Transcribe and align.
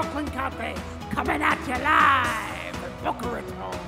Brooklyn 0.00 0.28
Cafe, 0.28 0.76
coming 1.10 1.42
at 1.42 1.58
you 1.66 1.74
live 1.82 2.76
from 2.76 2.92
Boca 3.02 3.34
Raton. 3.34 3.87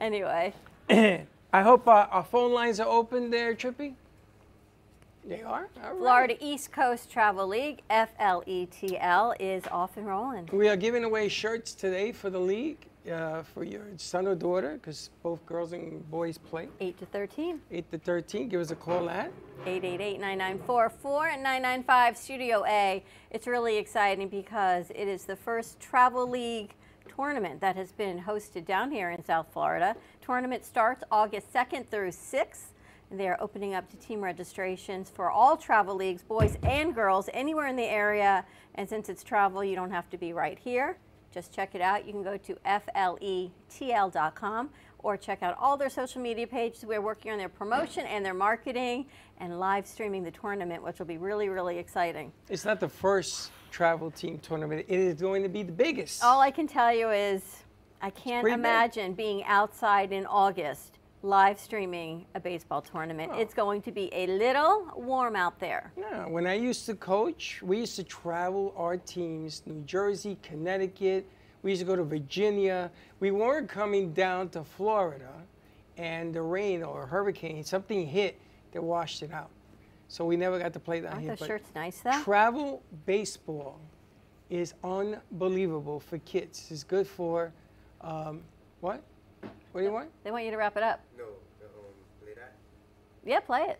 Anyway, 0.00 0.54
I 0.90 1.26
hope 1.62 1.88
our, 1.88 2.06
our 2.06 2.24
phone 2.24 2.52
lines 2.52 2.80
are 2.80 2.88
open 2.88 3.30
there, 3.30 3.54
Trippy. 3.54 3.94
They 5.28 5.42
are? 5.42 5.68
All 5.84 5.90
right. 5.90 5.98
Florida 5.98 6.36
East 6.40 6.72
Coast 6.72 7.10
Travel 7.10 7.48
League, 7.48 7.82
FLETL, 7.90 9.34
is 9.38 9.62
off 9.70 9.98
and 9.98 10.06
rolling. 10.06 10.48
We 10.52 10.70
are 10.70 10.76
giving 10.76 11.04
away 11.04 11.28
shirts 11.28 11.74
today 11.74 12.12
for 12.12 12.30
the 12.30 12.38
league 12.38 12.78
uh, 13.12 13.42
for 13.42 13.62
your 13.62 13.82
son 13.98 14.26
or 14.26 14.34
daughter, 14.34 14.78
because 14.80 15.10
both 15.22 15.44
girls 15.44 15.74
and 15.74 16.10
boys 16.10 16.38
play. 16.38 16.68
8 16.80 16.96
to 16.98 17.04
13. 17.06 17.60
8 17.70 17.90
to 17.92 17.98
13. 17.98 18.48
Give 18.48 18.62
us 18.62 18.70
a 18.70 18.74
call 18.74 19.10
at. 19.10 19.30
888-994-4995 19.66 22.16
Studio 22.16 22.64
A. 22.66 23.04
It's 23.30 23.46
really 23.46 23.76
exciting 23.76 24.28
because 24.28 24.90
it 24.94 25.08
is 25.08 25.24
the 25.24 25.36
first 25.36 25.78
travel 25.78 26.26
league 26.26 26.72
tournament 27.14 27.60
that 27.60 27.76
has 27.76 27.92
been 27.92 28.22
hosted 28.22 28.64
down 28.64 28.90
here 28.90 29.10
in 29.10 29.22
South 29.22 29.48
Florida. 29.52 29.94
Tournament 30.22 30.64
starts 30.64 31.04
August 31.10 31.52
2nd 31.52 31.86
through 31.86 32.12
6th. 32.12 32.68
They're 33.10 33.40
opening 33.42 33.74
up 33.74 33.88
to 33.90 33.96
team 33.96 34.20
registrations 34.22 35.10
for 35.10 35.30
all 35.30 35.56
travel 35.56 35.94
leagues, 35.94 36.22
boys 36.22 36.58
and 36.62 36.94
girls, 36.94 37.30
anywhere 37.32 37.66
in 37.66 37.76
the 37.76 37.84
area. 37.84 38.44
And 38.74 38.88
since 38.88 39.08
it's 39.08 39.24
travel, 39.24 39.64
you 39.64 39.74
don't 39.74 39.90
have 39.90 40.10
to 40.10 40.18
be 40.18 40.32
right 40.32 40.58
here. 40.58 40.98
Just 41.32 41.52
check 41.52 41.74
it 41.74 41.80
out. 41.80 42.06
You 42.06 42.12
can 42.12 42.22
go 42.22 42.36
to 42.36 42.52
E 43.20 43.50
fletl.com 43.70 44.70
or 45.00 45.16
check 45.16 45.42
out 45.42 45.56
all 45.58 45.76
their 45.76 45.90
social 45.90 46.20
media 46.20 46.46
pages. 46.46 46.84
We're 46.84 47.00
working 47.00 47.32
on 47.32 47.38
their 47.38 47.48
promotion 47.48 48.04
and 48.06 48.24
their 48.24 48.34
marketing 48.34 49.06
and 49.38 49.58
live 49.58 49.86
streaming 49.86 50.22
the 50.22 50.30
tournament, 50.30 50.82
which 50.82 50.98
will 50.98 51.06
be 51.06 51.18
really, 51.18 51.48
really 51.48 51.78
exciting. 51.78 52.32
It's 52.48 52.64
not 52.64 52.80
the 52.80 52.88
first 52.88 53.52
travel 53.70 54.10
team 54.10 54.38
tournament. 54.38 54.86
It 54.88 54.98
is 54.98 55.20
going 55.20 55.42
to 55.42 55.48
be 55.48 55.62
the 55.62 55.72
biggest. 55.72 56.22
All 56.24 56.40
I 56.40 56.50
can 56.50 56.66
tell 56.66 56.92
you 56.92 57.10
is 57.10 57.42
I 58.02 58.10
can't 58.10 58.42
pretty 58.42 58.56
big. 58.56 58.60
imagine 58.60 59.14
being 59.14 59.44
outside 59.44 60.12
in 60.12 60.26
August 60.26 60.97
live 61.22 61.58
streaming 61.58 62.26
a 62.34 62.40
baseball 62.40 62.80
tournament. 62.80 63.32
Oh. 63.34 63.38
It's 63.38 63.54
going 63.54 63.82
to 63.82 63.92
be 63.92 64.08
a 64.12 64.26
little 64.26 64.88
warm 64.96 65.34
out 65.36 65.58
there. 65.58 65.92
Yeah, 65.96 66.26
when 66.26 66.46
I 66.46 66.54
used 66.54 66.86
to 66.86 66.94
coach, 66.94 67.60
we 67.62 67.78
used 67.78 67.96
to 67.96 68.04
travel 68.04 68.72
our 68.76 68.96
teams, 68.96 69.62
New 69.66 69.82
Jersey, 69.84 70.38
Connecticut. 70.42 71.28
We 71.62 71.72
used 71.72 71.80
to 71.80 71.86
go 71.86 71.96
to 71.96 72.04
Virginia. 72.04 72.90
We 73.20 73.30
weren't 73.32 73.68
coming 73.68 74.12
down 74.12 74.48
to 74.50 74.62
Florida 74.62 75.32
and 75.96 76.32
the 76.32 76.42
rain 76.42 76.82
or 76.84 77.02
a 77.02 77.06
hurricane, 77.06 77.64
something 77.64 78.06
hit 78.06 78.40
that 78.72 78.82
washed 78.82 79.22
it 79.22 79.32
out. 79.32 79.50
So 80.06 80.24
we 80.24 80.36
never 80.36 80.58
got 80.58 80.72
to 80.72 80.80
play 80.80 81.00
down 81.00 81.14
Aren't 81.14 81.24
here. 81.24 81.36
but 81.36 81.46
shirts 81.46 81.70
nice 81.74 82.00
though? 82.00 82.22
Travel 82.22 82.82
baseball 83.04 83.80
is 84.48 84.72
unbelievable 84.84 86.00
for 86.00 86.18
kids. 86.18 86.68
It's 86.70 86.84
good 86.84 87.06
for, 87.06 87.52
um, 88.00 88.40
what? 88.80 89.02
What 89.72 89.80
do 89.82 89.86
you 89.86 89.92
want? 89.92 90.08
They 90.24 90.30
want 90.30 90.44
you 90.44 90.50
to 90.50 90.56
wrap 90.56 90.76
it 90.76 90.82
up. 90.82 91.00
No, 91.16 91.24
the, 91.60 91.66
um, 91.66 91.72
play 92.22 92.32
that. 92.34 92.54
Yeah, 93.28 93.40
play 93.40 93.60
it. 93.68 93.78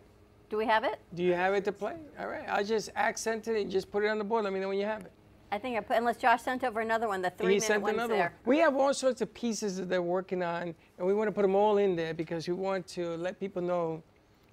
Do 0.50 0.58
we 0.58 0.66
have 0.66 0.84
it? 0.84 1.00
Do 1.14 1.22
you 1.22 1.32
have 1.32 1.54
it 1.54 1.64
to 1.64 1.72
play? 1.72 1.96
All 2.20 2.28
right, 2.28 2.44
I'll 2.48 2.64
just 2.64 2.90
accent 2.94 3.48
it 3.48 3.62
and 3.62 3.70
just 3.70 3.90
put 3.90 4.04
it 4.04 4.08
on 4.08 4.18
the 4.18 4.24
board. 4.24 4.44
Let 4.44 4.52
me 4.52 4.60
know 4.60 4.68
when 4.68 4.78
you 4.78 4.84
have 4.84 5.00
it. 5.06 5.12
I 5.50 5.56
think 5.56 5.78
I 5.78 5.80
put, 5.80 5.96
unless 5.96 6.18
Josh 6.18 6.42
sent 6.42 6.64
over 6.64 6.80
another 6.80 7.08
one, 7.08 7.22
the 7.22 7.30
three 7.30 7.54
he 7.54 7.54
minute 7.54 7.66
sent 7.66 7.82
one's 7.82 7.94
another 7.94 8.14
there. 8.14 8.34
one. 8.44 8.56
We 8.56 8.58
have 8.58 8.76
all 8.76 8.92
sorts 8.92 9.22
of 9.22 9.32
pieces 9.32 9.78
that 9.78 9.88
they're 9.88 10.02
working 10.02 10.42
on, 10.42 10.74
and 10.98 11.06
we 11.06 11.14
want 11.14 11.28
to 11.28 11.32
put 11.32 11.40
them 11.40 11.54
all 11.54 11.78
in 11.78 11.96
there 11.96 12.12
because 12.12 12.46
we 12.46 12.52
want 12.52 12.86
to 12.88 13.16
let 13.16 13.40
people 13.40 13.62
know 13.62 14.02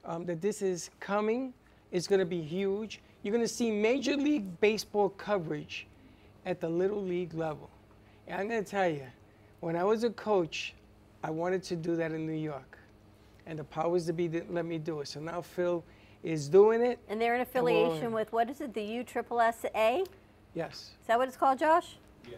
um, 0.06 0.26
that 0.28 0.42
this 0.42 0.62
is 0.62 0.90
coming. 1.02 1.54
It's 1.92 2.08
going 2.08 2.20
to 2.20 2.26
be 2.26 2.42
huge. 2.42 3.02
You're 3.22 3.34
going 3.34 3.44
to 3.44 3.54
see 3.54 3.72
Major 3.72 4.16
League 4.16 4.62
Baseball 4.62 5.10
coverage 5.10 5.88
at 6.46 6.62
the 6.62 6.70
Little 6.70 7.04
League 7.04 7.34
level. 7.34 7.70
And 8.28 8.40
I'm 8.40 8.48
going 8.48 8.64
to 8.64 8.70
tell 8.70 8.88
you, 8.88 9.08
when 9.60 9.76
I 9.76 9.84
was 9.84 10.06
a 10.06 10.10
coach, 10.12 10.74
I 11.22 11.32
wanted 11.32 11.64
to 11.64 11.76
do 11.76 11.98
that 11.98 12.14
in 12.14 12.26
New 12.26 12.32
York. 12.32 12.78
And 13.48 13.60
the 13.60 13.64
powers 13.64 14.06
that 14.08 14.14
be 14.14 14.28
didn't 14.28 14.54
let 14.54 14.66
me 14.66 14.78
do 14.78 15.02
it. 15.02 15.08
So 15.08 15.20
now 15.20 15.42
Phil 15.42 15.84
is 16.24 16.50
doing 16.50 16.82
it. 16.82 17.00
And 17.10 17.22
they're 17.22 17.36
in 17.36 17.42
affiliation 17.42 18.12
with, 18.12 18.32
what 18.34 18.50
is 18.50 18.62
it, 18.62 18.74
the 18.74 18.82
U 18.82 19.04
Triple 19.04 19.40
S 19.40 19.66
A? 19.76 20.04
Is 20.56 20.92
that 21.08 21.18
what 21.20 21.28
it's 21.28 21.38
called, 21.38 21.60
Josh? 21.60 21.98
Yeah. 22.30 22.38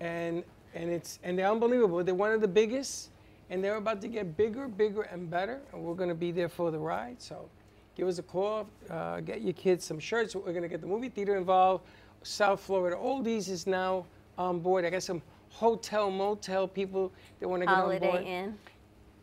And 0.00 0.44
and 0.74 0.90
it's 0.90 1.18
and 1.22 1.38
they're 1.38 1.50
unbelievable. 1.50 2.02
They're 2.04 2.14
one 2.14 2.32
of 2.32 2.40
the 2.40 2.48
biggest, 2.48 3.10
and 3.48 3.62
they're 3.62 3.76
about 3.76 4.00
to 4.02 4.08
get 4.08 4.36
bigger, 4.36 4.68
bigger, 4.68 5.02
and 5.02 5.30
better. 5.30 5.60
And 5.72 5.82
we're 5.82 5.94
going 5.94 6.08
to 6.08 6.14
be 6.14 6.32
there 6.32 6.48
for 6.48 6.70
the 6.70 6.78
ride. 6.78 7.22
So, 7.22 7.48
give 7.96 8.08
us 8.08 8.18
a 8.18 8.22
call. 8.22 8.68
Uh, 8.90 9.20
get 9.20 9.40
your 9.42 9.54
kids 9.54 9.84
some 9.84 9.98
shirts. 9.98 10.34
We're 10.34 10.42
going 10.50 10.62
to 10.62 10.68
get 10.68 10.80
the 10.80 10.86
movie 10.86 11.08
theater 11.08 11.36
involved. 11.36 11.84
South 12.22 12.60
Florida 12.60 12.96
Oldies 12.96 13.48
is 13.48 13.66
now 13.66 14.04
on 14.36 14.58
board. 14.58 14.84
I 14.84 14.90
got 14.90 15.04
some 15.04 15.22
hotel 15.50 16.10
motel 16.10 16.68
people 16.68 17.12
that 17.40 17.48
want 17.48 17.62
to 17.62 17.66
get 17.66 17.74
on 17.74 17.84
board. 17.84 18.02
Holiday 18.02 18.26
Inn. 18.26 18.58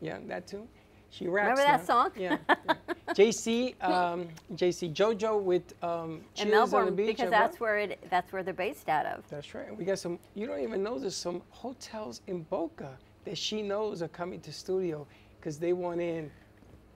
Yeah, 0.00 0.18
that 0.26 0.46
too. 0.46 0.66
She 1.10 1.28
raps. 1.28 1.58
Remember 1.58 1.62
that 1.62 1.88
now. 1.88 2.02
song? 2.02 2.10
Yeah. 2.16 2.36
yeah. 2.48 2.74
JC, 3.10 3.82
um, 3.82 4.28
JC 4.54 4.92
JoJo 4.92 5.40
with 5.40 5.74
um, 5.82 6.20
In 6.36 6.48
Cheers 6.48 6.48
on 6.48 6.48
the 6.48 6.56
Melbourne, 6.56 6.96
beach. 6.96 7.06
because 7.06 7.30
that's 7.30 7.58
where 7.60 7.78
it 7.78 7.98
that's 8.10 8.32
where 8.32 8.42
they're 8.42 8.52
based 8.52 8.88
out 8.88 9.06
of. 9.06 9.24
that's 9.28 9.54
right. 9.54 9.74
We 9.76 9.84
got 9.84 9.98
some. 9.98 10.18
You 10.34 10.46
don't 10.46 10.60
even 10.60 10.82
know 10.82 10.98
there's 10.98 11.16
some 11.16 11.42
hotels 11.50 12.20
in 12.26 12.42
Boca 12.42 12.90
that 13.24 13.38
she 13.38 13.62
knows 13.62 14.02
are 14.02 14.08
coming 14.08 14.40
to 14.40 14.52
studio 14.52 15.06
because 15.38 15.58
they 15.58 15.72
want 15.72 16.00
in. 16.00 16.30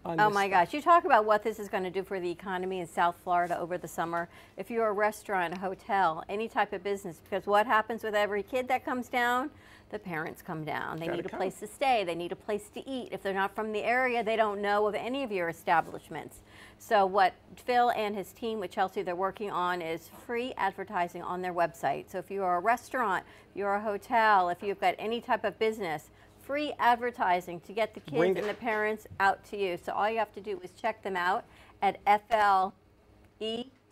Oh 0.05 0.31
my 0.31 0.49
stuff. 0.49 0.51
gosh, 0.51 0.75
you 0.75 0.81
talk 0.81 1.05
about 1.05 1.27
what 1.27 1.43
this 1.43 1.59
is 1.59 1.69
going 1.69 1.83
to 1.85 1.91
do 1.91 2.03
for 2.03 2.21
the 2.21 2.31
economy 2.31 2.81
in 2.81 2.87
South 2.87 3.17
Florida 3.23 3.59
over 3.59 3.77
the 3.77 3.89
summer. 3.89 4.31
If 4.57 4.71
you're 4.71 4.89
a 4.89 4.93
restaurant, 4.93 5.55
a 5.55 5.59
hotel, 5.59 6.25
any 6.29 6.49
type 6.49 6.73
of 6.73 6.83
business, 6.83 7.21
because 7.23 7.47
what 7.47 7.67
happens 7.67 8.03
with 8.03 8.15
every 8.15 8.43
kid 8.43 8.67
that 8.69 8.83
comes 8.83 9.09
down? 9.09 9.51
The 9.91 9.99
parents 9.99 10.41
come 10.41 10.65
down. 10.65 10.99
They 10.99 11.07
Gotta 11.07 11.17
need 11.19 11.27
a 11.27 11.29
come. 11.29 11.39
place 11.39 11.59
to 11.61 11.67
stay. 11.67 12.05
They 12.05 12.15
need 12.15 12.31
a 12.33 12.37
place 12.37 12.69
to 12.75 12.89
eat. 12.89 13.09
If 13.11 13.23
they're 13.23 13.35
not 13.35 13.55
from 13.55 13.73
the 13.73 13.83
area, 13.83 14.23
they 14.23 14.37
don't 14.37 14.63
know 14.63 14.87
of 14.87 14.95
any 14.95 15.25
of 15.25 15.33
your 15.33 15.49
establishments. 15.49 16.39
So 16.79 17.05
what 17.07 17.35
Phil 17.57 17.91
and 17.91 18.15
his 18.15 18.33
team 18.33 18.61
with 18.61 18.71
Chelsea 18.71 19.03
they're 19.03 19.17
working 19.17 19.51
on 19.51 19.83
is 19.83 20.09
free 20.27 20.55
advertising 20.57 21.23
on 21.23 21.43
their 21.43 21.53
website. 21.53 22.11
So 22.11 22.19
if 22.19 22.31
you 22.31 22.45
are 22.45 22.57
a 22.57 22.61
restaurant, 22.61 23.25
if 23.51 23.57
you're 23.57 23.75
a 23.75 23.81
hotel, 23.81 24.49
if 24.49 24.63
you've 24.63 24.81
got 24.81 24.95
any 24.99 25.21
type 25.21 25.45
of 25.45 25.59
business, 25.59 26.11
free 26.41 26.73
advertising 26.79 27.61
to 27.61 27.73
get 27.73 27.93
the 27.95 28.01
kids 28.01 28.17
Bring 28.17 28.39
and 28.39 28.49
the 28.49 28.55
parents 28.55 29.07
out 29.19 29.45
to 29.47 29.57
you. 29.57 29.77
So 29.77 29.93
all 29.93 30.09
you 30.09 30.19
have 30.19 30.33
to 30.35 30.41
do 30.41 30.61
is 30.63 30.71
check 30.81 31.03
them 31.03 31.17
out 31.17 31.45
at 31.83 31.99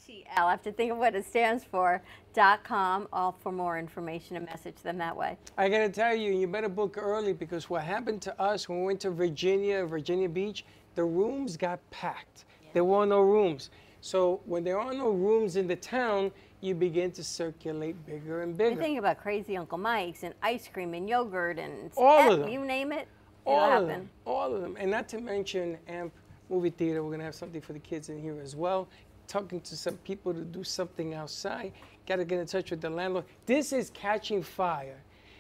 FLETL. 0.09 0.25
I 0.37 0.51
have 0.51 0.63
to 0.63 0.73
think 0.73 0.93
of 0.93 0.99
what 0.99 1.15
it 1.15 1.25
stands 1.25 1.65
for. 1.65 2.03
Dot 2.35 2.63
com. 2.65 3.09
All 3.13 3.33
for 3.41 3.53
more 3.53 3.79
information 3.79 4.37
and 4.37 4.47
message 4.47 4.77
them 4.83 4.99
that 4.99 5.17
way. 5.17 5.37
I 5.57 5.69
gotta 5.69 5.89
tell 5.89 6.15
you, 6.15 6.33
you 6.33 6.47
better 6.47 6.69
book 6.69 6.97
early 6.99 7.33
because 7.33 7.69
what 7.69 7.83
happened 7.83 8.23
to 8.23 8.41
us 8.41 8.69
when 8.69 8.81
we 8.81 8.87
went 8.87 9.01
to 9.01 9.11
Virginia, 9.11 9.85
Virginia 9.87 10.29
Beach, 10.29 10.65
the 10.95 11.05
rooms 11.05 11.57
got 11.57 11.79
packed. 11.91 12.45
There 12.73 12.85
were 12.85 13.07
no 13.07 13.21
rooms. 13.21 13.71
So 14.01 14.41
when 14.45 14.63
there 14.63 14.79
are 14.79 14.95
no 14.95 15.11
rooms 15.11 15.57
in 15.57 15.67
the 15.67 15.77
town, 15.77 16.31
you 16.61 16.75
begin 16.75 17.11
to 17.13 17.25
circulate 17.25 18.05
bigger 18.07 18.43
and 18.43 18.57
bigger. 18.57 18.71
Bigger. 18.71 18.81
thinking 18.83 18.99
about 18.99 19.19
Crazy 19.19 19.57
Uncle 19.57 19.79
Mike's 19.79 20.23
and 20.23 20.35
ice 20.43 20.69
cream 20.73 20.95
and 20.95 21.09
yogurt 21.09 21.59
and 21.59 21.91
All 21.97 22.33
of 22.33 22.39
eh, 22.39 22.43
them. 22.43 22.49
You 22.49 22.65
name 22.65 22.93
it, 22.93 23.09
it'll 23.47 23.59
all 23.59 23.71
happen. 23.71 23.83
of 23.83 23.89
them, 23.89 24.11
all 24.25 24.55
of 24.55 24.61
them, 24.61 24.77
and 24.79 24.91
not 24.91 25.09
to 25.09 25.21
mention 25.21 25.79
AMP 25.89 26.13
movie 26.49 26.71
theater. 26.71 27.03
We're 27.03 27.11
gonna 27.11 27.25
have 27.25 27.35
something 27.35 27.61
for 27.61 27.73
the 27.73 27.79
kids 27.79 28.09
in 28.09 28.21
here 28.21 28.41
as 28.41 28.55
well. 28.55 28.89
Talking 29.29 29.61
to 29.61 29.77
some 29.77 29.99
people 29.99 30.33
to 30.33 30.41
do 30.41 30.65
something 30.65 31.15
outside. 31.15 31.73
Got 32.07 32.17
to 32.17 32.25
get 32.25 32.41
in 32.41 32.47
touch 32.47 32.71
with 32.71 32.81
the 32.81 32.89
landlord. 32.89 33.27
This 33.45 33.73
is 33.75 33.91
catching 33.91 34.43
fire. 34.43 34.97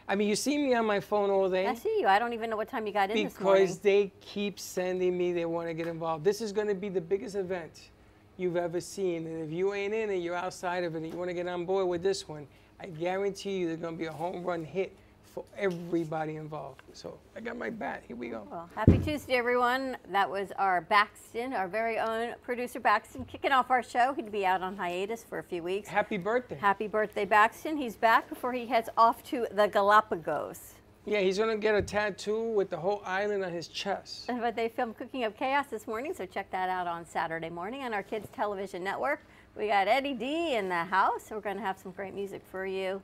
I 0.06 0.14
mean, 0.14 0.28
you 0.28 0.36
see 0.36 0.56
me 0.56 0.74
on 0.74 0.86
my 0.86 1.00
phone 1.00 1.28
all 1.30 1.50
day 1.50 1.66
I 1.66 1.74
see 1.74 2.00
you. 2.00 2.06
I 2.06 2.18
don't 2.18 2.32
even 2.32 2.48
know 2.48 2.56
what 2.56 2.68
time 2.68 2.86
you 2.86 2.92
got 2.92 3.10
in 3.10 3.24
this 3.24 3.34
because 3.34 3.78
they 3.78 4.12
keep 4.20 4.60
sending 4.60 5.16
me. 5.16 5.32
They 5.32 5.44
want 5.44 5.68
to 5.68 5.74
get 5.74 5.86
involved. 5.86 6.24
This 6.24 6.40
is 6.40 6.52
going 6.52 6.68
to 6.68 6.74
be 6.74 6.88
the 6.88 7.00
biggest 7.00 7.34
event 7.34 7.90
you've 8.38 8.56
ever 8.56 8.80
seen, 8.80 9.26
and 9.26 9.42
if 9.44 9.50
you 9.50 9.74
ain't 9.74 9.92
in 9.92 10.10
it, 10.10 10.16
you're 10.16 10.36
outside 10.36 10.84
of 10.84 10.94
it, 10.94 10.98
and 10.98 11.12
you 11.12 11.18
want 11.18 11.28
to 11.28 11.34
get 11.34 11.48
on 11.48 11.66
board 11.66 11.88
with 11.88 12.02
this 12.02 12.28
one. 12.28 12.46
I 12.80 12.86
guarantee 12.86 13.58
you, 13.58 13.66
there's 13.66 13.80
going 13.80 13.94
to 13.94 13.98
be 13.98 14.06
a 14.06 14.12
home 14.12 14.44
run 14.44 14.64
hit 14.64 14.96
for 15.38 15.58
everybody 15.58 16.36
involved. 16.36 16.82
So 16.92 17.18
I 17.36 17.40
got 17.40 17.56
my 17.56 17.70
bat. 17.70 18.02
Here 18.06 18.16
we 18.16 18.28
go. 18.28 18.46
Well, 18.50 18.68
happy 18.74 18.98
Tuesday, 18.98 19.34
everyone. 19.34 19.96
That 20.10 20.28
was 20.28 20.50
our 20.58 20.82
Baxton, 20.90 21.52
our 21.52 21.68
very 21.68 21.98
own 21.98 22.34
producer 22.42 22.80
Baxton, 22.80 23.26
kicking 23.28 23.52
off 23.52 23.70
our 23.70 23.82
show. 23.82 24.12
He'd 24.14 24.32
be 24.32 24.44
out 24.44 24.62
on 24.62 24.76
hiatus 24.76 25.22
for 25.22 25.38
a 25.38 25.42
few 25.42 25.62
weeks. 25.62 25.88
Happy 25.88 26.16
birthday. 26.16 26.56
Happy 26.56 26.88
birthday, 26.88 27.24
Baxton. 27.24 27.78
He's 27.78 27.96
back 27.96 28.28
before 28.28 28.52
he 28.52 28.66
heads 28.66 28.88
off 28.96 29.22
to 29.24 29.46
the 29.52 29.66
Galapagos. 29.66 30.74
Yeah, 31.06 31.20
he's 31.20 31.38
gonna 31.38 31.56
get 31.56 31.74
a 31.74 31.82
tattoo 31.82 32.42
with 32.50 32.68
the 32.68 32.76
whole 32.76 33.02
island 33.06 33.44
on 33.44 33.52
his 33.52 33.68
chest. 33.68 34.28
But 34.40 34.56
they 34.56 34.68
filmed 34.68 34.98
Cooking 34.98 35.24
Up 35.24 35.38
Chaos 35.38 35.66
this 35.70 35.86
morning, 35.86 36.14
so 36.14 36.26
check 36.26 36.50
that 36.50 36.68
out 36.68 36.86
on 36.86 37.06
Saturday 37.06 37.48
morning 37.48 37.82
on 37.82 37.94
our 37.94 38.02
Kids 38.02 38.28
Television 38.34 38.82
Network. 38.82 39.24
We 39.56 39.68
got 39.68 39.88
Eddie 39.88 40.14
D 40.14 40.54
in 40.56 40.68
the 40.68 40.84
house. 40.84 41.28
We're 41.30 41.40
going 41.40 41.56
to 41.56 41.62
have 41.62 41.78
some 41.78 41.92
great 41.92 42.14
music 42.14 42.42
for 42.50 42.66
you 42.66 43.02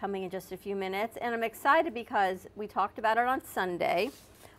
coming 0.00 0.22
in 0.22 0.30
just 0.30 0.52
a 0.52 0.56
few 0.56 0.76
minutes. 0.76 1.16
And 1.20 1.34
I'm 1.34 1.42
excited 1.42 1.94
because 1.94 2.46
we 2.56 2.66
talked 2.66 2.98
about 2.98 3.16
it 3.18 3.26
on 3.26 3.44
Sunday. 3.44 4.10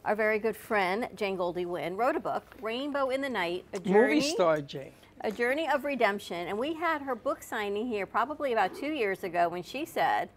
Our 0.06 0.16
very 0.16 0.40
good 0.40 0.56
friend, 0.56 1.08
Jane 1.16 1.36
Goldie 1.36 1.66
Winn, 1.66 1.98
wrote 1.98 2.16
a 2.16 2.20
book, 2.20 2.44
Rainbow 2.62 3.10
in 3.10 3.22
the 3.22 3.30
Night, 3.30 3.66
a 3.74 3.80
journey, 3.80 4.16
Movie 4.16 4.22
star 4.22 4.62
Jane. 4.62 4.92
a 5.22 5.32
journey 5.32 5.68
of 5.68 5.84
redemption. 5.84 6.48
And 6.48 6.58
we 6.58 6.74
had 6.74 7.02
her 7.02 7.16
book 7.16 7.44
signing 7.44 7.88
here 7.88 8.06
probably 8.06 8.54
about 8.54 8.76
two 8.76 8.92
years 8.92 9.24
ago 9.24 9.50
when 9.50 9.64
she 9.64 9.86
said, 9.86 10.30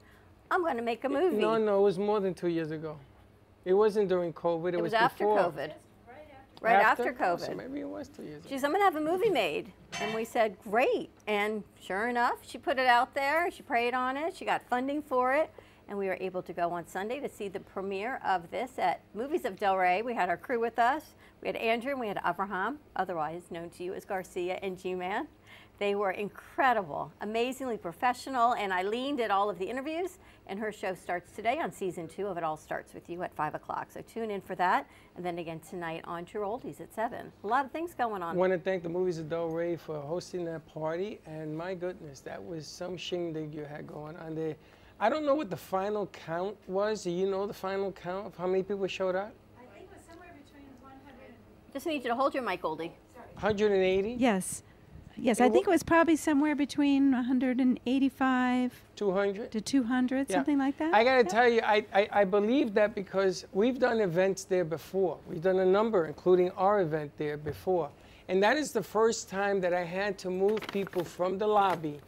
I'm 0.50 0.62
going 0.62 0.76
to 0.76 0.82
make 0.82 1.04
a 1.04 1.08
movie. 1.08 1.36
No, 1.36 1.56
no, 1.56 1.78
it 1.78 1.82
was 1.82 1.98
more 1.98 2.18
than 2.20 2.34
two 2.34 2.48
years 2.48 2.72
ago. 2.72 2.96
It 3.64 3.74
wasn't 3.74 4.08
during 4.08 4.32
COVID. 4.32 4.68
It, 4.68 4.74
it 4.74 4.82
was, 4.82 4.92
after 4.92 5.24
before. 5.24 5.38
COVID. 5.38 5.72
Right 6.60 6.76
after, 6.76 7.04
so 7.04 7.12
COVID. 7.12 7.56
maybe 7.56 7.80
it 7.80 7.88
was 7.88 8.08
two 8.08 8.22
years 8.22 8.40
ago. 8.40 8.48
She 8.48 8.56
says, 8.56 8.64
I'm 8.64 8.70
going 8.70 8.82
to 8.82 8.84
have 8.84 8.96
a 8.96 9.00
movie 9.00 9.30
made. 9.30 9.72
And 10.00 10.14
we 10.14 10.26
said, 10.26 10.58
great. 10.60 11.10
And 11.26 11.64
sure 11.80 12.08
enough, 12.08 12.38
she 12.42 12.58
put 12.58 12.78
it 12.78 12.86
out 12.86 13.14
there. 13.14 13.50
She 13.50 13.62
prayed 13.62 13.94
on 13.94 14.16
it. 14.16 14.36
She 14.36 14.44
got 14.44 14.62
funding 14.68 15.02
for 15.02 15.32
it. 15.32 15.50
And 15.88 15.98
we 15.98 16.06
were 16.06 16.18
able 16.20 16.42
to 16.42 16.52
go 16.52 16.70
on 16.70 16.86
Sunday 16.86 17.18
to 17.20 17.28
see 17.28 17.48
the 17.48 17.60
premiere 17.60 18.20
of 18.24 18.50
this 18.50 18.78
at 18.78 19.00
Movies 19.14 19.44
of 19.44 19.56
Delray. 19.56 20.04
We 20.04 20.14
had 20.14 20.28
our 20.28 20.36
crew 20.36 20.60
with 20.60 20.78
us. 20.78 21.02
We 21.40 21.48
had 21.48 21.56
Andrew 21.56 21.92
and 21.92 22.00
we 22.00 22.08
had 22.08 22.20
Abraham, 22.24 22.78
otherwise 22.94 23.44
known 23.50 23.70
to 23.70 23.82
you 23.82 23.94
as 23.94 24.04
Garcia 24.04 24.58
and 24.62 24.78
G-Man. 24.78 25.26
They 25.80 25.94
were 25.94 26.10
incredible, 26.10 27.10
amazingly 27.22 27.78
professional, 27.78 28.52
and 28.52 28.70
Eileen 28.70 29.16
did 29.16 29.30
all 29.30 29.48
of 29.48 29.58
the 29.58 29.64
interviews, 29.64 30.18
and 30.46 30.58
her 30.58 30.70
show 30.70 30.94
starts 30.94 31.32
today 31.32 31.58
on 31.58 31.72
season 31.72 32.06
two 32.06 32.26
of 32.26 32.36
It 32.36 32.44
All 32.44 32.58
Starts 32.58 32.92
With 32.92 33.08
You 33.08 33.22
at 33.22 33.34
5 33.34 33.54
o'clock. 33.54 33.86
So 33.90 34.02
tune 34.02 34.30
in 34.30 34.42
for 34.42 34.54
that, 34.56 34.86
and 35.16 35.24
then 35.24 35.38
again 35.38 35.58
tonight 35.60 36.02
on 36.04 36.26
True 36.26 36.42
Oldies 36.42 36.82
at 36.82 36.92
7. 36.92 37.32
A 37.42 37.46
lot 37.46 37.64
of 37.64 37.70
things 37.70 37.94
going 37.94 38.22
on. 38.22 38.34
I 38.34 38.38
want 38.38 38.52
to 38.52 38.58
thank 38.58 38.82
the 38.82 38.90
Movies 38.90 39.18
of 39.18 39.30
Delray 39.30 39.80
for 39.80 39.98
hosting 39.98 40.44
that 40.44 40.66
party. 40.66 41.18
And 41.24 41.56
my 41.56 41.72
goodness, 41.72 42.20
that 42.20 42.44
was 42.44 42.66
some 42.66 42.98
shindig 42.98 43.54
you 43.54 43.64
had 43.64 43.86
going 43.86 44.16
on 44.18 44.34
there. 44.34 44.56
I 45.00 45.08
don't 45.08 45.24
know 45.24 45.34
what 45.34 45.48
the 45.48 45.56
final 45.56 46.08
count 46.08 46.58
was. 46.68 47.04
Do 47.04 47.10
you 47.10 47.26
know 47.30 47.46
the 47.46 47.54
final 47.54 47.90
count 47.90 48.26
of 48.26 48.36
how 48.36 48.46
many 48.46 48.62
people 48.62 48.86
showed 48.86 49.16
up? 49.16 49.32
I 49.58 49.62
think 49.72 49.88
it 49.90 49.96
was 49.96 50.04
somewhere 50.06 50.34
between 50.44 50.66
100 50.82 51.34
Just 51.72 51.86
need 51.86 52.02
you 52.02 52.10
to 52.10 52.14
hold 52.14 52.34
your 52.34 52.42
mic, 52.42 52.60
Goldie. 52.60 52.92
180? 53.38 54.16
Yes. 54.18 54.62
Yes, 55.20 55.38
It 55.40 55.44
I 55.44 55.48
think 55.50 55.66
it 55.66 55.70
was 55.70 55.82
probably 55.82 56.16
somewhere 56.16 56.54
between 56.54 57.12
185 57.12 58.72
200? 58.96 59.50
to 59.50 59.60
200, 59.60 60.26
Yeah. 60.28 60.36
something 60.36 60.58
like 60.58 60.78
that. 60.78 60.94
I 60.94 61.04
got 61.04 61.16
to 61.18 61.24
tell 61.24 61.48
you, 61.48 61.60
I, 61.62 61.84
I, 61.94 62.08
I 62.12 62.24
believe 62.24 62.74
that 62.74 62.94
because 62.94 63.46
we've 63.52 63.78
done 63.78 64.00
events 64.00 64.44
there 64.44 64.64
before. 64.64 65.18
We've 65.28 65.42
done 65.42 65.58
a 65.58 65.66
number, 65.66 66.06
including 66.06 66.50
our 66.52 66.80
event 66.80 67.12
there 67.18 67.36
before. 67.36 67.90
And 68.28 68.42
that 68.42 68.56
is 68.56 68.72
the 68.72 68.82
first 68.82 69.28
time 69.28 69.60
that 69.60 69.74
I 69.74 69.84
had 69.84 70.16
to 70.18 70.30
move 70.30 70.60
people 70.72 71.04
from 71.04 71.36
the 71.36 71.46
lobby 71.46 72.00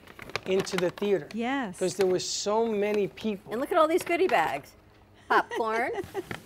into 0.47 0.77
the 0.77 0.91
theater. 0.91 1.29
Yes. 1.35 1.75
Because 1.79 1.97
there 1.97 2.07
were 2.07 2.21
so 2.21 2.67
many 2.67 3.09
people. 3.09 3.53
And 3.53 3.61
look 3.61 3.73
at 3.73 3.79
all 3.79 3.89
these 3.89 4.03
goodie 4.05 4.29
bags 4.29 4.71
popcorn, 5.29 5.91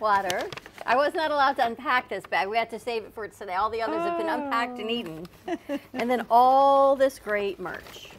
water. 0.00 0.42
I 0.86 0.96
was 0.96 1.14
not 1.14 1.30
allowed 1.30 1.56
to 1.56 1.66
unpack 1.66 2.08
this 2.08 2.24
bag. 2.26 2.48
We 2.48 2.56
had 2.56 2.70
to 2.70 2.78
save 2.78 3.04
it 3.04 3.14
for 3.14 3.28
today. 3.28 3.54
All 3.54 3.70
the 3.70 3.82
others 3.82 3.98
have 3.98 4.18
been 4.18 4.28
oh. 4.28 4.34
unpacked 4.34 4.78
and 4.78 4.90
eaten. 4.90 5.26
and 5.94 6.10
then 6.10 6.26
all 6.30 6.96
this 6.96 7.18
great 7.18 7.60
merch. 7.60 8.10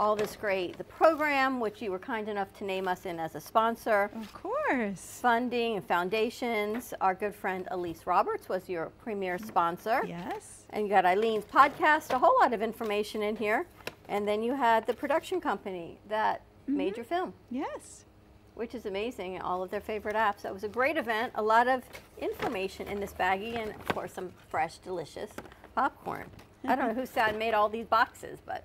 All 0.00 0.16
this 0.16 0.36
great, 0.36 0.78
the 0.78 0.84
program, 0.84 1.60
which 1.60 1.82
you 1.82 1.90
were 1.90 1.98
kind 1.98 2.28
enough 2.28 2.52
to 2.58 2.64
name 2.64 2.88
us 2.88 3.04
in 3.04 3.20
as 3.20 3.34
a 3.34 3.40
sponsor, 3.40 4.10
Of 4.16 4.32
course. 4.32 5.18
funding 5.20 5.76
and 5.76 5.84
foundations. 5.86 6.94
Our 7.00 7.14
good 7.14 7.34
friend 7.34 7.68
Elise 7.70 8.06
Roberts 8.06 8.48
was 8.48 8.68
your 8.68 8.86
premier 9.02 9.38
sponsor. 9.38 10.02
Yes. 10.06 10.64
And 10.70 10.86
you 10.86 10.90
got 10.90 11.04
Eileen's 11.04 11.44
podcast, 11.44 12.10
a 12.10 12.18
whole 12.18 12.36
lot 12.40 12.52
of 12.52 12.62
information 12.62 13.22
in 13.22 13.36
here. 13.36 13.66
And 14.08 14.26
then 14.26 14.42
you 14.42 14.54
had 14.54 14.86
the 14.86 14.94
production 14.94 15.40
company 15.40 15.98
that 16.08 16.42
made 16.66 16.92
mm-hmm. 16.92 16.96
your 16.96 17.04
film 17.04 17.34
Yes. 17.50 18.04
Which 18.54 18.74
is 18.74 18.86
amazing. 18.86 19.40
All 19.40 19.62
of 19.62 19.70
their 19.70 19.80
favorite 19.80 20.16
apps. 20.16 20.42
That 20.42 20.52
was 20.52 20.64
a 20.64 20.68
great 20.68 20.96
event. 20.96 21.32
A 21.36 21.42
lot 21.42 21.68
of 21.68 21.82
information 22.18 22.88
in 22.88 23.00
this 23.00 23.12
baggie, 23.12 23.56
and 23.56 23.70
of 23.70 23.86
course, 23.88 24.12
some 24.12 24.30
fresh, 24.48 24.78
delicious 24.78 25.30
popcorn. 25.74 26.26
I 26.64 26.76
don't 26.76 26.78
know 26.78 26.90
mm-hmm. 26.90 27.00
who 27.00 27.06
sat 27.06 27.30
and 27.30 27.38
made 27.38 27.54
all 27.54 27.68
these 27.68 27.86
boxes, 27.86 28.38
but 28.46 28.64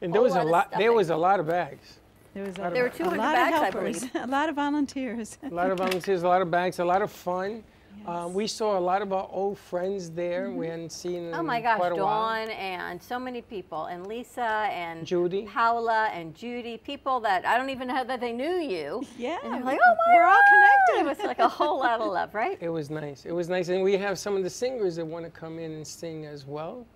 And 0.00 0.12
there 0.12 0.22
was 0.22 0.34
a 0.34 0.42
lot 0.42 0.72
of. 0.72 0.78
There 0.78 0.92
was 0.92 1.10
a 1.10 1.16
lot 1.16 1.40
of 1.40 1.46
bags. 1.46 1.98
There 2.34 2.44
was 2.44 2.56
a, 2.58 2.70
There 2.72 2.76
a, 2.76 2.80
were 2.82 2.86
a 2.86 2.90
200 2.90 3.16
lot 3.16 3.34
bags, 3.34 3.54
I 3.54 3.66
of 3.66 3.74
helpers, 3.74 4.00
believe. 4.00 4.14
a 4.14 4.26
lot 4.26 4.48
of 4.48 4.54
volunteers. 4.54 5.38
A 5.42 5.48
lot 5.48 5.70
of 5.70 5.78
volunteers, 5.78 6.22
a 6.22 6.28
lot 6.28 6.42
of 6.42 6.50
bags, 6.50 6.78
a 6.78 6.84
lot 6.84 7.02
of 7.02 7.10
fun. 7.10 7.64
Um, 8.06 8.32
we 8.32 8.46
saw 8.46 8.78
a 8.78 8.80
lot 8.80 9.02
of 9.02 9.12
our 9.12 9.28
old 9.30 9.58
friends 9.58 10.10
there. 10.10 10.50
We 10.50 10.66
hadn't 10.66 10.92
seen 10.92 11.24
in 11.24 11.34
oh 11.34 11.42
my 11.42 11.60
gosh, 11.60 11.78
quite 11.78 11.92
a 11.92 11.96
while. 11.96 12.46
Dawn 12.46 12.50
and 12.50 13.02
so 13.02 13.18
many 13.18 13.42
people, 13.42 13.86
and 13.86 14.06
Lisa 14.06 14.42
and 14.42 15.06
Judy. 15.06 15.42
Paula 15.42 16.08
and 16.12 16.34
Judy, 16.34 16.78
people 16.78 17.20
that 17.20 17.46
I 17.46 17.58
don't 17.58 17.70
even 17.70 17.88
know 17.88 18.04
that 18.04 18.20
they 18.20 18.32
knew 18.32 18.56
you. 18.56 19.02
Yeah, 19.18 19.38
And 19.44 19.54
they're 19.54 19.62
like, 19.62 19.78
oh 19.82 19.96
my 20.06 20.14
we're 20.14 20.24
all 20.24 20.42
connected. 20.48 21.06
It 21.06 21.18
was 21.18 21.26
like 21.26 21.38
a 21.38 21.48
whole 21.48 21.78
lot 21.78 22.00
of 22.00 22.12
love, 22.12 22.34
right? 22.34 22.56
It 22.60 22.70
was 22.70 22.90
nice. 22.90 23.26
It 23.26 23.32
was 23.32 23.48
nice, 23.48 23.68
and 23.68 23.82
we 23.82 23.96
have 23.96 24.18
some 24.18 24.36
of 24.36 24.42
the 24.42 24.50
singers 24.50 24.96
that 24.96 25.06
want 25.06 25.24
to 25.24 25.30
come 25.30 25.58
in 25.58 25.72
and 25.72 25.86
sing 25.86 26.26
as 26.26 26.46
well. 26.46 26.86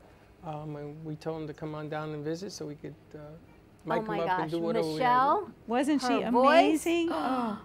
Um, 0.44 0.76
and 0.76 1.04
we 1.04 1.14
told 1.16 1.40
them 1.40 1.46
to 1.46 1.54
come 1.54 1.74
on 1.74 1.88
down 1.88 2.10
and 2.14 2.24
visit, 2.24 2.52
so 2.52 2.66
we 2.66 2.74
could 2.74 2.94
uh, 3.14 3.18
mic 3.84 3.98
oh 3.98 4.02
my 4.02 4.16
them 4.16 4.20
up 4.20 4.26
gosh, 4.26 4.42
and 4.42 4.50
do 4.50 4.58
whatever 4.58 4.86
we 4.86 4.92
had 4.94 4.98
to 4.98 5.04
Michelle, 5.04 5.50
Wasn't 5.66 6.02
she 6.02 6.22
amazing? 6.22 7.08
oh, 7.12 7.58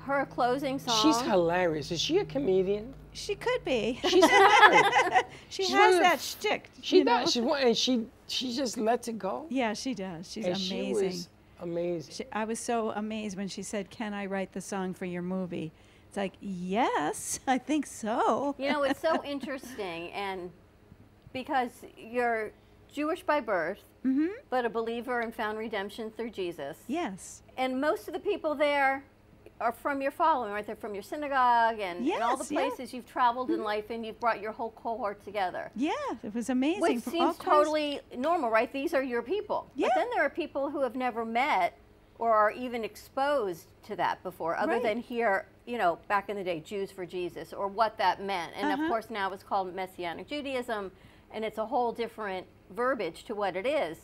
her 0.00 0.26
closing 0.26 0.78
do. 0.78 0.84
song. 0.84 1.02
She's 1.02 1.20
hilarious. 1.22 1.90
Is 1.90 2.00
she 2.00 2.18
a 2.18 2.24
comedian? 2.24 2.94
she 3.12 3.34
could 3.34 3.64
be. 3.64 3.98
She's 4.02 4.24
hilarious. 4.30 4.94
she 5.48 5.62
she's 5.64 5.70
has 5.72 5.78
one 5.78 5.88
of 5.88 5.94
the- 5.96 6.00
that 6.02 6.20
shtick. 6.20 6.70
She 6.82 7.02
does. 7.02 7.32
She's 7.32 7.42
one, 7.42 7.62
and 7.62 7.76
she 7.76 8.06
she 8.28 8.54
just 8.54 8.76
lets 8.78 9.08
it 9.08 9.18
go. 9.18 9.46
Yeah, 9.48 9.72
she 9.74 9.94
does. 9.94 10.30
She's 10.30 10.44
and 10.46 10.56
she 10.58 10.78
amazing. 10.92 11.06
was 11.06 11.28
amazing. 11.60 12.14
She, 12.14 12.24
I 12.32 12.44
was 12.44 12.58
so 12.60 12.90
amazed 12.90 13.36
when 13.36 13.48
she 13.48 13.62
said, 13.62 13.90
"Can 13.90 14.14
I 14.14 14.26
write 14.26 14.52
the 14.52 14.60
song 14.60 14.94
for 14.94 15.04
your 15.04 15.22
movie?" 15.22 15.72
It's 16.08 16.16
like, 16.16 16.34
yes, 16.40 17.40
I 17.46 17.58
think 17.58 17.86
so. 17.86 18.54
You 18.58 18.70
know, 18.72 18.82
it's 18.84 19.00
so 19.00 19.22
interesting, 19.24 20.10
and 20.12 20.50
because 21.32 21.70
you're 21.96 22.52
Jewish 22.92 23.22
by 23.22 23.40
birth, 23.40 23.82
hmm 24.02 24.28
but 24.48 24.64
a 24.64 24.70
believer 24.70 25.20
and 25.20 25.34
found 25.34 25.58
redemption 25.58 26.10
through 26.16 26.30
Jesus. 26.30 26.76
Yes. 26.86 27.42
And 27.56 27.80
most 27.80 28.06
of 28.08 28.14
the 28.14 28.20
people 28.20 28.54
there 28.54 29.02
are 29.60 29.72
from 29.72 30.00
your 30.00 30.10
following, 30.10 30.52
right? 30.52 30.66
They're 30.66 30.76
from 30.76 30.94
your 30.94 31.02
synagogue 31.02 31.80
and, 31.80 32.06
and 32.06 32.22
all 32.22 32.36
the 32.36 32.44
Yes, 32.44 32.50
yeah. 32.52 32.58
Mm-hmm. 32.60 32.68
places 32.76 32.94
you've 32.94 33.06
traveled 33.06 33.50
in 33.50 33.62
life, 33.62 33.90
and 33.90 34.04
you've 34.06 34.20
brought 34.20 34.40
your 34.40 34.52
whole 34.52 34.70
cohort 34.70 35.24
together. 35.24 35.70
Yeah, 35.74 35.92
it 36.22 36.34
was 36.34 36.50
amazing. 36.50 36.80
Which 36.82 37.00
seems 37.04 37.36
totally 37.38 38.00
normal, 38.16 38.50
right? 38.50 38.72
These 38.72 38.94
are 38.94 39.02
your 39.02 39.22
people. 39.22 39.70
Yeah. 39.74 39.88
But 39.88 39.94
then 40.00 40.08
there 40.14 40.22
are 40.24 40.30
people 40.30 40.70
who 40.70 40.82
have 40.82 40.94
never 40.94 41.24
met 41.24 41.76
or 42.18 42.32
are 42.34 42.50
even 42.50 42.84
exposed 42.84 43.66
to 43.86 43.96
that 43.96 44.22
before, 44.22 44.56
other 44.56 44.72
Right. 44.72 44.82
than 44.82 44.98
here, 45.00 45.46
you 45.66 45.78
know, 45.78 45.98
back 46.08 46.28
in 46.28 46.36
the 46.36 46.42
day, 46.44 46.58
Jews 46.60 46.90
for 46.90 47.06
Jesus 47.06 47.52
or 47.52 47.68
what 47.68 47.96
that 47.98 48.20
meant. 48.22 48.52
And 48.56 48.72
of 48.72 48.78
Uh-huh. 48.80 48.88
course, 48.88 49.08
now 49.10 49.32
it's 49.32 49.44
called 49.44 49.72
Messianic 49.74 50.26
Judaism, 50.28 50.90
and 51.32 51.44
it's 51.44 51.58
a 51.58 51.66
whole 51.66 51.92
different 51.92 52.46
verbiage 52.70 53.24
to 53.24 53.34
what 53.34 53.54
it 53.56 53.66
is. 53.66 53.98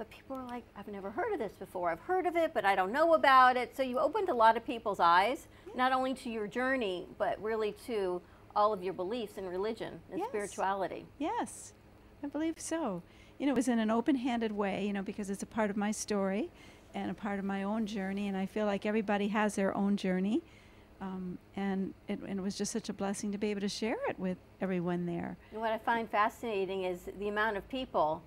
But 0.00 0.08
people 0.08 0.34
are 0.34 0.46
like, 0.46 0.64
I've 0.74 0.88
never 0.88 1.10
heard 1.10 1.30
of 1.34 1.38
this 1.38 1.52
before. 1.52 1.90
I've 1.90 2.00
heard 2.00 2.24
of 2.24 2.34
it, 2.34 2.54
but 2.54 2.64
I 2.64 2.74
don't 2.74 2.90
know 2.90 3.12
about 3.12 3.58
it. 3.58 3.76
So 3.76 3.82
you 3.82 3.98
opened 3.98 4.30
a 4.30 4.34
lot 4.34 4.56
of 4.56 4.64
people's 4.64 4.98
eyes, 4.98 5.46
not 5.74 5.92
only 5.92 6.14
to 6.14 6.30
your 6.30 6.46
journey, 6.46 7.06
but 7.18 7.38
really 7.42 7.72
to 7.84 8.22
all 8.56 8.72
of 8.72 8.82
your 8.82 8.94
beliefs 8.94 9.36
in 9.36 9.44
religion 9.44 10.00
and 10.10 10.20
Yes. 10.20 10.28
spirituality. 10.30 11.04
Yes, 11.18 11.74
I 12.24 12.28
believe 12.28 12.58
so. 12.58 13.02
You 13.38 13.44
know, 13.44 13.52
it 13.52 13.56
was 13.56 13.68
in 13.68 13.78
an 13.78 13.90
open-handed 13.90 14.52
way, 14.52 14.86
you 14.86 14.94
know, 14.94 15.02
because 15.02 15.28
it's 15.28 15.42
a 15.42 15.46
part 15.46 15.68
of 15.68 15.76
my 15.76 15.90
story 15.90 16.50
and 16.94 17.10
a 17.10 17.14
part 17.14 17.38
of 17.38 17.44
my 17.44 17.62
own 17.64 17.84
journey, 17.84 18.26
and 18.26 18.38
I 18.38 18.46
feel 18.46 18.64
like 18.64 18.86
everybody 18.86 19.28
has 19.28 19.54
their 19.54 19.76
own 19.76 19.98
journey. 19.98 20.42
Um, 21.02 21.36
and, 21.56 21.92
it, 22.08 22.20
and 22.20 22.38
it 22.38 22.42
was 22.42 22.56
just 22.56 22.72
such 22.72 22.88
a 22.88 22.94
blessing 22.94 23.32
to 23.32 23.38
be 23.38 23.50
able 23.50 23.60
to 23.60 23.68
share 23.68 23.98
it 24.08 24.18
with 24.18 24.38
everyone 24.62 25.04
there. 25.04 25.36
What 25.50 25.72
I 25.72 25.78
find 25.78 26.08
fascinating 26.10 26.84
is 26.84 27.00
the 27.18 27.28
amount 27.28 27.58
of 27.58 27.68
people 27.68 28.22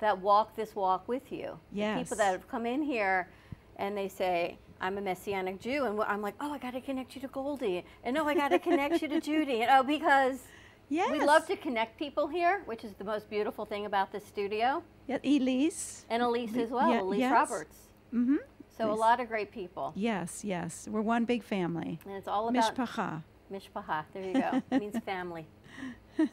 that 0.00 0.18
walk 0.20 0.54
this 0.56 0.74
walk 0.74 1.08
with 1.08 1.30
you. 1.32 1.58
The 1.72 1.78
Yes. 1.78 1.98
People 2.04 2.16
that 2.18 2.32
have 2.32 2.48
come 2.48 2.66
in 2.66 2.82
here 2.82 3.28
and 3.76 3.96
they 3.96 4.08
say, 4.08 4.58
I'm 4.80 4.98
a 4.98 5.00
Messianic 5.00 5.60
Jew. 5.60 5.84
And 5.84 6.00
I'm 6.02 6.20
like, 6.22 6.34
oh, 6.40 6.52
I 6.52 6.58
got 6.58 6.72
to 6.72 6.80
connect 6.80 7.14
you 7.14 7.20
to 7.22 7.28
Goldie. 7.28 7.84
And 8.04 8.14
no, 8.14 8.26
I 8.28 8.34
got 8.34 8.48
to 8.48 8.58
connect 8.58 9.00
you 9.02 9.08
to 9.08 9.20
Judy. 9.20 9.62
And 9.62 9.70
oh, 9.70 9.82
because 9.82 10.40
Yes. 10.88 11.10
we 11.10 11.20
love 11.20 11.46
to 11.48 11.56
connect 11.56 11.98
people 11.98 12.28
here, 12.28 12.62
which 12.66 12.84
is 12.84 12.92
the 12.94 13.02
most 13.04 13.28
beautiful 13.28 13.64
thing 13.64 13.86
about 13.86 14.12
this 14.12 14.24
studio. 14.24 14.84
Yeah, 15.08 15.18
Elise. 15.24 16.04
And 16.08 16.22
Elise 16.22 16.52
Le- 16.54 16.62
as 16.62 16.70
well, 16.70 16.90
yeah, 16.90 17.00
Elise 17.02 17.18
yes. 17.20 17.32
Roberts. 17.32 17.76
Mm-hmm. 18.14 18.36
So 18.78 18.92
a 18.92 18.94
lot 18.94 19.18
of 19.18 19.26
great 19.28 19.50
people. 19.50 19.92
Yes, 19.96 20.44
yes. 20.44 20.86
We're 20.88 21.00
one 21.00 21.24
big 21.24 21.42
family. 21.42 21.98
And 22.04 22.14
it's 22.14 22.28
all 22.28 22.48
about 22.48 22.76
Mishpacha. 22.76 23.22
Mishpacha. 23.52 24.04
There 24.12 24.22
you 24.24 24.34
go. 24.34 24.62
It 24.70 24.78
means 24.80 24.98
family. 25.04 25.46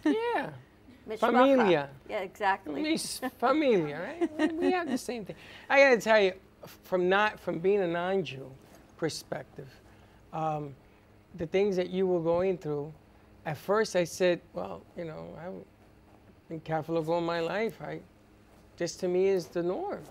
Yeah. 0.05 0.51
Mishpacha. 1.07 1.19
Familia. 1.19 1.89
Yeah, 2.10 2.19
exactly. 2.19 2.81
Miss 2.81 3.19
familia, 3.38 4.00
right? 4.39 4.53
We- 4.53 4.72
have 4.72 4.89
the 4.89 4.98
same 4.98 5.25
thing. 5.25 5.36
I 5.69 5.79
gotta 5.79 6.01
tell 6.01 6.19
you, 6.22 6.33
from 6.83 7.10
not 7.10 7.39
from 7.39 7.60
being 7.60 7.81
a 7.81 7.88
non-Jew 7.88 8.50
perspective, 8.98 9.67
um, 10.31 10.74
the 11.36 11.45
things 11.48 11.75
that 11.75 11.89
you 11.89 12.07
were 12.07 12.22
going 12.22 12.57
through, 12.57 12.93
at 13.45 13.57
first 13.57 13.95
I 13.95 14.03
said, 14.05 14.39
well, 14.53 14.81
you 14.98 15.05
know, 15.05 15.36
I've 15.39 15.53
been 16.48 16.60
Catholic 16.62 17.07
all 17.10 17.22
my 17.22 17.41
life. 17.41 17.81
I, 17.81 18.00
this 18.77 18.95
to 18.98 19.07
me 19.07 19.27
is 19.27 19.48
the 19.48 19.62
norm, 19.62 20.01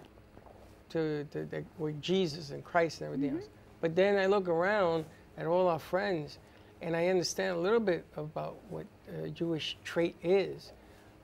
to, 0.91 1.25
to, 1.25 1.47
to 1.47 1.65
with 1.79 2.01
Jesus 2.03 2.51
and 2.51 2.63
Christ 2.65 3.01
and 3.01 3.13
everything 3.13 3.39
else. 3.39 3.49
But 3.81 3.97
then 3.97 4.19
I 4.19 4.27
look 4.27 4.49
around 4.49 5.05
at 5.39 5.47
all 5.47 5.69
our 5.69 5.79
friends, 5.79 6.39
and 6.83 6.95
I 6.95 7.09
understand 7.09 7.57
a 7.57 7.61
little 7.61 7.81
bit 7.81 8.05
about 8.17 8.57
what 8.69 8.87
uh, 9.09 9.29
Jewish 9.29 9.77
trait 9.85 10.15
is. 10.23 10.73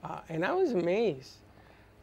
Uh, 0.04 0.20
and 0.28 0.44
I 0.44 0.52
was 0.52 0.72
amazed. 0.72 1.36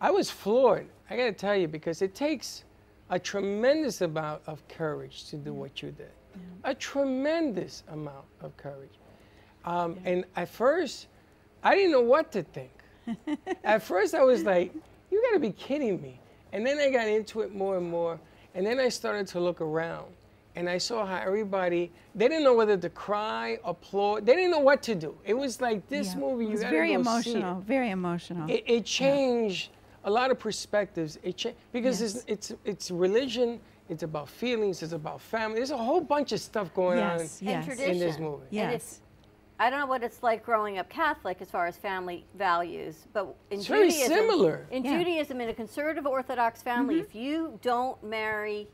I 0.02 0.12
was 0.12 0.30
floored. 0.30 0.88
I 1.10 1.16
got 1.18 1.26
to 1.26 1.32
tell 1.34 1.56
you 1.56 1.68
because 1.68 2.02
it 2.02 2.14
takes 2.14 2.64
a 3.10 3.20
tremendous 3.20 4.02
amount 4.02 4.42
of 4.48 4.68
courage 4.68 5.26
to 5.30 5.38
do 5.38 5.54
what 5.54 5.82
you 5.82 5.92
did. 5.92 6.12
A 6.66 6.74
tremendous 6.76 7.84
amount 7.90 8.26
of 8.42 8.56
courage. 8.58 9.00
Um, 9.64 9.98
And 10.04 10.26
at 10.36 10.50
first, 10.50 11.08
I 11.64 11.76
didn't 11.76 11.92
know 11.92 12.02
what 12.02 12.32
to 12.34 12.44
think. 12.44 12.72
at 13.64 13.82
first, 13.82 14.14
I 14.14 14.24
was 14.24 14.44
like, 14.44 14.74
"You 15.12 15.22
got 15.22 15.34
to 15.34 15.40
be 15.40 15.52
kidding 15.52 16.02
me!" 16.02 16.20
And 16.52 16.66
then 16.66 16.78
I 16.80 16.90
got 16.90 17.08
into 17.08 17.42
it 17.42 17.54
more 17.56 17.78
and 17.78 17.90
more. 17.90 18.20
And 18.54 18.66
then 18.66 18.80
I 18.80 18.90
started 18.90 19.28
to 19.28 19.40
look 19.40 19.62
around, 19.62 20.06
and 20.56 20.70
I 20.70 20.78
saw 20.78 21.06
how 21.06 21.18
everybody 21.18 21.92
they 22.14 22.28
didn't 22.28 22.44
know 22.44 22.54
whether 22.56 22.78
to 22.78 22.90
cry, 22.90 23.60
applaud. 23.64 24.26
They 24.26 24.36
didn't 24.36 24.52
know 24.52 24.60
what 24.60 24.82
to 24.84 24.96
do. 24.96 25.18
It 25.26 25.34
was 25.34 25.60
like 25.62 25.88
this 25.90 26.14
Yeah. 26.14 26.20
movie. 26.20 26.46
It 26.46 26.52
was 26.52 26.62
got 26.62 26.72
very 26.72 26.90
go 26.94 27.00
emotional. 27.02 27.56
See 27.56 27.62
it 27.62 27.68
Very 27.68 27.90
emotional. 27.92 28.50
it, 28.50 28.64
it 28.66 28.86
changed 28.86 29.70
a 30.04 30.10
lot 30.10 30.32
of 30.32 30.40
perspectives. 30.40 31.18
It 31.24 31.38
cha- 31.38 31.52
because 31.72 32.02
Yes. 32.02 32.24
it's, 32.28 32.52
it's 32.52 32.60
it's 32.64 32.92
religion. 32.92 33.60
It's 33.90 34.04
about 34.04 34.30
feelings. 34.30 34.82
It's 34.82 34.94
about 34.94 35.22
family. 35.22 35.58
There's 35.58 35.72
a 35.72 35.78
whole 35.78 36.02
bunch 36.02 36.32
of 36.32 36.40
stuff 36.40 36.74
going 36.74 36.98
yes, 37.00 37.42
on 37.42 37.48
yes. 37.48 37.66
tradition. 37.66 37.92
in 37.92 38.00
this 38.00 38.18
movie. 38.18 38.46
And 38.58 38.72
it's- 38.72 39.00
Yes. 39.00 39.02
I 39.58 39.70
don't 39.70 39.80
know 39.80 39.86
what 39.86 40.04
it's 40.04 40.22
like 40.22 40.44
growing 40.44 40.80
up 40.80 40.90
Catholic 40.90 41.42
as 41.42 41.50
far 41.50 41.66
as 41.66 41.78
family 41.78 42.26
values, 42.38 43.08
but 43.14 43.34
in 43.52 43.60
It's 43.60 43.68
very 43.68 43.90
Judaism, 43.90 44.14
similar. 44.14 44.68
in 44.70 44.84
Yeah. 44.84 44.98
Judaism, 44.98 45.40
in 45.40 45.48
a 45.48 45.54
conservative 45.54 46.06
Orthodox 46.06 46.62
family, 46.62 46.96
mm-hmm. 46.96 47.06
if 47.06 47.16
you 47.16 47.58
don't 47.62 48.02
marry 48.04 48.68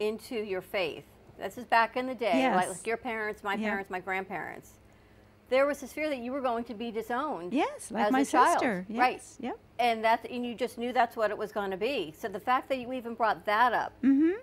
into 0.00 0.36
your 0.36 0.62
faith, 0.62 1.04
this 1.38 1.58
is 1.58 1.64
back 1.64 1.96
in 1.96 2.06
the 2.06 2.14
day, 2.14 2.48
like, 2.50 2.64
Yes. 2.66 2.68
like 2.78 2.86
your 2.86 2.96
parents, 2.96 3.42
my 3.42 3.54
Yeah. 3.54 3.68
parents, 3.70 3.90
my 3.90 4.00
grandparents. 4.00 4.78
There 5.50 5.66
was 5.66 5.80
this 5.80 5.92
fear 5.92 6.08
that 6.08 6.18
you 6.18 6.32
were 6.32 6.40
going 6.40 6.64
to 6.64 6.74
be 6.74 6.90
disowned. 6.90 7.52
Yes, 7.52 7.90
like 7.90 8.06
as 8.06 8.12
my 8.12 8.20
a 8.20 8.24
child. 8.24 8.52
sister. 8.54 8.86
Yes. 8.88 8.98
Right. 8.98 9.22
Yep. 9.40 9.58
And 9.78 10.04
that, 10.04 10.24
and 10.30 10.44
you 10.46 10.54
just 10.54 10.78
knew 10.78 10.92
that's 10.92 11.16
what 11.16 11.30
it 11.30 11.36
was 11.36 11.52
going 11.52 11.70
to 11.70 11.76
be. 11.76 12.12
So 12.16 12.28
the 12.28 12.40
fact 12.40 12.68
that 12.70 12.78
you 12.78 12.92
even 12.92 13.14
brought 13.14 13.44
that 13.44 13.72
up, 13.72 13.92
Mm-hmm. 14.02 14.38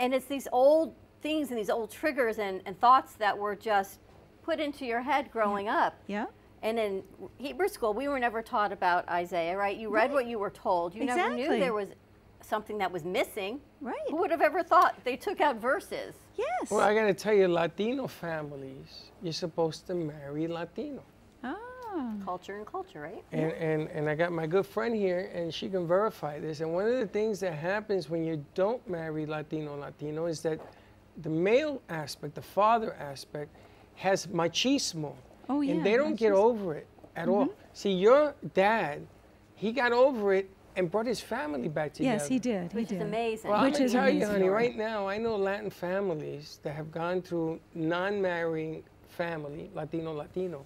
and 0.00 0.12
it's 0.14 0.26
these 0.26 0.48
old 0.52 0.94
things 1.22 1.50
and 1.50 1.58
these 1.58 1.70
old 1.70 1.90
triggers 1.90 2.38
and, 2.38 2.60
and 2.66 2.78
thoughts 2.80 3.14
that 3.14 3.36
were 3.38 3.54
just 3.54 4.00
put 4.42 4.58
into 4.60 4.84
your 4.84 5.00
head 5.00 5.30
growing 5.30 5.68
up. 5.68 5.94
Yeah. 6.06 6.26
And 6.62 6.78
in 6.78 7.02
Hebrew 7.38 7.68
school, 7.68 7.94
we 7.94 8.08
were 8.08 8.18
never 8.18 8.42
taught 8.42 8.72
about 8.72 9.08
Isaiah, 9.08 9.56
right? 9.56 9.76
You 9.76 9.88
read 9.88 10.04
Right. 10.06 10.12
what 10.12 10.26
you 10.26 10.38
were 10.38 10.50
told. 10.50 10.94
You 10.94 11.04
never 11.04 11.30
knew 11.30 11.42
Exactly. 11.44 11.60
there 11.60 11.72
was 11.74 11.88
something 12.44 12.78
that 12.78 12.90
was 12.90 13.04
missing. 13.04 13.60
Right. 13.80 13.96
Who 14.08 14.16
would 14.16 14.30
have 14.30 14.42
ever 14.42 14.62
thought 14.62 14.96
they 15.04 15.16
took 15.16 15.40
out 15.40 15.56
verses? 15.56 16.14
Yes. 16.36 16.70
Well, 16.70 16.80
I 16.80 16.94
got 16.94 17.06
to 17.06 17.14
tell 17.14 17.34
you, 17.34 17.48
Latino 17.48 18.06
families, 18.06 19.04
you're 19.22 19.32
supposed 19.32 19.86
to 19.86 19.94
marry 19.94 20.46
Latino. 20.46 21.02
oh. 21.42 21.60
Culture 22.24 22.56
and 22.56 22.66
culture, 22.66 23.00
right? 23.02 23.22
And, 23.30 23.52
and, 23.52 23.88
and 23.88 24.08
I 24.08 24.14
got 24.16 24.32
my 24.32 24.46
good 24.46 24.66
friend 24.66 24.94
here, 24.96 25.30
and 25.32 25.54
she 25.54 25.68
can 25.68 25.86
verify 25.86 26.40
this. 26.40 26.60
And 26.60 26.72
one 26.74 26.86
of 26.86 26.98
the 26.98 27.06
things 27.06 27.38
that 27.40 27.52
happens 27.52 28.10
when 28.10 28.24
you 28.24 28.44
don't 28.54 28.86
marry 28.88 29.26
Latino 29.26 29.76
Latino 29.76 30.26
is 30.26 30.40
that 30.40 30.58
the 31.22 31.30
male 31.30 31.80
aspect, 31.88 32.34
the 32.34 32.42
father 32.42 32.94
aspect, 32.94 33.50
has 33.94 34.26
machismo. 34.26 35.14
Oh, 35.48 35.60
yeah. 35.60 35.74
And 35.74 35.86
they 35.86 35.96
don't 35.96 36.16
get 36.16 36.32
over 36.32 36.74
it 36.74 36.88
at 37.14 37.28
all. 37.28 37.44
Mm-hmm. 37.44 37.52
See, 37.74 37.92
your 37.92 38.34
dad, 38.54 39.06
he 39.54 39.70
got 39.70 39.92
over 39.92 40.34
it 40.34 40.50
and 40.76 40.90
brought 40.90 41.06
his 41.06 41.20
family 41.20 41.68
back 41.68 41.92
together. 41.94 42.14
Yes, 42.16 42.26
he 42.28 42.38
did. 42.38 42.72
He 42.72 42.78
Which 42.78 42.88
did. 42.88 42.96
is 42.96 43.02
amazing. 43.02 43.50
Well, 43.50 43.62
Which 43.62 43.76
I'm 43.76 43.82
is 43.82 43.92
gonna 43.92 44.06
tell 44.06 44.14
you, 44.18 44.26
honey, 44.26 44.48
right 44.48 44.76
now, 44.76 45.06
I 45.08 45.18
know 45.18 45.36
Latin 45.36 45.70
families 45.70 46.58
that 46.62 46.74
have 46.74 46.90
gone 46.90 47.22
through 47.22 47.60
non-marrying 47.74 48.82
family, 49.08 49.70
Latino, 49.74 50.12
Latino, 50.12 50.64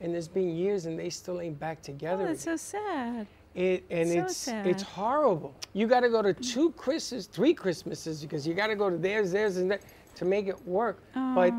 and 0.00 0.14
there's 0.14 0.28
been 0.28 0.56
years 0.56 0.86
and 0.86 0.98
they 0.98 1.10
still 1.10 1.40
ain't 1.40 1.58
back 1.58 1.82
together. 1.82 2.24
Oh, 2.24 2.26
that's 2.28 2.44
so 2.44 2.56
sad. 2.56 3.26
It, 3.54 3.84
and 3.90 4.08
So 4.08 4.18
it's 4.20 4.36
sad. 4.36 4.66
it's 4.66 4.82
horrible. 4.82 5.54
You 5.72 5.88
got 5.88 6.00
to 6.00 6.08
go 6.08 6.22
to 6.22 6.32
two 6.32 6.70
Christmas, 6.72 7.26
three 7.26 7.52
Christmases 7.52 8.22
because 8.22 8.46
you 8.46 8.54
got 8.54 8.68
to 8.68 8.76
go 8.76 8.88
to 8.88 8.96
theirs, 8.96 9.32
theirs, 9.32 9.56
and 9.56 9.70
that 9.72 9.82
to 10.14 10.24
make 10.24 10.46
it 10.46 10.66
work. 10.66 11.02
But 11.14 11.52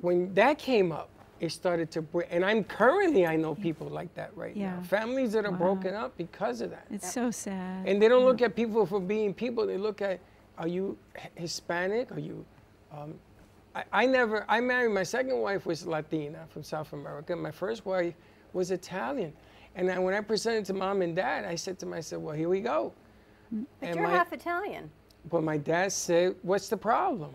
when 0.00 0.32
that 0.34 0.58
came 0.58 0.92
up, 0.92 1.10
it 1.40 1.50
started 1.52 1.90
to 1.92 2.02
break. 2.02 2.28
And 2.30 2.44
I'm 2.44 2.64
currently 2.64 3.26
I 3.26 3.36
know 3.36 3.54
people 3.54 3.88
like 3.88 4.14
that 4.14 4.30
right 4.36 4.56
now. 4.56 4.62
Yeah. 4.76 4.82
Families 4.82 5.32
that 5.32 5.44
are 5.44 5.50
Wow. 5.52 5.58
broken 5.58 5.94
up 5.94 6.16
because 6.16 6.60
of 6.60 6.70
that. 6.70 6.86
It's 6.90 7.12
so 7.12 7.30
sad. 7.30 7.86
And 7.86 8.00
they 8.00 8.08
don't 8.08 8.24
look 8.24 8.40
at 8.42 8.54
people 8.56 8.86
for 8.86 9.00
being 9.00 9.34
people. 9.34 9.66
They 9.66 9.76
look 9.76 10.00
at, 10.02 10.18
are 10.58 10.68
you 10.68 10.96
Hispanic? 11.34 12.10
Are 12.12 12.20
you? 12.20 12.44
Um, 12.92 13.14
I, 13.74 13.84
I 13.92 14.06
never. 14.06 14.44
I 14.48 14.60
married. 14.60 14.92
My 14.92 15.02
second 15.02 15.38
wife 15.38 15.66
was 15.66 15.86
Latina 15.86 16.46
from 16.48 16.62
South 16.62 16.92
America. 16.94 17.36
My 17.36 17.50
first 17.50 17.84
wife 17.84 18.14
was 18.54 18.70
Italian. 18.70 19.32
And 19.74 19.86
then 19.86 20.02
when 20.02 20.14
I 20.14 20.22
presented 20.22 20.64
to 20.66 20.72
mom 20.72 21.02
and 21.02 21.14
dad, 21.14 21.44
I 21.44 21.56
said 21.56 21.78
to 21.80 21.86
myself, 21.86 22.22
"Well, 22.22 22.34
here 22.34 22.48
we 22.48 22.60
go." 22.60 22.92
But 23.52 23.66
And 23.82 23.96
you're 23.96 24.04
my- 24.08 24.14
half 24.14 24.32
Italian. 24.32 24.90
But 25.28 25.42
my 25.42 25.58
dad 25.58 25.92
said, 25.92 26.36
"What's 26.42 26.68
the 26.70 26.76
problem?" 26.78 27.34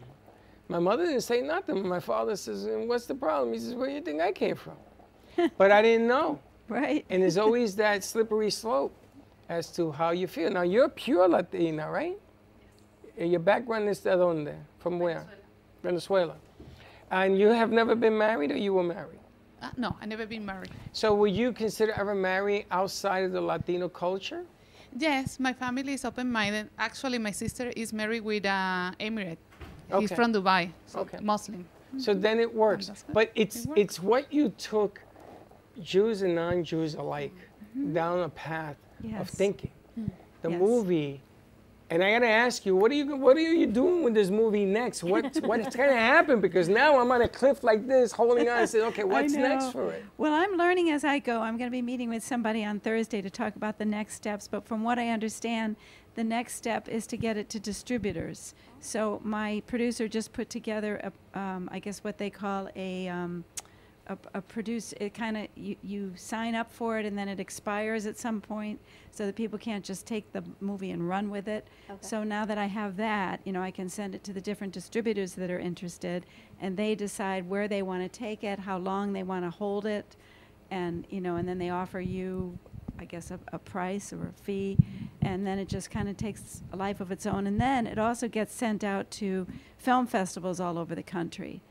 My 0.71 0.79
mother 0.79 1.05
didn't 1.05 1.21
say 1.21 1.41
nothing. 1.41 1.85
My 1.85 1.99
father 1.99 2.35
says, 2.37 2.63
"And 2.65 2.87
"What's 2.87 3.05
the 3.05 3.15
problem?" 3.25 3.51
He 3.53 3.59
says, 3.59 3.75
"Where 3.75 3.89
do 3.89 3.93
you 3.93 4.01
think 4.01 4.21
I 4.21 4.31
came 4.31 4.55
from?" 4.55 4.77
but 5.57 5.69
I 5.69 5.81
didn't 5.81 6.07
know. 6.07 6.39
right. 6.69 7.03
And 7.09 7.21
there's 7.21 7.37
always 7.45 7.75
that 7.75 8.03
slippery 8.05 8.49
slope 8.49 8.93
as 9.49 9.65
to 9.77 9.91
how 9.91 10.11
you 10.11 10.27
feel. 10.27 10.49
Now, 10.49 10.61
you're 10.61 10.87
pure 10.87 11.27
Latina, 11.27 11.91
right? 11.91 12.17
Eh, 13.17 13.25
Your 13.25 13.41
background 13.41 13.89
is 13.89 13.99
de 13.99 14.15
donde? 14.15 14.55
From 14.79 14.97
where? 14.97 15.25
Venezuela. 15.83 16.37
And 17.09 17.37
you 17.37 17.49
have 17.49 17.69
never 17.71 17.93
been 17.95 18.17
married 18.17 18.51
or 18.51 18.57
you 18.57 18.73
were 18.73 18.83
married? 18.97 19.19
Uh, 19.61 19.69
no, 19.75 19.89
I 20.01 20.05
never 20.05 20.25
been 20.25 20.45
married. 20.45 20.71
So 20.93 21.13
would 21.15 21.35
you 21.35 21.51
consider 21.51 21.91
ever 22.01 22.15
marrying 22.15 22.63
outside 22.71 23.25
of 23.25 23.31
the 23.33 23.41
Latino 23.41 23.89
culture? 23.89 24.43
Yes, 24.97 25.37
my 25.39 25.51
family 25.53 25.93
is 25.93 26.05
open-minded. 26.05 26.69
Actually, 26.77 27.17
my 27.19 27.31
sister 27.31 27.67
is 27.75 27.91
married 27.91 28.21
with 28.23 28.45
an 28.45 28.95
Emirate. 28.99 29.37
He's 29.99 30.11
from 30.11 30.33
Dubai, 30.33 30.71
so 30.85 30.99
Okay. 30.99 31.17
Muslim. 31.21 31.65
So 31.97 32.13
then 32.13 32.39
it 32.39 32.53
works. 32.53 32.89
But 33.11 33.31
it's 33.35 33.65
It 33.65 33.67
works. 33.67 33.81
it's 33.81 33.99
what 34.01 34.31
you 34.31 34.49
took 34.49 35.01
Jews 35.81 36.21
and 36.21 36.35
non-Jews 36.35 36.95
alike 36.95 37.33
mm-hmm. 37.77 37.93
down 37.93 38.19
a 38.19 38.29
path 38.29 38.77
of 38.99 39.09
Yes. 39.11 39.31
thinking. 39.31 39.71
Mm. 39.99 40.09
The 40.41 40.51
Yes. 40.51 40.59
movie, 40.59 41.21
and 41.89 42.01
I 42.03 42.13
gotta 42.13 42.27
ask 42.27 42.65
you, 42.65 42.75
what 42.75 42.89
are 42.91 42.95
you 42.95 43.15
what 43.17 43.35
are 43.35 43.41
you 43.41 43.67
doing 43.67 44.03
with 44.03 44.13
this 44.13 44.29
movie 44.29 44.63
next? 44.65 45.03
What 45.03 45.25
what's 45.43 45.75
gonna 45.75 45.91
happen? 45.93 46.39
Because 46.39 46.69
now 46.69 46.97
I'm 46.99 47.11
on 47.11 47.21
a 47.21 47.27
cliff 47.27 47.63
like 47.63 47.85
this, 47.87 48.13
holding 48.13 48.47
on, 48.47 48.59
and 48.59 48.69
saying, 48.69 48.85
okay, 48.85 49.03
what's 49.13 49.33
next 49.33 49.71
for 49.73 49.91
it? 49.91 50.05
Well, 50.17 50.33
I'm 50.33 50.53
learning 50.57 50.89
as 50.91 51.03
I 51.03 51.19
go. 51.19 51.41
I'm 51.41 51.57
going 51.57 51.69
to 51.69 51.71
be 51.71 51.81
meeting 51.81 52.09
with 52.09 52.23
somebody 52.23 52.63
on 52.63 52.79
Thursday 52.79 53.21
to 53.21 53.29
talk 53.29 53.55
about 53.57 53.77
the 53.77 53.85
next 53.85 54.15
steps. 54.15 54.47
But 54.47 54.65
from 54.65 54.83
what 54.83 54.97
I 54.99 55.09
understand, 55.09 55.75
the 56.15 56.23
next 56.23 56.55
step 56.55 56.87
is 56.87 57.05
to 57.07 57.17
get 57.17 57.35
it 57.37 57.49
to 57.49 57.59
distributors. 57.59 58.53
So 58.81 59.21
my 59.23 59.61
producer 59.67 60.07
just 60.07 60.33
put 60.33 60.49
together 60.49 61.11
a, 61.35 61.39
um, 61.39 61.69
I 61.71 61.79
guess 61.79 62.03
what 62.03 62.17
they 62.17 62.29
call 62.29 62.67
a, 62.75 63.07
um, 63.07 63.45
a, 64.07 64.17
a 64.33 64.41
produce. 64.41 64.93
It 64.99 65.13
kind 65.13 65.37
of 65.37 65.47
you, 65.55 65.75
you 65.83 66.13
sign 66.15 66.55
up 66.55 66.71
for 66.71 66.97
it 66.97 67.05
and 67.05 67.15
then 67.15 67.29
it 67.29 67.39
expires 67.39 68.07
at 68.07 68.17
some 68.17 68.41
point, 68.41 68.79
so 69.11 69.25
that 69.25 69.35
people 69.35 69.59
can't 69.59 69.85
just 69.85 70.07
take 70.07 70.31
the 70.33 70.43
movie 70.59 70.91
and 70.91 71.07
run 71.07 71.29
with 71.29 71.47
it. 71.47 71.67
Okay. 71.89 71.99
So 72.01 72.23
now 72.23 72.43
that 72.45 72.57
I 72.57 72.65
have 72.65 72.97
that, 72.97 73.39
you 73.45 73.53
know, 73.53 73.61
I 73.61 73.71
can 73.71 73.87
send 73.87 74.15
it 74.15 74.23
to 74.23 74.33
the 74.33 74.41
different 74.41 74.73
distributors 74.73 75.33
that 75.33 75.51
are 75.51 75.59
interested, 75.59 76.25
and 76.59 76.75
they 76.75 76.95
decide 76.95 77.47
where 77.47 77.67
they 77.67 77.83
want 77.83 78.01
to 78.01 78.09
take 78.09 78.43
it, 78.43 78.57
how 78.59 78.77
long 78.77 79.13
they 79.13 79.23
want 79.23 79.45
to 79.45 79.51
hold 79.51 79.85
it, 79.85 80.15
and 80.71 81.05
you 81.09 81.21
know, 81.21 81.35
and 81.35 81.47
then 81.47 81.59
they 81.59 81.69
offer 81.69 81.99
you, 81.99 82.57
I 83.01 83.05
guess, 83.05 83.31
a, 83.31 83.39
a 83.51 83.57
price 83.57 84.13
or 84.13 84.27
a 84.27 84.43
fee, 84.43 84.77
and 85.21 85.45
then 85.45 85.57
it 85.57 85.67
just 85.67 85.89
kind 85.89 86.07
of 86.07 86.17
takes 86.17 86.61
a 86.71 86.77
life 86.77 87.01
of 87.01 87.11
its 87.11 87.25
own. 87.25 87.47
And 87.47 87.59
then 87.59 87.87
it 87.87 87.97
also 87.97 88.27
gets 88.27 88.53
sent 88.53 88.83
out 88.83 89.09
to 89.11 89.47
film 89.77 90.05
festivals 90.05 90.59
all 90.59 90.77
over 90.77 90.93
the 90.93 91.03
country, 91.03 91.61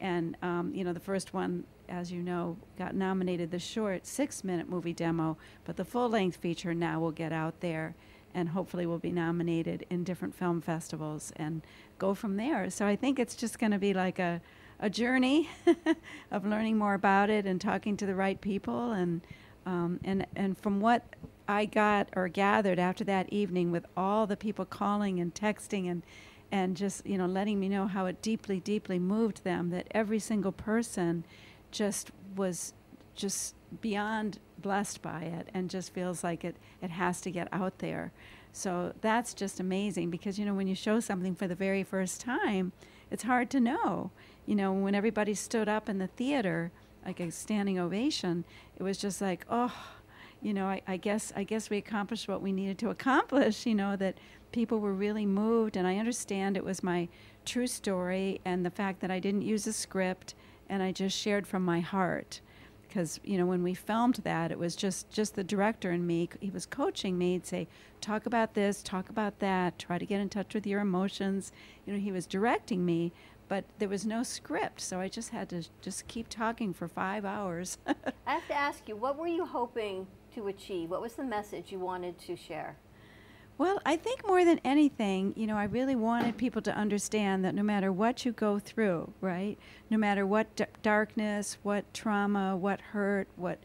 and 0.00 0.36
um, 0.42 0.72
you 0.74 0.84
know, 0.84 0.92
the 0.92 1.00
first 1.00 1.32
one. 1.32 1.64
As 1.88 2.12
you 2.12 2.22
know, 2.22 2.56
got 2.78 2.94
nominated 2.94 3.50
the 3.50 3.58
short 3.58 4.06
six-minute 4.06 4.68
movie 4.68 4.92
demo, 4.92 5.36
but 5.64 5.76
the 5.76 5.84
full-length 5.84 6.36
feature 6.36 6.72
now 6.72 7.00
will 7.00 7.10
get 7.10 7.32
out 7.32 7.58
there, 7.60 7.96
and 8.32 8.50
hopefully 8.50 8.86
will 8.86 9.00
be 9.00 9.10
nominated 9.10 9.84
in 9.90 10.04
different 10.04 10.32
film 10.32 10.60
festivals 10.60 11.32
and 11.34 11.62
go 11.98 12.14
from 12.14 12.36
there. 12.36 12.70
So 12.70 12.86
I 12.86 12.94
think 12.94 13.18
it's 13.18 13.34
just 13.34 13.58
going 13.58 13.72
to 13.72 13.78
be 13.78 13.92
like 13.92 14.20
a, 14.20 14.40
a 14.78 14.88
journey 14.88 15.48
of 16.30 16.46
learning 16.46 16.78
more 16.78 16.94
about 16.94 17.28
it 17.28 17.44
and 17.44 17.60
talking 17.60 17.96
to 17.96 18.06
the 18.06 18.14
right 18.14 18.40
people 18.40 18.92
and 18.92 19.20
um, 19.66 20.00
and 20.04 20.26
and 20.36 20.56
from 20.58 20.80
what 20.80 21.04
I 21.48 21.64
got 21.64 22.08
or 22.14 22.28
gathered 22.28 22.78
after 22.78 23.04
that 23.04 23.32
evening 23.32 23.72
with 23.72 23.84
all 23.96 24.26
the 24.26 24.36
people 24.36 24.64
calling 24.64 25.18
and 25.18 25.34
texting 25.34 25.90
and 25.90 26.02
and 26.52 26.76
just 26.76 27.06
you 27.06 27.18
know 27.18 27.26
letting 27.26 27.58
me 27.58 27.68
know 27.68 27.86
how 27.86 28.06
it 28.06 28.22
deeply 28.22 28.60
deeply 28.60 28.98
moved 28.98 29.44
them 29.44 29.70
that 29.70 29.86
every 29.90 30.18
single 30.18 30.52
person 30.52 31.24
just 31.70 32.10
was 32.36 32.72
just 33.14 33.54
beyond 33.80 34.38
blessed 34.58 35.02
by 35.02 35.22
it 35.22 35.48
and 35.54 35.70
just 35.70 35.92
feels 35.92 36.22
like 36.22 36.44
it 36.44 36.56
it 36.80 36.90
has 36.90 37.20
to 37.22 37.30
get 37.30 37.48
out 37.52 37.78
there. 37.78 38.12
So 38.52 38.94
that's 39.00 39.32
just 39.32 39.60
amazing 39.60 40.10
because 40.10 40.38
you 40.38 40.44
know 40.44 40.54
when 40.54 40.68
you 40.68 40.74
show 40.74 41.00
something 41.00 41.34
for 41.34 41.46
the 41.46 41.54
very 41.54 41.82
first 41.82 42.20
time 42.20 42.72
it's 43.10 43.24
hard 43.24 43.50
to 43.50 43.60
know. 43.60 44.10
You 44.46 44.54
know 44.56 44.72
when 44.72 44.94
everybody 44.94 45.34
stood 45.34 45.68
up 45.68 45.88
in 45.88 45.98
the 45.98 46.06
theater 46.06 46.70
like 47.04 47.20
a 47.20 47.30
standing 47.30 47.78
ovation 47.78 48.44
it 48.76 48.82
was 48.82 48.98
just 48.98 49.20
like 49.20 49.44
oh 49.48 49.72
you 50.42 50.54
know 50.54 50.66
I, 50.66 50.82
I 50.86 50.96
guess 50.96 51.32
i 51.36 51.44
guess 51.44 51.70
we 51.70 51.78
accomplished 51.78 52.28
what 52.28 52.42
we 52.42 52.52
needed 52.52 52.78
to 52.78 52.90
accomplish 52.90 53.66
you 53.66 53.74
know 53.74 53.96
that 53.96 54.18
people 54.52 54.80
were 54.80 54.92
really 54.92 55.26
moved 55.26 55.76
and 55.76 55.86
i 55.86 55.96
understand 55.96 56.56
it 56.56 56.64
was 56.64 56.82
my 56.82 57.08
true 57.44 57.66
story 57.66 58.40
and 58.44 58.64
the 58.64 58.70
fact 58.70 59.00
that 59.00 59.10
i 59.10 59.18
didn't 59.18 59.42
use 59.42 59.66
a 59.66 59.72
script 59.72 60.34
and 60.68 60.82
i 60.82 60.92
just 60.92 61.16
shared 61.16 61.46
from 61.46 61.64
my 61.64 61.80
heart. 61.80 62.40
Because 62.86 63.20
you 63.22 63.38
know 63.38 63.46
when 63.46 63.62
we 63.62 63.72
filmed 63.74 64.16
that 64.24 64.50
it 64.50 64.58
was 64.58 64.74
just 64.74 65.10
just 65.12 65.36
the 65.36 65.44
director 65.44 65.92
and 65.92 66.04
me 66.08 66.28
he 66.40 66.50
was 66.50 66.66
coaching 66.66 67.16
me 67.16 67.34
he'd 67.34 67.46
say 67.46 67.68
talk 68.00 68.26
about 68.26 68.54
this 68.54 68.82
talk 68.82 69.08
about 69.08 69.38
that 69.38 69.78
try 69.78 69.96
to 69.96 70.04
get 70.04 70.20
in 70.20 70.28
touch 70.28 70.54
with 70.54 70.66
your 70.66 70.80
emotions 70.80 71.52
you 71.86 71.92
know 71.92 72.00
he 72.00 72.10
was 72.10 72.26
directing 72.26 72.84
me 72.84 73.12
but 73.50 73.64
there 73.78 73.88
was 73.88 74.06
no 74.06 74.22
script 74.22 74.80
so 74.80 74.98
i 74.98 75.08
just 75.08 75.30
had 75.30 75.48
to 75.48 75.62
just 75.82 76.06
keep 76.08 76.28
talking 76.28 76.72
for 76.72 76.88
five 76.88 77.24
hours 77.26 77.76
I 78.30 78.34
have 78.34 78.46
to 78.46 78.54
ask 78.54 78.88
you, 78.88 78.94
what 78.94 79.18
were 79.18 79.26
you 79.26 79.44
hoping 79.44 80.06
to 80.36 80.46
achieve? 80.46 80.88
What 80.88 81.02
was 81.02 81.14
the 81.14 81.24
message 81.24 81.72
you 81.72 81.80
wanted 81.80 82.16
to 82.20 82.36
share? 82.36 82.76
Well, 83.58 83.80
I 83.84 83.96
think 83.96 84.24
more 84.24 84.44
than 84.44 84.60
anything, 84.64 85.34
you 85.36 85.48
know, 85.48 85.56
I 85.56 85.64
really 85.64 85.96
wanted 85.96 86.36
people 86.36 86.62
to 86.62 86.72
understand 86.74 87.44
that 87.44 87.56
no 87.56 87.64
matter 87.64 87.92
what 87.92 88.24
you 88.24 88.30
go 88.30 88.60
through, 88.60 89.12
right? 89.20 89.58
No 89.90 89.98
matter 89.98 90.24
what 90.24 90.54
d- 90.54 90.64
darkness, 90.82 91.58
what 91.64 91.92
trauma, 91.92 92.56
what 92.56 92.80
hurt, 92.80 93.26
what 93.34 93.58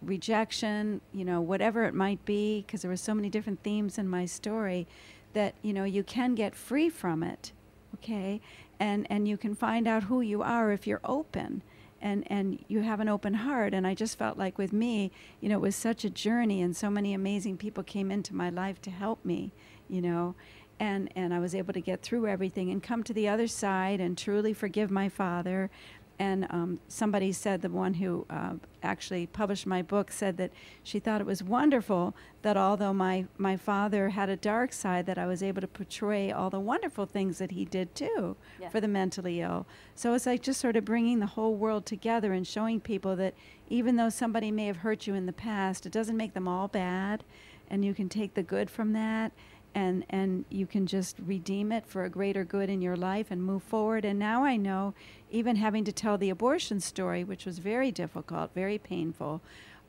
rejection, 0.00 1.02
you 1.12 1.26
know, 1.26 1.42
whatever 1.42 1.84
it 1.84 1.92
might 1.94 2.24
be, 2.24 2.64
because 2.66 2.80
there 2.80 2.90
were 2.90 2.96
so 2.96 3.14
many 3.14 3.28
different 3.28 3.62
themes 3.62 3.98
in 3.98 4.08
my 4.08 4.24
story, 4.24 4.86
that, 5.34 5.54
you 5.60 5.74
know, 5.74 5.84
you 5.84 6.02
can 6.02 6.34
get 6.34 6.54
free 6.54 6.88
from 6.88 7.22
it, 7.22 7.52
okay? 7.94 8.40
And, 8.78 9.06
and 9.10 9.26
you 9.26 9.36
can 9.36 9.54
find 9.54 9.88
out 9.88 10.04
who 10.04 10.20
you 10.20 10.42
are 10.42 10.70
if 10.72 10.86
you're 10.86 11.00
open. 11.04 11.62
And 12.02 12.30
and 12.30 12.62
you 12.68 12.80
have 12.82 13.00
an 13.00 13.08
open 13.08 13.32
heart. 13.32 13.72
And 13.72 13.86
i 13.86 13.94
just 13.94 14.18
felt 14.18 14.36
like 14.36 14.58
with 14.58 14.72
me 14.72 15.10
you 15.40 15.48
know 15.48 15.56
it 15.56 15.62
was 15.62 15.74
such 15.74 16.04
a 16.04 16.10
journey 16.10 16.60
and 16.60 16.76
so 16.76 16.90
many 16.90 17.14
amazing 17.14 17.56
people 17.56 17.82
came 17.82 18.10
into 18.10 18.34
my 18.34 18.50
life 18.50 18.80
to 18.82 18.90
help 18.90 19.24
me 19.24 19.52
you 19.88 20.02
know. 20.02 20.34
And 20.78 21.10
and 21.16 21.32
i 21.32 21.38
was 21.38 21.54
able 21.54 21.72
to 21.72 21.80
get 21.80 22.02
through 22.02 22.26
everything 22.26 22.70
and 22.70 22.82
come 22.82 23.02
to 23.04 23.14
the 23.14 23.28
other 23.28 23.46
side 23.46 23.98
and 23.98 24.16
truly 24.16 24.52
forgive 24.52 24.90
my 24.90 25.08
father 25.08 25.70
and 26.18 26.46
um, 26.50 26.80
somebody 26.88 27.30
said 27.32 27.60
the 27.62 27.68
one 27.68 27.94
who 27.94 28.24
uh, 28.30 28.54
actually 28.82 29.26
published 29.26 29.66
my 29.66 29.82
book 29.82 30.10
said 30.10 30.36
that 30.38 30.50
she 30.82 30.98
thought 30.98 31.20
it 31.20 31.26
was 31.26 31.42
wonderful 31.42 32.14
that 32.42 32.56
although 32.56 32.92
my, 32.94 33.26
my 33.36 33.56
father 33.56 34.10
had 34.10 34.28
a 34.28 34.36
dark 34.36 34.72
side 34.72 35.04
that 35.06 35.18
i 35.18 35.26
was 35.26 35.42
able 35.42 35.60
to 35.60 35.66
portray 35.66 36.30
all 36.32 36.48
the 36.48 36.60
wonderful 36.60 37.04
things 37.06 37.38
that 37.38 37.50
he 37.50 37.64
did 37.64 37.94
too 37.94 38.36
Yeah. 38.60 38.68
for 38.70 38.80
the 38.80 38.88
mentally 38.88 39.40
ill. 39.40 39.66
So 39.94 40.14
it's 40.14 40.26
like 40.26 40.42
just 40.42 40.60
sort 40.60 40.76
of 40.76 40.84
bringing 40.84 41.18
the 41.18 41.26
whole 41.26 41.54
world 41.54 41.84
together 41.86 42.32
and 42.32 42.46
showing 42.46 42.80
people 42.80 43.16
that 43.16 43.34
even 43.68 43.96
though 43.96 44.08
somebody 44.10 44.50
may 44.50 44.66
have 44.66 44.78
hurt 44.78 45.06
you 45.06 45.14
in 45.14 45.26
the 45.26 45.32
past 45.32 45.84
it 45.86 45.92
doesn't 45.92 46.16
make 46.16 46.34
them 46.34 46.48
all 46.48 46.68
bad. 46.68 47.24
And 47.68 47.84
you 47.84 47.94
can 47.94 48.08
take 48.08 48.34
the 48.34 48.44
good 48.44 48.70
from 48.70 48.92
that 48.92 49.32
and 49.76 50.06
and 50.08 50.46
you 50.48 50.66
can 50.66 50.86
just 50.86 51.18
redeem 51.26 51.70
it 51.70 51.86
for 51.86 52.04
a 52.04 52.10
greater 52.10 52.44
good 52.44 52.70
in 52.70 52.80
your 52.80 52.96
life 52.96 53.26
and 53.30 53.42
move 53.42 53.62
forward. 53.62 54.04
And 54.04 54.18
now 54.18 54.42
i 54.44 54.56
know 54.56 54.94
even 55.30 55.56
having 55.56 55.84
to 55.84 55.92
tell 55.92 56.16
the 56.16 56.30
abortion 56.30 56.80
story 56.80 57.22
which 57.22 57.44
was 57.44 57.58
very 57.58 57.90
difficult 57.92 58.54
very 58.54 58.78
painful 58.78 59.42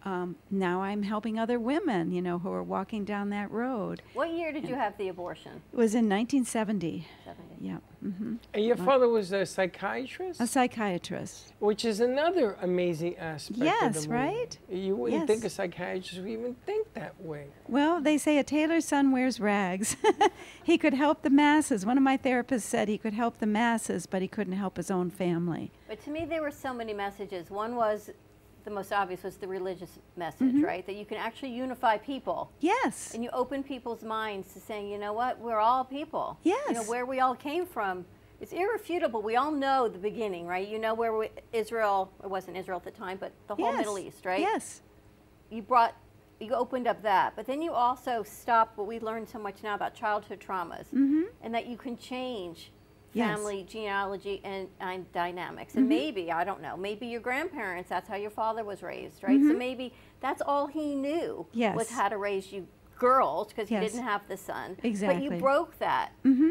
um, 0.07 0.35
now 0.49 0.81
i'm 0.81 1.03
helping 1.03 1.37
other 1.37 1.59
women 1.59 2.11
you 2.11 2.21
know 2.21 2.39
who 2.39 2.51
are 2.51 2.63
walking 2.63 3.03
down 3.03 3.29
that 3.29 3.49
road 3.51 4.01
What 4.13 4.31
year 4.31 4.51
did 4.51 4.67
you 4.69 4.75
have 4.75 4.97
the 4.97 5.07
abortion? 5.09 5.53
it 5.73 5.77
was 5.77 5.93
in 5.95 6.07
1970 6.09 7.05
70. 7.25 7.43
yeah 7.59 7.77
hmm 8.01 8.35
And 8.53 8.63
your 8.65 8.77
father 8.77 9.07
was 9.09 9.31
a 9.31 9.45
psychiatrist, 9.45 10.39
a 10.39 10.47
psychiatrist 10.47 11.53
which 11.59 11.83
is 11.83 11.99
another 11.99 12.57
amazing 12.61 13.17
aspect 13.17 13.59
of 13.59 13.65
Yes, 13.65 13.93
the 14.05 14.09
movie. 14.09 14.21
right? 14.21 14.57
You 14.69 14.95
wouldn't 14.95 15.27
think 15.27 15.43
a 15.43 15.49
psychiatrist 15.49 16.19
would 16.19 16.29
even 16.29 16.53
think 16.65 16.93
that 16.93 17.19
way. 17.21 17.47
Well, 17.67 17.99
they 17.99 18.17
say 18.17 18.37
a 18.37 18.43
tailor's 18.43 18.85
son 18.85 19.11
wears 19.11 19.39
rags. 19.39 19.97
he 20.63 20.77
could 20.77 20.93
help 20.93 21.23
the 21.23 21.29
masses. 21.31 21.85
One 21.85 21.97
of 21.97 22.03
my 22.03 22.17
therapists 22.17 22.61
said 22.61 22.87
he 22.87 22.97
could 22.99 23.13
help 23.13 23.39
the 23.39 23.47
masses, 23.47 24.05
but 24.05 24.21
he 24.21 24.27
couldn't 24.27 24.53
help 24.53 24.77
his 24.77 24.89
own 24.91 25.09
family. 25.09 25.71
But 25.87 26.01
to 26.05 26.09
me, 26.11 26.25
there 26.25 26.41
were 26.41 26.51
so 26.51 26.73
many 26.73 26.93
messages. 26.93 27.49
One 27.49 27.75
was 27.75 28.11
the 28.67 28.73
most 28.73 28.91
obvious 28.91 29.23
was 29.23 29.37
the 29.37 29.47
religious 29.47 29.91
message, 30.17 30.47
Mm-hmm. 30.49 30.61
right? 30.65 30.85
That 30.85 30.95
you 30.97 31.05
can 31.05 31.15
actually 31.17 31.51
unify 31.51 31.97
people. 31.97 32.51
Yes. 32.59 33.13
And 33.13 33.23
you 33.23 33.29
open 33.31 33.63
people's 33.63 34.03
minds 34.03 34.51
to 34.53 34.59
saying, 34.59 34.89
you 34.89 34.97
know 34.97 35.13
what, 35.13 35.39
we're 35.39 35.57
all 35.59 35.85
people. 35.85 36.37
Yes. 36.43 36.61
You 36.67 36.73
know, 36.75 36.83
where 36.83 37.05
we 37.05 37.21
all 37.21 37.33
came 37.33 37.65
from, 37.65 38.05
it's 38.41 38.51
irrefutable. 38.51 39.21
We 39.21 39.37
all 39.37 39.51
know 39.51 39.87
the 39.87 39.97
beginning, 39.97 40.47
right? 40.47 40.67
You 40.67 40.79
know 40.79 40.93
where 40.93 41.15
we, 41.15 41.29
Israel, 41.53 42.11
it 42.21 42.29
wasn't 42.29 42.57
Israel 42.57 42.77
at 42.77 42.83
the 42.83 42.91
time, 42.91 43.17
but 43.21 43.31
the 43.47 43.55
whole 43.55 43.71
yes. 43.71 43.77
Middle 43.77 43.99
East, 43.99 44.25
right? 44.25 44.41
Yes. 44.41 44.81
You 45.49 45.61
brought, 45.61 45.95
you 46.41 46.53
opened 46.53 46.87
up 46.87 47.01
that. 47.03 47.37
But 47.37 47.47
then 47.47 47.61
you 47.61 47.71
also 47.71 48.21
stopped 48.23 48.77
what 48.77 48.85
we 48.85 48.99
learned 48.99 49.29
so 49.29 49.39
much 49.39 49.63
now 49.63 49.75
about 49.75 49.95
childhood 49.95 50.43
traumas 50.45 50.87
Mm-hmm. 50.93 51.21
and 51.41 51.55
that 51.55 51.67
you 51.67 51.77
can 51.77 51.95
change 51.97 52.71
Yes. 53.13 53.27
Mm-hmm. 53.27 53.35
family 53.37 53.63
genealogy 53.69 54.41
and, 54.43 54.67
and 54.79 55.11
dynamics 55.13 55.75
and 55.75 55.87
maybe 55.87 56.31
i 56.31 56.43
don't 56.43 56.61
know 56.61 56.75
maybe 56.75 57.07
your 57.07 57.21
grandparents 57.21 57.89
that's 57.89 58.07
how 58.07 58.15
your 58.15 58.29
father 58.29 58.63
was 58.63 58.83
raised 58.83 59.23
right 59.23 59.39
so 59.41 59.53
maybe 59.53 59.93
that's 60.19 60.41
all 60.41 60.67
he 60.67 60.93
knew 60.95 61.45
was 61.53 61.87
Mm-hmm. 61.87 61.95
How 61.95 62.09
to 62.09 62.17
raise 62.17 62.51
you 62.51 62.67
girls 62.99 63.47
because 63.47 63.71
Yes. 63.71 63.83
he 63.83 63.89
didn't 63.89 64.03
have 64.07 64.27
the 64.27 64.37
son 64.37 64.75
Exactly. 64.83 65.27
but 65.29 65.35
you 65.35 65.39
broke 65.39 65.77
that 65.79 66.11
Mm-hmm. 66.25 66.49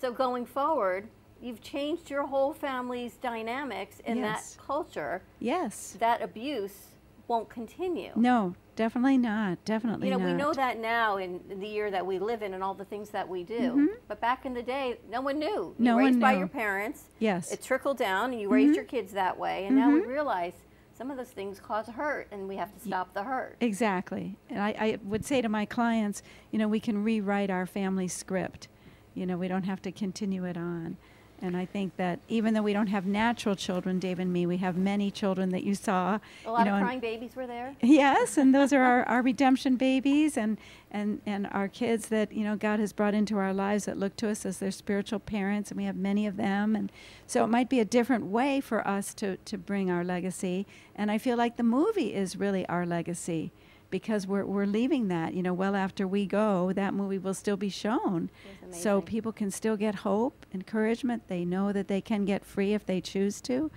so 0.00 0.12
going 0.12 0.46
forward 0.46 1.08
you've 1.42 1.60
changed 1.62 2.10
your 2.10 2.26
whole 2.26 2.52
family's 2.52 3.16
dynamics 3.16 4.00
in 4.04 4.18
Yes. 4.18 4.54
that 4.54 4.62
culture 4.64 5.22
Yes. 5.40 5.96
that 5.98 6.22
abuse 6.22 6.87
won't 7.28 7.48
continue 7.48 8.10
No, 8.16 8.54
definitely 8.74 9.18
not. 9.18 9.62
Definitely 9.64 10.08
not. 10.08 10.18
you 10.18 10.18
know, 10.18 10.26
not. 10.26 10.36
we 10.36 10.42
know 10.42 10.52
that 10.54 10.78
now 10.78 11.18
in 11.18 11.40
the 11.48 11.66
year 11.66 11.90
that 11.90 12.04
we 12.04 12.18
live 12.18 12.42
in 12.42 12.54
and 12.54 12.64
all 12.64 12.74
the 12.74 12.86
things 12.86 13.10
that 13.10 13.28
we 13.28 13.44
do. 13.44 13.60
Mm-hmm. 13.60 13.86
But 14.08 14.20
back 14.20 14.46
in 14.46 14.54
the 14.54 14.62
day, 14.62 14.98
no 15.10 15.20
one 15.20 15.38
knew. 15.38 15.46
You 15.46 15.74
No 15.78 15.98
raised 15.98 16.14
one 16.14 16.20
by 16.20 16.32
your 16.32 16.48
parents. 16.48 17.04
Yes. 17.18 17.52
It 17.52 17.62
trickled 17.62 17.98
down 17.98 18.32
and 18.32 18.40
you 18.40 18.48
raised 18.48 18.74
your 18.74 18.84
mm-hmm. 18.84 18.96
kids 18.96 19.12
that 19.12 19.38
way. 19.38 19.66
And 19.66 19.76
now 19.76 19.90
we 19.90 20.00
mm-hmm. 20.00 20.10
realize 20.10 20.54
some 20.96 21.10
of 21.10 21.16
those 21.16 21.28
things 21.28 21.60
cause 21.60 21.86
hurt 21.86 22.26
and 22.32 22.48
we 22.48 22.56
have 22.56 22.74
to 22.74 22.80
stop 22.80 23.14
the 23.14 23.22
hurt. 23.22 23.56
Exactly. 23.60 24.36
And 24.50 24.60
I, 24.60 24.68
I 24.70 24.98
would 25.04 25.24
say 25.24 25.42
to 25.42 25.48
my 25.48 25.64
clients, 25.64 26.22
you 26.50 26.58
know, 26.58 26.66
we 26.66 26.80
can 26.80 27.04
rewrite 27.04 27.50
our 27.50 27.66
family 27.66 28.08
script. 28.08 28.68
You 29.14 29.26
know, 29.26 29.36
we 29.36 29.48
don't 29.48 29.64
have 29.64 29.82
to 29.82 29.92
continue 29.92 30.44
it 30.44 30.56
on. 30.56 30.96
And 31.40 31.56
I 31.56 31.66
think 31.66 31.96
that 31.96 32.18
even 32.28 32.54
though 32.54 32.62
we 32.62 32.72
don't 32.72 32.88
have 32.88 33.06
natural 33.06 33.54
children, 33.54 34.00
Dave 34.00 34.18
and 34.18 34.32
me, 34.32 34.44
we 34.44 34.56
have 34.56 34.76
many 34.76 35.10
children 35.10 35.50
that 35.50 35.62
you 35.62 35.74
saw. 35.74 36.18
A 36.44 36.50
lot 36.50 36.60
you 36.60 36.64
know, 36.66 36.76
of 36.76 36.82
crying 36.82 37.00
babies 37.00 37.36
were 37.36 37.46
there. 37.46 37.76
Yes, 37.82 38.36
and 38.36 38.54
those 38.54 38.72
are 38.72 38.82
our, 38.82 39.04
our 39.04 39.22
redemption 39.22 39.76
babies 39.76 40.36
and, 40.36 40.58
and, 40.90 41.20
and 41.26 41.48
our 41.52 41.68
kids 41.68 42.08
that, 42.08 42.32
you 42.32 42.44
know, 42.44 42.56
God 42.56 42.80
has 42.80 42.92
brought 42.92 43.14
into 43.14 43.38
our 43.38 43.52
lives 43.52 43.84
that 43.84 43.96
look 43.96 44.16
to 44.16 44.28
us 44.28 44.44
as 44.44 44.58
their 44.58 44.70
spiritual 44.70 45.20
parents, 45.20 45.70
and 45.70 45.78
we 45.78 45.84
have 45.84 45.96
many 45.96 46.26
of 46.26 46.36
them. 46.36 46.74
And 46.74 46.90
so 47.26 47.44
it 47.44 47.48
might 47.48 47.68
be 47.68 47.80
a 47.80 47.84
different 47.84 48.26
way 48.26 48.60
for 48.60 48.86
us 48.86 49.14
to, 49.14 49.36
to 49.36 49.56
bring 49.56 49.90
our 49.90 50.04
legacy. 50.04 50.66
And 50.96 51.10
I 51.10 51.18
feel 51.18 51.36
like 51.36 51.56
the 51.56 51.62
movie 51.62 52.14
is 52.14 52.36
really 52.36 52.66
our 52.66 52.84
legacy 52.84 53.52
because 53.90 54.26
we're, 54.26 54.44
we're 54.44 54.66
leaving 54.66 55.08
that, 55.08 55.34
you 55.34 55.42
know, 55.42 55.54
well 55.54 55.74
after 55.74 56.06
we 56.06 56.26
go, 56.26 56.72
that 56.74 56.94
movie 56.94 57.18
will 57.18 57.34
still 57.34 57.56
be 57.56 57.70
shown. 57.70 58.30
So 58.70 59.00
people 59.00 59.32
can 59.32 59.50
still 59.50 59.76
get 59.76 59.96
hope, 59.96 60.44
encouragement. 60.52 61.28
They 61.28 61.44
know 61.44 61.72
that 61.72 61.88
they 61.88 62.00
can 62.00 62.24
get 62.24 62.44
free 62.44 62.74
if 62.74 62.84
they 62.84 63.00
choose 63.00 63.40
to. 63.42 63.70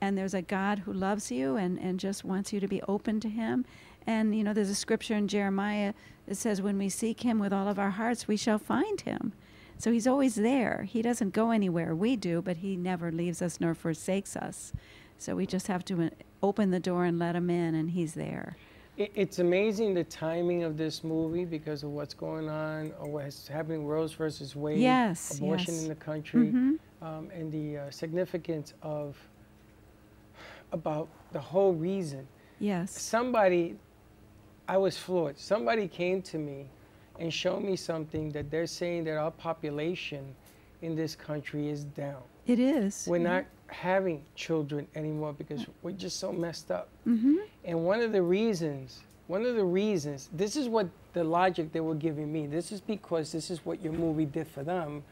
And 0.00 0.16
there's 0.16 0.34
a 0.34 0.42
God 0.42 0.80
who 0.80 0.92
loves 0.92 1.30
you 1.30 1.56
and, 1.56 1.78
and 1.78 2.00
just 2.00 2.24
wants 2.24 2.52
you 2.52 2.60
to 2.60 2.68
be 2.68 2.80
open 2.82 3.20
to 3.20 3.28
Him. 3.28 3.64
And, 4.06 4.34
you 4.34 4.42
know, 4.42 4.54
there's 4.54 4.70
a 4.70 4.74
scripture 4.74 5.14
in 5.14 5.28
Jeremiah 5.28 5.92
that 6.26 6.36
says, 6.36 6.62
when 6.62 6.78
we 6.78 6.88
seek 6.88 7.20
Him 7.20 7.38
with 7.38 7.52
all 7.52 7.68
of 7.68 7.78
our 7.78 7.90
hearts, 7.90 8.28
we 8.28 8.36
shall 8.36 8.58
find 8.58 9.00
Him. 9.00 9.32
So 9.76 9.92
He's 9.92 10.06
always 10.06 10.36
there. 10.36 10.86
He 10.88 11.02
doesn't 11.02 11.34
go 11.34 11.50
anywhere. 11.50 11.94
We 11.94 12.16
do, 12.16 12.40
but 12.40 12.58
He 12.58 12.76
never 12.76 13.12
leaves 13.12 13.42
us 13.42 13.60
nor 13.60 13.74
forsakes 13.74 14.36
us. 14.36 14.72
So 15.18 15.34
we 15.34 15.46
just 15.46 15.66
have 15.66 15.84
to 15.86 16.04
uh, 16.04 16.10
open 16.42 16.70
the 16.70 16.80
door 16.80 17.04
and 17.04 17.18
let 17.18 17.34
Him 17.34 17.50
in, 17.50 17.74
and 17.74 17.90
He's 17.90 18.14
there. 18.14 18.56
It, 18.98 19.12
it's 19.14 19.38
amazing 19.38 19.94
the 19.94 20.02
timing 20.04 20.64
of 20.64 20.76
this 20.76 21.04
movie 21.04 21.44
because 21.44 21.84
of 21.84 21.90
what's 21.90 22.14
going 22.14 22.48
on 22.48 22.92
or 23.00 23.08
what's 23.08 23.46
happening 23.46 23.86
Rose 23.86 24.12
versus 24.12 24.56
Wade, 24.56 24.80
Yes, 24.80 25.38
abortion 25.38 25.74
yes. 25.74 25.82
in 25.84 25.88
the 25.88 25.94
country, 25.94 26.48
Mhm. 26.48 26.78
um, 27.00 27.30
and 27.32 27.50
the 27.52 27.78
uh, 27.78 27.90
significance 27.90 28.74
of 28.82 29.16
about 30.72 31.08
the 31.32 31.40
whole 31.40 31.72
reason. 31.72 32.26
Yes. 32.58 32.90
Somebody, 32.90 33.76
I 34.66 34.76
was 34.76 34.98
floored. 34.98 35.38
Somebody 35.38 35.86
came 35.86 36.20
to 36.22 36.38
me 36.38 36.66
and 37.20 37.32
showed 37.32 37.62
me 37.62 37.76
something 37.76 38.30
that 38.32 38.50
they're 38.50 38.66
saying 38.66 39.04
that 39.04 39.16
our 39.16 39.30
population 39.30 40.34
in 40.82 40.94
this 40.96 41.14
country 41.14 41.68
is 41.68 41.84
down. 41.84 42.22
It 42.46 42.58
is. 42.58 43.06
We're 43.08 43.18
not 43.18 43.44
having 43.68 44.24
children 44.34 44.86
anymore 44.94 45.32
because 45.32 45.66
we're 45.82 45.92
just 45.92 46.18
so 46.18 46.32
messed 46.32 46.70
up. 46.70 46.88
Mm-hmm. 47.06 47.36
And 47.64 47.84
one 47.84 48.00
of 48.00 48.12
the 48.12 48.22
reasons, 48.22 49.00
one 49.26 49.44
of 49.44 49.54
the 49.54 49.64
reasons, 49.64 50.28
this 50.32 50.56
is 50.56 50.68
what 50.68 50.88
the 51.12 51.24
logic 51.24 51.72
they 51.72 51.80
were 51.80 51.94
giving 51.94 52.32
me. 52.32 52.46
This 52.46 52.72
is 52.72 52.80
because 52.80 53.32
this 53.32 53.50
is 53.50 53.64
what 53.64 53.82
your 53.82 53.92
movie 53.92 54.24
did 54.24 54.48
for 54.48 54.62
them. 54.62 55.02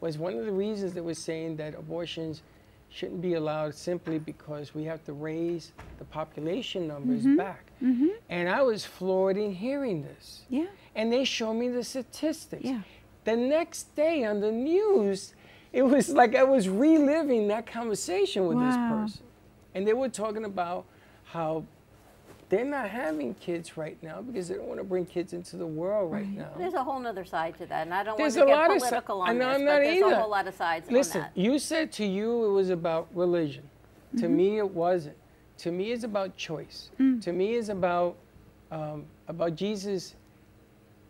Was 0.00 0.18
one 0.18 0.34
of 0.34 0.44
the 0.44 0.52
reasons 0.52 0.94
they 0.94 1.00
were 1.00 1.14
saying 1.14 1.56
that 1.56 1.74
abortions 1.74 2.42
shouldn't 2.88 3.20
be 3.20 3.34
allowed 3.34 3.74
simply 3.74 4.18
because 4.18 4.74
we 4.74 4.84
have 4.84 5.04
to 5.04 5.12
raise 5.12 5.72
the 5.98 6.04
population 6.04 6.88
numbers 6.88 7.24
back. 7.36 7.66
Mm-hmm. 7.82 8.08
And 8.28 8.48
I 8.48 8.62
was 8.62 8.84
floored 8.84 9.36
in 9.36 9.52
hearing 9.52 10.02
this. 10.02 10.42
Yeah. 10.48 10.66
And 10.96 11.12
they 11.12 11.24
showed 11.24 11.54
me 11.54 11.68
the 11.68 11.84
statistics. 11.84 12.64
Yeah. 12.64 12.80
The 13.24 13.36
next 13.36 13.94
day 13.94 14.24
on 14.24 14.40
the 14.40 14.50
news, 14.50 15.34
it 15.72 15.82
was 15.82 16.08
like 16.10 16.34
I 16.34 16.42
was 16.44 16.68
reliving 16.68 17.48
that 17.48 17.66
conversation 17.66 18.46
with 18.46 18.58
this 18.58 18.76
person. 18.76 19.22
And 19.74 19.86
they 19.86 19.92
were 19.92 20.08
talking 20.08 20.44
about 20.44 20.84
how 21.24 21.64
they're 22.48 22.64
not 22.64 22.90
having 22.90 23.34
kids 23.34 23.76
right 23.76 23.96
now 24.02 24.20
because 24.20 24.48
they 24.48 24.56
don't 24.56 24.66
want 24.66 24.80
to 24.80 24.84
bring 24.84 25.06
kids 25.06 25.32
into 25.32 25.56
the 25.56 25.66
world 25.66 26.10
right, 26.10 26.24
Right. 26.24 26.36
now. 26.38 26.48
There's 26.58 26.74
a 26.74 26.82
whole 26.82 27.06
other 27.06 27.24
side 27.24 27.56
to 27.58 27.66
that, 27.66 27.82
and 27.86 27.94
I 27.94 28.02
don't 28.02 28.18
There's 28.18 28.36
want 28.36 28.48
to 28.48 28.52
a 28.54 28.56
get 28.56 28.60
lot 28.68 28.76
of 28.76 28.82
si- 28.82 28.88
political 28.88 29.20
on 29.22 29.38
know, 29.38 29.46
this, 29.48 29.54
I'm 29.60 29.64
but 29.66 29.76
there's 29.78 29.96
either. 29.98 30.12
a 30.12 30.20
whole 30.20 30.30
lot 30.30 30.48
of 30.48 30.54
sides 30.54 30.90
Listen, 30.90 31.20
on 31.20 31.28
that. 31.32 31.40
you 31.40 31.58
said 31.60 31.92
to 31.92 32.04
you 32.04 32.46
it 32.46 32.50
was 32.52 32.70
about 32.70 33.06
religion. 33.14 33.62
To 34.16 34.24
Mm-hmm. 34.24 34.36
me, 34.36 34.58
it 34.58 34.68
wasn't. 34.68 35.16
To 35.58 35.70
me, 35.70 35.92
it's 35.92 36.02
about 36.02 36.36
choice. 36.36 36.90
Mm. 36.98 37.22
To 37.22 37.32
me, 37.32 37.54
it's 37.54 37.68
about 37.68 38.16
um, 38.72 39.04
about 39.28 39.54
Jesus, 39.54 40.16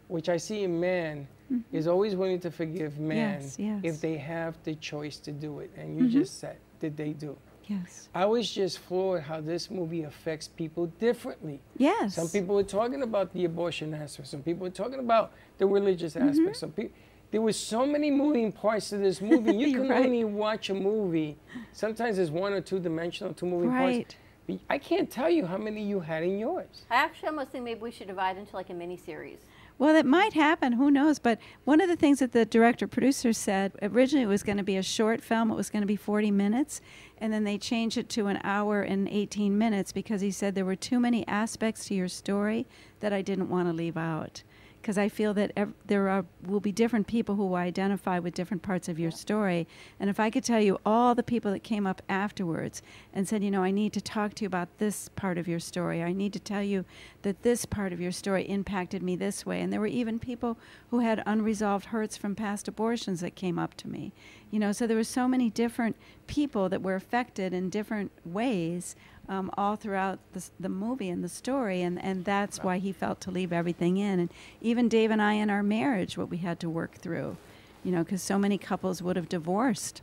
which 0.08 0.28
I 0.28 0.36
see 0.36 0.64
in 0.64 0.78
man, 0.78 1.26
is 1.72 1.86
always 1.86 2.14
willing 2.16 2.40
to 2.40 2.50
forgive 2.50 2.98
man 2.98 3.38
Mm-hmm. 3.40 3.42
Yes, 3.42 3.58
yes. 3.58 3.80
if 3.94 4.00
they 4.00 4.16
have 4.18 4.56
the 4.64 4.74
choice 4.76 5.16
to 5.18 5.32
do 5.32 5.60
it. 5.60 5.70
And 5.76 5.96
you 5.98 6.04
Mhm. 6.04 6.10
just 6.10 6.38
said, 6.40 6.56
did 6.80 6.96
they 6.96 7.12
do? 7.12 7.36
Yes. 7.66 8.08
I 8.14 8.24
was 8.26 8.50
just 8.50 8.78
floored 8.80 9.22
how 9.22 9.40
this 9.40 9.70
movie 9.70 10.02
affects 10.02 10.48
people 10.48 10.86
differently. 10.98 11.60
Yes. 11.76 12.14
Some 12.14 12.28
people 12.28 12.54
were 12.56 12.64
talking 12.64 13.02
about 13.02 13.32
the 13.32 13.44
abortion 13.44 13.94
aspect. 13.94 14.28
Some 14.28 14.42
people 14.42 14.62
were 14.64 14.70
talking 14.70 14.98
about 14.98 15.32
the 15.58 15.66
religious 15.66 16.14
Mm-hmm. 16.14 16.28
aspect. 16.28 16.56
Some 16.56 16.72
people. 16.72 16.92
There 17.30 17.40
was 17.40 17.56
so 17.56 17.86
many 17.86 18.10
moving 18.10 18.50
parts 18.50 18.88
to 18.90 18.96
this 18.98 19.20
movie. 19.30 19.52
You 19.56 19.72
can 19.78 19.88
right. 19.88 20.04
only 20.04 20.24
watch 20.24 20.68
a 20.70 20.74
movie. 20.74 21.36
Sometimes 21.72 22.18
it's 22.18 22.30
one 22.30 22.52
or 22.52 22.60
two 22.60 22.80
dimensional, 22.80 23.32
two 23.34 23.46
moving 23.46 23.70
Right. 23.70 24.02
parts. 24.08 24.16
But 24.48 24.58
I 24.68 24.78
can't 24.78 25.08
tell 25.08 25.30
you 25.30 25.46
how 25.46 25.56
many 25.58 25.80
you 25.84 26.00
had 26.00 26.24
in 26.24 26.40
yours. 26.40 26.84
I 26.90 26.96
actually 26.96 27.28
almost 27.28 27.52
think 27.52 27.62
maybe 27.62 27.78
we 27.80 27.92
should 27.92 28.08
divide 28.08 28.36
into 28.36 28.56
like 28.56 28.70
a 28.70 28.74
mini 28.74 28.96
series. 28.96 29.38
Well, 29.80 29.96
it 29.96 30.04
might 30.04 30.34
happen. 30.34 30.74
Who 30.74 30.90
knows? 30.90 31.18
But 31.18 31.38
one 31.64 31.80
of 31.80 31.88
the 31.88 31.96
things 31.96 32.18
that 32.18 32.32
the 32.32 32.44
director 32.44 32.86
producer 32.86 33.32
said 33.32 33.72
originally 33.80 34.24
it 34.24 34.28
was 34.28 34.42
going 34.42 34.58
to 34.58 34.62
be 34.62 34.76
a 34.76 34.82
short 34.82 35.22
film. 35.22 35.50
It 35.50 35.54
was 35.54 35.70
going 35.70 35.80
to 35.80 35.86
be 35.86 35.96
40 35.96 36.30
minutes, 36.30 36.82
and 37.16 37.32
then 37.32 37.44
they 37.44 37.56
changed 37.56 37.96
it 37.96 38.10
to 38.10 38.26
an 38.26 38.40
hour 38.44 38.82
and 38.82 39.08
18 39.08 39.56
minutes 39.56 39.90
because 39.90 40.20
he 40.20 40.32
said 40.32 40.54
there 40.54 40.66
were 40.66 40.76
too 40.76 41.00
many 41.00 41.26
aspects 41.26 41.86
to 41.86 41.94
your 41.94 42.08
story 42.08 42.66
that 43.00 43.14
I 43.14 43.22
didn't 43.22 43.48
want 43.48 43.68
to 43.68 43.72
leave 43.72 43.96
out. 43.96 44.42
Because 44.80 44.96
I 44.96 45.08
feel 45.08 45.34
that 45.34 45.52
ev- 45.56 45.74
there 45.86 46.08
are 46.08 46.24
will 46.46 46.60
be 46.60 46.72
different 46.72 47.06
people 47.06 47.34
who 47.34 47.46
will 47.46 47.56
identify 47.56 48.18
with 48.18 48.34
different 48.34 48.62
parts 48.62 48.88
of 48.88 48.98
your 48.98 49.10
story, 49.10 49.66
and 49.98 50.08
if 50.08 50.18
I 50.18 50.30
could 50.30 50.44
tell 50.44 50.60
you 50.60 50.78
all 50.86 51.14
the 51.14 51.22
people 51.22 51.52
that 51.52 51.62
came 51.62 51.86
up 51.86 52.02
afterwards 52.08 52.82
and 53.12 53.28
said, 53.28 53.44
you 53.44 53.50
know, 53.50 53.62
I 53.62 53.70
need 53.70 53.92
to 53.92 54.00
talk 54.00 54.34
to 54.34 54.44
you 54.44 54.46
about 54.46 54.78
this 54.78 55.08
part 55.10 55.38
of 55.38 55.46
your 55.48 55.60
story. 55.60 56.02
I 56.02 56.12
need 56.12 56.32
to 56.32 56.40
tell 56.40 56.62
you 56.62 56.84
that 57.22 57.42
this 57.42 57.66
part 57.66 57.92
of 57.92 58.00
your 58.00 58.12
story 58.12 58.48
impacted 58.48 59.02
me 59.02 59.16
this 59.16 59.44
way. 59.44 59.60
And 59.60 59.72
there 59.72 59.80
were 59.80 59.86
even 59.86 60.18
people 60.18 60.56
who 60.90 61.00
had 61.00 61.22
unresolved 61.26 61.86
hurts 61.86 62.16
from 62.16 62.34
past 62.34 62.68
abortions 62.68 63.20
that 63.20 63.34
came 63.34 63.58
up 63.58 63.74
to 63.78 63.88
me. 63.88 64.12
You 64.50 64.58
know, 64.58 64.72
so 64.72 64.86
there 64.86 64.96
were 64.96 65.04
so 65.04 65.28
many 65.28 65.50
different 65.50 65.96
people 66.26 66.68
that 66.68 66.82
were 66.82 66.94
affected 66.94 67.52
in 67.52 67.70
different 67.70 68.10
ways 68.24 68.96
um, 69.30 69.48
all 69.56 69.76
throughout 69.76 70.18
the, 70.32 70.44
the 70.58 70.68
movie 70.68 71.08
and 71.08 71.22
the 71.24 71.28
story. 71.28 71.80
And, 71.82 72.02
and 72.02 72.24
that's 72.24 72.62
why 72.62 72.78
he 72.78 72.92
felt 72.92 73.20
to 73.22 73.30
leave 73.30 73.52
everything 73.52 73.96
in. 73.96 74.18
And 74.18 74.28
even 74.60 74.88
Dave 74.88 75.10
and 75.12 75.22
I 75.22 75.34
in 75.34 75.48
our 75.48 75.62
marriage, 75.62 76.18
what 76.18 76.28
we 76.28 76.38
had 76.38 76.58
to 76.60 76.68
work 76.68 76.96
through, 76.96 77.36
you 77.84 77.92
know, 77.92 78.02
because 78.02 78.20
so 78.22 78.36
many 78.38 78.58
couples 78.58 79.00
would 79.02 79.16
have 79.16 79.28
divorced 79.28 80.02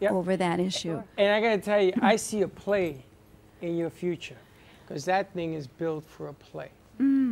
Yep. 0.00 0.10
over 0.12 0.36
that 0.36 0.58
issue. 0.60 1.02
And 1.16 1.32
I 1.32 1.40
got 1.40 1.50
to 1.56 1.58
tell 1.58 1.80
you, 1.80 1.92
I 2.02 2.16
see 2.16 2.42
a 2.42 2.48
play 2.48 3.04
in 3.62 3.76
your 3.76 3.90
future 3.90 4.36
because 4.86 5.04
that 5.04 5.32
thing 5.32 5.54
is 5.54 5.66
built 5.66 6.04
for 6.04 6.28
a 6.28 6.34
play. 6.34 6.70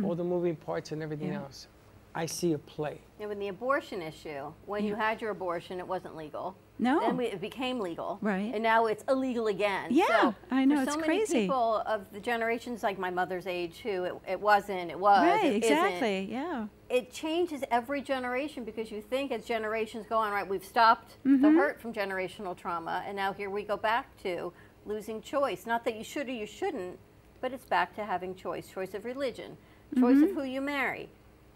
All 0.03 0.15
the 0.15 0.23
moving 0.23 0.55
parts 0.57 0.91
and 0.91 1.01
everything 1.01 1.29
Mm. 1.29 1.33
Yeah. 1.33 1.39
else. 1.41 1.67
I 2.15 2.25
see 2.25 2.53
a 2.53 2.57
play. 2.57 2.99
And 3.19 3.29
with 3.29 3.39
the 3.39 3.47
abortion 3.47 4.01
issue, 4.01 4.51
when 4.65 4.83
you 4.85 4.93
had 4.95 5.21
your 5.21 5.31
abortion, 5.31 5.79
it 5.79 5.87
wasn't 5.87 6.15
legal. 6.15 6.55
No. 6.79 6.99
Then 6.99 7.17
we, 7.17 7.25
it 7.25 7.39
became 7.39 7.79
legal. 7.79 8.17
Right. 8.21 8.51
And 8.53 8.63
now 8.63 8.87
it's 8.87 9.03
illegal 9.07 9.47
again. 9.47 9.87
Yeah, 9.91 10.05
so 10.07 10.35
I 10.51 10.65
know, 10.65 10.77
For 10.77 10.83
it's 10.83 10.93
so 10.95 11.01
crazy. 11.01 11.33
many 11.33 11.45
people 11.45 11.83
of 11.85 12.11
the 12.11 12.19
generations 12.19 12.81
like 12.83 12.97
my 12.97 13.09
mother's 13.11 13.45
age 13.47 13.77
who 13.83 14.03
it, 14.05 14.13
it 14.27 14.39
wasn't, 14.39 14.89
it 14.91 14.99
was, 14.99 15.23
Right, 15.23 15.45
it 15.45 15.63
isn't, 15.63 15.77
exactly. 15.77 16.27
Yeah. 16.31 16.67
it 16.89 17.13
changes 17.13 17.63
every 17.71 18.01
generation 18.01 18.63
because 18.63 18.91
you 18.91 19.01
think 19.01 19.31
as 19.31 19.45
generations 19.45 20.05
go 20.09 20.17
on, 20.17 20.31
right, 20.31 20.47
we've 20.47 20.65
stopped 20.65 21.15
the 21.23 21.29
Mm-hmm. 21.29 21.57
hurt 21.57 21.79
from 21.79 21.93
generational 21.93 22.57
trauma, 22.57 23.03
and 23.07 23.15
now 23.15 23.31
here 23.33 23.49
we 23.51 23.63
go 23.63 23.77
back 23.77 24.07
to 24.23 24.51
losing 24.85 25.21
choice. 25.21 25.65
Not 25.65 25.85
that 25.85 25.95
you 25.95 26.03
should 26.03 26.27
or 26.27 26.31
you 26.33 26.45
shouldn't, 26.47 26.97
but 27.39 27.53
it's 27.53 27.65
back 27.65 27.95
to 27.95 28.03
having 28.03 28.33
choice 28.35 28.67
choice 28.67 28.93
of 28.95 29.05
religion, 29.05 29.55
choice 29.99 30.15
Mm-hmm. 30.17 30.23
of 30.23 30.31
who 30.31 30.43
you 30.43 30.59
marry. 30.59 31.07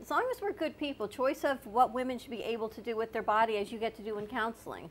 As 0.02 0.12
long 0.12 0.26
as 0.32 0.42
we're 0.42 0.54
good 0.54 0.78
people, 0.78 1.08
choice 1.08 1.44
of 1.44 1.66
what 1.66 1.94
women 1.94 2.20
should 2.20 2.32
be 2.32 2.44
able 2.44 2.70
to 2.70 2.82
do 2.82 2.96
with 2.96 3.12
their 3.14 3.24
body 3.24 3.58
as 3.58 3.72
you 3.72 3.80
get 3.80 3.96
to 3.98 4.02
do 4.02 4.18
in 4.20 4.28
counseling, 4.28 4.90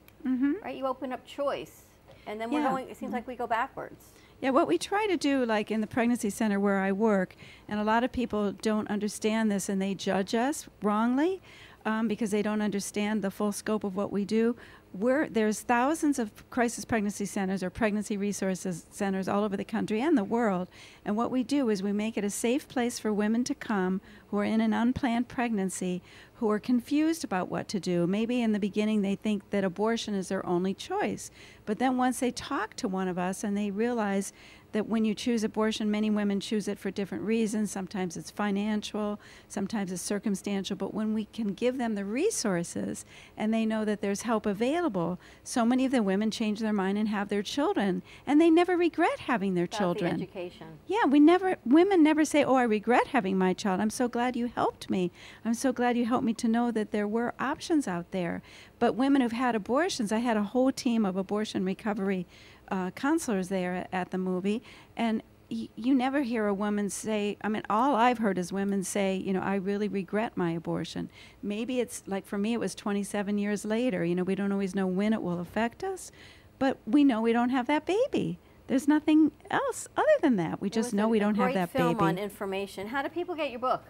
right? 0.62 0.76
You 0.76 0.86
open 0.86 1.12
up 1.12 1.24
choice, 1.26 1.82
and 2.26 2.40
then 2.40 2.50
we're. 2.50 2.60
Yeah. 2.60 2.70
going, 2.70 2.88
it 2.88 2.96
seems 2.96 3.12
like 3.12 3.26
we 3.26 3.36
go 3.36 3.46
backwards. 3.46 4.04
Yeah, 4.40 4.50
what 4.50 4.66
we 4.68 4.76
try 4.76 5.06
to 5.06 5.16
do, 5.16 5.46
like 5.46 5.70
in 5.70 5.80
the 5.80 5.86
pregnancy 5.86 6.28
center 6.28 6.60
where 6.60 6.80
I 6.80 6.92
work, 6.92 7.36
and 7.68 7.80
a 7.80 7.84
lot 7.84 8.04
of 8.04 8.12
people 8.12 8.52
don't 8.52 8.88
understand 8.90 9.50
this 9.50 9.68
and 9.68 9.80
they 9.80 9.94
judge 9.94 10.34
us 10.34 10.68
wrongly 10.82 11.40
um, 11.86 12.06
because 12.08 12.32
they 12.32 12.42
don't 12.42 12.60
understand 12.60 13.22
the 13.22 13.30
full 13.30 13.52
scope 13.52 13.84
of 13.84 13.96
what 13.96 14.12
we 14.12 14.24
do. 14.26 14.54
We're, 14.98 15.28
there's 15.28 15.60
thousands 15.60 16.18
of 16.18 16.48
crisis 16.48 16.84
pregnancy 16.84 17.26
centers 17.26 17.62
or 17.62 17.68
pregnancy 17.68 18.16
resources 18.16 18.86
centers 18.90 19.28
all 19.28 19.44
over 19.44 19.56
the 19.56 19.64
country 19.64 20.00
and 20.00 20.16
the 20.16 20.24
world. 20.24 20.68
And 21.04 21.16
what 21.16 21.30
we 21.30 21.42
do 21.42 21.68
is 21.68 21.82
we 21.82 21.92
make 21.92 22.16
it 22.16 22.24
a 22.24 22.30
safe 22.30 22.66
place 22.66 22.98
for 22.98 23.12
women 23.12 23.44
to 23.44 23.54
come 23.54 24.00
who 24.28 24.38
are 24.38 24.44
in 24.44 24.60
an 24.60 24.72
unplanned 24.72 25.28
pregnancy 25.28 26.02
who 26.36 26.50
are 26.50 26.58
confused 26.58 27.24
about 27.24 27.50
what 27.50 27.68
to 27.68 27.80
do. 27.80 28.06
Maybe 28.06 28.40
in 28.40 28.52
the 28.52 28.58
beginning 28.58 29.02
they 29.02 29.16
think 29.16 29.50
that 29.50 29.64
abortion 29.64 30.14
is 30.14 30.28
their 30.28 30.44
only 30.46 30.72
choice. 30.72 31.30
But 31.66 31.78
then 31.78 31.96
once 31.96 32.20
they 32.20 32.30
talk 32.30 32.74
to 32.76 32.88
one 32.88 33.08
of 33.08 33.18
us 33.18 33.44
and 33.44 33.56
they 33.56 33.70
realize 33.70 34.32
that 34.76 34.86
when 34.86 35.06
you 35.06 35.14
choose 35.14 35.42
abortion, 35.42 35.90
many 35.90 36.10
women 36.10 36.38
choose 36.38 36.68
it 36.68 36.78
for 36.78 36.90
different 36.90 37.24
reasons. 37.24 37.70
Sometimes 37.70 38.14
it's 38.14 38.30
financial, 38.30 39.18
sometimes 39.48 39.90
it's 39.90 40.02
circumstantial. 40.02 40.76
But 40.76 40.92
when 40.92 41.14
we 41.14 41.24
can 41.32 41.54
give 41.54 41.78
them 41.78 41.94
the 41.94 42.04
resources 42.04 43.06
and 43.38 43.54
they 43.54 43.64
know 43.64 43.86
that 43.86 44.02
there's 44.02 44.22
help 44.22 44.44
available, 44.44 45.18
so 45.42 45.64
many 45.64 45.86
of 45.86 45.92
the 45.92 46.02
women 46.02 46.30
change 46.30 46.60
their 46.60 46.74
mind 46.74 46.98
and 46.98 47.08
have 47.08 47.30
their 47.30 47.42
children. 47.42 48.02
And 48.26 48.38
they 48.38 48.50
never 48.50 48.76
regret 48.76 49.20
having 49.20 49.54
their 49.54 49.64
About 49.64 49.78
children. 49.78 50.18
the 50.18 50.24
education. 50.24 50.66
Yeah, 50.86 51.06
we 51.06 51.20
never, 51.20 51.56
women 51.64 52.02
never 52.02 52.26
say, 52.26 52.44
Oh, 52.44 52.56
I 52.56 52.64
regret 52.64 53.06
having 53.06 53.38
my 53.38 53.54
child. 53.54 53.80
I'm 53.80 53.88
so 53.88 54.08
glad 54.08 54.36
you 54.36 54.46
helped 54.46 54.90
me. 54.90 55.10
I'm 55.42 55.54
so 55.54 55.72
glad 55.72 55.96
you 55.96 56.04
helped 56.04 56.26
me 56.26 56.34
to 56.34 56.48
know 56.48 56.70
that 56.70 56.90
there 56.90 57.08
were 57.08 57.32
options 57.40 57.88
out 57.88 58.10
there. 58.10 58.42
But 58.78 58.94
women 58.94 59.22
who've 59.22 59.32
had 59.32 59.54
abortions, 59.54 60.12
I 60.12 60.18
had 60.18 60.36
a 60.36 60.42
whole 60.42 60.70
team 60.70 61.06
of 61.06 61.16
abortion 61.16 61.64
recovery 61.64 62.26
uh, 62.68 62.90
counselors 62.92 63.48
there 63.48 63.86
at, 63.92 64.10
the 64.10 64.18
movie, 64.18 64.62
and 64.96 65.22
you 65.48 65.94
never 65.94 66.22
hear 66.22 66.46
a 66.46 66.54
woman 66.54 66.90
say, 66.90 67.36
I 67.40 67.48
mean, 67.48 67.62
all 67.70 67.94
I've 67.94 68.18
heard 68.18 68.36
is 68.36 68.52
women 68.52 68.82
say, 68.82 69.16
you 69.16 69.32
know, 69.32 69.40
I 69.40 69.56
really 69.56 69.86
regret 69.86 70.36
my 70.36 70.50
abortion. 70.50 71.08
Maybe 71.42 71.78
it's 71.78 72.02
like 72.06 72.26
for 72.26 72.36
me, 72.36 72.52
it 72.52 72.60
was 72.60 72.74
27 72.74 73.38
years 73.38 73.64
later. 73.64 74.04
You 74.04 74.16
know, 74.16 74.24
we 74.24 74.34
don't 74.34 74.50
always 74.50 74.74
know 74.74 74.88
when 74.88 75.12
it 75.12 75.22
will 75.22 75.38
affect 75.38 75.84
us, 75.84 76.10
but 76.58 76.78
we 76.84 77.04
know 77.04 77.20
we 77.20 77.32
don't 77.32 77.50
have 77.50 77.68
that 77.68 77.86
baby. 77.86 78.38
There's 78.66 78.88
nothing 78.88 79.30
else 79.50 79.86
other 79.96 80.08
than 80.22 80.36
that. 80.36 80.60
We 80.60 80.68
just 80.68 80.92
know 80.92 81.06
we 81.08 81.20
don't 81.20 81.36
have 81.36 81.46
great 81.46 81.54
that 81.54 81.70
film 81.70 81.94
baby. 81.94 82.04
on 82.04 82.18
information. 82.18 82.88
How 82.88 83.02
do 83.02 83.08
people 83.08 83.36
get 83.36 83.50
your 83.50 83.60
book? 83.60 83.84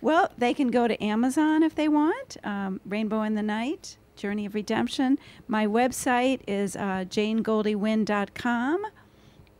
Well, 0.00 0.30
they 0.38 0.54
can 0.54 0.68
go 0.68 0.86
to 0.88 1.02
Amazon 1.02 1.62
if 1.62 1.74
they 1.74 1.88
want. 1.88 2.36
Um, 2.44 2.80
Rainbow 2.86 3.22
in 3.22 3.34
the 3.34 3.42
Night, 3.42 3.98
Journey 4.20 4.46
of 4.46 4.54
Redemption. 4.54 5.18
My 5.48 5.66
website 5.66 6.40
is 6.46 6.76
uh, 6.76 7.04
janegoldiewinn.com 7.08 8.86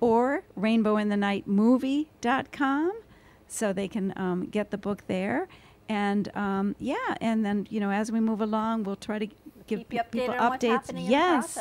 or 0.00 0.42
rainbowinthenightmovie.com. 0.58 2.92
so 3.48 3.72
they 3.72 3.88
can 3.88 4.12
um, 4.16 4.46
get 4.46 4.70
the 4.70 4.78
book 4.78 5.04
there. 5.06 5.48
And 5.88 6.34
um, 6.36 6.76
yeah, 6.78 6.96
and 7.20 7.44
then 7.44 7.66
you 7.70 7.80
know, 7.80 7.90
as 7.90 8.12
we 8.12 8.20
move 8.20 8.40
along, 8.40 8.84
we'll 8.84 8.96
try 8.96 9.18
to 9.18 9.26
give 9.26 9.36
Keep 9.80 9.92
you 9.92 9.98
pe- 9.98 10.04
people 10.20 10.34
updated 10.34 10.40
on 10.40 10.50
what's 10.50 10.64
updates. 10.64 11.08
yes. 11.10 11.58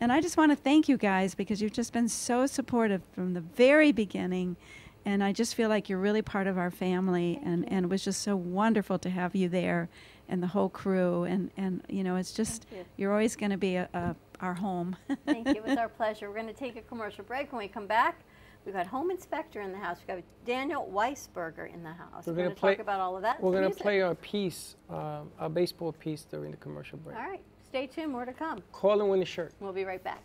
And 0.00 0.12
I 0.12 0.20
just 0.20 0.36
want 0.36 0.52
to 0.52 0.56
thank 0.56 0.88
you 0.88 0.96
guys 0.96 1.34
because 1.34 1.60
you've 1.60 1.72
just 1.72 1.92
been 1.92 2.08
so 2.08 2.46
supportive 2.46 3.02
from 3.12 3.34
the 3.34 3.40
very 3.40 3.92
beginning. 3.92 4.56
And 5.04 5.24
I 5.24 5.32
just 5.32 5.54
feel 5.54 5.68
like 5.68 5.88
you're 5.88 5.98
really 5.98 6.22
part 6.22 6.46
of 6.46 6.58
our 6.58 6.70
family. 6.70 7.40
And, 7.44 7.70
and 7.70 7.86
it 7.86 7.88
was 7.88 8.04
just 8.04 8.22
so 8.22 8.36
wonderful 8.36 8.98
to 9.00 9.10
have 9.10 9.34
you 9.34 9.48
there 9.48 9.88
and 10.28 10.42
the 10.42 10.46
whole 10.46 10.68
crew. 10.68 11.24
And, 11.24 11.50
and 11.56 11.82
you 11.88 12.04
know, 12.04 12.16
it's 12.16 12.32
just, 12.32 12.66
you. 12.70 12.84
you're 12.96 13.12
always 13.12 13.36
going 13.36 13.50
to 13.50 13.56
be 13.56 13.76
a, 13.76 13.88
a, 13.94 14.14
our 14.40 14.54
home. 14.54 14.96
Thank 15.26 15.48
you. 15.48 15.54
It 15.54 15.64
was 15.64 15.76
our 15.78 15.88
pleasure. 15.88 16.28
We're 16.28 16.36
going 16.36 16.46
to 16.48 16.52
take 16.52 16.76
a 16.76 16.82
commercial 16.82 17.24
break. 17.24 17.52
When 17.52 17.58
we 17.60 17.68
come 17.68 17.86
back, 17.86 18.20
we've 18.64 18.74
got 18.74 18.86
Home 18.86 19.10
Inspector 19.10 19.60
in 19.60 19.72
the 19.72 19.78
house. 19.78 19.98
We've 20.06 20.16
got 20.16 20.24
Daniel 20.44 20.90
Weisberger 20.92 21.72
in 21.72 21.82
the 21.82 21.92
house. 21.92 22.26
We're 22.26 22.32
We're, 22.34 22.42
gonna 22.44 22.54
play- 22.54 22.74
talk 22.74 22.82
about 22.82 23.00
all 23.00 23.16
of 23.16 23.22
that. 23.22 23.42
We're 23.42 23.52
going 23.52 23.70
to 23.72 23.76
play 23.76 24.00
our 24.02 24.14
piece, 24.14 24.76
um, 24.90 25.30
our 25.38 25.48
baseball 25.48 25.92
piece 25.92 26.22
during 26.22 26.50
the 26.50 26.56
commercial 26.58 26.98
break. 26.98 27.16
All 27.16 27.22
right. 27.22 27.42
Stay 27.68 27.86
tuned. 27.86 28.12
More 28.12 28.24
to 28.24 28.32
come. 28.32 28.62
Call 28.72 29.00
and 29.00 29.10
win 29.10 29.20
a 29.22 29.26
shirt. 29.26 29.52
We'll 29.60 29.72
be 29.72 29.84
right 29.84 30.02
back. 30.02 30.22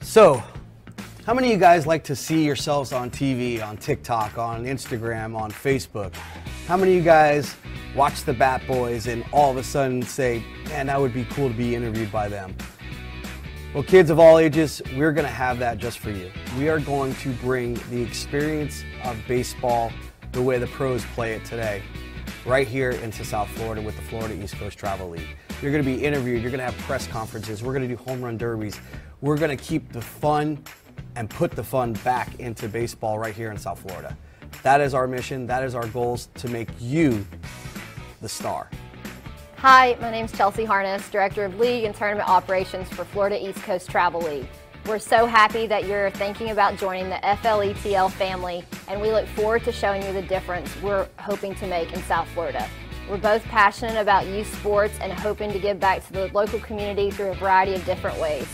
So, 0.00 0.42
how 1.26 1.34
many 1.34 1.48
of 1.48 1.54
you 1.54 1.58
guys 1.58 1.88
like 1.88 2.04
to 2.04 2.14
see 2.14 2.44
yourselves 2.44 2.92
on 2.92 3.10
TV, 3.10 3.60
on 3.60 3.76
TikTok, 3.76 4.38
on 4.38 4.64
Instagram, 4.64 5.36
on 5.36 5.50
Facebook? 5.50 6.14
How 6.68 6.76
many 6.76 6.92
of 6.92 6.98
you 6.98 7.02
guys 7.02 7.56
watch 7.96 8.22
the 8.22 8.32
Bat 8.32 8.64
Boys 8.68 9.08
and 9.08 9.24
all 9.32 9.50
of 9.50 9.56
a 9.56 9.64
sudden 9.64 10.02
say, 10.02 10.44
man, 10.68 10.86
that 10.86 11.00
would 11.00 11.12
be 11.12 11.24
cool 11.30 11.48
to 11.48 11.54
be 11.54 11.74
interviewed 11.74 12.12
by 12.12 12.28
them? 12.28 12.54
Well, 13.74 13.82
kids 13.82 14.08
of 14.08 14.20
all 14.20 14.38
ages, 14.38 14.80
we're 14.96 15.10
going 15.10 15.26
to 15.26 15.32
have 15.32 15.58
that 15.58 15.78
just 15.78 15.98
for 15.98 16.10
you. 16.10 16.30
We 16.56 16.68
are 16.68 16.78
going 16.78 17.12
to 17.16 17.32
bring 17.32 17.74
the 17.90 18.00
experience 18.00 18.84
of 19.02 19.18
baseball 19.26 19.90
the 20.30 20.40
way 20.40 20.60
the 20.60 20.68
pros 20.68 21.04
play 21.06 21.32
it 21.32 21.44
today, 21.44 21.82
right 22.44 22.68
here 22.68 22.92
into 22.92 23.24
South 23.24 23.48
Florida 23.48 23.82
with 23.82 23.96
the 23.96 24.02
Florida 24.02 24.40
East 24.40 24.54
Coast 24.58 24.78
Travel 24.78 25.10
League. 25.10 25.36
You're 25.60 25.72
going 25.72 25.82
to 25.82 25.90
be 25.90 26.04
interviewed, 26.04 26.40
you're 26.40 26.52
going 26.52 26.64
to 26.64 26.70
have 26.70 26.78
press 26.84 27.08
conferences, 27.08 27.64
we're 27.64 27.72
going 27.72 27.88
to 27.88 27.96
do 27.96 28.00
home 28.04 28.22
run 28.22 28.38
derbies. 28.38 28.78
We're 29.22 29.38
going 29.38 29.56
to 29.56 29.64
keep 29.64 29.90
the 29.90 30.02
fun 30.02 30.62
and 31.14 31.28
put 31.30 31.50
the 31.52 31.64
fun 31.64 31.92
back 32.04 32.38
into 32.40 32.68
baseball 32.68 33.18
right 33.18 33.34
here 33.34 33.50
in 33.50 33.56
South 33.56 33.80
Florida. 33.80 34.16
That 34.62 34.80
is 34.80 34.94
our 34.94 35.06
mission, 35.06 35.46
that 35.46 35.62
is 35.62 35.74
our 35.74 35.86
goals 35.88 36.28
to 36.36 36.48
make 36.48 36.68
you 36.80 37.26
the 38.20 38.28
star. 38.28 38.68
Hi, 39.58 39.96
my 40.00 40.10
name 40.10 40.26
is 40.26 40.32
Chelsea 40.32 40.64
Harness, 40.64 41.08
Director 41.10 41.44
of 41.44 41.58
League 41.58 41.84
and 41.84 41.94
Tournament 41.94 42.28
Operations 42.28 42.88
for 42.90 43.04
Florida 43.04 43.42
East 43.48 43.62
Coast 43.62 43.88
Travel 43.88 44.20
League. 44.20 44.46
We're 44.86 44.98
so 44.98 45.26
happy 45.26 45.66
that 45.66 45.86
you're 45.86 46.10
thinking 46.10 46.50
about 46.50 46.76
joining 46.76 47.08
the 47.08 47.16
FLETL 47.16 48.12
family, 48.12 48.64
and 48.86 49.00
we 49.00 49.10
look 49.10 49.26
forward 49.28 49.64
to 49.64 49.72
showing 49.72 50.02
you 50.02 50.12
the 50.12 50.22
difference 50.22 50.70
we're 50.80 51.08
hoping 51.18 51.54
to 51.56 51.66
make 51.66 51.92
in 51.92 52.00
South 52.04 52.28
Florida. 52.28 52.68
We're 53.08 53.16
both 53.16 53.42
passionate 53.44 54.00
about 54.00 54.26
youth 54.26 54.52
sports 54.58 54.96
and 55.00 55.12
hoping 55.12 55.52
to 55.52 55.58
give 55.58 55.80
back 55.80 56.06
to 56.06 56.12
the 56.12 56.28
local 56.28 56.60
community 56.60 57.10
through 57.10 57.30
a 57.30 57.34
variety 57.34 57.74
of 57.74 57.84
different 57.84 58.20
ways. 58.20 58.46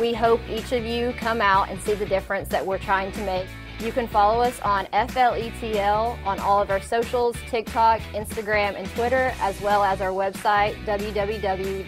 We 0.00 0.12
hope 0.12 0.40
each 0.48 0.72
of 0.72 0.84
you 0.84 1.14
come 1.18 1.40
out 1.40 1.70
and 1.70 1.80
see 1.80 1.94
the 1.94 2.06
difference 2.06 2.48
that 2.48 2.66
we're 2.66 2.78
trying 2.78 3.12
to 3.12 3.24
make. 3.24 3.46
You 3.78 3.92
can 3.92 4.08
follow 4.08 4.40
us 4.42 4.60
on 4.62 4.86
FLETL 4.86 6.18
on 6.26 6.40
all 6.40 6.60
of 6.60 6.70
our 6.70 6.80
socials, 6.80 7.36
TikTok, 7.48 8.00
Instagram, 8.12 8.74
and 8.76 8.88
Twitter, 8.90 9.32
as 9.40 9.60
well 9.60 9.84
as 9.84 10.00
our 10.00 10.10
website, 10.10 10.74
www.fletl.com. 10.84 11.84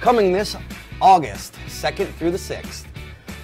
Coming 0.00 0.32
this 0.32 0.56
August 1.00 1.54
2nd 1.66 2.12
through 2.14 2.32
the 2.32 2.38
6th, 2.38 2.86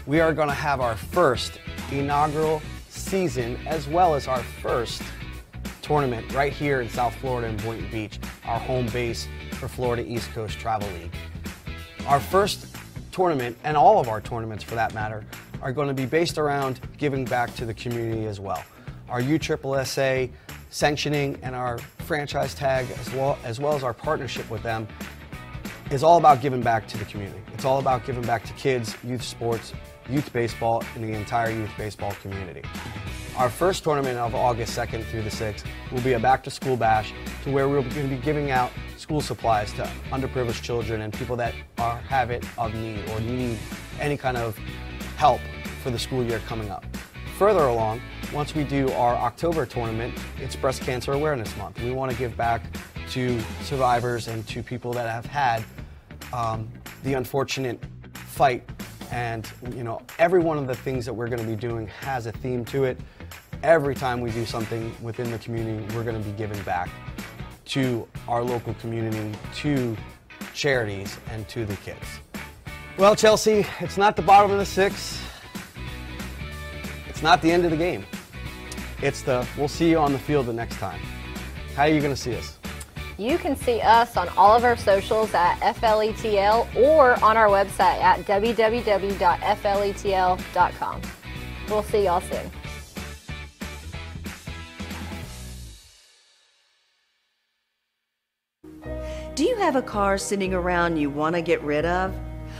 we 0.06 0.18
are 0.18 0.32
going 0.32 0.48
to 0.48 0.54
have 0.54 0.80
our 0.80 0.96
first 0.96 1.60
inaugural 1.92 2.60
season 2.88 3.56
as 3.66 3.86
well 3.86 4.14
as 4.14 4.26
our 4.26 4.42
first 4.42 5.02
tournament 5.82 6.32
right 6.32 6.52
here 6.52 6.80
in 6.80 6.88
South 6.88 7.14
Florida 7.16 7.46
in 7.48 7.56
Boynton 7.58 7.88
Beach, 7.90 8.18
our 8.44 8.58
home 8.58 8.86
base 8.86 9.28
for 9.52 9.68
Florida 9.68 10.04
East 10.04 10.32
Coast 10.32 10.58
Travel 10.58 10.88
League. 11.00 11.12
Our 12.06 12.20
first 12.20 12.66
tournament, 13.12 13.56
and 13.64 13.78
all 13.78 13.98
of 13.98 14.08
our 14.08 14.20
tournaments 14.20 14.62
for 14.62 14.74
that 14.74 14.92
matter, 14.92 15.24
are 15.62 15.72
going 15.72 15.88
to 15.88 15.94
be 15.94 16.04
based 16.04 16.36
around 16.36 16.80
giving 16.98 17.24
back 17.24 17.54
to 17.54 17.64
the 17.64 17.72
community 17.72 18.26
as 18.26 18.38
well. 18.38 18.62
Our 19.08 19.22
USSSA 19.22 20.30
sanctioning 20.68 21.38
and 21.42 21.54
our 21.54 21.78
franchise 21.78 22.54
tag, 22.54 22.86
as 23.00 23.10
well, 23.14 23.38
as 23.42 23.58
well 23.58 23.74
as 23.74 23.82
our 23.82 23.94
partnership 23.94 24.50
with 24.50 24.62
them, 24.62 24.86
is 25.90 26.02
all 26.02 26.18
about 26.18 26.42
giving 26.42 26.60
back 26.60 26.86
to 26.88 26.98
the 26.98 27.06
community. 27.06 27.40
It's 27.54 27.64
all 27.64 27.78
about 27.78 28.04
giving 28.04 28.22
back 28.22 28.44
to 28.44 28.52
kids, 28.52 28.96
youth 29.02 29.22
sports, 29.22 29.72
youth 30.10 30.30
baseball, 30.30 30.82
and 30.94 31.04
the 31.04 31.16
entire 31.16 31.50
youth 31.50 31.70
baseball 31.78 32.12
community. 32.20 32.62
Our 33.38 33.48
first 33.48 33.82
tournament 33.82 34.18
of 34.18 34.34
August 34.34 34.76
2nd 34.76 35.04
through 35.04 35.22
the 35.22 35.30
6th 35.30 35.64
will 35.90 36.02
be 36.02 36.12
a 36.12 36.20
back 36.20 36.44
to 36.44 36.50
school 36.50 36.76
bash 36.76 37.14
to 37.44 37.50
where 37.50 37.66
we're 37.66 37.80
going 37.80 38.10
to 38.10 38.16
be 38.16 38.22
giving 38.22 38.50
out 38.50 38.70
school 39.04 39.20
supplies 39.20 39.70
to 39.70 39.82
underprivileged 40.12 40.62
children 40.62 41.02
and 41.02 41.12
people 41.12 41.36
that 41.36 41.52
are 41.76 41.98
have 42.08 42.30
it 42.30 42.42
of 42.56 42.72
need 42.74 43.06
or 43.10 43.20
need 43.20 43.58
any 44.00 44.16
kind 44.16 44.34
of 44.34 44.56
help 45.18 45.42
for 45.82 45.90
the 45.90 45.98
school 45.98 46.24
year 46.24 46.38
coming 46.46 46.70
up. 46.70 46.86
Further 47.36 47.66
along, 47.66 48.00
once 48.32 48.54
we 48.54 48.64
do 48.64 48.90
our 48.92 49.14
October 49.16 49.66
tournament, 49.66 50.18
it's 50.40 50.56
Breast 50.56 50.80
Cancer 50.80 51.12
Awareness 51.12 51.54
Month. 51.58 51.82
We 51.82 51.90
want 51.90 52.12
to 52.12 52.16
give 52.16 52.34
back 52.34 52.62
to 53.10 53.38
survivors 53.62 54.28
and 54.28 54.48
to 54.48 54.62
people 54.62 54.94
that 54.94 55.06
have 55.06 55.26
had 55.26 55.62
um, 56.32 56.66
the 57.02 57.12
unfortunate 57.12 57.78
fight. 58.14 58.66
And 59.12 59.46
you 59.76 59.84
know, 59.84 60.00
every 60.18 60.40
one 60.40 60.56
of 60.56 60.66
the 60.66 60.76
things 60.76 61.04
that 61.04 61.12
we're 61.12 61.28
going 61.28 61.42
to 61.42 61.46
be 61.46 61.56
doing 61.56 61.88
has 61.88 62.24
a 62.24 62.32
theme 62.32 62.64
to 62.66 62.84
it. 62.84 62.98
Every 63.62 63.94
time 63.94 64.22
we 64.22 64.30
do 64.30 64.46
something 64.46 64.96
within 65.02 65.30
the 65.30 65.38
community, 65.40 65.94
we're 65.94 66.04
going 66.04 66.16
to 66.18 66.26
be 66.26 66.34
giving 66.38 66.62
back 66.62 66.88
to 67.66 68.06
our 68.28 68.42
local 68.42 68.74
community, 68.74 69.36
to 69.56 69.96
charities, 70.52 71.18
and 71.30 71.48
to 71.48 71.64
the 71.64 71.76
kids. 71.76 72.06
Well, 72.96 73.16
Chelsea, 73.16 73.66
it's 73.80 73.96
not 73.96 74.16
the 74.16 74.22
bottom 74.22 74.50
of 74.50 74.58
the 74.58 74.66
sixth. 74.66 75.20
It's 77.08 77.22
not 77.22 77.42
the 77.42 77.50
end 77.50 77.64
of 77.64 77.70
the 77.70 77.76
game. 77.76 78.06
It's 79.02 79.22
the 79.22 79.46
we'll 79.58 79.68
see 79.68 79.90
you 79.90 79.98
on 79.98 80.12
the 80.12 80.18
field 80.18 80.46
the 80.46 80.52
next 80.52 80.76
time. 80.76 81.00
How 81.74 81.82
are 81.82 81.88
you 81.88 82.00
going 82.00 82.14
to 82.14 82.20
see 82.20 82.36
us? 82.36 82.58
You 83.18 83.38
can 83.38 83.56
see 83.56 83.80
us 83.80 84.16
on 84.16 84.28
all 84.36 84.56
of 84.56 84.64
our 84.64 84.76
socials 84.76 85.32
at 85.34 85.58
FLETL 85.60 86.66
or 86.76 87.22
on 87.22 87.36
our 87.36 87.48
website 87.48 88.00
at 88.00 88.20
www.fletl.com. 88.20 88.82
We'll 91.68 91.82
see 91.84 92.04
y'all 92.04 92.20
soon. 92.20 92.50
Do 99.34 99.42
you 99.42 99.56
have 99.56 99.74
a 99.74 99.82
car 99.82 100.16
sitting 100.16 100.54
around 100.54 100.96
you 100.96 101.10
want 101.10 101.34
to 101.34 101.42
get 101.42 101.60
rid 101.62 101.84
of? 101.84 102.14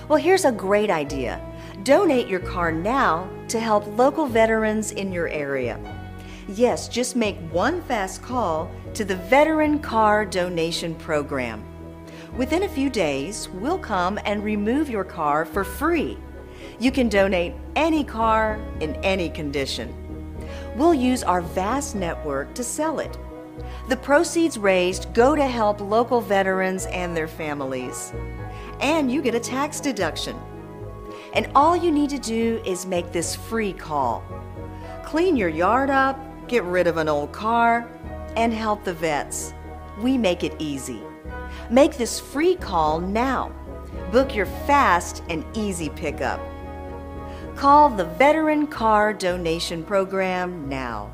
Well, 0.08 0.18
here's 0.18 0.44
a 0.44 0.50
great 0.50 0.90
idea. 0.90 1.40
Donate 1.84 2.26
your 2.26 2.40
car 2.40 2.72
now 2.72 3.30
to 3.46 3.60
help 3.60 3.87
local 3.96 4.26
veterans 4.26 4.90
in 4.90 5.12
your 5.12 5.28
area. 5.28 5.78
Yes, 6.48 6.88
just 6.88 7.14
make 7.14 7.37
one 7.52 7.80
fast 7.82 8.22
call 8.22 8.68
to 8.94 9.04
the 9.04 9.14
Veteran 9.14 9.78
Car 9.78 10.24
Donation 10.24 10.96
Program. 10.96 11.64
Within 12.37 12.64
a 12.64 12.68
few 12.68 12.90
days, 12.90 13.48
we'll 13.50 13.78
come 13.78 14.18
and 14.24 14.42
remove 14.42 14.90
your 14.90 15.04
car 15.04 15.44
for 15.44 15.62
free. 15.62 16.18
You 16.80 16.90
can 16.90 17.08
donate 17.08 17.54
any 17.76 18.02
car 18.02 18.60
in 18.80 18.96
any 18.96 19.30
condition. 19.30 19.94
We'll 20.74 20.92
use 20.92 21.22
our 21.22 21.40
vast 21.40 21.94
network 21.94 22.52
to 22.54 22.64
sell 22.64 22.98
it. 22.98 23.16
The 23.88 23.96
proceeds 23.96 24.58
raised 24.58 25.12
go 25.14 25.36
to 25.36 25.46
help 25.46 25.80
local 25.80 26.20
veterans 26.20 26.86
and 26.86 27.16
their 27.16 27.28
families. 27.28 28.12
And 28.80 29.11
you 29.11 29.22
get 29.22 29.34
a 29.34 29.40
tax 29.40 29.80
deduction. 29.80 30.36
And 31.34 31.50
all 31.55 31.76
you 31.76 31.90
need 31.90 32.11
to 32.11 32.18
do 32.18 32.62
is 32.64 32.86
make 32.86 33.12
this 33.12 33.34
free 33.34 33.72
call. 33.72 34.24
Clean 35.05 35.36
your 35.36 35.48
yard 35.48 35.90
up, 35.90 36.18
get 36.48 36.64
rid 36.64 36.86
of 36.86 36.96
an 36.96 37.09
old 37.09 37.32
car, 37.32 37.88
and 38.36 38.52
help 38.52 38.84
the 38.84 38.94
vets. 38.94 39.52
We 40.00 40.18
make 40.18 40.42
it 40.44 40.55
easy. 40.59 41.02
Make 41.70 41.96
this 41.96 42.18
free 42.18 42.57
call 42.57 43.00
now. 43.00 43.52
Book 44.11 44.34
your 44.34 44.46
fast 44.46 45.22
and 45.28 45.44
easy 45.57 45.88
pickup. 45.88 46.40
Call 47.57 47.90
the 47.90 48.05
Veteran 48.05 48.66
Car 48.66 49.12
Donation 49.12 49.84
Program 49.84 50.68
now. 50.68 51.12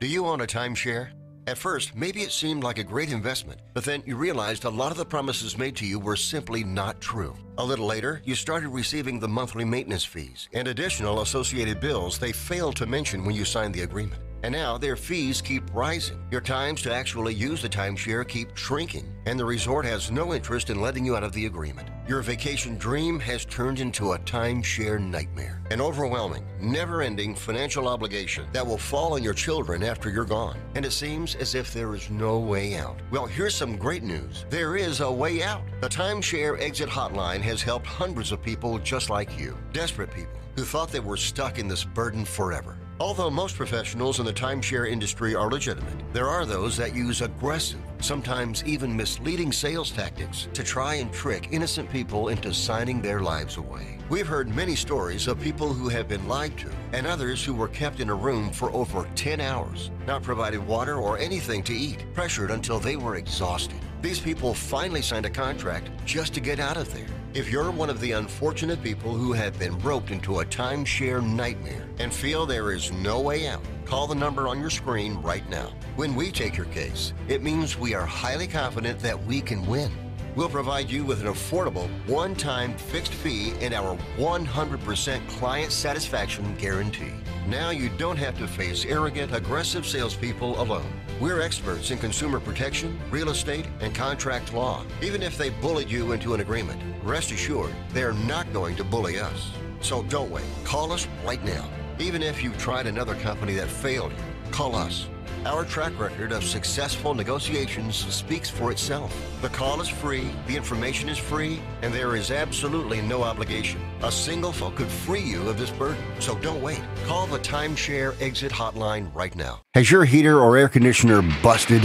Do 0.00 0.06
you 0.06 0.26
own 0.26 0.42
a 0.42 0.46
timeshare? 0.46 1.08
At 1.48 1.58
first, 1.58 1.96
maybe 1.96 2.20
it 2.20 2.30
seemed 2.30 2.62
like 2.62 2.78
a 2.78 2.84
great 2.84 3.10
investment, 3.10 3.60
but 3.74 3.82
then 3.82 4.00
you 4.06 4.14
realized 4.14 4.62
a 4.62 4.70
lot 4.70 4.92
of 4.92 4.96
the 4.96 5.04
promises 5.04 5.58
made 5.58 5.74
to 5.74 5.84
you 5.84 5.98
were 5.98 6.14
simply 6.14 6.62
not 6.62 7.00
true. 7.00 7.34
A 7.56 7.64
little 7.64 7.86
later, 7.86 8.22
you 8.24 8.36
started 8.36 8.68
receiving 8.68 9.18
the 9.18 9.26
monthly 9.26 9.64
maintenance 9.64 10.04
fees 10.04 10.48
and 10.54 10.68
additional 10.68 11.22
associated 11.22 11.80
bills 11.80 12.16
they 12.16 12.30
failed 12.30 12.76
to 12.76 12.86
mention 12.86 13.24
when 13.24 13.34
you 13.34 13.44
signed 13.44 13.74
the 13.74 13.82
agreement. 13.82 14.22
And 14.42 14.52
now 14.52 14.78
their 14.78 14.96
fees 14.96 15.40
keep 15.40 15.64
rising. 15.74 16.22
Your 16.30 16.40
times 16.40 16.82
to 16.82 16.94
actually 16.94 17.34
use 17.34 17.60
the 17.60 17.68
timeshare 17.68 18.26
keep 18.26 18.56
shrinking, 18.56 19.12
and 19.26 19.38
the 19.38 19.44
resort 19.44 19.84
has 19.84 20.10
no 20.10 20.32
interest 20.32 20.70
in 20.70 20.80
letting 20.80 21.04
you 21.04 21.16
out 21.16 21.24
of 21.24 21.32
the 21.32 21.46
agreement. 21.46 21.88
Your 22.06 22.22
vacation 22.22 22.78
dream 22.78 23.18
has 23.20 23.44
turned 23.44 23.80
into 23.80 24.12
a 24.12 24.18
timeshare 24.20 25.00
nightmare. 25.00 25.60
An 25.70 25.80
overwhelming, 25.80 26.46
never 26.60 27.02
ending 27.02 27.34
financial 27.34 27.88
obligation 27.88 28.46
that 28.52 28.66
will 28.66 28.78
fall 28.78 29.14
on 29.14 29.22
your 29.22 29.34
children 29.34 29.82
after 29.82 30.08
you're 30.08 30.24
gone. 30.24 30.56
And 30.74 30.86
it 30.86 30.92
seems 30.92 31.34
as 31.34 31.54
if 31.54 31.74
there 31.74 31.94
is 31.94 32.08
no 32.08 32.38
way 32.38 32.76
out. 32.76 32.96
Well, 33.10 33.26
here's 33.26 33.54
some 33.54 33.76
great 33.76 34.02
news 34.02 34.46
there 34.50 34.76
is 34.76 35.00
a 35.00 35.10
way 35.10 35.42
out. 35.42 35.62
The 35.80 35.88
Timeshare 35.88 36.60
Exit 36.60 36.88
Hotline 36.88 37.40
has 37.40 37.60
helped 37.60 37.86
hundreds 37.86 38.32
of 38.32 38.42
people 38.42 38.78
just 38.78 39.10
like 39.10 39.38
you, 39.38 39.58
desperate 39.72 40.10
people 40.10 40.38
who 40.56 40.64
thought 40.64 40.90
they 40.90 41.00
were 41.00 41.16
stuck 41.16 41.58
in 41.58 41.68
this 41.68 41.84
burden 41.84 42.24
forever. 42.24 42.76
Although 43.00 43.30
most 43.30 43.54
professionals 43.54 44.18
in 44.18 44.26
the 44.26 44.32
timeshare 44.32 44.90
industry 44.90 45.32
are 45.32 45.48
legitimate, 45.48 45.94
there 46.12 46.26
are 46.26 46.44
those 46.44 46.76
that 46.78 46.96
use 46.96 47.20
aggressive, 47.20 47.78
sometimes 48.00 48.64
even 48.64 48.96
misleading 48.96 49.52
sales 49.52 49.92
tactics 49.92 50.48
to 50.52 50.64
try 50.64 50.94
and 50.94 51.12
trick 51.12 51.46
innocent 51.52 51.88
people 51.92 52.28
into 52.28 52.52
signing 52.52 53.00
their 53.00 53.20
lives 53.20 53.56
away. 53.56 53.98
We've 54.08 54.26
heard 54.26 54.52
many 54.52 54.74
stories 54.74 55.28
of 55.28 55.40
people 55.40 55.72
who 55.72 55.88
have 55.88 56.08
been 56.08 56.26
lied 56.26 56.58
to 56.58 56.70
and 56.92 57.06
others 57.06 57.44
who 57.44 57.54
were 57.54 57.68
kept 57.68 58.00
in 58.00 58.10
a 58.10 58.14
room 58.14 58.50
for 58.50 58.72
over 58.72 59.08
10 59.14 59.40
hours, 59.40 59.92
not 60.08 60.24
provided 60.24 60.66
water 60.66 60.96
or 60.96 61.18
anything 61.18 61.62
to 61.64 61.72
eat, 61.72 62.04
pressured 62.14 62.50
until 62.50 62.80
they 62.80 62.96
were 62.96 63.14
exhausted. 63.14 63.78
These 64.02 64.18
people 64.18 64.54
finally 64.54 65.02
signed 65.02 65.26
a 65.26 65.30
contract 65.30 65.88
just 66.04 66.34
to 66.34 66.40
get 66.40 66.58
out 66.58 66.76
of 66.76 66.92
there. 66.92 67.17
If 67.34 67.50
you're 67.50 67.70
one 67.70 67.90
of 67.90 68.00
the 68.00 68.12
unfortunate 68.12 68.82
people 68.82 69.12
who 69.12 69.34
have 69.34 69.58
been 69.58 69.78
roped 69.80 70.10
into 70.10 70.40
a 70.40 70.46
timeshare 70.46 71.22
nightmare 71.22 71.86
and 71.98 72.12
feel 72.12 72.46
there 72.46 72.72
is 72.72 72.90
no 72.90 73.20
way 73.20 73.46
out, 73.46 73.62
call 73.84 74.06
the 74.06 74.14
number 74.14 74.48
on 74.48 74.58
your 74.58 74.70
screen 74.70 75.16
right 75.20 75.46
now. 75.50 75.70
When 75.96 76.14
we 76.14 76.32
take 76.32 76.56
your 76.56 76.66
case, 76.66 77.12
it 77.28 77.42
means 77.42 77.78
we 77.78 77.92
are 77.92 78.06
highly 78.06 78.46
confident 78.46 78.98
that 79.00 79.22
we 79.26 79.42
can 79.42 79.66
win. 79.66 80.07
We'll 80.38 80.48
provide 80.48 80.88
you 80.88 81.04
with 81.04 81.20
an 81.20 81.26
affordable, 81.26 81.88
one 82.06 82.36
time 82.36 82.78
fixed 82.78 83.12
fee 83.12 83.54
and 83.60 83.74
our 83.74 83.96
100% 84.18 85.28
client 85.30 85.72
satisfaction 85.72 86.54
guarantee. 86.54 87.10
Now 87.48 87.70
you 87.70 87.88
don't 87.98 88.18
have 88.18 88.38
to 88.38 88.46
face 88.46 88.84
arrogant, 88.84 89.34
aggressive 89.34 89.84
salespeople 89.84 90.62
alone. 90.62 90.86
We're 91.20 91.40
experts 91.40 91.90
in 91.90 91.98
consumer 91.98 92.38
protection, 92.38 93.00
real 93.10 93.30
estate, 93.30 93.66
and 93.80 93.92
contract 93.92 94.54
law. 94.54 94.84
Even 95.02 95.24
if 95.24 95.36
they 95.36 95.50
bullied 95.50 95.90
you 95.90 96.12
into 96.12 96.34
an 96.34 96.40
agreement, 96.40 96.80
rest 97.02 97.32
assured 97.32 97.74
they're 97.90 98.12
not 98.12 98.52
going 98.52 98.76
to 98.76 98.84
bully 98.84 99.18
us. 99.18 99.50
So 99.80 100.04
don't 100.04 100.30
wait. 100.30 100.46
Call 100.62 100.92
us 100.92 101.08
right 101.24 101.42
now. 101.44 101.68
Even 101.98 102.22
if 102.22 102.44
you've 102.44 102.58
tried 102.58 102.86
another 102.86 103.16
company 103.16 103.54
that 103.54 103.66
failed 103.66 104.12
you, 104.12 104.52
call 104.52 104.76
us. 104.76 105.08
Our 105.46 105.64
track 105.64 105.98
record 105.98 106.32
of 106.32 106.44
successful 106.44 107.14
negotiations 107.14 107.96
speaks 107.96 108.50
for 108.50 108.70
itself. 108.70 109.14
The 109.40 109.48
call 109.48 109.80
is 109.80 109.88
free, 109.88 110.30
the 110.46 110.56
information 110.56 111.08
is 111.08 111.18
free, 111.18 111.60
and 111.82 111.92
there 111.92 112.16
is 112.16 112.30
absolutely 112.30 113.00
no 113.02 113.22
obligation. 113.22 113.80
A 114.02 114.10
single 114.10 114.52
phone 114.52 114.74
could 114.74 114.88
free 114.88 115.22
you 115.22 115.48
of 115.48 115.58
this 115.58 115.70
burden. 115.70 116.02
So 116.20 116.36
don't 116.38 116.62
wait. 116.62 116.82
Call 117.06 117.26
the 117.26 117.38
Timeshare 117.38 118.20
Exit 118.20 118.52
Hotline 118.52 119.14
right 119.14 119.34
now. 119.34 119.60
Has 119.74 119.90
your 119.90 120.04
heater 120.04 120.40
or 120.40 120.56
air 120.56 120.68
conditioner 120.68 121.22
busted? 121.42 121.84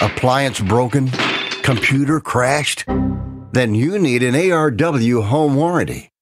Appliance 0.00 0.60
broken? 0.60 1.08
Computer 1.62 2.20
crashed? 2.20 2.84
Then 3.52 3.74
you 3.74 3.98
need 3.98 4.22
an 4.22 4.34
ARW 4.34 5.24
home 5.24 5.56
warranty. 5.56 6.11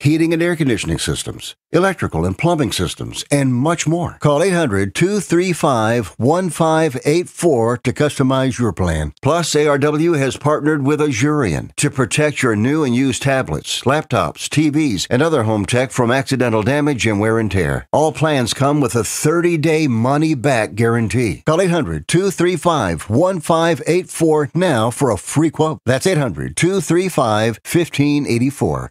heating 0.00 0.32
and 0.32 0.42
air 0.42 0.56
conditioning 0.56 0.98
systems, 0.98 1.54
electrical 1.72 2.24
and 2.24 2.36
plumbing 2.36 2.72
systems, 2.72 3.24
and 3.30 3.54
much 3.54 3.86
more. 3.86 4.16
Call 4.20 4.42
800 4.42 4.94
235 4.94 6.14
1584 6.18 7.76
to 7.78 7.92
customize 7.92 8.58
your 8.58 8.72
plan. 8.72 9.12
Plus, 9.22 9.54
ARW 9.54 10.18
has 10.18 10.36
partnered 10.36 10.84
with 10.84 11.00
Asurion 11.00 11.74
to 11.76 11.90
protect 11.90 12.42
your 12.42 12.56
new 12.56 12.84
and 12.84 12.94
used 12.94 13.22
tablets, 13.22 13.82
laptops, 13.82 14.48
TVs, 14.48 15.06
and 15.10 15.22
other 15.22 15.42
home 15.42 15.66
tech 15.66 15.90
from 15.90 16.10
accidental 16.10 16.62
damage 16.62 17.06
and 17.06 17.20
wear 17.20 17.38
and 17.38 17.50
tear. 17.50 17.86
All 17.92 18.12
plans 18.12 18.54
come 18.54 18.80
with 18.80 18.94
a 18.94 19.04
30 19.04 19.58
day 19.58 19.86
money 19.86 20.34
back 20.34 20.74
guarantee. 20.74 21.42
Call 21.46 21.60
800 21.60 22.08
235 22.08 23.10
1584 23.10 24.50
now 24.54 24.90
for 24.90 25.10
a 25.10 25.18
free 25.18 25.50
quote. 25.50 25.80
That's 25.84 26.06
800 26.06 26.56
235 26.56 27.60
1584. 27.64 28.90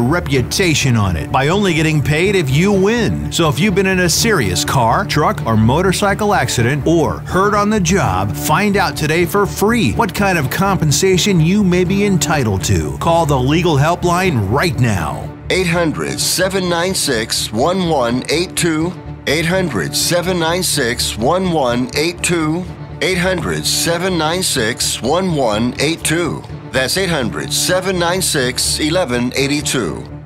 reputation 0.00 0.96
on 0.96 1.16
it 1.16 1.30
by 1.30 1.48
only 1.48 1.74
getting 1.74 2.02
paid 2.02 2.34
if 2.34 2.50
you 2.50 2.72
win. 2.72 3.30
So 3.30 3.48
if 3.48 3.58
you've 3.58 3.74
been 3.74 3.86
in 3.86 4.00
a 4.00 4.08
serious 4.08 4.64
car, 4.64 5.04
truck, 5.04 5.44
or 5.46 5.56
motorcycle 5.56 6.34
accident 6.34 6.86
or 6.86 7.20
hurt 7.20 7.54
on 7.54 7.70
the 7.70 7.80
job, 7.80 8.34
find 8.34 8.76
out 8.76 8.96
today 8.96 9.24
for 9.24 9.46
free 9.46 9.92
what 9.92 10.14
kind 10.14 10.38
of 10.38 10.50
compensation 10.50 11.40
you 11.40 11.62
may 11.62 11.84
be 11.84 12.04
entitled 12.04 12.64
to. 12.64 12.96
Call 12.98 13.26
the 13.26 13.38
legal 13.38 13.76
helpline 13.76 14.50
right 14.50 14.78
now. 14.78 15.30
800 15.50 16.18
796 16.18 17.52
1182. 17.52 18.92
800 19.26 19.96
796 19.96 21.18
1182. 21.18 22.79
800 23.02 23.64
796 23.64 25.02
1182. 25.02 26.42
That's 26.70 26.96
800 26.96 27.52
796 27.52 28.78
1182. 28.78 30.20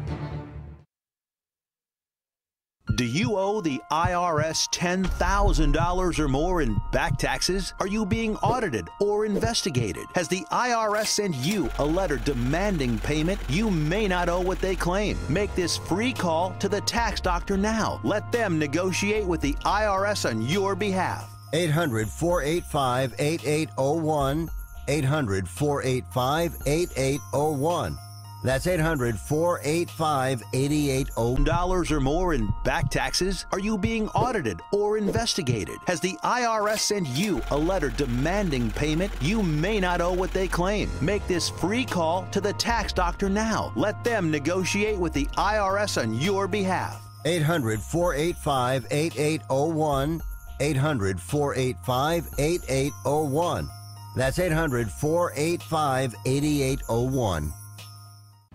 Do 2.96 3.04
you 3.04 3.36
owe 3.36 3.60
the 3.60 3.80
IRS 3.90 4.68
$10,000 4.72 6.18
or 6.18 6.28
more 6.28 6.62
in 6.62 6.76
back 6.92 7.18
taxes? 7.18 7.74
Are 7.80 7.88
you 7.88 8.06
being 8.06 8.36
audited 8.36 8.86
or 9.00 9.26
investigated? 9.26 10.04
Has 10.14 10.28
the 10.28 10.44
IRS 10.52 11.06
sent 11.06 11.34
you 11.36 11.68
a 11.78 11.84
letter 11.84 12.18
demanding 12.18 13.00
payment? 13.00 13.40
You 13.48 13.68
may 13.68 14.06
not 14.06 14.28
owe 14.28 14.40
what 14.40 14.60
they 14.60 14.76
claim. 14.76 15.16
Make 15.28 15.52
this 15.56 15.76
free 15.76 16.12
call 16.12 16.54
to 16.60 16.68
the 16.68 16.82
tax 16.82 17.20
doctor 17.20 17.56
now. 17.56 18.00
Let 18.04 18.30
them 18.30 18.60
negotiate 18.60 19.26
with 19.26 19.40
the 19.40 19.54
IRS 19.64 20.30
on 20.30 20.42
your 20.42 20.76
behalf. 20.76 21.33
800 21.54 22.08
485 22.08 23.14
8801. 23.18 24.50
800 24.88 25.48
485 25.48 26.56
8801. 26.66 27.98
That's 28.42 28.66
800 28.66 29.18
485 29.18 30.42
8801. 30.52 31.44
Dollars 31.44 31.90
or 31.92 32.00
more 32.00 32.34
in 32.34 32.52
back 32.64 32.90
taxes? 32.90 33.46
Are 33.52 33.60
you 33.60 33.78
being 33.78 34.08
audited 34.08 34.60
or 34.72 34.98
investigated? 34.98 35.76
Has 35.86 36.00
the 36.00 36.18
IRS 36.24 36.80
sent 36.80 37.06
you 37.08 37.40
a 37.52 37.56
letter 37.56 37.88
demanding 37.88 38.70
payment? 38.72 39.12
You 39.22 39.42
may 39.42 39.80
not 39.80 40.02
owe 40.02 40.12
what 40.12 40.32
they 40.32 40.48
claim. 40.48 40.90
Make 41.00 41.26
this 41.26 41.48
free 41.48 41.84
call 41.84 42.26
to 42.32 42.40
the 42.40 42.52
tax 42.54 42.92
doctor 42.92 43.30
now. 43.30 43.72
Let 43.76 44.02
them 44.04 44.30
negotiate 44.30 44.98
with 44.98 45.14
the 45.14 45.26
IRS 45.38 46.02
on 46.02 46.14
your 46.14 46.46
behalf. 46.48 47.00
800 47.24 47.80
485 47.80 48.86
8801. 48.90 50.20
800 50.64 51.20
485 51.20 52.28
8801. 52.38 53.68
That's 54.16 54.38
800 54.38 54.90
485 54.90 56.14
8801. 56.24 57.52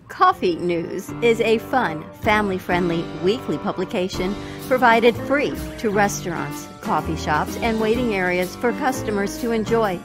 Coffee 0.08 0.56
News 0.56 1.10
is 1.22 1.40
a 1.40 1.58
fun, 1.58 2.04
family 2.22 2.58
friendly 2.58 3.04
weekly 3.22 3.58
publication 3.58 4.34
provided 4.66 5.16
free 5.16 5.54
to 5.78 5.90
restaurants, 5.90 6.66
coffee 6.80 7.16
shops, 7.16 7.56
and 7.58 7.80
waiting 7.80 8.14
areas 8.14 8.56
for 8.56 8.72
customers 8.72 9.38
to 9.40 9.52
enjoy. 9.52 10.00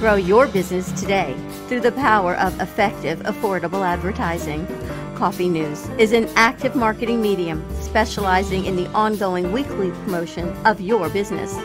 Grow 0.00 0.16
your 0.16 0.48
business 0.48 0.90
today 1.00 1.36
through 1.68 1.80
the 1.80 1.92
power 1.92 2.34
of 2.36 2.60
effective, 2.60 3.20
affordable 3.20 3.86
advertising. 3.86 4.66
Coffee 5.18 5.48
News 5.48 5.88
is 5.98 6.12
an 6.12 6.28
active 6.36 6.76
marketing 6.76 7.20
medium 7.20 7.68
specializing 7.82 8.66
in 8.66 8.76
the 8.76 8.86
ongoing 8.92 9.50
weekly 9.50 9.90
promotion 9.90 10.48
of 10.64 10.80
your 10.80 11.08
business. 11.08 11.56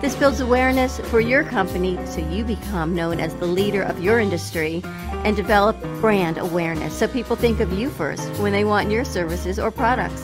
This 0.00 0.16
builds 0.16 0.40
awareness 0.40 0.98
for 1.10 1.20
your 1.20 1.44
company 1.44 1.98
so 2.06 2.26
you 2.30 2.42
become 2.42 2.94
known 2.94 3.20
as 3.20 3.34
the 3.34 3.44
leader 3.44 3.82
of 3.82 4.02
your 4.02 4.18
industry 4.18 4.80
and 5.26 5.36
develop 5.36 5.78
brand 6.00 6.38
awareness 6.38 6.98
so 6.98 7.06
people 7.06 7.36
think 7.36 7.60
of 7.60 7.70
you 7.70 7.90
first 7.90 8.30
when 8.40 8.52
they 8.52 8.64
want 8.64 8.90
your 8.90 9.04
services 9.04 9.58
or 9.58 9.70
products. 9.70 10.22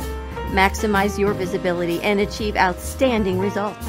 Maximize 0.52 1.18
your 1.18 1.34
visibility 1.34 2.00
and 2.00 2.20
achieve 2.20 2.56
outstanding 2.56 3.38
results. 3.38 3.86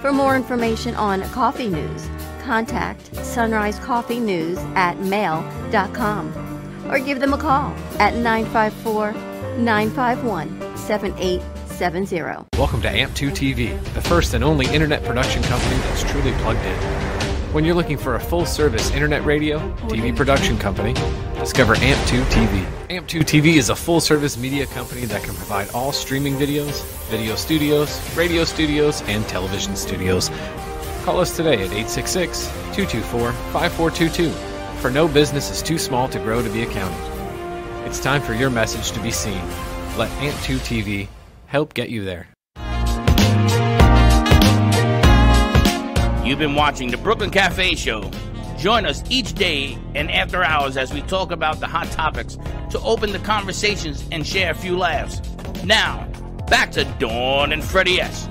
For 0.00 0.14
more 0.14 0.34
information 0.34 0.94
on 0.94 1.20
Coffee 1.24 1.68
News, 1.68 2.08
contact 2.40 3.14
Sunrise 3.16 3.78
Coffee 3.80 4.20
News 4.20 4.56
at 4.76 4.98
mail.com 5.00 6.53
or 6.88 6.98
give 6.98 7.20
them 7.20 7.32
a 7.32 7.38
call 7.38 7.74
at 7.98 8.14
954 8.14 9.12
951 9.58 10.76
7870. 10.76 12.46
Welcome 12.58 12.82
to 12.82 12.88
AMP2 12.88 13.30
TV, 13.30 13.94
the 13.94 14.00
first 14.02 14.34
and 14.34 14.44
only 14.44 14.66
internet 14.66 15.02
production 15.04 15.42
company 15.44 15.76
that's 15.76 16.02
truly 16.04 16.32
plugged 16.42 16.64
in. 16.64 16.76
When 17.52 17.64
you're 17.64 17.74
looking 17.76 17.98
for 17.98 18.16
a 18.16 18.20
full 18.20 18.46
service 18.46 18.90
internet 18.90 19.24
radio, 19.24 19.58
TV 19.86 20.14
production 20.16 20.58
company, 20.58 20.92
discover 21.38 21.76
AMP2 21.76 22.24
TV. 22.24 22.64
AMP2 22.88 23.20
TV 23.20 23.56
is 23.56 23.70
a 23.70 23.76
full 23.76 24.00
service 24.00 24.36
media 24.36 24.66
company 24.66 25.04
that 25.04 25.22
can 25.22 25.34
provide 25.34 25.68
all 25.70 25.92
streaming 25.92 26.34
videos, 26.34 26.82
video 27.10 27.36
studios, 27.36 28.16
radio 28.16 28.44
studios, 28.44 29.02
and 29.02 29.24
television 29.28 29.76
studios. 29.76 30.30
Call 31.04 31.20
us 31.20 31.36
today 31.36 31.54
at 31.54 31.72
866 31.72 32.46
224 32.74 33.32
5422, 33.52 34.53
for 34.84 34.90
no 34.90 35.08
business 35.08 35.50
is 35.50 35.62
too 35.62 35.78
small 35.78 36.08
to 36.08 36.18
grow 36.18 36.42
to 36.42 36.50
be 36.50 36.62
accounted. 36.62 36.98
It's 37.86 37.98
time 37.98 38.20
for 38.20 38.34
your 38.34 38.50
message 38.50 38.92
to 38.92 39.00
be 39.00 39.10
seen. 39.10 39.40
Let 39.96 40.10
AMP2 40.18 40.58
TV 40.58 41.08
help 41.46 41.72
get 41.72 41.88
you 41.88 42.04
there. 42.04 42.28
You've 46.22 46.38
been 46.38 46.54
watching 46.54 46.90
the 46.90 46.98
Brooklyn 46.98 47.30
Cafe 47.30 47.76
Show. 47.76 48.10
Join 48.58 48.84
us 48.84 49.02
each 49.08 49.32
day 49.32 49.78
and 49.94 50.10
after 50.10 50.44
hours 50.44 50.76
as 50.76 50.92
we 50.92 51.00
talk 51.00 51.30
about 51.30 51.60
the 51.60 51.66
hot 51.66 51.90
topics 51.90 52.36
to 52.68 52.78
open 52.80 53.12
the 53.12 53.20
conversations 53.20 54.06
and 54.12 54.26
share 54.26 54.50
a 54.50 54.54
few 54.54 54.76
laughs. 54.76 55.22
Now, 55.64 56.06
back 56.50 56.72
to 56.72 56.84
Dawn 56.98 57.52
and 57.52 57.64
Freddie 57.64 58.02
S. 58.02 58.28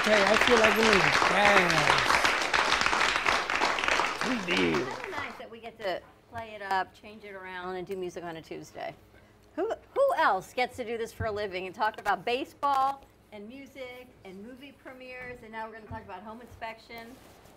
I 0.00 0.02
tell 0.02 0.18
you, 0.18 0.24
I 0.24 0.36
feel 0.46 0.58
like 0.58 0.72
I'm 0.72 0.80
in 0.80 1.00
jazz. 4.24 4.56
Indeed. 4.56 4.80
It's 4.80 4.98
kind 4.98 5.04
of 5.04 5.10
nice 5.10 5.36
that 5.38 5.50
we 5.50 5.60
get 5.60 5.78
to 5.78 6.00
play 6.32 6.52
it 6.54 6.62
up, 6.62 6.94
change 6.98 7.24
it 7.24 7.34
around, 7.34 7.76
and 7.76 7.86
do 7.86 7.96
music 7.96 8.24
on 8.24 8.36
a 8.36 8.40
Tuesday. 8.40 8.94
Who, 9.56 9.70
who 9.94 10.14
else 10.16 10.54
gets 10.54 10.78
to 10.78 10.84
do 10.86 10.96
this 10.96 11.12
for 11.12 11.26
a 11.26 11.30
living 11.30 11.66
and 11.66 11.74
talk 11.74 12.00
about 12.00 12.24
baseball 12.24 13.04
and 13.34 13.46
music 13.46 14.06
and 14.24 14.42
movie 14.42 14.72
premieres? 14.82 15.40
And 15.42 15.52
now 15.52 15.66
we're 15.66 15.72
going 15.72 15.84
to 15.84 15.90
talk 15.90 16.06
about 16.06 16.22
home 16.22 16.40
inspection 16.40 17.06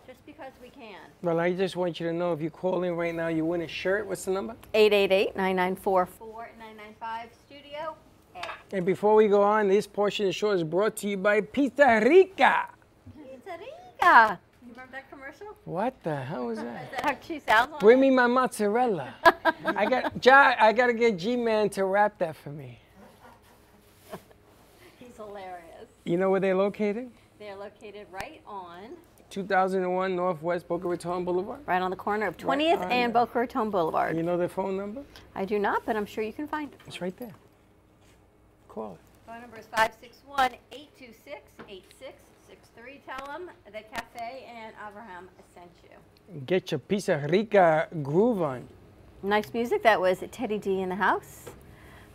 just 0.06 0.26
because 0.26 0.52
we 0.62 0.68
can. 0.68 1.00
Well, 1.22 1.40
I 1.40 1.54
just 1.54 1.78
want 1.78 1.98
you 2.02 2.08
to 2.08 2.14
know 2.14 2.34
if 2.34 2.42
you 2.42 2.50
call 2.50 2.84
in 2.84 2.98
right 2.98 3.16
now, 3.16 3.30
you 3.30 3.46
win 3.46 3.62
a 3.62 3.70
shirt. 3.70 4.06
What's 4.06 4.26
the 4.26 4.32
number? 4.32 4.58
888 4.74 5.38
994 5.38 6.06
4995 6.08 6.20
Studio 6.20 6.23
A. 6.23 6.23
And 8.74 8.88
before 8.88 9.14
we 9.14 9.28
go 9.28 9.44
on, 9.44 9.68
this 9.68 9.86
portion 9.86 10.26
of 10.26 10.30
the 10.30 10.34
show 10.34 10.50
is 10.50 10.64
brought 10.64 10.96
to 10.98 11.08
you 11.08 11.16
by 11.16 11.42
Pizza 11.42 12.02
Rica. 12.04 12.66
Pizza 13.16 13.52
Rica. 13.52 14.40
You 14.66 14.72
remember 14.72 14.92
that 14.94 15.10
commercial? 15.12 15.46
What 15.66 15.94
the 16.02 16.16
hell 16.16 16.48
was 16.48 16.58
Is 16.58 16.64
that? 16.64 17.02
how 17.06 17.16
she 17.22 17.40
sounds? 17.40 17.70
Bring 17.80 18.00
me 18.00 18.10
my 18.10 18.26
mozzarella. 18.26 19.14
I 19.64 19.86
got 19.86 20.26
Ja, 20.26 20.56
I 20.60 20.74
gotta 20.74 20.94
get 20.94 21.18
G-Man 21.20 21.70
to 21.70 21.86
wrap 21.86 22.18
that 22.18 22.36
for 22.36 22.50
me. 22.50 22.80
He's 25.00 25.16
hilarious. 25.18 25.86
You 26.06 26.18
know 26.18 26.32
where 26.32 26.40
they're 26.40 26.56
located? 26.56 27.12
They're 27.38 27.56
located 27.56 28.08
right 28.12 28.42
on 28.48 28.90
2001 29.30 30.16
Northwest 30.16 30.68
Boca 30.68 30.88
Raton 30.88 31.24
Boulevard. 31.24 31.60
right 31.68 31.82
on 31.82 31.92
the 31.92 31.96
corner 31.98 32.26
of 32.26 32.38
20th 32.38 32.82
on 32.82 32.92
and. 32.92 33.14
Boca 33.14 33.38
Raton 33.38 33.70
Boulevard. 33.70 34.18
You 34.18 34.24
know 34.24 34.36
their 34.36 34.50
phone 34.50 34.78
number? 34.78 35.04
I 35.36 35.46
do 35.46 35.60
not, 35.60 35.86
but 35.86 35.96
I'm 35.96 36.08
sure 36.08 36.24
you 36.24 36.34
can 36.34 36.48
find 36.48 36.72
it. 36.74 36.80
It's 36.88 37.00
right 37.00 37.16
there. 37.18 37.34
Call 38.74 38.94
it. 38.94 39.00
Phone 39.28 39.42
number 39.42 39.58
is 39.58 39.68
561 39.68 40.54
826 40.72 41.42
8663. 41.70 43.02
Tell 43.06 43.28
them 43.28 43.52
the 43.68 43.82
Cafe 43.94 44.48
and 44.50 44.74
Abraham 44.90 45.30
sent 45.54 45.70
you. 45.84 46.42
Get 46.48 46.72
your 46.72 46.80
Pizza 46.80 47.24
Rica 47.30 47.88
groove 48.02 48.42
on. 48.42 48.68
Nice 49.22 49.54
music. 49.54 49.84
That 49.84 50.02
was 50.02 50.24
Teddy 50.32 50.58
D 50.58 50.82
in 50.82 50.90
the 50.90 50.96
house. 50.96 51.52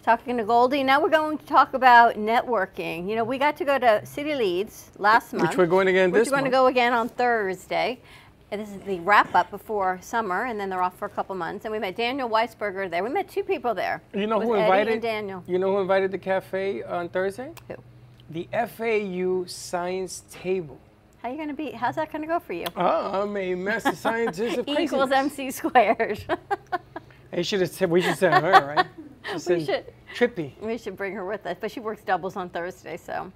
Talking 0.03 0.37
to 0.39 0.45
Goldie. 0.45 0.83
Now 0.83 1.01
we're 1.01 1.11
going 1.11 1.39
to 1.39 1.47
talk 1.47 1.75
about 1.75 2.17
networking. 2.17 3.09
You 3.09 3.15
know, 3.15 3.25
we 3.25 3.39
got 3.39 3.57
to 3.59 3.65
go 3.65 3.79
to 3.79 4.05
City 4.05 4.35
Leads 4.35 4.91
last 4.99 5.33
month. 5.33 5.51
Which 5.51 5.59
we're 5.59 5.67
going 5.67 5.87
again 5.87 6.11
Which 6.11 6.25
this 6.25 6.29
we're 6.29 6.39
going 6.39 6.45
to 6.45 6.51
go 6.51 6.67
again 6.67 6.93
on 6.93 7.09
Thursday. 7.09 8.01
And 8.51 8.61
this 8.61 8.71
is 8.71 8.81
the 8.81 8.99
wrap 9.01 9.35
up 9.35 9.51
before 9.51 9.99
summer, 10.01 10.47
and 10.47 10.59
then 10.59 10.71
they're 10.71 10.83
off 10.83 10.99
for 10.99 11.05
a 11.05 11.11
couple 11.11 11.35
months. 11.35 11.67
And 11.67 11.73
we 11.73 11.79
met 11.79 11.97
Daniel 11.97 12.29
Weisberger 12.31 12.91
there. 12.91 13.05
We 13.05 13.11
met 13.11 13.29
two 13.29 13.43
people 13.43 13.75
there. 13.75 14.01
You 14.15 14.27
know 14.27 14.41
who 14.41 14.55
Eddie 14.55 14.63
invited 14.63 14.93
and 14.95 15.03
Daniel. 15.03 15.45
You 15.47 15.59
know 15.59 15.73
who 15.73 15.81
invited 15.81 16.11
the 16.13 16.19
cafe 16.19 16.83
on 16.83 17.11
Thursday? 17.11 17.53
Who? 17.69 17.75
The 18.31 18.49
FAU 18.53 19.45
science 19.47 20.23
table. 20.31 20.79
How 21.23 21.29
you 21.31 21.37
going 21.37 21.49
to 21.49 21.55
be? 21.55 21.73
How's 21.73 21.97
that 21.97 22.11
going 22.11 22.23
to 22.23 22.29
go 22.29 22.39
for 22.39 22.55
you? 22.55 22.67
Oh, 22.77 23.23
I'm 23.23 23.37
a 23.37 23.55
master 23.55 23.95
scientist 23.95 24.59
of 24.59 24.65
craziness. 24.67 24.93
equals 24.93 25.11
MC 25.13 25.51
squared. 25.51 26.25
They 27.31 27.43
should 27.43 27.61
have 27.61 27.71
said 27.71 27.91
we 27.91 28.01
should 28.01 28.17
send 28.17 28.43
her, 28.43 28.75
right? 28.75 28.87
we 29.47 29.65
should. 29.65 29.85
Trippy. 30.17 30.59
We 30.61 30.79
should 30.79 30.97
bring 30.97 31.13
her 31.13 31.27
with 31.27 31.45
us, 31.47 31.59
but 31.61 31.71
she 31.71 31.79
works 31.79 32.03
doubles 32.03 32.37
on 32.37 32.49
Thursday, 32.49 32.97
so. 32.97 33.31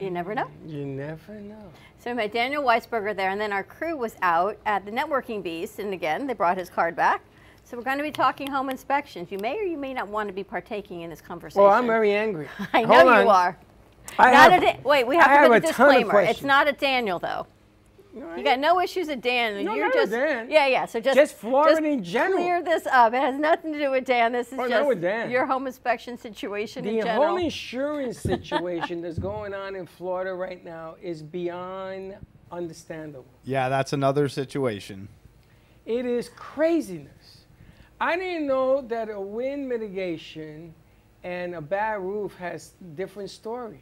You 0.00 0.10
never 0.10 0.34
know. 0.34 0.48
You 0.66 0.84
never 0.86 1.34
know. 1.34 1.72
So 1.98 2.10
we 2.10 2.16
met 2.16 2.32
Daniel 2.32 2.62
Weisberger 2.62 3.16
there, 3.16 3.30
and 3.30 3.40
then 3.40 3.52
our 3.52 3.64
crew 3.64 3.96
was 3.96 4.14
out 4.22 4.56
at 4.64 4.84
the 4.84 4.92
Networking 4.92 5.42
Beast, 5.42 5.78
and 5.80 5.92
again, 5.92 6.26
they 6.26 6.34
brought 6.34 6.56
his 6.56 6.70
card 6.70 6.94
back. 6.94 7.22
So 7.64 7.76
we're 7.76 7.82
going 7.82 7.98
to 7.98 8.04
be 8.04 8.12
talking 8.12 8.50
home 8.50 8.70
inspections. 8.70 9.30
You 9.30 9.38
may 9.38 9.58
or 9.58 9.62
you 9.62 9.76
may 9.76 9.92
not 9.92 10.08
want 10.08 10.28
to 10.28 10.32
be 10.32 10.44
partaking 10.44 11.02
in 11.02 11.10
this 11.10 11.20
conversation. 11.20 11.62
Well, 11.62 11.72
I'm 11.72 11.86
very 11.86 12.12
angry. 12.14 12.48
I 12.72 12.82
know 12.82 12.88
Hold 12.94 13.02
you 13.04 13.10
on. 13.10 13.26
are. 13.26 13.58
I 14.18 14.32
not 14.32 14.52
have- 14.52 14.62
a 14.62 14.80
wait, 14.88 15.06
we 15.06 15.16
have 15.16 15.26
I 15.26 15.46
to 15.46 15.52
have 15.54 15.62
put 15.62 15.64
a 15.64 15.68
a 15.68 15.72
ton 15.72 15.88
of 15.90 15.96
disclaimer. 15.96 16.20
It's 16.22 16.42
not 16.42 16.66
a 16.68 16.72
Daniel 16.72 17.18
though. 17.18 17.46
You 18.14 18.42
got 18.42 18.58
no 18.58 18.80
issues 18.80 19.08
with 19.08 19.20
Dan. 19.20 19.64
No, 19.64 19.74
You're 19.74 19.84
not 19.86 19.94
with 19.94 20.10
just 20.10 20.12
Dan. 20.12 20.50
yeah, 20.50 20.66
yeah. 20.66 20.86
So 20.86 20.98
just 21.00 21.16
Just 21.16 21.34
Florida 21.36 21.74
just 21.80 21.84
in 21.84 22.02
general. 22.02 22.38
Clear 22.42 22.62
this 22.62 22.86
up. 22.86 23.12
It 23.12 23.20
has 23.20 23.38
nothing 23.38 23.72
to 23.72 23.78
do 23.78 23.90
with 23.90 24.04
Dan. 24.06 24.32
This 24.32 24.52
is 24.52 24.58
Oh, 24.58 24.68
just 24.68 24.86
with 24.88 25.00
Dan. 25.02 25.30
your 25.30 25.46
home 25.46 25.66
inspection 25.66 26.16
situation 26.16 26.84
The 26.84 26.98
in 26.98 27.04
general. 27.04 27.28
whole 27.28 27.36
insurance 27.36 28.18
situation 28.32 29.02
that's 29.02 29.18
going 29.18 29.54
on 29.54 29.76
in 29.76 29.86
Florida 29.86 30.32
right 30.34 30.64
now 30.64 30.96
is 31.02 31.22
beyond 31.22 32.16
understandable. 32.50 33.26
Yeah, 33.44 33.68
that's 33.68 33.92
another 33.92 34.28
situation. 34.28 35.08
It 35.86 36.06
is 36.06 36.30
craziness. 36.34 37.44
I 38.00 38.16
didn't 38.16 38.46
know 38.46 38.80
that 38.82 39.10
a 39.10 39.20
wind 39.20 39.68
mitigation 39.68 40.74
and 41.24 41.54
a 41.54 41.60
bad 41.60 42.00
roof 42.00 42.34
has 42.36 42.72
different 42.94 43.30
stories. 43.30 43.80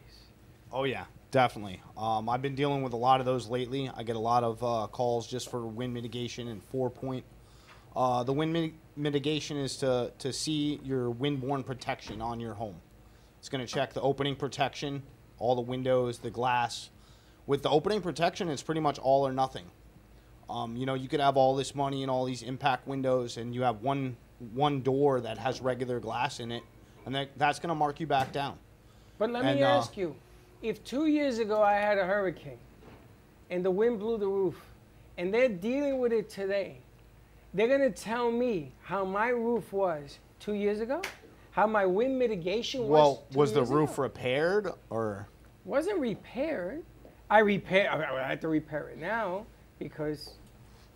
Oh 0.73 0.85
yeah, 0.85 1.05
definitely. 1.37 1.83
Um, 1.99 2.31
I've 2.31 2.41
been 2.41 2.55
dealing 2.55 2.81
with 2.83 2.95
a 2.95 2.97
lot 2.97 3.21
of 3.21 3.27
those 3.27 3.47
lately. 3.47 3.91
I 3.95 4.05
get 4.05 4.17
a 4.17 4.19
lot 4.19 4.43
of 4.43 4.65
uh, 4.65 4.87
calls 4.91 5.27
just 5.27 5.51
for 5.51 5.67
wind 5.67 5.93
mitigation 5.93 6.49
and 6.49 6.65
four 6.65 6.89
point. 6.89 7.27
Uh, 7.95 8.23
the 8.23 8.33
wind 8.33 8.55
mi- 8.55 8.73
mitigation 8.97 9.59
is 9.59 9.77
to 9.77 10.11
to 10.19 10.33
see 10.33 10.81
your 10.83 11.13
windborne 11.13 11.63
protection 11.65 12.23
on 12.23 12.41
your 12.41 12.55
home. 12.55 12.77
It's 13.39 13.51
going 13.51 13.65
to 13.65 13.71
check 13.71 13.93
the 13.93 14.01
opening 14.01 14.35
protection, 14.35 15.03
all 15.39 15.55
the 15.55 15.61
windows, 15.61 16.19
the 16.21 16.31
glass. 16.31 16.89
With 17.47 17.63
the 17.63 17.69
opening 17.69 18.01
protection, 18.01 18.49
it's 18.49 18.63
pretty 18.63 18.81
much 18.81 18.99
all 18.99 19.27
or 19.27 19.33
nothing. 19.33 19.67
Um, 20.49 20.75
you 20.75 20.87
know, 20.87 20.95
you 20.95 21.07
could 21.07 21.21
have 21.21 21.37
all 21.37 21.55
this 21.55 21.75
money 21.75 22.01
and 22.01 22.11
all 22.11 22.25
these 22.25 22.43
impact 22.43 22.89
windows, 22.89 23.37
and 23.37 23.55
you 23.55 23.61
have 23.61 23.83
one 23.83 24.17
one 24.55 24.81
door 24.81 25.21
that 25.21 25.37
has 25.37 25.61
regular 25.61 26.01
glass 26.01 26.41
in 26.41 26.51
it, 26.51 26.63
and 27.05 27.15
that, 27.15 27.29
that's 27.37 27.59
going 27.59 27.69
to 27.69 27.75
mark 27.75 28.01
you 28.01 28.07
back 28.07 28.33
down. 28.33 28.59
But 29.19 29.31
let 29.31 29.45
And, 29.45 29.59
me 29.59 29.63
uh, 29.63 29.79
ask 29.79 29.99
you, 29.99 30.17
if 30.63 30.83
two 30.85 31.07
years 31.07 31.39
ago 31.39 31.63
I 31.63 31.75
had 31.75 31.99
a 31.99 32.05
hurricane 32.05 32.59
and 33.51 33.65
the 33.65 33.71
wind 33.71 33.99
blew 33.99 34.19
the 34.19 34.27
roof 34.27 34.61
and 35.19 35.33
they're 35.33 35.49
dealing 35.49 35.99
with 35.99 36.13
it 36.13 36.29
today, 36.29 36.79
they're 37.55 37.69
going 37.69 37.81
to 37.81 37.91
tell 37.91 38.31
me 38.31 38.73
how 38.83 39.05
my 39.05 39.29
roof 39.29 39.73
was 39.73 40.19
two 40.41 40.55
years 40.55 40.81
ago? 40.81 41.03
How 41.53 41.67
my 41.67 41.87
wind 41.87 42.19
mitigation 42.19 42.83
was? 42.83 42.91
Well, 42.91 43.25
was 43.33 43.53
the 43.53 43.65
roof 43.65 43.95
ago? 43.95 44.03
repaired 44.03 44.69
or? 44.91 45.27
wasn't 45.65 45.99
repaired. 45.99 46.83
I 47.29 47.41
repair. 47.41 47.91
I 47.91 48.25
I 48.25 48.29
had 48.29 48.41
to 48.43 48.49
repair 48.49 48.89
it 48.89 48.99
now 48.99 49.47
because 49.79 50.35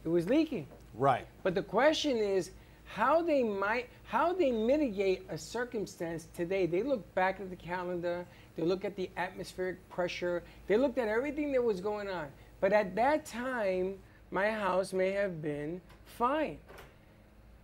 it 0.05 0.09
was 0.09 0.29
leaking. 0.29 0.67
Right. 0.95 1.27
But 1.43 1.55
the 1.55 1.63
question 1.63 2.17
is 2.19 2.51
how 2.85 3.23
they 3.23 3.43
might 3.43 3.89
how 4.05 4.33
they 4.33 4.51
mitigate 4.51 5.25
a 5.29 5.39
circumstance 5.39 6.29
today. 6.35 6.67
They 6.67 6.83
look 6.83 7.15
back 7.15 7.41
at 7.41 7.51
the 7.51 7.57
calendar, 7.57 8.27
they 8.61 8.67
look 8.67 8.85
at 8.85 8.97
the 8.97 9.11
atmospheric 9.17 9.87
pressure, 9.89 10.43
they 10.67 10.77
looked 10.77 10.99
at 10.99 11.09
everything 11.09 11.53
that 11.53 11.63
was 11.65 11.81
going 11.81 12.09
on. 12.09 12.27
But 12.61 12.73
at 12.73 12.95
that 12.97 13.25
time, 13.25 13.95
my 14.31 14.51
house 14.51 14.93
may 14.93 15.13
have 15.13 15.41
been 15.41 15.81
fine. 16.05 16.59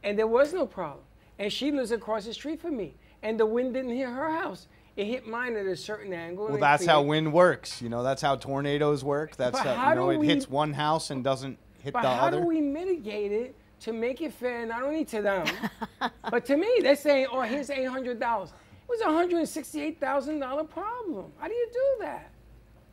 And 0.03 0.19
there 0.19 0.27
was 0.27 0.53
no 0.53 0.67
problem. 0.67 1.05
And 1.39 1.53
she 1.53 1.71
lives 1.71 1.91
across 1.91 2.25
the 2.25 2.33
street 2.33 2.61
from 2.61 2.77
me. 2.77 2.95
And 3.23 3.39
the 3.39 3.47
wind 3.47 3.75
didn't 3.75 3.95
hit 3.95 4.09
her 4.09 4.31
house. 4.31 4.69
It 4.97 5.05
hit 5.07 5.27
mine 5.27 5.57
at 5.57 5.67
a 5.67 5.77
certain 5.77 6.13
angle. 6.15 6.49
Well, 6.49 6.59
that's 6.59 6.87
how 6.87 7.03
wind 7.03 7.31
works. 7.31 7.83
You 7.83 7.91
know, 7.91 8.03
that's 8.03 8.23
how 8.23 8.37
tornadoes 8.37 9.05
work. 9.05 9.37
That's 9.37 9.59
But 9.59 9.77
how, 9.77 9.91
you 9.91 9.95
know 9.97 10.11
it 10.11 10.19
we- 10.19 10.27
hits 10.29 10.49
one 10.49 10.73
house 10.73 11.11
and 11.11 11.23
doesn't 11.23 11.59
hit 11.83 11.93
the 11.93 11.99
other. 11.99 12.09
But 12.09 12.17
how 12.17 12.31
do 12.31 12.41
we 12.47 12.63
mitigate 12.63 13.33
it 13.33 13.55
to 13.81 13.93
make 13.93 14.23
it 14.23 14.33
fair 14.33 14.65
not 14.65 14.83
only 14.83 15.05
to 15.07 15.21
them, 15.21 15.47
but 16.31 16.47
to 16.47 16.57
me? 16.57 16.79
They're 16.81 16.97
saying, 16.97 17.27
"Oh, 17.31 17.43
here's 17.43 17.69
eight 17.69 17.85
hundred 17.85 18.19
dollars." 18.19 18.51
It 18.51 18.66
was 18.89 19.01
a 19.01 19.05
hundred 19.13 19.39
and 19.39 19.49
sixty-eight 19.49 19.99
thousand 20.01 20.41
dollar 20.41 20.65
problem. 20.65 21.33
How 21.39 21.49
do 21.49 21.55
you 21.55 21.69
do 21.73 22.05
that? 22.05 22.31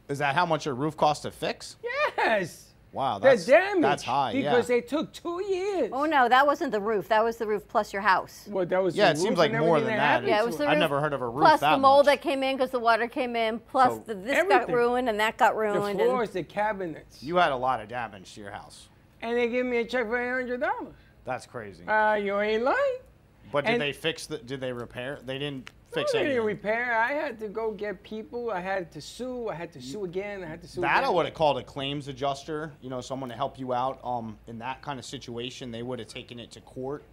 Is 0.10 0.18
that 0.20 0.36
how 0.36 0.46
much 0.46 0.66
your 0.66 0.76
roof 0.76 0.98
costs 0.98 1.24
to 1.24 1.32
fix? 1.32 1.78
Yes, 2.18 2.70
Wow, 2.92 3.18
the 3.18 3.30
that's 3.30 3.46
damage. 3.48 3.82
that's 3.82 4.04
high. 4.04 4.34
because 4.34 4.70
yeah. 4.70 4.76
they 4.76 4.82
took 4.82 5.12
two 5.14 5.42
years. 5.50 5.90
Oh 5.92 6.06
no, 6.06 6.30
that 6.30 6.46
wasn't 6.46 6.72
the 6.72 6.80
roof. 6.80 7.08
That 7.10 7.24
was 7.24 7.38
the 7.38 7.48
roof 7.48 7.68
plus 7.68 7.92
your 7.92 8.04
house. 8.04 8.46
Well, 8.48 8.66
that 8.68 8.84
was 8.84 8.96
Yeah, 8.96 9.10
it 9.10 9.18
seems 9.18 9.36
like 9.38 9.52
more 9.52 9.80
than 9.80 9.90
that. 9.90 10.00
happened 10.00 10.28
Yeah, 10.30 10.42
it 10.42 10.46
was 10.46 10.58
the 10.58 10.66
it. 10.66 10.68
I've 10.68 10.74
roof. 10.74 10.80
never 10.82 11.02
heard 11.02 11.14
of 11.14 11.22
a 11.24 11.28
roof 11.28 11.42
Plus 11.42 11.60
that 11.62 11.72
the 11.72 11.78
mold 11.80 12.06
much. 12.06 12.18
that 12.18 12.22
came 12.22 12.44
in 12.44 12.56
because 12.56 12.70
the 12.70 12.78
water 12.80 13.08
came 13.08 13.36
in. 13.36 13.58
Plus 13.60 13.94
So 13.96 14.04
the, 14.06 14.14
this 14.14 14.44
got 14.48 14.70
ruined 14.72 15.10
and 15.10 15.20
that 15.20 15.38
got 15.38 15.54
The 15.54 15.60
ruined. 15.60 16.00
and 16.00 16.08
floors, 16.08 16.30
the 16.30 16.44
cabinets, 16.44 17.24
You 17.24 17.38
had 17.38 17.52
a 17.52 17.56
lot 17.56 17.82
of 17.82 17.88
damage 17.88 18.36
to 18.36 18.42
your 18.42 18.52
house. 18.52 18.90
and 19.24 19.36
they 19.36 19.50
give 19.50 19.66
me 19.66 19.78
a 19.78 19.86
check 19.86 20.06
for 20.08 20.22
eight 20.22 20.30
hundred 20.44 20.60
dollars. 20.60 20.94
That's 21.26 21.48
crazy. 21.48 21.88
Uh, 21.88 22.14
you 22.16 22.40
ain't 22.40 22.62
lying. 22.64 22.78
but 23.52 23.66
did 23.66 23.74
and- 23.74 23.82
they 23.82 23.92
fix 23.94 24.28
the? 24.28 24.38
Did 24.38 24.62
they 24.62 24.72
repair? 24.72 25.18
They 25.26 25.40
didn't 25.40 25.72
No, 25.72 25.74
fix 25.94 26.12
they 26.12 26.24
didn't 26.24 26.46
repair. 26.46 26.98
I 26.98 27.12
had 27.14 27.40
to 27.40 27.48
go 27.48 27.72
get 27.72 28.04
people. 28.04 28.52
I 28.52 28.60
had 28.60 28.92
to 28.92 29.02
sue. 29.02 29.50
I 29.50 29.56
had 29.56 29.72
to 29.74 29.82
sue 29.82 30.06
again. 30.06 30.44
I 30.44 30.48
had 30.48 30.62
to 30.62 30.68
sue 30.68 30.82
That 30.82 31.00
again. 31.00 31.04
I 31.06 31.10
would 31.10 31.26
have 31.26 31.36
called 31.36 31.58
a 31.58 31.64
claims 31.64 32.08
adjuster. 32.08 32.72
You 32.82 32.90
know, 32.90 33.02
someone 33.02 33.30
to 33.30 33.36
help 33.36 33.60
you 33.60 33.74
out. 33.74 34.00
Um, 34.04 34.38
in 34.48 34.60
that 34.60 34.82
kind 34.82 35.00
of 35.00 35.06
situation, 35.06 35.72
they 35.72 35.84
would 35.84 36.00
have 36.00 36.08
taken 36.08 36.40
it 36.40 36.52
to 36.52 36.62
court. 36.62 37.04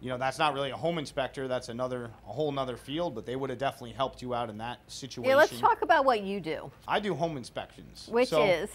You 0.00 0.10
know, 0.10 0.18
that's 0.18 0.38
not 0.38 0.54
really 0.54 0.70
a 0.70 0.76
home 0.76 0.98
inspector. 0.98 1.48
That's 1.48 1.68
another, 1.70 2.10
a 2.28 2.32
whole 2.32 2.52
nother 2.52 2.76
field. 2.76 3.14
But 3.14 3.26
they 3.26 3.34
would 3.34 3.50
have 3.50 3.58
definitely 3.58 3.92
helped 3.92 4.22
you 4.22 4.32
out 4.34 4.48
in 4.48 4.58
that 4.58 4.78
situation. 4.86 5.28
yeah, 5.28 5.36
let's 5.36 5.58
talk 5.58 5.82
about 5.82 6.04
what 6.04 6.22
you 6.22 6.40
do, 6.40 6.70
I 6.86 7.00
do 7.00 7.14
home 7.14 7.36
inspections. 7.36 8.08
which 8.10 8.28
So, 8.28 8.44
is 8.44 8.70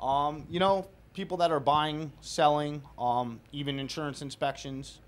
Um, 0.00 0.44
you 0.50 0.58
know, 0.58 0.88
people 1.14 1.36
that 1.38 1.52
are 1.52 1.60
buying, 1.60 2.12
selling, 2.20 2.82
um, 2.98 3.40
even 3.52 3.78
insurance 3.78 4.20
inspections, 4.20 4.98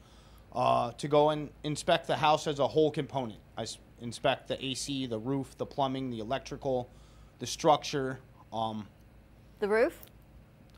uh, 0.55 0.93
to 0.93 1.09
go 1.09 1.31
and 1.31 1.51
inspect 1.65 2.07
the 2.07 2.17
house 2.17 2.47
as 2.47 2.61
a 2.61 2.67
whole 2.67 2.91
component. 2.91 3.41
I 3.57 3.63
s- 3.63 3.79
inspect 4.01 4.49
the 4.49 4.63
AC, 4.65 5.07
the 5.07 5.19
roof, 5.19 5.57
the 5.57 5.67
plumbing, 5.67 6.11
the 6.11 6.19
electrical, 6.21 6.91
the 7.39 7.47
structure. 7.47 8.21
Um, 8.53 8.87
The 9.61 9.69
roof? 9.69 10.03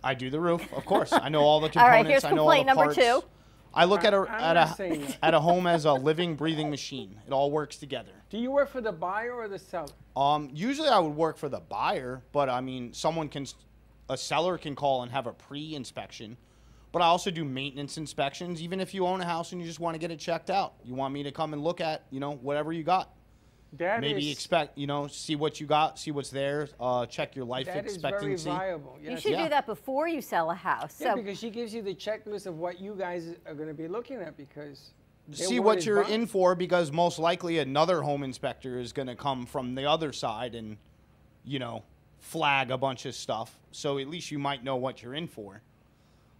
I 0.04 0.14
do 0.14 0.30
the 0.30 0.38
roof, 0.40 0.72
of 0.72 0.84
course. 0.86 1.12
I 1.12 1.28
know 1.28 1.40
all 1.42 1.60
the 1.60 1.68
components. 1.68 1.76
All 1.76 1.88
right, 1.88 1.98
components. 1.98 2.22
here's 2.24 2.32
I 2.32 2.36
know 2.36 2.42
all 2.42 2.48
the 2.50 2.64
complaint 2.64 2.76
number 2.78 2.94
two. 3.22 3.28
I 3.74 3.84
look 3.84 4.04
at 4.04 4.14
a 4.14 4.18
I'm 4.30 4.56
at 4.56 4.80
a 4.80 5.16
at 5.22 5.34
a 5.34 5.40
home 5.40 5.66
as 5.66 5.84
a 5.84 5.92
living, 5.92 6.36
breathing 6.36 6.70
machine. 6.70 7.20
It 7.26 7.32
all 7.32 7.50
works 7.50 7.76
together. 7.76 8.12
Do 8.30 8.38
you 8.38 8.50
work 8.50 8.70
for 8.70 8.80
the 8.80 8.92
buyer 8.92 9.34
or 9.34 9.46
the 9.48 9.58
seller? 9.58 9.88
Um, 10.16 10.48
usually 10.52 10.88
I 10.88 10.98
would 10.98 11.14
work 11.14 11.36
for 11.36 11.48
the 11.48 11.60
buyer, 11.60 12.22
but 12.32 12.48
I 12.48 12.60
mean, 12.60 12.92
someone 12.94 13.28
can, 13.28 13.46
a 14.08 14.16
seller 14.16 14.56
can 14.56 14.74
call 14.74 15.02
and 15.02 15.12
have 15.12 15.26
a 15.26 15.32
pre-inspection. 15.32 16.36
But 16.90 17.02
I 17.02 17.06
also 17.06 17.30
do 17.30 17.44
maintenance 17.44 17.98
inspections, 17.98 18.62
even 18.62 18.80
if 18.80 18.94
you 18.94 19.06
own 19.06 19.20
a 19.20 19.24
house 19.24 19.52
and 19.52 19.60
you 19.60 19.66
just 19.66 19.78
want 19.80 19.94
to 19.94 19.98
get 19.98 20.10
it 20.10 20.18
checked 20.18 20.48
out. 20.50 20.74
You 20.84 20.94
want 20.94 21.12
me 21.12 21.22
to 21.22 21.30
come 21.30 21.52
and 21.52 21.62
look 21.62 21.80
at, 21.80 22.04
you 22.10 22.18
know, 22.20 22.32
whatever 22.36 22.72
you 22.72 22.82
got. 22.82 23.10
That 23.74 24.00
Maybe 24.00 24.30
is- 24.30 24.32
expect, 24.36 24.78
you 24.78 24.86
know, 24.86 25.06
see 25.08 25.36
what 25.36 25.60
you 25.60 25.66
got, 25.66 25.98
see 25.98 26.10
what's 26.10 26.30
there, 26.30 26.70
uh, 26.80 27.04
check 27.04 27.36
your 27.36 27.44
life 27.44 27.66
That 27.66 27.84
is 27.84 27.98
very 27.98 28.14
expectancy. 28.14 28.48
viable. 28.48 28.96
You 29.02 29.10
Yes. 29.10 29.20
should 29.20 29.36
do 29.36 29.48
that 29.50 29.66
before 29.66 30.08
you 30.08 30.22
sell 30.22 30.50
a 30.50 30.54
house. 30.54 30.98
Yeah, 30.98 31.10
so 31.10 31.16
because 31.16 31.38
she 31.38 31.50
gives 31.50 31.74
you 31.74 31.82
the 31.82 31.94
checklist 31.94 32.46
of 32.46 32.56
what 32.58 32.80
you 32.80 32.94
guys 32.94 33.28
are 33.44 33.54
going 33.54 33.68
to 33.68 33.74
be 33.74 33.86
looking 33.86 34.16
at 34.22 34.38
because 34.38 34.92
see 35.32 35.60
what 35.60 35.84
you're 35.84 36.00
bond. 36.04 36.14
in 36.14 36.26
for 36.26 36.54
because 36.54 36.90
most 36.90 37.18
likely 37.18 37.58
another 37.58 38.00
home 38.00 38.22
inspector 38.22 38.78
is 38.78 38.94
going 38.94 39.08
to 39.08 39.14
come 39.14 39.44
from 39.44 39.74
the 39.74 39.84
other 39.84 40.10
side 40.14 40.54
and 40.54 40.78
you 41.44 41.58
know 41.58 41.82
flag 42.20 42.70
a 42.70 42.78
bunch 42.78 43.04
of 43.04 43.14
stuff 43.14 43.58
so 43.70 43.98
at 43.98 44.08
least 44.08 44.30
you 44.30 44.38
might 44.38 44.64
know 44.64 44.76
what 44.76 45.02
you're 45.02 45.14
in 45.14 45.28
for 45.28 45.60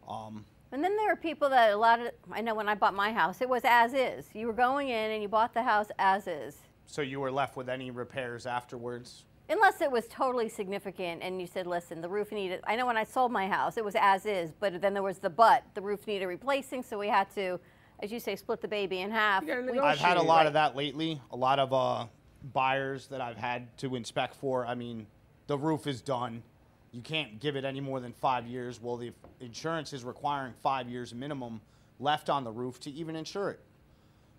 um, 0.09 0.45
And 0.73 0.83
then 0.83 0.97
there 0.97 1.13
are 1.13 1.17
people 1.17 1.49
that 1.51 1.73
a 1.73 1.77
lot 1.77 2.01
of, 2.01 2.09
I 2.33 2.41
know 2.41 2.55
when 2.55 2.69
I 2.69 2.75
bought 2.75 2.95
my 2.95 3.13
house, 3.13 3.41
it 3.41 3.49
was 3.49 3.63
as 3.65 3.95
is. 3.95 4.27
You 4.35 4.47
were 4.47 4.53
going 4.53 4.89
in 4.89 5.11
and 5.13 5.23
you 5.23 5.29
bought 5.29 5.55
the 5.55 5.63
house 5.63 5.89
as 5.99 6.27
is. 6.27 6.57
so 6.87 7.03
you 7.03 7.21
were 7.21 7.31
left 7.31 7.57
with 7.57 7.69
any 7.69 7.91
repairs 7.91 8.47
afterwards 8.47 9.25
Unless 9.51 9.81
it 9.81 9.91
was 9.91 10.07
totally 10.09 10.49
significant 10.51 11.23
and 11.23 11.41
you 11.41 11.47
said, 11.47 11.67
listen, 11.67 12.03
the 12.03 12.09
roof 12.09 12.33
needed, 12.33 12.61
I 12.67 12.77
know 12.77 12.85
when 12.85 12.99
I 12.99 13.05
sold 13.05 13.33
my 13.33 13.49
house, 13.49 13.79
it 13.79 13.85
was 13.85 13.95
as 13.99 14.27
is, 14.27 14.53
but 14.61 14.79
then 14.83 14.93
there 14.93 15.03
was 15.03 15.19
the 15.19 15.31
but. 15.31 15.65
The 15.73 15.81
roof 15.81 16.07
needed 16.07 16.27
replacing, 16.27 16.83
so 16.83 16.99
we 16.99 17.09
had 17.09 17.31
to, 17.35 17.59
as 18.01 18.13
you 18.13 18.21
say, 18.21 18.37
split 18.37 18.61
the 18.61 18.69
baby 18.69 19.01
in 19.01 19.11
half. 19.11 19.43
We- 19.43 19.79
i've 19.81 19.99
had 19.99 20.19
a 20.19 20.23
lot 20.23 20.47
of 20.47 20.53
that 20.53 20.77
lately 20.77 21.19
a 21.31 21.37
lot 21.37 21.59
of 21.59 21.73
uh, 21.73 22.05
buyers 22.53 23.07
that 23.09 23.21
i've 23.23 23.39
had 23.39 23.77
to 23.79 23.97
inspect 23.97 24.35
for 24.35 24.67
i 24.67 24.75
mean 24.75 25.07
the 25.47 25.57
roof 25.57 25.87
is 25.87 26.03
done 26.03 26.43
you 26.99 27.05
can't 27.05 27.41
give 27.41 27.57
it 27.57 27.65
any 27.65 27.81
more 27.81 28.01
than 28.01 28.13
five 28.13 28.47
years 28.47 28.83
well 28.83 28.97
the 28.99 29.13
insurance 29.41 29.93
is 29.95 30.05
requiring 30.05 30.53
five 30.63 30.89
years 30.91 31.15
minimum 31.15 31.61
left 32.01 32.29
on 32.31 32.45
the 32.45 32.51
roof 32.53 32.81
to 32.81 32.91
even 32.91 33.17
insure 33.17 33.51
it 33.51 33.61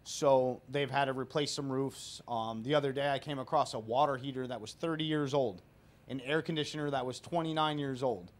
So 0.04 0.62
they've 0.70 0.92
had 0.92 1.06
to 1.06 1.14
replace 1.14 1.52
some 1.52 1.72
roofs. 1.72 2.22
Um, 2.28 2.64
the 2.64 2.76
other 2.76 2.92
day, 2.92 3.10
I 3.12 3.20
came 3.20 3.40
across 3.40 3.76
a 3.76 3.80
water 3.80 4.18
heater 4.18 4.48
that 4.48 4.60
was 4.62 4.74
30 4.74 5.06
years 5.06 5.34
old, 5.36 5.62
an 6.10 6.22
air 6.22 6.42
conditioner 6.42 6.90
that 6.92 7.06
was 7.06 7.20
29 7.22 7.80
years 7.80 8.04
old. 8.04 8.32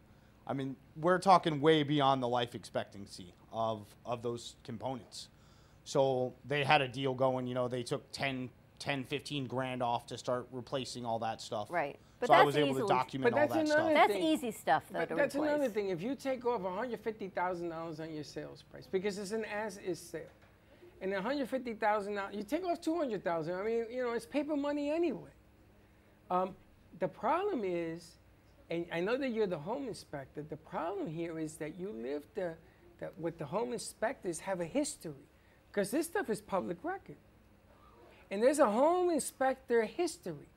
I 0.48 0.54
mean, 0.54 0.76
we're 0.98 1.20
talking 1.20 1.62
way 1.62 1.84
beyond 1.84 2.24
the 2.24 2.28
life 2.28 2.56
expectancy 2.56 3.34
of, 3.54 3.86
of 4.06 4.24
those 4.24 4.58
components. 4.64 5.30
So 5.86 6.34
they 6.48 6.64
had 6.66 6.82
a 6.82 6.88
deal 6.90 7.14
going, 7.14 7.48
you 7.48 7.56
know, 7.56 7.68
they 7.70 7.84
took 7.84 8.12
10, 8.12 8.50
10 8.80 9.04
15 9.06 9.48
grand 9.48 9.84
off 9.84 10.08
to 10.08 10.18
start 10.18 10.48
replacing 10.52 11.06
all 11.06 11.20
that 11.20 11.42
stuff. 11.42 11.70
Right. 11.72 11.98
But 12.20 12.28
so 12.28 12.34
I 12.34 12.38
that's 12.38 12.46
was 12.48 12.58
able 12.58 12.68
to 12.68 12.74
easily- 12.80 12.90
document 12.90 13.34
all 13.34 13.48
that 13.48 13.68
stuff. 13.68 13.94
That's 13.94 14.16
easy 14.16 14.52
stuff, 14.52 14.84
though, 14.92 15.00
But 15.00 15.10
to 15.10 15.16
that's 15.16 15.36
replace. 15.36 15.50
another 15.52 15.70
thing. 15.70 15.90
If 15.90 16.02
you 16.02 16.16
take 16.16 16.46
off 16.46 16.62
$150,000 16.62 18.00
on 18.00 18.14
your 18.14 18.24
sales 18.24 18.64
price, 18.64 18.88
because 18.88 19.18
it's 19.18 19.32
an 19.32 19.46
as-is 19.46 20.00
sale, 20.00 20.22
and 21.02 21.14
$150,000, 21.14 22.34
you 22.34 22.44
take 22.44 22.66
off 22.66 22.82
200,000. 22.82 23.56
I 23.56 23.64
mean, 23.64 23.86
you 23.90 24.04
know, 24.04 24.12
it's 24.14 24.26
paper 24.26 24.58
money 24.58 24.90
anyway. 24.92 25.30
Um, 26.30 26.56
the 27.00 27.08
problem 27.08 27.62
is, 27.64 28.18
and 28.70 28.86
I 28.92 29.00
know 29.00 29.16
that 29.18 29.30
you're 29.30 29.48
the 29.48 29.58
home 29.58 29.88
inspector. 29.88 30.44
The 30.44 30.58
problem 30.58 31.08
here 31.08 31.40
is 31.40 31.56
that 31.56 31.80
you 31.80 31.90
live 31.92 32.24
the, 32.36 32.54
that 33.00 33.18
what 33.18 33.38
the 33.40 33.46
home 33.46 33.72
inspectors 33.72 34.40
have 34.42 34.60
a 34.60 34.66
history, 34.66 35.26
because 35.72 35.90
this 35.90 36.06
stuff 36.08 36.30
is 36.30 36.42
public 36.42 36.78
record. 36.84 37.16
And 38.30 38.44
there's 38.44 38.60
a 38.60 38.70
home 38.70 39.10
inspector 39.10 39.84
history 39.86 40.50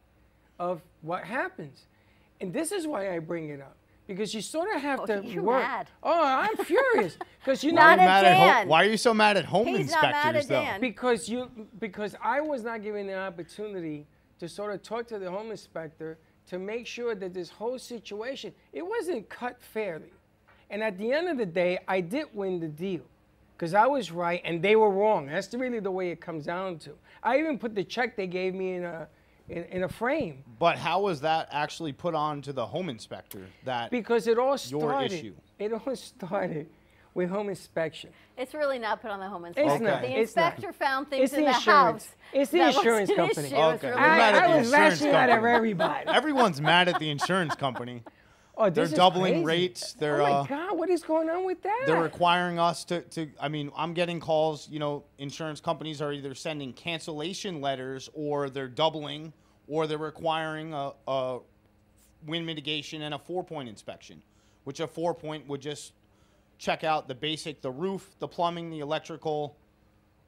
of 0.58 0.80
what 1.02 1.24
happens. 1.24 1.86
And 2.40 2.52
this 2.52 2.72
is 2.72 2.86
why 2.86 3.14
I 3.14 3.18
bring 3.18 3.50
it 3.50 3.60
up. 3.60 3.76
Because 4.06 4.34
you 4.34 4.40
sort 4.42 4.74
of 4.74 4.82
have 4.82 5.00
Oh, 5.00 5.06
to 5.06 5.24
you're 5.24 5.42
work. 5.44 5.62
mad. 5.62 5.86
Oh, 6.02 6.24
I'm 6.24 6.56
furious. 6.64 7.16
Because 7.38 7.62
you 7.62 7.72
Why 7.72 7.80
know 7.80 7.86
are 7.86 7.90
you 7.92 7.96
mad 7.98 8.24
at 8.24 8.36
home- 8.60 8.68
why 8.68 8.84
are 8.84 8.88
you 8.88 8.96
so 8.96 9.14
mad 9.14 9.36
at 9.36 9.44
home 9.44 9.66
He's 9.68 9.90
not 9.92 10.02
mad 10.02 10.34
inspectors, 10.36 10.44
at 10.44 10.48
though? 10.48 10.60
Dan. 10.62 10.80
Because 10.80 11.28
you 11.28 11.50
because 11.78 12.16
I 12.22 12.40
was 12.40 12.62
not 12.64 12.82
given 12.82 13.06
the 13.06 13.16
opportunity 13.16 14.06
to 14.40 14.48
sort 14.48 14.74
of 14.74 14.82
talk 14.82 15.06
to 15.08 15.18
the 15.20 15.30
home 15.30 15.50
inspector 15.52 16.18
to 16.48 16.58
make 16.58 16.86
sure 16.86 17.14
that 17.14 17.32
this 17.32 17.48
whole 17.48 17.78
situation 17.78 18.52
it 18.72 18.82
wasn't 18.86 19.28
cut 19.28 19.60
fairly. 19.62 20.12
And 20.68 20.82
at 20.82 20.98
the 20.98 21.12
end 21.12 21.28
of 21.28 21.38
the 21.38 21.46
day, 21.46 21.78
I 21.86 22.00
did 22.00 22.26
win 22.34 22.58
the 22.58 22.68
deal. 22.68 23.02
Because 23.56 23.72
I 23.74 23.86
was 23.86 24.10
right 24.10 24.40
and 24.44 24.60
they 24.60 24.74
were 24.74 24.90
wrong. 24.90 25.26
That's 25.26 25.54
really 25.54 25.78
the 25.78 25.90
way 25.92 26.10
it 26.10 26.20
comes 26.20 26.46
down 26.46 26.78
to. 26.80 26.90
I 27.22 27.38
even 27.38 27.56
put 27.56 27.76
the 27.76 27.84
check 27.84 28.16
they 28.16 28.26
gave 28.26 28.52
me 28.54 28.74
in 28.74 28.84
a 28.84 29.06
in, 29.48 29.64
in 29.64 29.82
a 29.84 29.88
frame. 29.88 30.44
But 30.58 30.78
how 30.78 31.00
was 31.02 31.20
that 31.22 31.48
actually 31.50 31.92
put 31.92 32.14
on 32.14 32.42
to 32.42 32.52
the 32.52 32.66
home 32.66 32.88
inspector? 32.88 33.46
That 33.64 33.90
Because 33.90 34.26
it 34.26 34.38
all 34.38 34.56
started. 34.58 34.70
your 34.80 34.90
started. 34.90 35.12
issue. 35.12 35.34
It 35.58 35.72
all 35.72 35.94
started 35.96 36.66
with 37.14 37.28
home 37.30 37.48
inspection. 37.48 38.10
It's 38.36 38.52
really 38.54 38.78
not 38.80 39.00
put 39.02 39.10
on 39.12 39.20
the 39.20 39.28
home 39.28 39.44
It's 39.44 39.56
inspector. 39.58 39.84
not. 39.84 40.00
The 40.02 40.18
It's 40.18 40.34
not. 40.34 40.52
inspector 40.54 40.72
found 40.72 41.08
things 41.10 41.24
It's 41.24 41.32
in 41.34 41.40
the 41.44 41.50
the, 41.50 41.56
insurance. 41.56 42.06
house. 42.06 42.14
It's 42.32 42.50
the 42.50 42.66
insurance 42.66 43.10
company. 43.14 43.46
issue. 43.48 43.54
It's 43.56 43.84
Okay. 43.84 43.88
really 43.88 44.00
You're 44.00 44.08
I- 44.10 44.30
I 44.30 44.32
was 44.56 44.66
insurance 44.66 44.72
lashing 45.00 45.08
out 45.14 45.28
at 45.28 45.44
everybody. 45.44 46.08
Everyone's 46.08 46.60
mad 46.60 46.88
at 46.88 46.98
the 46.98 47.10
insurance 47.10 47.54
company. 47.54 48.02
Oh, 48.56 48.68
they're 48.68 48.86
doubling 48.86 49.44
crazy. 49.44 49.44
rates. 49.44 49.92
They're 49.94 50.20
oh 50.20 50.24
my 50.24 50.30
uh, 50.30 50.44
God, 50.44 50.78
what 50.78 50.90
is 50.90 51.02
going 51.02 51.30
on 51.30 51.44
with 51.44 51.62
that? 51.62 51.84
they're 51.86 52.02
requiring 52.02 52.58
us 52.58 52.84
to, 52.84 53.00
to. 53.00 53.28
I 53.40 53.48
mean, 53.48 53.70
I'm 53.76 53.94
getting 53.94 54.20
calls. 54.20 54.68
You 54.70 54.78
know, 54.78 55.04
insurance 55.18 55.60
companies 55.60 56.02
are 56.02 56.12
either 56.12 56.34
sending 56.34 56.72
cancellation 56.74 57.60
letters, 57.60 58.10
or 58.12 58.50
they're 58.50 58.68
doubling, 58.68 59.32
or 59.68 59.86
they're 59.86 59.96
requiring 59.96 60.74
a, 60.74 60.92
a 61.08 61.38
wind 62.26 62.44
mitigation 62.44 63.02
and 63.02 63.14
a 63.14 63.18
four-point 63.18 63.68
inspection, 63.68 64.22
which 64.64 64.80
a 64.80 64.86
four-point 64.86 65.48
would 65.48 65.62
just 65.62 65.94
check 66.58 66.84
out 66.84 67.08
the 67.08 67.14
basic, 67.14 67.62
the 67.62 67.70
roof, 67.70 68.14
the 68.18 68.28
plumbing, 68.28 68.70
the 68.70 68.80
electrical, 68.80 69.56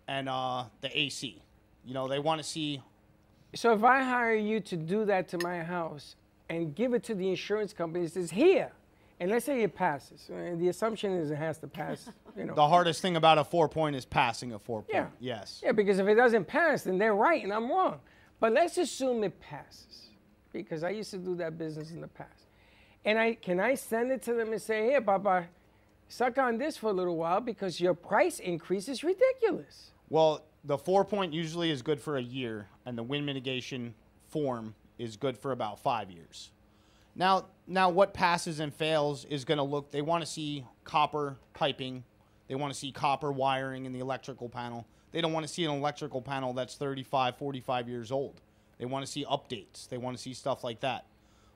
and 0.09 0.29
uh, 0.31 0.65
the 0.81 0.99
AC. 0.99 1.43
You 1.85 1.95
know, 1.95 2.09
they 2.09 2.19
want 2.19 2.41
to 2.41 2.49
see 2.49 2.81
So 3.55 3.75
if 3.75 3.85
I 3.85 4.03
hire 4.03 4.35
you 4.35 4.61
to 4.61 4.77
do 4.77 5.05
that 5.05 5.29
to 5.29 5.39
my 5.39 5.63
house 5.63 6.17
and 6.49 6.75
give 6.75 6.95
it 6.95 7.03
to 7.05 7.15
the 7.15 7.29
insurance 7.29 7.73
company, 7.73 8.05
it 8.05 8.13
says 8.13 8.31
here, 8.31 8.73
and 9.21 9.31
let's 9.31 9.47
say 9.47 9.63
it 9.63 9.75
passes, 9.75 10.29
and 10.29 10.61
the 10.61 10.69
assumption 10.69 11.13
is 11.13 11.31
it 11.31 11.37
has 11.37 11.59
to 11.59 11.69
pass. 11.69 12.11
You 12.37 12.47
know. 12.47 12.55
the 12.57 12.69
hardest 12.69 13.01
thing 13.01 13.17
about 13.17 13.39
a 13.39 13.45
four-point 13.45 13.95
is 13.95 14.05
passing 14.05 14.53
a 14.53 14.59
four-point. 14.59 14.91
Yeah. 14.93 15.07
Yes. 15.21 15.61
Yeah, 15.65 15.73
because 15.73 15.99
if 15.99 16.07
it 16.09 16.17
doesn't 16.17 16.47
pass, 16.47 16.83
then 16.83 16.99
they're 16.99 17.15
right 17.15 17.43
and 17.43 17.53
I'm 17.53 17.71
wrong. 17.71 18.01
But 18.41 18.53
let's 18.53 18.77
assume 18.77 19.23
it 19.25 19.39
passes, 19.41 20.09
because 20.53 20.83
I 20.83 20.91
used 20.91 21.11
to 21.13 21.19
do 21.19 21.37
that 21.37 21.57
business 21.57 21.93
in 21.93 22.01
the 22.01 22.09
past. 22.09 22.31
And 23.05 23.19
I 23.19 23.35
can 23.35 23.61
I 23.61 23.75
send 23.75 24.11
it 24.11 24.23
to 24.23 24.35
them 24.35 24.53
and 24.53 24.61
say, 24.61 24.85
here, 24.85 25.01
Papa, 25.01 25.47
suck 26.09 26.39
on 26.39 26.59
this 26.59 26.77
for 26.77 26.91
a 26.91 26.93
little 26.93 27.17
while 27.17 27.41
because 27.41 27.81
your 27.81 27.95
price 27.95 28.41
increase 28.41 28.89
is 28.89 29.05
ridiculous. 29.05 29.91
Well, 30.09 30.45
the 30.65 30.79
four 30.79 31.05
point 31.05 31.33
usually 31.33 31.71
is 31.71 31.83
good 31.83 32.01
for 32.01 32.17
a 32.17 32.23
year, 32.23 32.69
and 32.87 32.97
the 32.97 33.03
wind 33.03 33.27
mitigation 33.27 33.95
form 34.29 34.75
is 34.99 35.17
good 35.17 35.37
for 35.39 35.53
about 35.53 35.79
five 35.81 36.11
years. 36.11 36.51
Now, 37.17 37.47
now 37.67 37.91
what 37.91 38.13
passes 38.15 38.61
and 38.61 38.75
fails 38.75 39.25
is 39.27 39.45
going 39.45 39.59
to 39.59 39.65
look. 39.65 39.91
They 39.91 40.03
want 40.03 40.25
to 40.25 40.31
see 40.31 40.65
copper 40.85 41.37
piping, 41.55 42.05
they 42.49 42.55
want 42.55 42.73
to 42.73 42.79
see 42.79 42.93
copper 42.93 43.33
wiring 43.33 43.87
in 43.87 43.93
the 43.93 44.01
electrical 44.01 44.49
panel. 44.49 44.87
They 45.13 45.21
don't 45.21 45.33
want 45.33 45.47
to 45.47 45.53
see 45.53 45.65
an 45.65 45.71
electrical 45.71 46.21
panel 46.21 46.53
that's 46.53 46.75
35, 46.75 47.37
45 47.37 47.89
years 47.89 48.11
old. 48.11 48.41
They 48.79 48.85
want 48.85 49.07
to 49.07 49.11
see 49.11 49.25
updates. 49.25 49.89
They 49.89 49.97
want 49.97 50.17
to 50.17 50.23
see 50.23 50.35
stuff 50.35 50.65
like 50.65 50.81
that. 50.81 51.07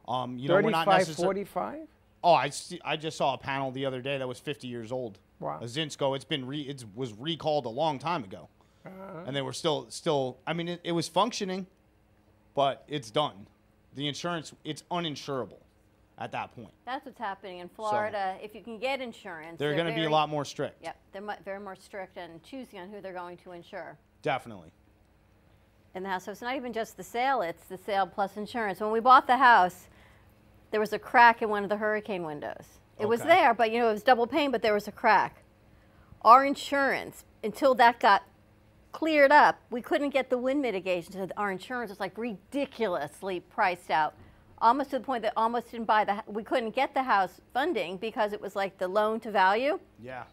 Um, 0.06 0.38
you 0.38 0.48
know, 0.48 0.54
we're 0.54 0.70
not 0.70 0.86
35, 0.86 0.98
necessarily. 1.00 1.44
45? 1.44 1.88
Oh, 2.22 2.32
I, 2.32 2.48
see, 2.50 2.80
I 2.84 2.96
just 2.96 3.16
saw 3.16 3.34
a 3.34 3.38
panel 3.38 3.70
the 3.72 3.84
other 3.84 4.00
day 4.00 4.16
that 4.18 4.26
was 4.28 4.38
50 4.38 4.68
years 4.68 4.92
old. 4.92 5.18
Wow. 5.40 5.58
A 5.60 5.64
Zinsco. 5.64 6.14
It's 6.16 6.24
been 6.24 6.46
re, 6.46 6.60
it 6.62 6.84
was 6.94 7.12
recalled 7.12 7.66
a 7.66 7.70
long 7.70 7.98
time 7.98 8.22
ago, 8.24 8.48
Uh-huh. 8.86 9.24
and 9.26 9.34
they 9.36 9.42
were 9.42 9.52
still 9.52 9.86
still. 9.90 10.38
I 10.46 10.52
mean, 10.52 10.68
it, 10.68 10.80
it 10.84 10.92
was 10.92 11.06
functioning, 11.08 11.66
but 12.58 12.82
it's 12.88 13.12
done. 13.12 13.46
The 13.94 14.08
insurance, 14.08 14.52
it's 14.64 14.82
uninsurable 14.90 15.60
at 16.18 16.32
that 16.32 16.52
point. 16.56 16.72
That's 16.84 17.06
what's 17.06 17.16
happening 17.20 17.58
in 17.58 17.68
Florida. 17.68 18.36
if 18.42 18.52
you 18.52 18.62
can 18.62 18.80
get 18.80 19.00
insurance, 19.00 19.60
They're 19.60 19.76
going 19.76 19.86
to 19.86 19.94
be 19.94 20.06
a 20.06 20.10
lot 20.10 20.28
more 20.28 20.44
strict. 20.44 20.82
Yep, 20.82 20.96
they're 21.12 21.22
mu- 21.22 21.34
very 21.44 21.60
more 21.60 21.76
strict 21.76 22.16
and 22.16 22.42
choosing 22.42 22.80
on 22.80 22.88
who 22.90 23.00
they're 23.00 23.12
going 23.12 23.36
to 23.44 23.52
insure 23.52 23.96
Definitely. 24.22 24.72
in 25.94 26.02
the 26.02 26.08
house. 26.08 26.24
So 26.24 26.32
it's 26.32 26.42
not 26.42 26.56
even 26.56 26.72
just 26.72 26.96
the 26.96 27.04
sale; 27.04 27.42
it's 27.42 27.62
the 27.66 27.78
sale 27.78 28.08
plus 28.08 28.36
insurance. 28.36 28.80
When 28.80 28.90
we 28.90 28.98
bought 28.98 29.28
the 29.28 29.36
house, 29.36 29.86
there 30.72 30.80
was 30.80 30.92
a 30.92 30.98
crack 30.98 31.42
in 31.42 31.50
one 31.50 31.62
of 31.62 31.68
the 31.68 31.76
hurricane 31.76 32.24
windows. 32.24 32.80
It 32.98 33.06
was 33.06 33.22
there, 33.22 33.54
but 33.54 33.70
you 33.70 33.78
know 33.78 33.90
it 33.90 33.92
was 33.92 34.02
double 34.02 34.26
pane, 34.26 34.50
but 34.50 34.62
there 34.62 34.74
was 34.74 34.88
a 34.88 34.92
crack. 34.92 35.44
Our 36.22 36.44
insurance, 36.44 37.24
until 37.44 37.76
that 37.76 38.00
got 38.00 38.24
cleared 38.92 39.32
up. 39.32 39.58
We 39.70 39.80
couldn't 39.82 40.10
get 40.10 40.30
the 40.30 40.38
wind 40.38 40.62
mitigation, 40.62 41.12
so 41.12 41.28
our 41.36 41.50
insurance 41.50 41.90
was 41.90 42.00
like 42.00 42.16
ridiculously 42.18 43.40
priced 43.40 43.90
out. 43.90 44.14
Almost 44.60 44.90
to 44.90 44.98
the 44.98 45.04
point 45.04 45.22
that 45.22 45.32
almost 45.36 45.70
didn't 45.70 45.86
buy 45.86 46.04
the. 46.04 46.22
We 46.26 46.42
couldn't 46.42 46.74
get 46.74 46.92
the 46.94 47.02
house 47.02 47.40
funding 47.54 47.96
because 47.96 48.32
it 48.32 48.40
was 48.40 48.56
like 48.56 48.76
the 48.78 48.88
loan 48.88 49.20
to 49.20 49.30
value 49.30 49.78
Yeah. 50.02 50.24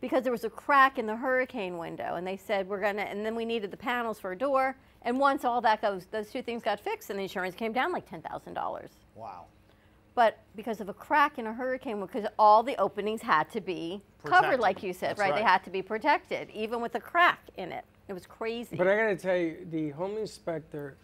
because 0.00 0.22
there 0.22 0.30
was 0.32 0.44
a 0.44 0.50
crack 0.50 0.98
in 0.98 1.06
the 1.06 1.16
hurricane 1.16 1.76
window 1.78 2.14
and 2.14 2.24
they 2.26 2.36
said 2.36 2.68
we're 2.68 2.80
gonna 2.80 3.02
and 3.02 3.24
then 3.26 3.34
we 3.34 3.44
needed 3.44 3.70
the 3.72 3.76
panels 3.76 4.20
for 4.20 4.30
a 4.32 4.38
door 4.38 4.76
and 5.02 5.18
once 5.18 5.44
all 5.44 5.60
that 5.62 5.80
goes 5.82 6.06
those 6.12 6.30
two 6.30 6.42
things 6.42 6.62
got 6.62 6.78
fixed 6.78 7.10
and 7.10 7.18
the 7.18 7.22
insurance 7.24 7.54
came 7.56 7.72
down 7.72 7.90
like 7.90 8.08
$10000 8.08 8.88
Wow. 9.16 9.46
But 10.14 10.38
because 10.56 10.80
of 10.80 10.88
a 10.88 10.94
crack 10.94 11.38
in 11.38 11.46
a 11.46 11.52
hurricane 11.52 12.00
because 12.00 12.26
all 12.38 12.62
the 12.62 12.76
openings 12.76 13.22
had 13.22 13.50
to 13.50 13.60
be 13.60 14.02
covered 14.24 14.60
like 14.60 14.82
you 14.82 14.92
said 14.92 15.10
That's 15.10 15.20
right? 15.20 15.34
they 15.34 15.42
had 15.42 15.64
to 15.64 15.70
be 15.70 15.82
protected 15.82 16.50
even 16.50 16.80
with 16.80 16.94
a 16.94 17.00
crack 17.00 17.40
in 17.56 17.72
it 17.72 17.84
it 18.08 18.12
was 18.12 18.26
crazy 18.26 18.76
But 18.76 18.86
I 18.86 18.96
gotta 18.96 19.16
tell 19.16 19.36
you, 19.36 19.66
the 19.70 19.90
home 19.90 20.18
inspector, 20.18 20.96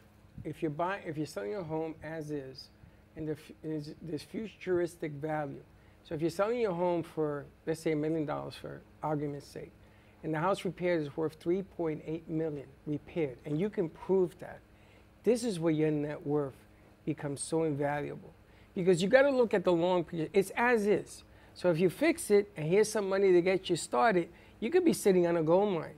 if 0.45 0.61
you're 0.63 0.71
buying, 0.71 1.03
if 1.07 1.17
you're 1.17 1.27
selling 1.27 1.51
your 1.51 1.63
home 1.63 1.95
as 2.03 2.31
is, 2.31 2.69
and 3.17 3.27
there 3.27 3.37
f- 3.37 3.53
is, 3.65 3.95
there's 4.03 4.23
futuristic 4.23 5.13
value. 5.13 5.63
So 6.05 6.15
if 6.15 6.21
you're 6.21 6.31
selling 6.31 6.61
your 6.61 6.73
home 6.73 7.03
for, 7.03 7.47
let's 7.67 7.81
say, 7.81 7.93
a 7.93 7.97
million 7.97 8.27
dollars 8.27 8.55
for 8.55 8.81
argument's 9.03 9.47
sake, 9.47 9.73
and 10.23 10.33
the 10.35 10.39
house 10.39 10.65
repaired 10.65 11.03
is 11.03 11.17
worth 11.17 11.43
3.8 11.43 12.29
million 12.29 12.67
repaired, 12.87 13.39
and 13.47 13.59
you 13.59 13.71
can 13.71 13.89
prove 13.89 14.39
that, 14.41 14.61
this 15.25 15.45
is 15.45 15.59
where 15.59 15.73
your 15.73 15.91
net 15.91 16.27
worth 16.27 16.57
becomes 17.05 17.43
so 17.43 17.65
invaluable. 17.65 18.33
Because 18.75 19.03
you 19.03 19.09
got 19.09 19.23
to 19.23 19.31
look 19.31 19.53
at 19.55 19.64
the 19.64 19.73
long 19.73 20.05
period. 20.05 20.31
It's 20.33 20.51
as 20.57 20.87
is. 20.87 21.25
So 21.55 21.71
if 21.71 21.79
you 21.79 21.91
fix 21.91 22.31
it 22.31 22.51
and 22.57 22.66
here's 22.66 22.91
some 22.91 23.09
money 23.09 23.33
to 23.33 23.43
get 23.43 23.68
you 23.68 23.77
started, 23.77 24.29
you 24.61 24.71
could 24.71 24.85
be 24.85 24.93
sitting 24.93 25.27
on 25.27 25.37
a 25.37 25.43
gold 25.43 25.75
mine. 25.75 25.95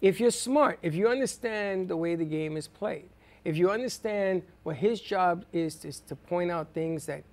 If 0.00 0.20
you're 0.20 0.30
smart, 0.30 0.78
if 0.82 0.94
you 0.94 1.08
understand 1.08 1.88
the 1.88 1.96
way 1.96 2.14
the 2.14 2.24
game 2.24 2.56
is 2.56 2.68
played, 2.68 3.08
if 3.44 3.56
you 3.56 3.70
understand 3.70 4.42
what 4.62 4.76
his 4.76 5.00
job 5.00 5.44
is, 5.52 5.84
is 5.84 6.00
to 6.00 6.14
point 6.14 6.50
out 6.50 6.68
things 6.72 7.06
that 7.06 7.24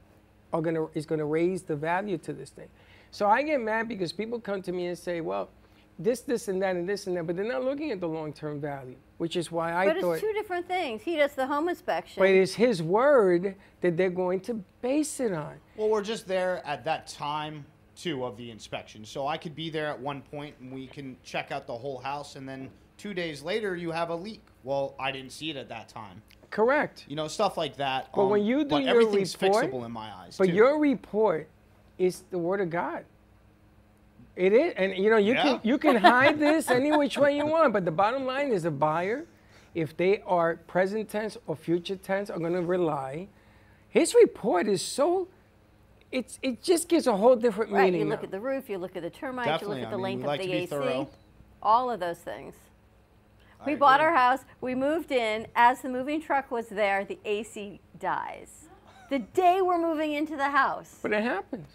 are 0.51 0.61
gonna 0.61 0.87
is 0.93 1.05
gonna 1.05 1.25
raise 1.25 1.63
the 1.63 1.75
value 1.75 2.17
to 2.19 2.33
this 2.33 2.49
thing. 2.49 2.69
So 3.11 3.27
I 3.27 3.43
get 3.43 3.61
mad 3.61 3.87
because 3.87 4.11
people 4.11 4.39
come 4.39 4.61
to 4.63 4.71
me 4.71 4.87
and 4.87 4.97
say, 4.97 5.21
well, 5.21 5.49
this, 5.97 6.21
this, 6.21 6.47
and 6.47 6.61
that, 6.61 6.75
and 6.75 6.87
this 6.87 7.07
and 7.07 7.15
that, 7.15 7.25
but 7.25 7.35
they're 7.35 7.45
not 7.45 7.63
looking 7.63 7.91
at 7.91 7.99
the 7.99 8.07
long-term 8.07 8.59
value, 8.59 8.95
which 9.17 9.35
is 9.35 9.51
why 9.51 9.73
I 9.73 9.85
but 9.85 10.01
thought. 10.01 10.11
it's 10.13 10.21
two 10.21 10.33
different 10.33 10.67
things 10.67 11.01
he 11.01 11.15
does 11.15 11.33
the 11.33 11.47
home 11.47 11.69
inspection 11.69 12.21
But 12.21 12.29
it's 12.29 12.53
his 12.53 12.83
word 12.83 13.55
that 13.81 13.95
they're 13.95 14.09
going 14.09 14.41
to 14.41 14.55
base 14.81 15.19
it 15.19 15.31
on. 15.31 15.55
Well, 15.77 15.89
we're 15.89 16.03
just 16.03 16.27
there 16.27 16.61
at 16.65 16.83
that 16.85 17.07
time 17.07 17.65
too 17.95 18.25
of 18.25 18.35
the 18.35 18.51
inspection, 18.51 19.05
so 19.05 19.25
I 19.25 19.37
could 19.37 19.55
be 19.55 19.69
there 19.69 19.87
at 19.87 19.99
one 19.99 20.21
point 20.21 20.55
and 20.59 20.73
we 20.73 20.87
can 20.87 21.15
check 21.23 21.51
out 21.51 21.65
the 21.65 21.77
whole 21.77 21.97
house, 21.97 22.35
and 22.35 22.47
then 22.47 22.69
two 22.97 23.13
days 23.13 23.41
later 23.41 23.75
you 23.75 23.91
have 23.91 24.09
a 24.09 24.15
leak. 24.15 24.41
Well, 24.63 24.95
I 24.99 25.11
didn't 25.11 25.31
see 25.31 25.49
it 25.49 25.55
at 25.55 25.69
that 25.69 25.87
time. 25.87 26.21
Correct. 26.49 27.05
You 27.07 27.15
know, 27.15 27.27
stuff 27.27 27.57
like 27.57 27.77
that. 27.77 28.09
But 28.13 28.27
when 28.27 28.41
um, 28.41 28.47
you 28.47 28.63
do 28.63 28.69
but 28.69 28.83
your 28.83 29.01
everything's 29.01 29.39
report, 29.41 29.65
fixable 29.65 29.85
in 29.85 29.91
my 29.91 30.11
eyes. 30.13 30.37
But 30.37 30.47
too. 30.47 30.53
your 30.53 30.79
report 30.79 31.49
is 31.97 32.23
the 32.31 32.37
word 32.37 32.61
of 32.61 32.69
God. 32.69 33.05
It 34.35 34.51
is, 34.53 34.73
and 34.75 34.95
you 34.97 35.09
know 35.09 35.17
you 35.17 35.33
Yeah. 35.33 35.43
can 35.43 35.59
you 35.63 35.77
can 35.77 35.95
hide 35.95 36.39
this 36.39 36.69
any 36.69 36.91
which 36.95 37.17
way 37.17 37.35
you 37.37 37.45
want. 37.45 37.71
But 37.73 37.85
the 37.85 37.91
bottom 37.91 38.25
line 38.25 38.51
is 38.51 38.65
a 38.65 38.71
buyer, 38.71 39.25
if 39.73 39.95
they 39.95 40.21
are 40.25 40.57
present 40.67 41.09
tense 41.09 41.37
or 41.47 41.55
future 41.55 41.95
tense, 41.95 42.29
are 42.29 42.39
going 42.39 42.53
to 42.53 42.61
rely. 42.61 43.27
His 43.89 44.13
report 44.13 44.67
is 44.67 44.81
so. 44.81 45.27
It's 46.11 46.37
it 46.41 46.61
just 46.61 46.87
gives 46.89 47.07
a 47.07 47.15
whole 47.15 47.35
different 47.35 47.71
right 47.71 47.85
meaning. 47.85 48.01
you 48.01 48.07
look 48.09 48.21
now. 48.21 48.25
at 48.25 48.31
the 48.31 48.39
roof 48.39 48.69
you 48.69 48.77
look 48.77 48.95
at 48.95 49.03
the 49.03 49.09
termites 49.09 49.47
Definitely, 49.47 49.77
you 49.77 49.81
look 49.83 49.87
at 49.87 49.93
I 49.93 49.97
the 49.97 49.97
mean, 49.97 50.03
length 50.03 50.25
like 50.25 50.39
of 50.41 50.45
to 50.45 50.51
the 50.51 50.57
ac 50.57 50.65
thorough. 50.67 51.09
all 51.61 51.89
of 51.89 51.99
those 51.99 52.19
things 52.19 52.53
I 53.59 53.65
we 53.65 53.75
bought 53.75 53.99
agree. 53.99 54.07
our 54.11 54.15
house 54.15 54.39
we 54.61 54.75
moved 54.75 55.11
in 55.11 55.47
as 55.55 55.81
the 55.81 55.89
moving 55.89 56.21
truck 56.21 56.51
was 56.51 56.67
there 56.69 57.03
the 57.03 57.17
ac 57.25 57.81
dies 57.99 58.67
the 59.09 59.19
day 59.19 59.61
we're 59.61 59.81
moving 59.81 60.13
into 60.13 60.35
the 60.37 60.49
house 60.51 60.99
But 61.01 61.11
it 61.11 61.23
happens. 61.23 61.67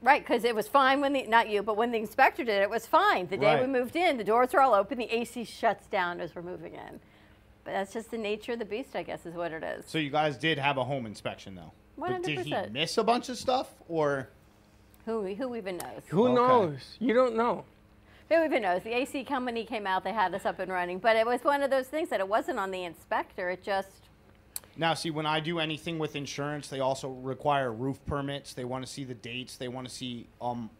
Right, 0.00 0.24
because 0.24 0.44
it 0.44 0.54
was 0.54 0.68
fine 0.68 1.00
when 1.00 1.12
the 1.12 1.24
not 1.26 1.48
you, 1.48 1.62
but 1.62 1.76
when 1.76 1.90
the 1.90 1.98
inspector 1.98 2.44
did 2.44 2.56
it, 2.60 2.62
it 2.62 2.70
was 2.70 2.86
fine. 2.86 3.26
The 3.26 3.36
day 3.36 3.60
we 3.60 3.66
moved 3.66 3.96
in, 3.96 4.16
the 4.16 4.24
doors 4.24 4.54
are 4.54 4.60
all 4.60 4.74
open, 4.74 4.98
the 4.98 5.12
AC 5.12 5.44
shuts 5.44 5.86
down 5.88 6.20
as 6.20 6.36
we're 6.36 6.42
moving 6.42 6.74
in. 6.74 7.00
But 7.64 7.72
that's 7.72 7.92
just 7.92 8.10
the 8.12 8.18
nature 8.18 8.52
of 8.52 8.60
the 8.60 8.64
beast, 8.64 8.94
I 8.94 9.02
guess, 9.02 9.26
is 9.26 9.34
what 9.34 9.52
it 9.52 9.64
is. 9.64 9.86
So 9.86 9.98
you 9.98 10.10
guys 10.10 10.36
did 10.36 10.56
have 10.58 10.76
a 10.78 10.84
home 10.84 11.04
inspection 11.04 11.54
though. 11.56 11.72
But 11.98 12.22
did 12.22 12.46
he 12.46 12.54
miss 12.70 12.96
a 12.96 13.02
bunch 13.04 13.28
of 13.28 13.36
stuff 13.36 13.68
or? 13.88 14.28
Who 15.04 15.34
who 15.34 15.56
even 15.56 15.78
knows? 15.78 16.02
Who 16.06 16.28
Okay. 16.28 16.34
knows? 16.34 16.96
You 17.00 17.12
don't 17.12 17.34
know. 17.36 17.64
Who 18.28 18.44
even 18.44 18.62
knows? 18.62 18.82
The 18.84 18.94
AC 18.94 19.24
company 19.24 19.64
came 19.64 19.86
out, 19.86 20.04
they 20.04 20.12
had 20.12 20.32
us 20.34 20.46
up 20.46 20.60
and 20.60 20.70
running, 20.70 20.98
but 20.98 21.16
it 21.16 21.26
was 21.26 21.42
one 21.42 21.62
of 21.62 21.70
those 21.70 21.88
things 21.88 22.08
that 22.10 22.20
it 22.20 22.28
wasn't 22.28 22.58
on 22.58 22.70
the 22.70 22.84
inspector. 22.84 23.50
It 23.50 23.62
just 23.64 24.07
Now, 24.80 24.94
see, 24.94 25.10
when 25.10 25.26
I 25.26 25.40
do 25.40 25.58
anything 25.58 25.98
with 25.98 26.14
insurance, 26.14 26.68
they 26.68 26.78
also 26.78 27.08
require 27.08 27.72
roof 27.72 27.98
permits. 28.06 28.54
They 28.54 28.64
want 28.64 28.86
to 28.86 28.90
see 28.90 29.02
the 29.02 29.14
dates. 29.14 29.56
They 29.56 29.66
want 29.66 29.88
to 29.88 29.92
see 29.92 30.28
um, 30.40 30.70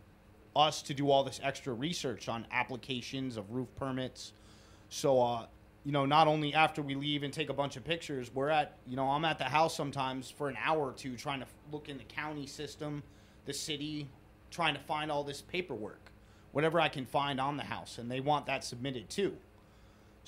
us 0.54 0.82
to 0.82 0.94
do 0.94 1.10
all 1.10 1.24
this 1.24 1.40
extra 1.42 1.74
research 1.74 2.28
on 2.28 2.46
applications 2.52 3.36
of 3.36 3.50
roof 3.50 3.66
permits. 3.74 4.32
So, 4.88 5.20
uh, 5.20 5.46
you 5.84 5.90
know, 5.90 6.06
not 6.06 6.28
only 6.28 6.54
after 6.54 6.80
we 6.80 6.94
leave 6.94 7.24
and 7.24 7.32
take 7.32 7.50
a 7.50 7.52
bunch 7.52 7.76
of 7.76 7.84
pictures, 7.84 8.30
we're 8.32 8.50
at, 8.50 8.76
you 8.86 8.94
know, 8.94 9.08
I'm 9.10 9.24
at 9.24 9.38
the 9.38 9.44
house 9.44 9.74
sometimes 9.74 10.30
for 10.30 10.48
an 10.48 10.56
hour 10.64 10.78
or 10.78 10.92
two 10.92 11.16
trying 11.16 11.40
to 11.40 11.46
look 11.72 11.88
in 11.88 11.98
the 11.98 12.04
county 12.04 12.46
system, 12.46 13.02
the 13.46 13.52
city, 13.52 14.08
trying 14.52 14.74
to 14.74 14.80
find 14.80 15.10
all 15.10 15.24
this 15.24 15.40
paperwork, 15.40 16.12
whatever 16.52 16.80
I 16.80 16.88
can 16.88 17.04
find 17.04 17.40
on 17.40 17.56
the 17.56 17.64
house. 17.64 17.98
And 17.98 18.08
they 18.08 18.20
want 18.20 18.46
that 18.46 18.62
submitted 18.62 19.10
too. 19.10 19.36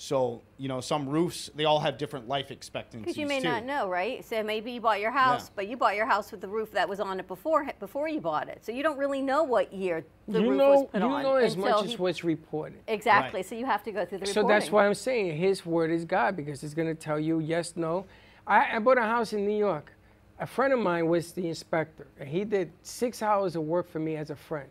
So, 0.01 0.41
you 0.57 0.67
know, 0.67 0.81
some 0.81 1.07
roofs, 1.07 1.51
they 1.53 1.65
all 1.65 1.79
have 1.79 1.99
different 1.99 2.27
life 2.27 2.49
expectancies. 2.49 3.05
because 3.05 3.17
you 3.19 3.27
may 3.27 3.39
too. 3.39 3.47
not 3.47 3.65
know, 3.65 3.87
right? 3.87 4.25
So 4.25 4.41
maybe 4.41 4.71
you 4.71 4.81
bought 4.81 4.99
your 4.99 5.11
house, 5.11 5.43
Yeah. 5.43 5.51
but 5.57 5.67
you 5.67 5.77
bought 5.77 5.95
your 5.95 6.07
house 6.07 6.31
with 6.31 6.41
the 6.41 6.47
roof 6.47 6.71
that 6.71 6.89
was 6.89 6.99
on 6.99 7.19
it 7.19 7.27
before 7.27 7.67
before 7.79 8.07
you 8.09 8.19
bought 8.19 8.49
it. 8.49 8.65
So 8.65 8.71
you 8.71 8.81
don't 8.81 8.97
really 8.97 9.21
know 9.21 9.43
what 9.43 9.71
year 9.71 10.03
the 10.27 10.41
you 10.41 10.49
roof 10.49 10.57
know 10.57 10.69
was 10.71 10.87
put 10.91 11.01
you 11.01 11.07
on. 11.07 11.21
know 11.21 11.35
as 11.35 11.53
until 11.53 11.69
much 11.69 11.85
he- 11.85 11.93
as 11.93 11.99
what's 11.99 12.23
reported. 12.23 12.79
Exactly. 12.87 13.43
So 13.43 13.53
you 13.53 13.67
have 13.67 13.83
to 13.83 13.91
go 13.91 14.03
through 14.03 14.17
the 14.17 14.25
So 14.25 14.41
that's 14.41 14.71
why 14.71 14.87
I'm 14.87 14.95
saying 14.95 15.37
his 15.37 15.67
word 15.67 15.91
is 15.91 16.03
God 16.03 16.35
because 16.35 16.63
it's 16.63 16.73
going 16.73 16.87
to 16.87 16.95
tell 16.99 17.19
you 17.19 17.37
yes, 17.39 17.73
no. 17.75 18.05
I, 18.47 18.77
I 18.77 18.79
bought 18.79 18.97
a 18.97 19.03
house 19.03 19.33
in 19.33 19.45
New 19.45 19.55
York. 19.55 19.93
A 20.39 20.47
friend 20.47 20.73
of 20.73 20.79
mine 20.79 21.05
was 21.09 21.31
the 21.33 21.47
inspector, 21.47 22.07
and 22.19 22.27
he 22.27 22.43
did 22.43 22.71
six 22.81 23.21
hours 23.21 23.55
of 23.55 23.61
work 23.65 23.87
for 23.87 23.99
me 23.99 24.15
as 24.15 24.31
a 24.31 24.35
friend. 24.35 24.67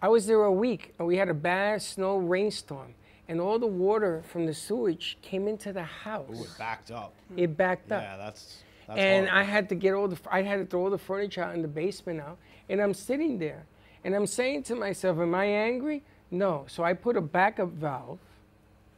I 0.00 0.06
was 0.08 0.28
there 0.28 0.44
a 0.44 0.52
week, 0.52 0.94
and 1.00 1.08
we 1.08 1.16
had 1.16 1.28
a 1.28 1.34
bad 1.34 1.82
snow 1.82 2.16
rainstorm, 2.18 2.94
and 3.28 3.40
all 3.40 3.58
the 3.58 3.66
water 3.66 4.22
from 4.30 4.46
the 4.46 4.54
sewage 4.54 5.16
came 5.22 5.48
into 5.48 5.72
the 5.72 5.82
house. 5.82 6.28
Ooh, 6.30 6.42
it 6.42 6.58
backed 6.58 6.90
up. 6.90 7.14
It 7.36 7.56
backed 7.56 7.92
up. 7.92 8.02
Yeah, 8.02 8.16
that's. 8.16 8.62
that's 8.86 8.98
and 8.98 9.28
horrible. 9.28 9.38
I 9.38 9.50
had 9.50 9.68
to 9.68 9.74
get 9.74 9.94
all 9.94 10.08
the 10.08 10.18
I 10.30 10.42
had 10.42 10.58
to 10.58 10.66
throw 10.66 10.84
all 10.84 10.90
the 10.90 10.98
furniture 10.98 11.42
out 11.42 11.54
in 11.54 11.62
the 11.62 11.68
basement 11.68 12.20
out, 12.20 12.38
and 12.68 12.80
I'm 12.80 12.94
sitting 12.94 13.38
there, 13.38 13.64
and 14.04 14.14
I'm 14.14 14.26
saying 14.26 14.64
to 14.64 14.74
myself, 14.74 15.18
"Am 15.18 15.34
I 15.34 15.46
angry? 15.46 16.02
No." 16.30 16.64
So 16.68 16.82
I 16.82 16.92
put 16.94 17.16
a 17.16 17.20
backup 17.20 17.70
valve 17.70 18.18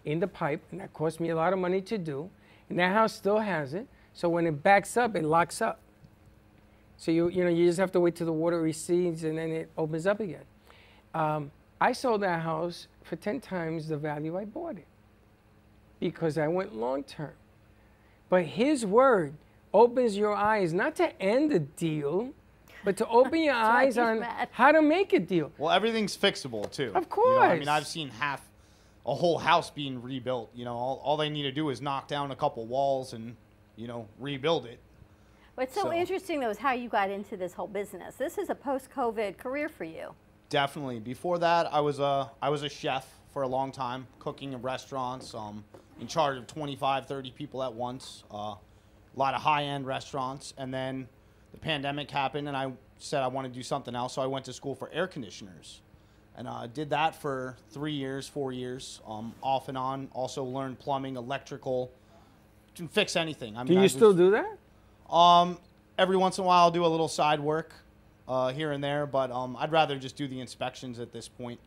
in 0.05 0.21
the 0.21 0.29
pipe, 0.29 0.63
and 0.71 0.81
that 0.81 0.93
cost 0.93 1.21
me 1.21 1.31
a 1.31 1.37
lot 1.37 1.53
of 1.53 1.59
money 1.59 1.81
to 1.83 1.99
do, 1.99 2.31
and 2.69 2.79
that 2.79 2.93
house 2.93 3.15
still 3.15 3.39
has 3.39 3.75
it. 3.75 3.87
So 4.13 4.29
when 4.29 4.47
it 4.47 4.63
backs 4.63 4.97
up, 4.97 5.17
it 5.17 5.25
locks 5.25 5.61
up. 5.61 5.81
So 6.97 7.11
you 7.11 7.29
you 7.29 7.45
know 7.45 7.51
you 7.51 7.67
just 7.67 7.79
have 7.79 7.93
to 7.93 8.01
wait 8.01 8.17
till 8.17 8.27
the 8.27 8.33
water 8.33 8.61
recedes, 8.61 9.25
and 9.25 9.37
then 9.37 9.51
it 9.51 9.71
opens 9.77 10.07
up 10.07 10.21
again. 10.21 10.45
Um, 11.13 11.51
I 11.81 11.93
sold 11.93 12.23
that 12.23 12.43
house 12.43 12.87
for 13.03 13.17
ten 13.17 13.41
times 13.41 13.89
the 13.89 13.97
value 13.97 14.37
I 14.39 14.45
bought 14.45 14.77
it 14.77 14.87
because 16.01 16.39
I 16.39 16.49
went 16.49 16.75
long 16.75 17.03
term. 17.05 17.33
But 18.29 18.45
his 18.45 18.85
word 18.87 19.35
opens 19.73 20.17
your 20.17 20.35
eyes 20.35 20.73
not 20.73 20.97
to 20.97 21.21
end 21.21 21.53
a 21.53 21.59
deal, 21.59 22.31
but 22.85 22.97
to 22.99 23.09
open 23.09 23.43
your 23.43 23.55
eyes 23.77 23.99
on 23.99 24.21
mad. 24.21 24.49
how 24.53 24.73
to 24.73 24.81
make 24.83 25.13
a 25.13 25.19
deal. 25.21 25.53
Well, 25.59 25.71
everything's 25.73 26.17
fixable 26.17 26.71
too. 26.71 26.93
Of 26.95 27.09
You 27.17 27.25
know, 27.35 27.39
I 27.41 27.59
mean. 27.59 27.69
I've 27.69 27.87
seen 27.87 28.09
half 28.09 28.41
a 29.07 29.15
whole 29.15 29.39
house 29.39 29.71
being 29.71 30.01
rebuilt. 30.03 30.51
You 30.55 30.65
know, 30.65 30.75
all, 30.75 31.01
all 31.05 31.17
they 31.17 31.29
need 31.29 31.43
to 31.43 31.53
do 31.53 31.69
is 31.71 31.83
knock 31.83 32.09
down 32.09 32.31
a 32.31 32.37
couple 32.37 32.65
walls 32.67 33.13
and 33.13 33.37
you 33.77 33.87
know 33.89 34.07
rebuild 34.19 34.67
it. 34.67 34.79
What's 35.57 35.75
so, 35.75 35.83
So- 35.83 35.93
interesting 35.93 36.41
though 36.41 36.51
is 36.51 36.59
how 36.59 36.73
you 36.73 36.89
got 36.89 37.11
into 37.11 37.37
this 37.37 37.53
whole 37.53 37.69
business. 37.69 38.15
This 38.17 38.39
is 38.39 38.51
a 38.51 38.55
post-COVID 38.55 39.37
career 39.37 39.69
for 39.69 39.85
you. 39.85 40.15
Definitely. 40.49 41.01
Before 41.01 41.39
that, 41.39 41.73
I 41.73 41.81
was 41.81 41.99
a 41.99 42.31
I 42.41 42.49
was 42.51 42.63
a 42.63 42.69
chef 42.69 43.07
for 43.33 43.43
a 43.43 43.49
long 43.49 43.73
time, 43.73 44.07
cooking 44.19 44.53
in 44.53 44.63
restaurants. 44.63 45.35
Um, 45.35 45.65
in 46.01 46.07
charge 46.07 46.37
of 46.39 46.47
25, 46.47 47.07
30 47.07 47.31
people 47.33 47.63
at 47.63 47.73
once. 47.73 48.25
Uh, 48.33 48.37
a 48.37 48.59
lot 49.17 49.35
of 49.35 49.43
high-end 49.43 49.87
restaurants, 49.87 50.55
and 50.59 50.75
then 50.75 51.09
the 51.53 51.59
pandemic 51.59 52.11
happened, 52.11 52.49
and 52.49 52.57
I 52.57 52.73
said 52.99 53.23
I 53.23 53.29
want 53.29 53.47
to 53.47 53.53
do 53.53 53.63
something 53.63 53.95
else. 53.95 54.15
So 54.15 54.23
I 54.23 54.27
went 54.27 54.45
to 54.47 54.53
school 54.53 54.75
for 54.75 54.91
air 54.93 55.07
conditioners, 55.07 55.83
and 56.37 56.49
uh, 56.49 56.67
did 56.67 56.91
that 56.91 57.15
for 57.15 57.57
three 57.71 57.93
years, 57.93 58.27
four 58.27 58.53
years, 58.53 59.01
um, 59.07 59.33
off 59.41 59.69
and 59.69 59.79
on. 59.79 60.09
Also 60.13 60.43
learned 60.43 60.81
plumbing, 60.81 61.17
electrical, 61.17 61.93
to 62.75 62.89
fix 62.89 63.15
anything. 63.15 63.57
I 63.57 63.61
mean, 63.61 63.67
do 63.69 63.75
you 63.75 63.81
was- 63.81 63.93
still 63.93 64.13
do 64.13 64.33
that? 64.33 64.59
um, 65.15 65.59
every 65.97 66.17
once 66.17 66.39
in 66.39 66.45
a 66.45 66.47
while, 66.47 66.65
I'll 66.65 66.71
do 66.73 66.85
a 66.85 66.89
little 66.89 67.09
side 67.09 67.39
work 67.39 67.73
uh, 68.29 68.53
here 68.53 68.73
and 68.73 68.83
there, 68.83 69.07
but 69.07 69.31
um, 69.31 69.57
I'd 69.59 69.73
rather 69.73 69.99
just 69.99 70.17
do 70.17 70.27
the 70.29 70.41
inspections 70.41 70.99
at 70.99 71.13
this 71.13 71.29
point. 71.29 71.61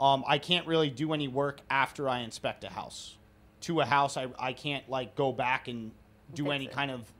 um, 0.00 0.24
I 0.26 0.38
can't 0.38 0.66
really 0.66 0.90
do 0.90 1.12
any 1.12 1.28
work 1.28 1.60
after 1.70 2.08
I 2.08 2.20
inspect 2.20 2.64
a 2.64 2.70
house. 2.70 3.16
To 3.62 3.80
a 3.80 3.84
house, 3.84 4.16
I, 4.16 4.26
I 4.38 4.52
can't 4.52 4.88
like 4.90 5.14
go 5.14 5.32
back 5.32 5.68
and 5.68 5.90
do 6.34 6.44
Fix 6.44 6.54
any 6.54 6.64
it. 6.66 6.72
kind 6.72 6.90
of 6.90 7.10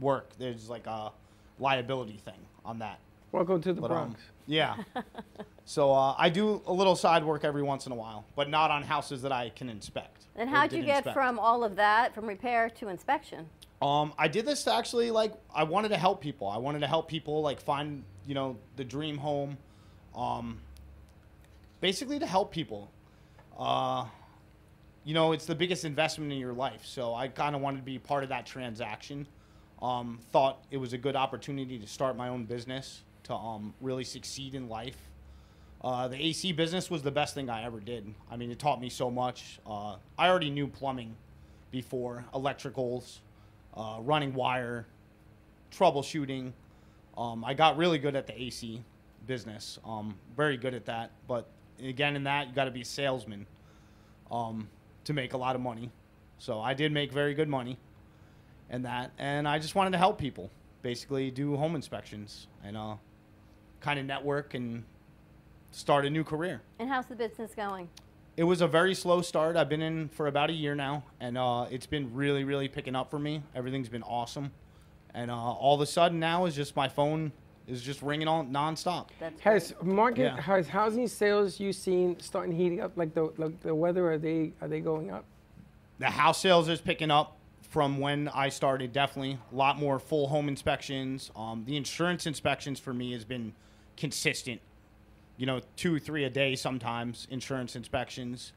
work. 0.00 0.30
There's 0.38 0.68
like 0.68 0.86
a 0.86 1.10
liability 1.58 2.18
thing 2.24 2.38
on 2.64 2.78
that. 2.80 2.98
Welcome 3.32 3.60
to 3.62 3.72
the 3.72 3.80
But, 3.80 3.90
um, 3.90 3.96
Bronx. 4.08 4.20
yeah. 4.46 4.76
so 5.64 5.92
uh, 5.92 6.14
I 6.16 6.28
do 6.28 6.62
a 6.66 6.72
little 6.72 6.96
side 6.96 7.24
work 7.24 7.44
every 7.44 7.62
once 7.62 7.86
in 7.86 7.92
a 7.92 7.94
while, 7.96 8.24
but 8.36 8.48
not 8.48 8.70
on 8.70 8.82
houses 8.82 9.22
that 9.22 9.32
I 9.32 9.50
can 9.50 9.68
inspect. 9.68 10.26
And 10.36 10.48
how'd 10.48 10.70
did 10.70 10.78
you 10.78 10.82
get 10.84 10.98
inspect. 10.98 11.14
from 11.14 11.38
all 11.38 11.64
of 11.64 11.76
that, 11.76 12.14
from 12.14 12.26
repair 12.26 12.70
to 12.70 12.88
inspection? 12.88 13.46
Um, 13.82 14.12
I 14.18 14.28
did 14.28 14.46
this 14.46 14.64
to 14.64 14.72
actually 14.74 15.10
like 15.10 15.32
I 15.54 15.64
wanted 15.64 15.88
to 15.90 15.96
help 15.98 16.20
people. 16.20 16.48
I 16.48 16.58
wanted 16.58 16.80
to 16.80 16.86
help 16.86 17.08
people 17.08 17.42
like 17.42 17.60
find 17.60 18.02
you 18.28 18.34
know 18.34 18.56
the 18.76 18.84
dream 18.84 19.16
home, 19.16 19.56
um, 20.14 20.60
basically 21.80 22.18
to 22.18 22.26
help 22.26 22.52
people. 22.52 22.90
Uh, 23.58 24.04
you 25.04 25.14
know, 25.14 25.32
it's 25.32 25.46
the 25.46 25.54
biggest 25.54 25.86
investment 25.86 26.30
in 26.30 26.38
your 26.38 26.52
life, 26.52 26.84
so 26.84 27.14
I 27.14 27.28
kind 27.28 27.56
of 27.56 27.62
wanted 27.62 27.78
to 27.78 27.82
be 27.82 27.98
part 27.98 28.22
of 28.22 28.28
that 28.28 28.44
transaction. 28.44 29.26
Um, 29.80 30.18
thought 30.30 30.62
it 30.70 30.76
was 30.76 30.92
a 30.92 30.98
good 30.98 31.16
opportunity 31.16 31.78
to 31.78 31.86
start 31.86 32.16
my 32.16 32.28
own 32.28 32.44
business 32.44 33.02
to 33.24 33.34
um, 33.34 33.72
really 33.80 34.04
succeed 34.04 34.54
in 34.54 34.68
life. 34.68 34.98
Uh, 35.82 36.08
the 36.08 36.16
AC 36.16 36.52
business 36.52 36.90
was 36.90 37.02
the 37.02 37.10
best 37.10 37.34
thing 37.34 37.48
I 37.48 37.64
ever 37.64 37.80
did. 37.80 38.12
I 38.30 38.36
mean, 38.36 38.50
it 38.50 38.58
taught 38.58 38.80
me 38.80 38.90
so 38.90 39.10
much. 39.10 39.60
Uh, 39.66 39.96
I 40.18 40.28
already 40.28 40.50
knew 40.50 40.66
plumbing 40.66 41.14
before, 41.70 42.24
electricals, 42.34 43.20
uh, 43.74 43.98
running 44.00 44.34
wire, 44.34 44.86
troubleshooting. 45.72 46.52
Um, 47.18 47.44
I 47.44 47.52
got 47.52 47.76
really 47.76 47.98
good 47.98 48.14
at 48.14 48.28
the 48.28 48.40
AC 48.40 48.80
business. 49.26 49.80
Um, 49.84 50.14
very 50.36 50.56
good 50.56 50.72
at 50.72 50.86
that. 50.86 51.10
But 51.26 51.48
again, 51.82 52.14
in 52.14 52.24
that, 52.24 52.48
you 52.48 52.54
got 52.54 52.64
to 52.64 52.70
be 52.70 52.82
a 52.82 52.84
salesman 52.84 53.44
um, 54.30 54.68
to 55.04 55.12
make 55.12 55.32
a 55.32 55.36
lot 55.36 55.56
of 55.56 55.60
money. 55.60 55.90
So 56.38 56.60
I 56.60 56.74
did 56.74 56.92
make 56.92 57.12
very 57.12 57.34
good 57.34 57.48
money 57.48 57.76
in 58.70 58.82
that, 58.82 59.10
and 59.18 59.48
I 59.48 59.58
just 59.58 59.74
wanted 59.74 59.90
to 59.90 59.98
help 59.98 60.18
people, 60.18 60.50
basically 60.82 61.30
do 61.30 61.56
home 61.56 61.74
inspections 61.74 62.46
and 62.62 62.76
uh, 62.76 62.94
kind 63.80 63.98
of 63.98 64.06
network 64.06 64.54
and 64.54 64.84
start 65.72 66.06
a 66.06 66.10
new 66.10 66.22
career. 66.22 66.62
And 66.78 66.88
how's 66.88 67.06
the 67.06 67.16
business 67.16 67.54
going? 67.54 67.88
It 68.36 68.44
was 68.44 68.60
a 68.60 68.68
very 68.68 68.94
slow 68.94 69.20
start. 69.22 69.56
I've 69.56 69.68
been 69.68 69.82
in 69.82 70.08
for 70.10 70.28
about 70.28 70.50
a 70.50 70.52
year 70.52 70.76
now, 70.76 71.02
and 71.18 71.36
uh, 71.36 71.66
it's 71.70 71.86
been 71.86 72.14
really, 72.14 72.44
really 72.44 72.68
picking 72.68 72.94
up 72.94 73.10
for 73.10 73.18
me. 73.18 73.42
Everything's 73.56 73.88
been 73.88 74.04
awesome, 74.04 74.52
and 75.14 75.30
uh, 75.30 75.34
all 75.36 75.74
of 75.74 75.80
a 75.80 75.86
sudden 75.86 76.18
now 76.20 76.44
is 76.46 76.54
just 76.54 76.76
my 76.76 76.88
phone 76.88 77.32
is 77.66 77.82
just 77.82 78.00
ringing 78.02 78.28
on 78.28 78.50
nonstop. 78.50 79.08
Has 79.40 79.74
market 79.82 80.22
Yeah. 80.22 80.40
has 80.40 80.68
housing 80.68 81.06
sales 81.06 81.60
you 81.60 81.72
seen 81.72 82.18
starting 82.20 82.54
heating 82.54 82.80
up 82.80 82.92
like 82.96 83.14
the 83.14 83.32
like 83.36 83.60
the 83.60 83.74
weather 83.74 84.10
are 84.10 84.18
they 84.18 84.52
are 84.60 84.68
they 84.68 84.80
going 84.80 85.10
up? 85.10 85.24
The 85.98 86.06
house 86.06 86.40
sales 86.40 86.68
is 86.68 86.80
picking 86.80 87.10
up 87.10 87.36
from 87.68 87.98
when 87.98 88.28
I 88.28 88.48
started. 88.48 88.92
Definitely 88.92 89.38
a 89.52 89.54
lot 89.54 89.78
more 89.78 89.98
full 89.98 90.28
home 90.28 90.48
inspections. 90.48 91.30
Um, 91.36 91.64
the 91.66 91.76
insurance 91.76 92.26
inspections 92.26 92.80
for 92.80 92.94
me 92.94 93.12
has 93.12 93.24
been 93.24 93.52
consistent. 93.96 94.60
You 95.36 95.46
know, 95.46 95.60
two, 95.76 95.94
or 95.94 95.98
three 95.98 96.24
a 96.24 96.30
day 96.30 96.56
sometimes. 96.56 97.28
Insurance 97.30 97.76
inspections, 97.76 98.52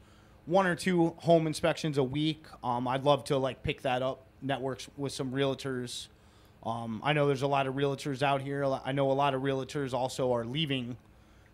one 0.46 0.66
or 0.66 0.76
two 0.76 1.10
home 1.18 1.46
inspections 1.48 1.98
a 1.98 2.04
week. 2.04 2.46
Um, 2.64 2.88
I'd 2.88 3.04
love 3.04 3.24
to 3.26 3.38
like 3.38 3.62
pick 3.64 3.82
that 3.82 4.02
up. 4.02 4.26
Networks 4.42 4.88
with 4.98 5.12
some 5.12 5.32
realtors. 5.32 6.08
Um, 6.64 7.02
I 7.04 7.14
know 7.14 7.28
there's 7.28 7.42
a 7.42 7.48
lot 7.48 7.68
of 7.68 7.76
realtors 7.76 8.22
out 8.22 8.42
here. 8.42 8.64
I 8.86 8.92
know 8.92 9.12
a 9.12 9.14
lot 9.14 9.34
of 9.34 9.42
realtors 9.42 9.94
also 9.94 10.32
are 10.34 10.46
leaving 10.46 10.96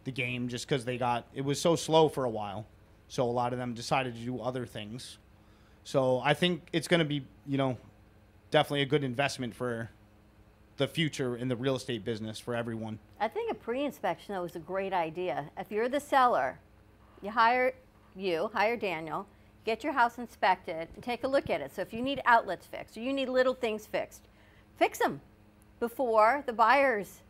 the 0.03 0.12
game 0.12 0.47
just 0.47 0.68
because 0.68 0.86
they 0.86 0.97
got 0.97 1.26
it 1.34 1.41
was 1.41 1.60
so 1.60 1.76
slow 1.76 2.10
for 2.10 2.26
a 2.26 2.30
while. 2.30 2.66
So 3.08 3.24
a 3.24 3.32
lot 3.32 3.53
of 3.53 3.60
them 3.60 3.74
decided 3.74 4.16
to 4.16 4.22
do 4.22 4.39
other 4.39 4.66
things. 4.66 5.18
So 5.86 6.22
I 6.24 6.34
think 6.34 6.68
it's 6.74 6.89
going 6.89 6.99
to 6.99 7.05
be, 7.05 7.24
you 7.45 7.58
know, 7.58 7.78
definitely 8.51 8.82
a 8.82 8.86
good 8.86 9.03
investment 9.03 9.55
for 9.55 9.89
the 10.76 10.88
future 10.88 11.38
in 11.38 11.47
the 11.47 11.55
real 11.55 11.76
estate 11.76 12.03
business 12.03 12.39
for 12.39 12.53
everyone. 12.55 12.99
I 13.20 13.28
think 13.28 13.51
a 13.51 13.55
pre-inspection 13.55 14.36
though 14.36 14.43
is 14.43 14.55
a 14.55 14.60
great 14.60 14.93
idea. 14.93 15.49
If 15.58 15.72
you're 15.72 15.89
the 15.89 15.99
seller, 15.99 16.60
you 17.22 17.32
hire 17.32 17.74
you 18.16 18.49
hire 18.53 18.76
Daniel, 18.76 19.28
get 19.64 19.84
your 19.84 19.93
house 19.93 20.18
inspected, 20.18 20.88
and 20.95 21.03
take 21.03 21.24
a 21.24 21.28
look 21.28 21.49
at 21.49 21.62
it. 21.62 21.74
So 21.74 21.82
if 21.82 21.93
you 21.93 22.01
need 22.01 22.22
outlets 22.26 22.66
fixed 22.66 22.97
or 22.97 23.01
you 23.01 23.14
need 23.14 23.30
little 23.30 23.53
things 23.53 23.86
fixed, 23.86 24.24
fix 24.78 24.99
them 24.99 25.21
before 25.80 26.43
the 26.45 26.53
buyer's 26.53 27.21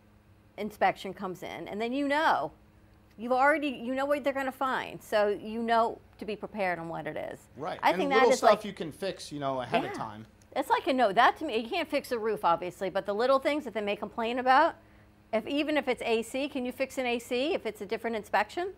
inspection 0.58 1.14
comes 1.14 1.44
in, 1.44 1.68
and 1.68 1.82
then 1.82 1.94
you 1.94 2.08
know. 2.08 2.52
You've 3.20 3.32
already 3.32 3.70
you 3.70 3.96
know 3.96 4.06
what 4.06 4.24
they're 4.24 4.32
going 4.32 4.46
to 4.46 4.52
find, 4.52 5.02
so 5.02 5.30
you 5.30 5.64
know 5.64 5.98
to 6.20 6.26
be 6.26 6.36
prepared 6.36 6.78
on 6.78 6.88
what 6.88 7.08
it 7.08 7.18
is. 7.18 7.40
Right. 7.58 7.80
I 7.82 7.90
and 7.90 7.98
think 7.98 8.12
little 8.12 8.28
that 8.28 8.34
is 8.34 8.38
stuff 8.40 8.52
like 8.52 8.66
you 8.66 8.74
can 8.74 8.92
fix, 8.92 9.32
you 9.32 9.40
know, 9.40 9.62
ahead 9.62 9.86
of 9.86 9.94
time. 9.94 10.26
It's 10.56 10.70
like 10.70 10.88
a 10.88 10.94
no. 10.94 11.12
That 11.12 11.38
to 11.38 11.46
me, 11.46 11.58
you 11.58 11.68
can't 11.68 11.90
fix 11.90 12.12
a 12.12 12.20
roof, 12.20 12.44
obviously, 12.44 12.90
but 12.90 13.06
the 13.06 13.14
little 13.14 13.40
things 13.40 13.64
that 13.64 13.74
they 13.74 13.82
may 13.82 13.96
complain 13.96 14.40
about, 14.40 14.76
if 15.34 15.48
even 15.48 15.78
if 15.78 15.88
it's 15.88 16.02
AC, 16.02 16.50
can 16.50 16.66
you 16.66 16.72
fix 16.72 16.98
an 16.98 17.06
AC 17.06 17.54
if 17.54 17.66
it's 17.66 17.82
a 17.82 17.86
different 17.86 18.16
inspection? 18.16 18.74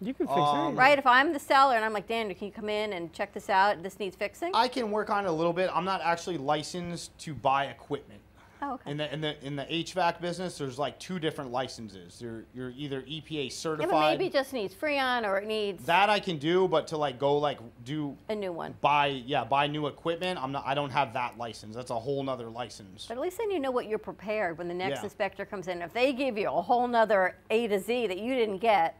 You 0.00 0.12
can 0.12 0.26
fix 0.26 0.38
Um, 0.38 0.56
anything. 0.58 0.76
right. 0.76 0.98
If 0.98 1.06
I'm 1.06 1.32
the 1.32 1.38
seller 1.38 1.74
and 1.76 1.84
I'm 1.84 1.92
like, 1.92 2.06
Daniel, 2.06 2.34
can 2.36 2.46
you 2.48 2.52
come 2.52 2.68
in 2.68 2.92
and 2.92 3.12
check 3.12 3.32
this 3.32 3.48
out? 3.48 3.82
This 3.82 3.98
needs 3.98 4.14
fixing. 4.16 4.50
I 4.54 4.68
can 4.68 4.90
work 4.90 5.08
on 5.10 5.24
it 5.24 5.28
a 5.28 5.32
little 5.32 5.52
bit. 5.54 5.70
I'm 5.72 5.84
not 5.86 6.00
actually 6.02 6.38
licensed 6.38 7.16
to 7.20 7.32
buy 7.34 7.66
equipment. 7.66 8.20
Oh, 8.62 8.72
okay. 8.74 8.90
In 8.90 8.96
the 8.96 9.12
in 9.12 9.20
the 9.20 9.44
in 9.46 9.54
the 9.54 9.64
HVAC 9.64 10.18
business, 10.18 10.56
there's 10.56 10.78
like 10.78 10.98
two 10.98 11.18
different 11.18 11.50
licenses. 11.52 12.22
You're 12.22 12.44
you're 12.54 12.70
either 12.74 13.02
EPA 13.02 13.44
Yeah, 13.44 13.50
certified. 13.50 13.90
but 13.90 14.10
maybe 14.12 14.26
it 14.26 14.32
just 14.32 14.54
needs 14.54 14.74
Freon 14.74 15.26
or 15.26 15.36
it 15.38 15.46
needs 15.46 15.84
that 15.84 16.08
I 16.08 16.18
can 16.20 16.38
do, 16.38 16.66
but 16.66 16.86
to 16.88 16.96
like 16.96 17.18
go 17.18 17.36
like 17.36 17.58
do 17.84 18.16
a 18.30 18.34
new 18.34 18.52
one. 18.52 18.74
buy 18.80 19.08
yeah 19.08 19.44
buy 19.44 19.66
new 19.66 19.88
equipment, 19.88 20.42
I'm 20.42 20.52
not. 20.52 20.64
I 20.66 20.74
don't 20.74 20.88
have 20.90 21.12
that 21.12 21.36
license. 21.36 21.76
That's 21.76 21.90
a 21.90 21.98
whole 21.98 22.22
nother 22.22 22.48
license. 22.48 23.04
But 23.06 23.18
at 23.18 23.20
least 23.20 23.36
then 23.36 23.50
you 23.50 23.60
know 23.60 23.70
what 23.70 23.88
you're 23.88 23.98
prepared 23.98 24.56
when 24.56 24.68
the 24.68 24.74
next 24.74 25.00
Yeah. 25.00 25.04
inspector 25.04 25.44
comes 25.44 25.68
in. 25.68 25.82
If 25.82 25.92
they 25.92 26.14
give 26.14 26.38
you 26.38 26.48
a 26.48 26.62
whole 26.62 26.88
nother 26.88 27.36
A 27.50 27.66
to 27.68 27.78
Z 27.78 28.06
that 28.06 28.18
you 28.18 28.34
didn't 28.34 28.58
get, 28.58 28.96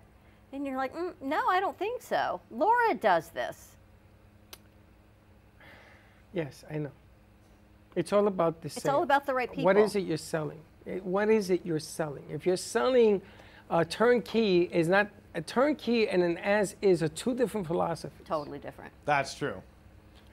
then 0.57 0.65
you're 0.65 0.77
like, 0.79 0.95
mm, 0.97 1.13
no, 1.21 1.47
I 1.51 1.61
don't 1.61 1.79
think 1.79 2.01
so. 2.01 2.41
Laura 2.51 2.95
does 2.95 3.29
this. 3.29 3.73
Yes, 6.33 6.65
I 6.71 6.79
know. 6.79 6.91
It's 7.95 8.13
all 8.13 8.27
about 8.27 8.61
the 8.63 8.67
It's 8.67 8.83
sale. 8.83 8.97
all 8.97 9.03
about 9.03 9.27
the 9.27 9.35
right 9.35 9.51
people. 9.51 9.69
is 9.77 9.97
it 9.97 10.01
you're 10.05 10.17
selling? 10.17 10.61
Eh, 10.87 10.99
What 11.03 11.29
is 11.29 11.51
it 11.51 11.61
you're 11.65 11.79
selling? 11.79 12.25
If 12.31 12.47
you're 12.47 12.57
selling 12.57 13.21
a 13.71 13.85
turnkey, 13.85 14.63
is 14.73 14.89
not 14.89 15.09
a 15.35 15.41
turnkey 15.43 16.09
and 16.09 16.23
an 16.23 16.39
as 16.39 16.77
is 16.81 17.03
are 17.03 17.09
two 17.09 17.35
different 17.35 17.67
philosophies. 17.67 18.27
Totally 18.27 18.59
different. 18.59 18.93
That's 19.05 19.35
true. 19.35 19.63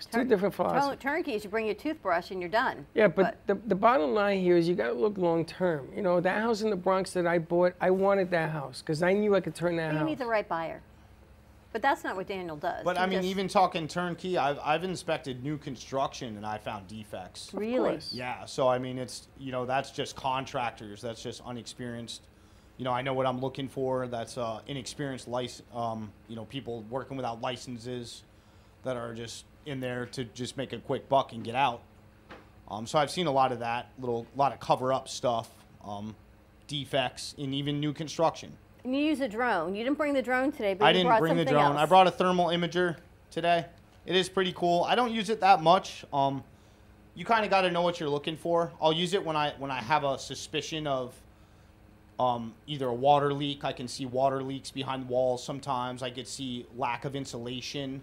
It's 0.05 0.15
two 0.15 0.23
different 0.25 0.53
philosophies. 0.53 0.89
Turn- 1.01 1.15
turnkey 1.15 1.33
is 1.35 1.43
you 1.43 1.49
bring 1.49 1.65
your 1.65 1.75
toothbrush 1.75 2.31
and 2.31 2.39
you're 2.41 2.49
done. 2.49 2.85
Yeah, 2.93 3.07
but, 3.07 3.37
the, 3.47 3.55
the 3.67 3.75
bottom 3.75 4.13
line 4.13 4.39
here 4.39 4.57
is 4.57 4.67
you 4.67 4.75
got 4.75 4.87
to 4.87 4.93
look 4.93 5.17
long 5.17 5.45
term. 5.45 5.87
You 5.95 6.01
know, 6.01 6.19
that 6.19 6.41
house 6.41 6.61
in 6.61 6.69
the 6.69 6.75
Bronx 6.75 7.11
that 7.13 7.25
I 7.27 7.39
bought, 7.39 7.73
I 7.79 7.89
wanted 7.89 8.29
that 8.31 8.51
house 8.51 8.81
because 8.81 9.01
I 9.03 9.13
knew 9.13 9.35
I 9.35 9.39
could 9.41 9.55
turn 9.55 9.77
that 9.77 9.93
You 9.93 9.99
house. 9.99 10.07
need 10.07 10.17
the 10.17 10.25
right 10.25 10.47
buyer. 10.47 10.81
But 11.71 11.81
that's 11.81 12.03
not 12.03 12.15
what 12.15 12.27
Daniel 12.27 12.55
does. 12.55 12.83
But 12.83 12.97
He 12.97 13.03
I 13.03 13.07
mean, 13.07 13.19
just- 13.19 13.29
even 13.29 13.47
talking 13.47 13.87
turnkey, 13.87 14.37
I've, 14.37 14.59
I've 14.63 14.83
inspected 14.83 15.43
new 15.43 15.57
construction 15.57 16.37
and 16.37 16.45
I 16.45 16.59
found 16.59 16.87
defects. 16.87 17.49
Really? 17.53 17.99
Yeah. 18.11 18.45
So 18.45 18.67
I 18.67 18.77
mean, 18.77 18.99
it's 18.99 19.27
you 19.39 19.51
know 19.51 19.65
that's 19.65 19.89
just 19.91 20.15
contractors. 20.15 21.01
That's 21.01 21.23
just 21.23 21.41
unexperienced. 21.45 22.27
You 22.77 22.85
know, 22.85 22.91
I 22.91 23.01
know 23.01 23.13
what 23.13 23.25
I'm 23.25 23.39
looking 23.39 23.67
for. 23.67 24.07
That's 24.07 24.37
uh, 24.37 24.59
inexperienced 24.67 25.27
lic- 25.27 25.61
um, 25.73 26.11
You 26.27 26.35
know, 26.35 26.45
people 26.45 26.83
working 26.89 27.17
without 27.17 27.41
licenses 27.41 28.23
that 28.83 28.95
are 28.97 29.13
just 29.15 29.45
in 29.65 29.79
there 29.79 30.05
to 30.07 30.23
just 30.25 30.57
make 30.57 30.73
a 30.73 30.77
quick 30.77 31.09
buck 31.09 31.33
and 31.33 31.43
get 31.43 31.55
out. 31.55 31.81
Um, 32.69 32.87
so 32.87 32.97
I've 32.97 33.11
seen 33.11 33.27
a 33.27 33.31
lot 33.31 33.51
of 33.51 33.59
that, 33.59 33.89
little 33.99 34.25
lot 34.35 34.53
of 34.53 34.59
cover 34.59 34.93
up 34.93 35.07
stuff, 35.07 35.49
um, 35.83 36.15
defects 36.67 37.35
in 37.37 37.53
even 37.53 37.79
new 37.79 37.93
construction. 37.93 38.51
And 38.83 38.95
you 38.95 39.01
use 39.01 39.21
a 39.21 39.27
drone. 39.27 39.75
You 39.75 39.83
didn't 39.83 39.97
bring 39.97 40.13
the 40.13 40.21
drone 40.21 40.51
today, 40.51 40.73
but 40.73 40.85
I 40.85 40.93
didn't 40.93 41.07
brought 41.07 41.19
bring 41.19 41.37
the 41.37 41.45
drone. 41.45 41.73
else. 41.73 41.77
I 41.77 41.85
brought 41.85 42.07
a 42.07 42.11
thermal 42.11 42.47
imager 42.47 42.97
today. 43.31 43.65
It 44.05 44.15
is 44.15 44.27
pretty 44.27 44.53
cool. 44.53 44.83
I 44.83 44.95
don't 44.95 45.11
use 45.11 45.29
it 45.29 45.39
that 45.39 45.61
much. 45.61 46.03
Um, 46.11 46.43
you 47.15 47.25
kind 47.25 47.45
of 47.45 47.51
got 47.51 47.61
to 47.61 47.71
know 47.71 47.81
what 47.81 47.99
you're 47.99 48.09
looking 48.09 48.35
for. 48.35 48.71
I'll 48.81 48.91
use 48.91 49.13
it 49.13 49.23
when 49.23 49.35
I 49.35 49.53
when 49.57 49.71
I 49.71 49.81
have 49.81 50.03
a 50.03 50.17
suspicion 50.17 50.87
of 50.87 51.13
um, 52.19 52.53
either 52.67 52.87
a 52.87 52.93
water 52.93 53.33
leak. 53.33 53.63
I 53.63 53.71
can 53.71 53.87
see 53.87 54.05
water 54.05 54.41
leaks 54.41 54.71
behind 54.71 55.07
walls. 55.07 55.43
Sometimes 55.43 56.03
I 56.03 56.09
could 56.09 56.27
see 56.27 56.65
lack 56.75 57.05
of 57.05 57.15
insulation 57.15 58.01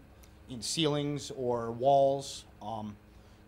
in 0.50 0.60
ceilings 0.60 1.30
or 1.36 1.70
walls. 1.70 2.44
Um, 2.60 2.96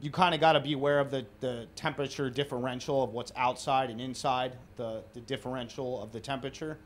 you 0.00 0.10
kind 0.10 0.34
of 0.34 0.40
got 0.40 0.52
to 0.52 0.60
be 0.60 0.72
aware 0.72 0.98
of 0.98 1.10
the, 1.10 1.24
the 1.40 1.66
temperature 1.76 2.30
differential 2.30 3.02
of 3.02 3.12
what's 3.12 3.32
outside 3.36 3.90
and 3.90 4.00
inside, 4.00 4.56
the, 4.76 5.02
the 5.14 5.20
differential 5.20 6.02
of 6.02 6.12
the 6.12 6.20
temperature 6.20 6.78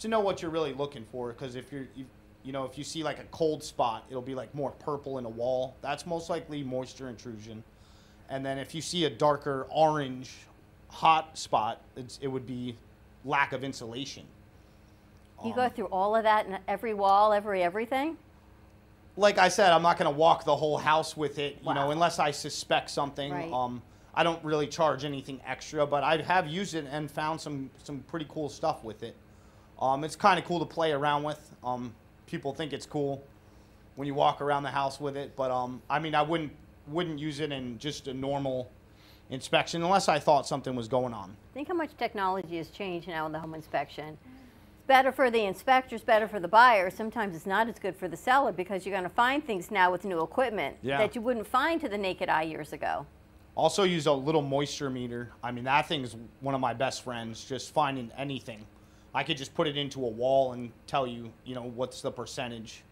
to 0.00 0.08
know 0.08 0.20
what 0.20 0.42
you're 0.42 0.50
really 0.50 0.74
looking 0.74 1.04
for. 1.10 1.28
Because 1.32 1.56
if 1.56 1.72
you're, 1.72 1.88
you, 1.94 2.04
you 2.44 2.52
know, 2.52 2.64
if 2.64 2.76
you 2.76 2.84
see 2.84 3.02
like 3.02 3.18
a 3.18 3.24
cold 3.30 3.62
spot, 3.62 4.04
it'll 4.10 4.22
be 4.22 4.34
like 4.34 4.54
more 4.54 4.70
purple 4.72 5.18
in 5.18 5.24
a 5.24 5.30
wall. 5.30 5.76
That's 5.80 6.06
most 6.06 6.28
likely 6.28 6.62
moisture 6.62 7.08
intrusion. 7.08 7.62
And 8.28 8.44
then 8.44 8.58
if 8.58 8.74
you 8.74 8.82
see 8.82 9.04
a 9.04 9.10
darker 9.10 9.66
orange 9.70 10.32
hot 10.88 11.38
spot, 11.38 11.80
it's, 11.96 12.18
it 12.20 12.28
would 12.28 12.46
be 12.46 12.76
lack 13.24 13.52
of 13.52 13.64
insulation. 13.64 14.24
You 15.44 15.54
go 15.54 15.68
through 15.68 15.86
all 15.86 16.16
of 16.16 16.24
that 16.24 16.46
and 16.46 16.58
every 16.66 16.94
wall, 16.94 17.32
every 17.32 17.62
everything? 17.62 18.16
Like 19.18 19.36
I 19.36 19.48
said, 19.48 19.72
I'm 19.72 19.82
not 19.82 19.98
going 19.98 20.10
to 20.10 20.16
walk 20.16 20.44
the 20.44 20.54
whole 20.54 20.78
house 20.78 21.16
with 21.16 21.38
it, 21.38 21.58
you 21.66 21.74
know, 21.74 21.90
unless 21.90 22.18
I 22.18 22.30
suspect 22.30 22.88
something. 22.88 23.32
Right. 23.32 23.52
Um, 23.52 23.82
I 24.14 24.22
don't 24.22 24.42
really 24.44 24.66
charge 24.66 25.04
anything 25.04 25.40
extra, 25.44 25.86
but 25.86 26.04
I 26.04 26.22
have 26.22 26.46
used 26.46 26.74
it 26.74 26.86
and 26.90 27.10
found 27.10 27.40
some 27.40 27.70
some 27.82 28.00
pretty 28.08 28.26
cool 28.28 28.48
stuff 28.48 28.84
with 28.84 29.02
it. 29.02 29.16
Um, 29.80 30.04
it's 30.04 30.16
kind 30.16 30.38
of 30.38 30.44
cool 30.44 30.60
to 30.60 30.64
play 30.64 30.92
around 30.92 31.24
with. 31.24 31.54
Um, 31.62 31.94
people 32.26 32.54
think 32.54 32.72
it's 32.72 32.86
cool 32.86 33.22
when 33.96 34.06
you 34.06 34.14
walk 34.14 34.40
around 34.40 34.62
the 34.62 34.70
house 34.70 35.00
with 35.00 35.16
it, 35.16 35.34
but 35.36 35.50
um, 35.50 35.82
I 35.90 35.98
mean, 35.98 36.14
I 36.14 36.22
wouldn't 36.22 36.52
wouldn't 36.86 37.18
use 37.18 37.40
it 37.40 37.52
in 37.52 37.78
just 37.78 38.08
a 38.08 38.14
normal 38.14 38.70
inspection 39.30 39.82
unless 39.82 40.08
I 40.08 40.18
thought 40.18 40.46
something 40.46 40.74
was 40.74 40.88
going 40.88 41.12
on. 41.12 41.36
Think 41.54 41.68
how 41.68 41.74
much 41.74 41.90
technology 41.98 42.56
has 42.56 42.70
changed 42.70 43.08
now 43.08 43.26
in 43.26 43.32
the 43.32 43.38
home 43.38 43.54
inspection. 43.54 44.16
Better 44.88 45.12
for 45.12 45.30
the 45.30 45.44
inspectors, 45.44 46.00
better 46.00 46.26
for 46.26 46.40
the 46.40 46.48
buyer. 46.48 46.88
Sometimes 46.88 47.36
it's 47.36 47.44
not 47.44 47.68
as 47.68 47.78
good 47.78 47.94
for 47.94 48.08
the 48.08 48.16
seller 48.16 48.52
because 48.52 48.86
you're 48.86 48.94
going 48.94 49.02
to 49.08 49.14
find 49.14 49.44
things 49.46 49.70
now 49.70 49.92
with 49.92 50.06
new 50.06 50.22
equipment 50.22 50.78
Yeah. 50.80 50.96
that 50.96 51.14
you 51.14 51.20
wouldn't 51.20 51.46
find 51.46 51.78
to 51.82 51.90
the 51.90 51.98
naked 51.98 52.30
eye 52.30 52.44
years 52.44 52.72
ago. 52.72 53.04
Also 53.54 53.82
use 53.82 54.06
a 54.06 54.12
little 54.12 54.40
moisture 54.40 54.88
meter. 54.88 55.30
I 55.42 55.52
mean, 55.52 55.64
that 55.64 55.86
thing 55.86 56.04
is 56.04 56.16
one 56.40 56.54
of 56.54 56.62
my 56.62 56.72
best 56.72 57.04
friends. 57.04 57.44
Just 57.44 57.74
finding 57.74 58.10
anything, 58.16 58.64
I 59.14 59.24
could 59.24 59.36
just 59.36 59.54
put 59.54 59.66
it 59.66 59.76
into 59.76 60.06
a 60.06 60.08
wall 60.08 60.52
and 60.54 60.72
tell 60.86 61.06
you, 61.06 61.30
you 61.44 61.54
know, 61.54 61.64
what's 61.64 62.00
the 62.00 62.10
percentage 62.10 62.82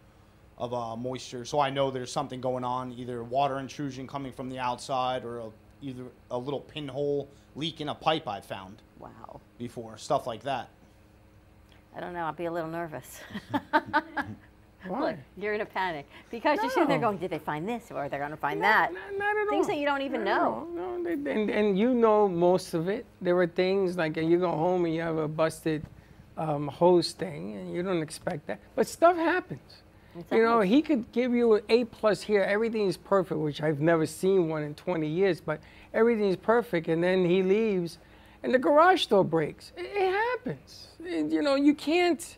of 0.59 0.75
uh, 0.75 0.95
moisture, 0.95 1.45
so 1.45 1.59
I 1.59 1.69
know 1.71 1.89
there's 1.89 2.11
something 2.11 2.41
going 2.41 2.63
on, 2.63 2.91
either 2.93 3.23
water 3.23 3.59
intrusion 3.59 4.05
coming 4.07 4.31
from 4.31 4.49
the 4.49 4.59
outside 4.59 5.23
or 5.23 5.39
a, 5.39 5.49
either 5.81 6.03
a 6.31 6.37
little 6.37 6.59
pinhole 6.59 7.27
leak 7.55 7.81
in 7.81 7.89
a 7.89 7.95
pipe 7.95 8.27
I 8.27 8.39
found. 8.41 8.81
Wow. 8.99 9.39
Before 9.57 9.97
stuff 9.97 10.27
like 10.27 10.43
that. 10.43 10.69
I 11.97 11.99
don't 11.99 12.13
know. 12.13 12.25
I'd 12.25 12.35
be 12.37 12.45
a 12.45 12.51
little 12.51 12.69
nervous. 12.69 13.21
Why? 14.87 14.99
Look, 15.09 15.15
you're 15.35 15.53
in 15.55 15.61
a 15.61 15.65
panic 15.65 16.07
because 16.29 16.59
you're 16.61 16.69
sitting 16.69 16.87
there 16.87 16.99
going, 16.99 17.17
"Did 17.17 17.31
they 17.31 17.39
find 17.39 17.67
this 17.67 17.89
or 17.91 18.07
they're 18.07 18.19
going 18.19 18.31
to 18.31 18.37
find 18.37 18.61
that?" 18.63 18.91
Things 19.49 19.65
that 19.67 19.77
you 19.77 19.85
don't 19.85 20.03
even 20.03 20.23
know. 20.23 20.67
No, 20.73 21.03
they- 21.03 21.13
and, 21.31 21.49
and 21.49 21.77
you 21.79 21.93
know 21.95 22.27
most 22.27 22.75
of 22.75 22.87
it. 22.87 23.05
There 23.19 23.35
are 23.39 23.47
things 23.47 23.97
like 23.97 24.15
uh, 24.17 24.21
you 24.21 24.37
go 24.37 24.51
home 24.51 24.85
and 24.85 24.93
you 24.93 25.01
have 25.01 25.17
a 25.17 25.27
busted 25.27 25.83
um, 26.37 26.67
hose 26.67 27.11
thing, 27.13 27.55
and 27.55 27.73
you 27.73 27.81
don't 27.81 28.03
expect 28.03 28.45
that. 28.47 28.59
But 28.75 28.85
stuff 28.87 29.17
happens. 29.17 29.81
You 30.31 30.43
know, 30.43 30.61
he 30.61 30.81
could 30.83 31.11
give 31.11 31.33
you 31.33 31.55
an 31.55 31.63
A 31.69 31.85
plus 31.85 32.21
here. 32.21 32.43
Everything 32.43 32.87
is 32.87 32.95
perfect, 32.97 33.39
which 33.39 33.61
I've 33.61 33.79
never 33.81 34.05
seen 34.05 34.47
one 34.49 34.63
in 34.63 34.73
20 34.75 35.07
years. 35.07 35.41
But 35.41 35.59
everything 35.93 36.25
is 36.29 36.37
perfect, 36.37 36.87
and 36.87 37.03
then 37.03 37.25
he 37.25 37.43
leaves, 37.43 37.97
and 38.43 38.53
the 38.53 38.59
garage 38.59 39.05
door 39.07 39.23
breaks. 39.23 39.71
It, 39.77 39.85
it 39.85 40.11
happens. 40.11 40.87
And, 41.05 41.31
you 41.31 41.41
know, 41.41 41.55
you 41.55 41.73
can't. 41.73 42.37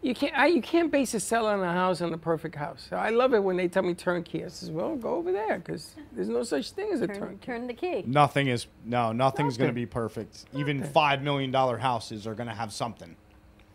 You 0.00 0.14
can't. 0.14 0.38
I, 0.38 0.46
you 0.46 0.62
can't 0.62 0.92
base 0.92 1.12
a 1.14 1.18
seller 1.20 1.50
on 1.54 1.60
a 1.60 1.72
house 1.72 2.00
on 2.00 2.12
a 2.14 2.18
perfect 2.18 2.54
house. 2.54 2.88
I 2.92 3.10
love 3.10 3.34
it 3.34 3.42
when 3.42 3.56
they 3.56 3.66
tell 3.66 3.82
me 3.82 3.94
turnkey. 3.94 4.44
I 4.44 4.48
says, 4.48 4.70
well, 4.70 4.94
go 4.94 5.16
over 5.16 5.32
there 5.32 5.58
because 5.58 5.96
there's 6.12 6.28
no 6.28 6.44
such 6.44 6.70
thing 6.70 6.92
as 6.92 7.00
a 7.00 7.08
Turn, 7.08 7.18
turnkey. 7.18 7.38
turn 7.44 7.66
the 7.66 7.74
key. 7.74 8.04
Nothing 8.06 8.46
is 8.46 8.68
no, 8.84 9.10
nothing's 9.10 9.56
going 9.56 9.70
to 9.70 9.74
be 9.74 9.86
perfect. 9.86 10.44
Even 10.54 10.84
five 10.84 11.20
million 11.22 11.50
dollar 11.50 11.78
houses 11.78 12.28
are 12.28 12.34
going 12.34 12.46
to 12.48 12.54
have 12.54 12.72
something. 12.72 13.16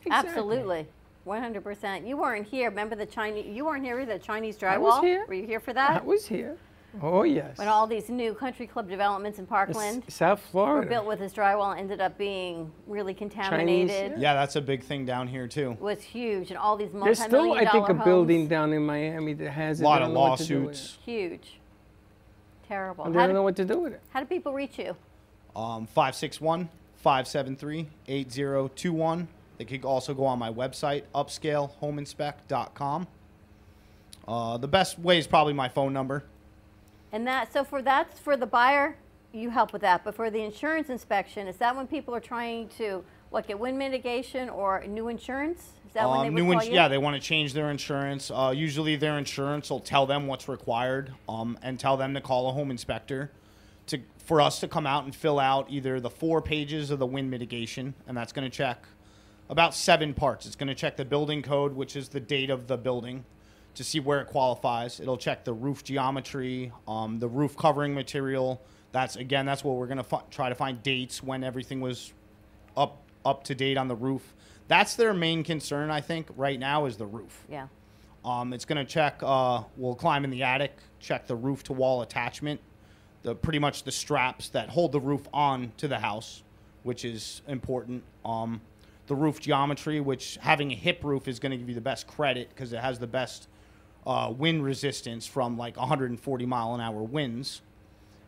Absolutely. 0.10 0.88
100%. 1.28 2.08
You 2.08 2.18
weren't 2.18 2.48
here. 2.48 2.70
Remember 2.70 2.96
the 2.96 3.06
Chinese? 3.06 3.46
You 3.46 3.66
weren't 3.66 3.84
here 3.84 4.00
either. 4.00 4.18
Chinese 4.18 4.58
drywall. 4.58 4.72
I 4.74 4.78
was 4.78 5.04
here. 5.04 5.26
Were 5.28 5.34
you 5.34 5.46
here 5.46 5.60
for 5.62 5.72
that? 5.74 6.02
I 6.02 6.06
was 6.06 6.26
here. 6.26 6.58
Oh 7.02 7.24
yes. 7.24 7.58
When 7.58 7.68
all 7.68 7.88
these 7.88 8.10
new 8.10 8.34
country 8.34 8.68
club 8.68 8.88
developments 8.90 9.40
in 9.40 9.46
Parkland 9.48 10.04
S- 10.08 10.14
South 10.16 10.40
Florida. 10.52 10.82
were 10.82 10.86
built 10.90 11.06
with 11.08 11.20
this 11.20 11.34
drywall 11.34 11.72
and 11.72 11.80
ended 11.80 12.02
up 12.02 12.18
being 12.18 12.72
really 12.88 13.14
contaminated. 13.14 14.14
Yeah, 14.20 14.34
that's 14.36 14.56
a 14.56 14.62
big 14.62 14.84
thing 14.84 15.06
down 15.06 15.28
here 15.28 15.48
too. 15.48 15.76
Was 15.80 16.02
huge, 16.02 16.50
and 16.50 16.58
all 16.58 16.78
these 16.78 16.90
There's 16.92 17.20
multi-million 17.20 17.32
dollar 17.32 17.56
There's 17.56 17.70
still, 17.70 17.70
I 17.70 17.72
think, 17.72 17.90
a 17.90 17.94
dollar 17.94 18.06
building 18.06 18.48
down 18.48 18.74
in 18.74 18.86
Miami 18.86 19.34
that 19.34 19.50
has 19.52 19.82
it. 19.82 19.84
Lot 19.84 20.00
They 20.00 20.04
of 20.04 20.08
don't 20.10 20.14
know 20.14 20.20
what 20.30 20.40
to 20.40 20.46
do 20.46 20.60
with 20.60 20.66
lawsuits. 20.68 20.98
Huge. 21.04 21.60
Terrible. 22.68 23.06
it. 23.06 23.10
They 23.14 23.14
How 23.20 23.26
don't 23.26 23.30
do, 23.30 23.34
know 23.34 23.44
what 23.44 23.56
to 23.58 23.66
do 23.66 23.80
with 23.80 23.94
it. 23.94 24.02
how 24.10 24.20
do 24.20 24.26
people 24.26 24.54
reach 24.54 24.78
you? 24.78 24.96
Um, 25.56 25.86
561 25.88 26.70
573 26.98 27.88
8021. 28.08 29.28
They 29.58 29.66
could 29.66 29.84
also 29.86 30.14
go 30.14 30.26
on 30.26 30.40
my 30.40 30.52
website, 30.52 31.04
upscalehomeinspect.com. 31.14 33.08
Uh, 34.28 34.58
the 34.58 34.68
best 34.68 34.98
way 35.00 35.18
is 35.18 35.28
probably 35.28 35.54
my 35.54 35.68
phone 35.70 35.92
number. 35.94 36.24
And 37.14 37.26
that, 37.28 37.54
so 37.54 37.64
for 37.64 37.82
that's 37.82 38.20
for 38.20 38.36
the 38.36 38.48
buyer, 38.48 38.98
you 39.32 39.52
help 39.52 39.72
with 39.72 39.84
that. 39.84 40.04
But 40.04 40.16
for 40.16 40.30
the 40.30 40.42
insurance 40.42 40.90
inspection, 40.90 41.48
is 41.48 41.56
that 41.58 41.76
when 41.76 41.88
people 41.88 42.14
are 42.14 42.20
trying 42.20 42.68
to 42.80 43.04
what 43.30 43.48
get 43.48 43.58
wind 43.58 43.78
mitigation 43.78 44.50
or 44.50 44.84
new 44.86 45.08
insurance? 45.08 45.60
Is 45.88 45.94
that 45.94 46.10
when 46.10 46.22
they 46.22 46.28
Um, 46.28 46.34
would 46.34 46.44
new 46.44 46.52
call 46.52 46.62
ins- 46.62 46.70
you? 46.70 46.76
Yeah, 46.76 46.88
they 46.88 46.98
want 46.98 47.16
to 47.16 47.22
change 47.22 47.54
their 47.54 47.70
insurance. 47.70 48.32
Uh, 48.32 48.52
usually, 48.56 48.96
their 48.96 49.18
insurance 49.18 49.70
will 49.70 49.80
tell 49.80 50.06
them 50.08 50.28
what's 50.28 50.50
required 50.50 51.14
um, 51.30 51.58
and 51.62 51.80
tell 51.80 51.98
them 51.98 52.16
to 52.16 52.22
call 52.22 52.50
a 52.50 52.52
home 52.52 52.72
inspector 52.72 53.32
to 53.88 54.00
for 54.18 54.40
us 54.42 54.60
to 54.62 54.68
come 54.68 54.88
out 54.88 55.04
and 55.04 55.14
fill 55.16 55.40
out 55.40 55.68
either 55.70 56.00
the 56.00 56.10
four 56.10 56.42
pages 56.42 56.90
of 56.90 56.98
the 56.98 57.06
wind 57.06 57.30
mitigation, 57.30 57.94
and 58.08 58.18
that's 58.18 58.32
going 58.34 58.50
to 58.50 58.56
check 58.56 58.86
about 59.50 59.76
seven 59.76 60.14
parts. 60.14 60.46
It's 60.46 60.56
going 60.56 60.70
to 60.70 60.76
check 60.76 60.96
the 60.96 61.06
building 61.06 61.42
code, 61.44 61.76
which 61.76 61.96
is 61.96 62.10
the 62.10 62.22
date 62.22 62.50
of 62.50 62.68
the 62.68 62.78
building, 62.78 63.26
to 63.76 63.84
see 63.84 64.00
where 64.00 64.22
it 64.22 64.28
qualifies. 64.28 65.00
It'll 65.00 65.18
check 65.18 65.44
the 65.44 65.54
roof 65.54 65.84
geometry, 65.84 66.72
um, 66.88 67.20
the 67.20 67.28
roof 67.28 67.58
covering 67.58 67.94
material. 67.94 68.62
That's 68.92 69.16
again, 69.16 69.46
that's 69.46 69.64
what 69.64 69.76
we're 69.76 69.88
going 69.88 69.98
to 69.98 70.04
fi- 70.04 70.24
try 70.30 70.50
to 70.50 70.56
find 70.56 70.82
dates 70.84 71.24
when 71.24 71.44
everything 71.44 71.82
was 71.82 72.14
up 72.78 73.02
up 73.26 73.44
to 73.46 73.56
date 73.56 73.78
on 73.78 73.88
the 73.88 73.96
roof. 73.96 74.34
That's 74.68 74.96
their 74.96 75.14
main 75.14 75.44
concern, 75.44 75.90
I 75.90 76.02
think, 76.02 76.28
right 76.36 76.60
now 76.60 76.86
is 76.86 76.98
the 76.98 77.06
roof. 77.06 77.46
Yeah. 77.50 77.68
Um, 78.24 78.54
it's 78.54 78.66
going 78.66 78.84
to 78.84 78.90
check. 78.90 79.20
Uh, 79.22 79.64
we'll 79.76 79.96
climb 79.96 80.24
in 80.24 80.30
the 80.30 80.44
attic, 80.44 80.78
check 81.00 81.28
the 81.28 81.36
roof 81.36 81.64
to 81.64 81.74
wall 81.74 82.02
attachment, 82.02 82.62
the 83.24 83.36
pretty 83.36 83.60
much 83.60 83.84
the 83.84 83.92
straps 83.92 84.50
that 84.50 84.70
hold 84.70 84.92
the 84.92 85.00
roof 85.00 85.28
on 85.34 85.72
to 85.78 85.88
the 85.88 86.00
house, 86.00 86.44
which 86.84 87.04
is 87.04 87.42
important. 87.48 88.04
Um, 88.24 88.62
the 89.08 89.16
roof 89.16 89.42
geometry, 89.42 90.00
which 90.00 90.38
having 90.42 90.72
a 90.72 90.76
hip 90.76 91.04
roof 91.04 91.28
is 91.28 91.40
going 91.40 91.52
to 91.52 91.58
give 91.58 91.68
you 91.68 91.76
the 91.76 91.82
best 91.82 92.08
credit 92.08 92.50
because 92.50 92.72
it 92.72 92.80
has 92.80 93.00
the 93.00 93.08
best 93.08 93.48
uh, 94.06 94.34
wind 94.36 94.64
resistance 94.64 95.26
from 95.26 95.58
like 95.58 95.78
140 95.78 96.46
mile 96.46 96.74
an 96.76 96.82
hour 96.82 97.02
winds. 97.04 97.62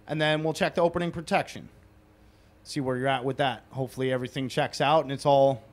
And 0.08 0.22
then 0.22 0.44
we'll 0.44 0.54
check 0.54 0.76
the 0.76 0.82
opening 0.82 1.12
protection. 1.12 1.70
See 2.64 2.80
where 2.80 2.98
you're 2.98 3.08
at 3.08 3.24
with 3.26 3.38
that. 3.38 3.64
Hopefully 3.72 4.12
everything 4.12 4.50
checks 4.50 4.82
out 4.82 5.04
and 5.04 5.12
it's 5.12 5.26
all 5.26 5.64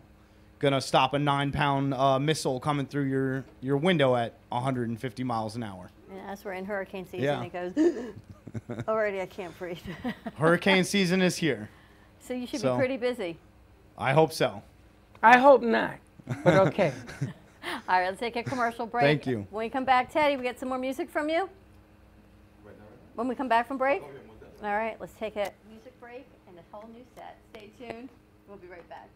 gonna 0.59 0.81
stop 0.81 1.12
a 1.15 1.19
nine 1.19 1.51
pound 1.53 1.93
uh, 1.95 2.19
missile 2.19 2.61
coming 2.61 2.87
through 2.87 3.05
your, 3.05 3.45
your 3.61 3.77
window 3.77 4.15
at 4.16 4.35
150 4.51 5.24
miles 5.24 5.57
an 5.57 5.62
hour. 5.62 5.91
Yeah, 6.15 6.31
as 6.31 6.45
we're 6.45 6.53
in 6.53 6.65
hurricane 6.65 7.05
season, 7.07 7.20
Yeah. 7.24 7.43
it 7.43 7.53
goes. 7.53 8.12
Already, 8.89 9.20
I 9.20 9.27
can't 9.27 9.57
breathe. 9.59 9.79
Hurricane 10.35 10.85
season 10.85 11.23
is 11.23 11.37
here. 11.37 11.69
so 12.20 12.35
you 12.35 12.47
should 12.47 12.61
So- 12.61 12.74
be 12.74 12.79
pretty 12.79 12.97
busy. 12.99 13.39
I 13.97 14.12
hope 14.12 14.33
so. 14.33 14.62
I 15.23 15.39
hope 15.39 15.62
not, 15.62 15.95
but 16.45 16.55
okay. 16.69 16.93
All 17.93 18.01
right, 18.01 18.09
let's 18.09 18.20
take 18.20 18.36
a 18.36 18.43
commercial 18.43 18.86
break. 18.86 19.02
Thank 19.02 19.27
you. 19.27 19.47
When 19.51 19.66
we 19.66 19.69
come 19.69 19.85
back, 19.85 20.10
Teddy, 20.10 20.39
we 20.39 20.44
get 20.44 20.59
some 20.59 20.70
more 20.70 20.78
music 20.78 21.10
from 21.10 21.28
you. 21.28 21.47
When 23.16 23.28
we 23.28 23.35
come 23.35 23.48
back 23.48 23.69
from 23.69 23.77
break. 23.77 24.01
All 24.62 24.70
right, 24.70 24.97
let's 24.98 25.12
take 25.12 25.36
a 25.36 25.52
music 25.69 26.01
break 26.01 26.24
and 26.48 26.56
a 26.56 26.62
whole 26.74 26.89
new 26.89 27.05
set. 27.14 27.36
Stay 27.52 27.69
tuned. 27.78 28.09
We'll 28.48 28.56
be 28.56 28.66
right 28.66 28.89
back. 28.89 29.10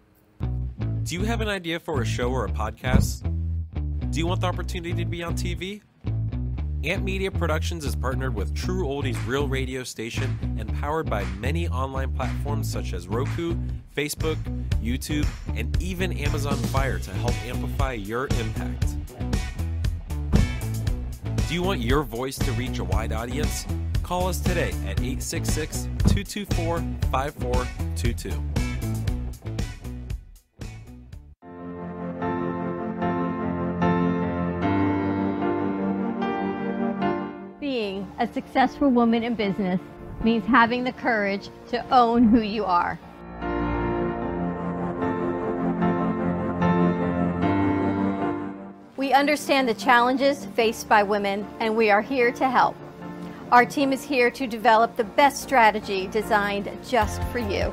Do 1.05 1.15
you 1.15 1.24
have 1.24 1.40
an 1.40 1.48
idea 1.48 1.81
for 1.81 2.03
a 2.03 2.05
show 2.05 2.31
or 2.31 2.44
a 2.44 2.51
podcast? 2.51 3.23
Do 4.11 4.19
you 4.19 4.27
want 4.27 4.43
the 4.43 4.47
opportunity 4.48 4.93
to 4.93 5.09
be 5.09 5.23
on 5.23 5.35
TV? 5.36 5.81
Amp 6.87 7.03
Media 7.03 7.33
Productions 7.33 7.85
is 7.85 7.97
partnered 7.97 8.33
with 8.33 8.55
True 8.55 8.87
Oldies 8.87 9.19
Real 9.27 9.49
Radio 9.49 9.83
Station 9.83 10.39
and 10.57 10.73
powered 10.81 11.11
by 11.11 11.25
many 11.41 11.67
online 11.69 12.13
platforms 12.13 12.71
such 12.71 12.93
as 12.93 13.09
Roku, 13.09 13.57
Facebook, 13.97 14.37
YouTube, 14.81 15.27
and 15.57 15.77
even 15.83 16.13
Amazon 16.13 16.55
Fire 16.55 17.01
to 17.01 17.11
help 17.15 17.35
amplify 17.45 17.95
your 17.95 18.29
impact. 18.39 18.87
Do 21.49 21.55
you 21.55 21.65
want 21.65 21.81
your 21.81 22.05
voice 22.05 22.39
to 22.39 22.53
reach 22.53 22.79
a 22.79 22.85
wide 22.85 23.13
audience? 23.13 23.67
Call 24.05 24.29
us 24.29 24.39
today 24.39 24.71
at 24.87 25.01
866 25.01 25.89
224 26.07 26.79
5422. 27.11 28.66
A 38.19 38.27
successful 38.33 38.89
woman 38.89 39.23
in 39.23 39.35
business 39.35 39.81
means 40.23 40.45
having 40.47 40.85
the 40.85 40.93
courage 40.93 41.51
to 41.69 41.95
own 41.95 42.25
who 42.25 42.41
you 42.41 42.65
are. 42.65 42.99
We 48.97 49.13
understand 49.13 49.69
the 49.69 49.75
challenges 49.75 50.47
faced 50.57 50.89
by 50.89 51.03
women, 51.03 51.47
and 51.61 51.77
we 51.77 51.91
are 51.91 52.01
here 52.01 52.33
to 52.33 52.49
help. 52.49 52.75
Our 53.53 53.67
team 53.67 53.93
is 53.93 54.03
here 54.03 54.31
to 54.31 54.47
develop 54.47 54.97
the 54.97 55.05
best 55.05 55.43
strategy 55.43 56.09
designed 56.09 56.71
just 56.89 57.23
for 57.25 57.39
you. 57.39 57.73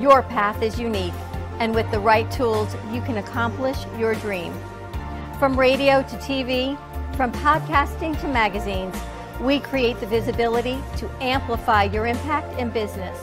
Your 0.00 0.22
path 0.22 0.62
is 0.62 0.80
unique, 0.80 1.12
And 1.60 1.74
with 1.74 1.90
the 1.90 1.98
right 1.98 2.30
tools, 2.30 2.72
you 2.92 3.00
can 3.02 3.18
accomplish 3.18 3.76
your 3.98 4.14
dream. 4.14 4.54
From 5.40 5.58
radio 5.58 6.02
to 6.02 6.16
TV, 6.18 6.78
from 7.16 7.32
podcasting 7.32 8.18
to 8.20 8.28
magazines, 8.28 8.94
we 9.40 9.60
create 9.60 10.00
the 10.00 10.06
visibility 10.06 10.78
to 10.96 11.08
amplify 11.22 11.84
your 11.84 12.06
impact 12.06 12.58
in 12.58 12.70
business. 12.70 13.18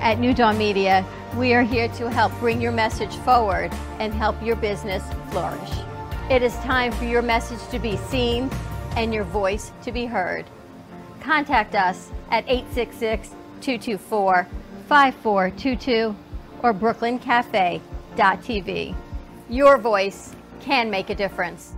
At 0.00 0.18
New 0.18 0.32
Dawn 0.32 0.56
Media, 0.56 1.04
we 1.36 1.52
are 1.52 1.62
here 1.62 1.88
to 1.88 2.10
help 2.10 2.32
bring 2.38 2.60
your 2.60 2.72
message 2.72 3.14
forward 3.16 3.70
and 3.98 4.14
help 4.14 4.40
your 4.42 4.56
business 4.56 5.02
flourish. 5.30 5.70
It 6.30 6.42
is 6.42 6.54
time 6.56 6.90
for 6.92 7.04
your 7.04 7.22
message 7.22 7.60
to 7.70 7.78
be 7.78 7.96
seen 7.96 8.50
and 8.96 9.12
your 9.12 9.24
voice 9.24 9.72
to 9.82 9.92
be 9.92 10.06
heard. 10.06 10.46
Contact 11.20 11.74
us 11.74 12.10
at 12.30 12.48
866 12.48 13.28
224 13.60 14.46
5422 14.88 16.16
or 16.62 16.72
brooklyncafe.tv. 16.72 18.94
Your 19.48 19.78
voice 19.78 20.34
can 20.60 20.90
make 20.90 21.10
a 21.10 21.14
difference. 21.14 21.75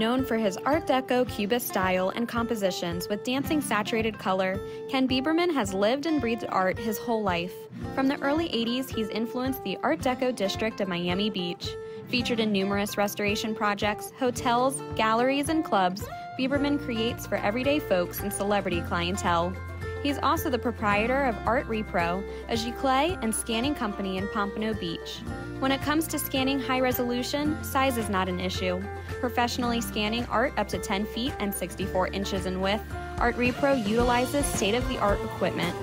Known 0.00 0.24
for 0.24 0.38
his 0.38 0.56
Art 0.56 0.86
Deco 0.86 1.28
Cubist 1.28 1.68
style 1.68 2.08
and 2.08 2.26
compositions 2.26 3.06
with 3.10 3.22
dancing 3.22 3.60
saturated 3.60 4.18
color, 4.18 4.58
Ken 4.88 5.06
Bieberman 5.06 5.52
has 5.52 5.74
lived 5.74 6.06
and 6.06 6.22
breathed 6.22 6.46
art 6.48 6.78
his 6.78 6.96
whole 6.96 7.22
life. 7.22 7.52
From 7.94 8.08
the 8.08 8.18
early 8.22 8.48
80s, 8.48 8.88
he's 8.88 9.10
influenced 9.10 9.62
the 9.62 9.76
Art 9.82 10.00
Deco 10.00 10.34
district 10.34 10.80
of 10.80 10.88
Miami 10.88 11.28
Beach. 11.28 11.68
Featured 12.08 12.40
in 12.40 12.50
numerous 12.50 12.96
restoration 12.96 13.54
projects, 13.54 14.10
hotels, 14.18 14.80
galleries, 14.96 15.50
and 15.50 15.62
clubs, 15.62 16.08
Bieberman 16.38 16.82
creates 16.82 17.26
for 17.26 17.36
everyday 17.36 17.78
folks 17.78 18.20
and 18.20 18.32
celebrity 18.32 18.80
clientele. 18.80 19.54
He's 20.02 20.18
also 20.18 20.48
the 20.48 20.58
proprietor 20.58 21.24
of 21.24 21.36
Art 21.46 21.68
Repro, 21.68 22.24
a 22.48 22.54
giclée 22.54 23.22
and 23.22 23.34
scanning 23.34 23.74
company 23.74 24.16
in 24.16 24.26
Pompano 24.28 24.72
Beach. 24.72 25.20
When 25.58 25.72
it 25.72 25.82
comes 25.82 26.06
to 26.06 26.18
scanning 26.18 26.58
high 26.58 26.80
resolution, 26.80 27.62
size 27.62 27.98
is 27.98 28.08
not 28.08 28.26
an 28.26 28.40
issue. 28.40 28.82
Professionally 29.20 29.82
scanning 29.82 30.24
art 30.26 30.54
up 30.56 30.68
to 30.68 30.78
10 30.78 31.04
feet 31.04 31.34
and 31.38 31.54
64 31.54 32.08
inches 32.08 32.46
in 32.46 32.62
width, 32.62 32.82
Art 33.18 33.36
Repro 33.36 33.76
utilizes 33.86 34.46
state 34.46 34.74
of 34.74 34.88
the 34.88 34.96
art 34.98 35.20
equipment. 35.22 35.76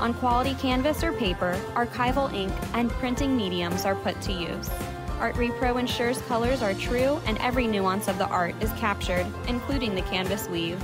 On 0.00 0.12
quality 0.12 0.54
canvas 0.56 1.02
or 1.02 1.14
paper, 1.14 1.58
archival 1.74 2.30
ink 2.34 2.52
and 2.74 2.90
printing 2.90 3.34
mediums 3.34 3.86
are 3.86 3.94
put 3.96 4.20
to 4.22 4.32
use. 4.32 4.68
Art 5.18 5.36
Repro 5.36 5.80
ensures 5.80 6.20
colors 6.22 6.60
are 6.60 6.74
true 6.74 7.22
and 7.24 7.38
every 7.38 7.66
nuance 7.66 8.08
of 8.08 8.18
the 8.18 8.26
art 8.26 8.54
is 8.60 8.70
captured, 8.72 9.26
including 9.48 9.94
the 9.94 10.02
canvas 10.02 10.46
weave. 10.48 10.82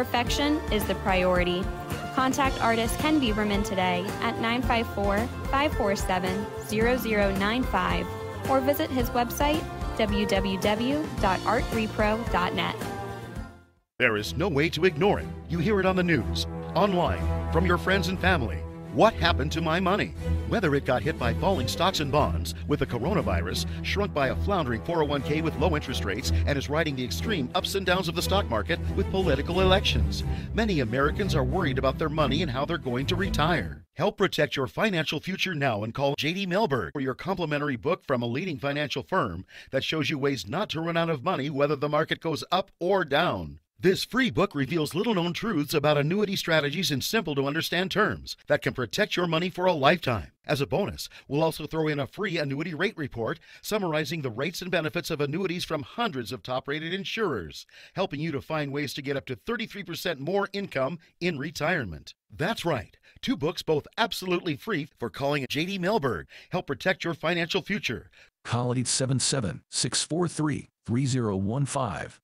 Perfection 0.00 0.56
is 0.72 0.82
the 0.86 0.94
priority. 0.94 1.62
Contact 2.14 2.58
artist 2.62 2.98
Ken 3.00 3.20
Bieberman 3.20 3.62
today 3.62 4.02
at 4.22 4.40
954 4.40 5.18
547 5.50 6.46
0095 6.70 8.06
or 8.48 8.60
visit 8.60 8.88
his 8.88 9.10
website 9.10 9.62
www.artrepro.net. 9.98 12.76
There 13.98 14.16
is 14.16 14.34
no 14.38 14.48
way 14.48 14.70
to 14.70 14.86
ignore 14.86 15.20
it. 15.20 15.26
You 15.50 15.58
hear 15.58 15.80
it 15.80 15.84
on 15.84 15.96
the 15.96 16.02
news, 16.02 16.46
online, 16.74 17.52
from 17.52 17.66
your 17.66 17.76
friends 17.76 18.08
and 18.08 18.18
family. 18.18 18.62
What 18.92 19.14
happened 19.14 19.52
to 19.52 19.60
my 19.60 19.78
money? 19.78 20.14
Whether 20.48 20.74
it 20.74 20.84
got 20.84 21.04
hit 21.04 21.16
by 21.16 21.32
falling 21.34 21.68
stocks 21.68 22.00
and 22.00 22.10
bonds, 22.10 22.56
with 22.66 22.80
the 22.80 22.86
coronavirus, 22.86 23.66
shrunk 23.84 24.12
by 24.12 24.30
a 24.30 24.36
floundering 24.36 24.80
401k 24.80 25.44
with 25.44 25.56
low 25.58 25.76
interest 25.76 26.04
rates, 26.04 26.32
and 26.44 26.58
is 26.58 26.68
riding 26.68 26.96
the 26.96 27.04
extreme 27.04 27.48
ups 27.54 27.76
and 27.76 27.86
downs 27.86 28.08
of 28.08 28.16
the 28.16 28.22
stock 28.22 28.50
market 28.50 28.80
with 28.96 29.08
political 29.12 29.60
elections. 29.60 30.24
Many 30.54 30.80
Americans 30.80 31.36
are 31.36 31.44
worried 31.44 31.78
about 31.78 32.00
their 32.00 32.08
money 32.08 32.42
and 32.42 32.50
how 32.50 32.64
they're 32.64 32.78
going 32.78 33.06
to 33.06 33.14
retire. 33.14 33.84
Help 33.94 34.16
protect 34.16 34.56
your 34.56 34.66
financial 34.66 35.20
future 35.20 35.54
now 35.54 35.84
and 35.84 35.94
call 35.94 36.16
JD 36.16 36.48
Melberg 36.48 36.90
for 36.92 37.00
your 37.00 37.14
complimentary 37.14 37.76
book 37.76 38.04
from 38.04 38.22
a 38.22 38.26
leading 38.26 38.58
financial 38.58 39.04
firm 39.04 39.44
that 39.70 39.84
shows 39.84 40.10
you 40.10 40.18
ways 40.18 40.48
not 40.48 40.68
to 40.70 40.80
run 40.80 40.96
out 40.96 41.10
of 41.10 41.22
money 41.22 41.48
whether 41.48 41.76
the 41.76 41.88
market 41.88 42.18
goes 42.20 42.42
up 42.50 42.72
or 42.80 43.04
down. 43.04 43.60
This 43.82 44.04
free 44.04 44.30
book 44.30 44.54
reveals 44.54 44.94
little 44.94 45.14
known 45.14 45.32
truths 45.32 45.72
about 45.72 45.96
annuity 45.96 46.36
strategies 46.36 46.90
in 46.90 47.00
simple 47.00 47.34
to 47.34 47.46
understand 47.46 47.90
terms 47.90 48.36
that 48.46 48.60
can 48.60 48.74
protect 48.74 49.16
your 49.16 49.26
money 49.26 49.48
for 49.48 49.64
a 49.64 49.72
lifetime. 49.72 50.32
As 50.46 50.60
a 50.60 50.66
bonus, 50.66 51.08
we'll 51.26 51.42
also 51.42 51.64
throw 51.64 51.88
in 51.88 51.98
a 51.98 52.06
free 52.06 52.36
annuity 52.36 52.74
rate 52.74 52.92
report 52.98 53.40
summarizing 53.62 54.20
the 54.20 54.28
rates 54.28 54.60
and 54.60 54.70
benefits 54.70 55.10
of 55.10 55.22
annuities 55.22 55.64
from 55.64 55.82
hundreds 55.82 56.30
of 56.30 56.42
top 56.42 56.68
rated 56.68 56.92
insurers, 56.92 57.64
helping 57.94 58.20
you 58.20 58.30
to 58.32 58.42
find 58.42 58.70
ways 58.70 58.92
to 58.92 59.00
get 59.00 59.16
up 59.16 59.24
to 59.24 59.34
33% 59.34 60.18
more 60.18 60.50
income 60.52 60.98
in 61.18 61.38
retirement. 61.38 62.12
That's 62.30 62.66
right. 62.66 62.98
Two 63.22 63.34
books, 63.34 63.62
both 63.62 63.86
absolutely 63.96 64.56
free 64.56 64.88
for 64.98 65.08
calling 65.08 65.46
JD 65.46 65.80
Melberg. 65.80 66.24
Help 66.50 66.66
protect 66.66 67.02
your 67.02 67.14
financial 67.14 67.62
future. 67.62 68.10
Call 68.44 68.72
877 68.72 69.62
643 69.70 70.68
3015. 70.84 72.20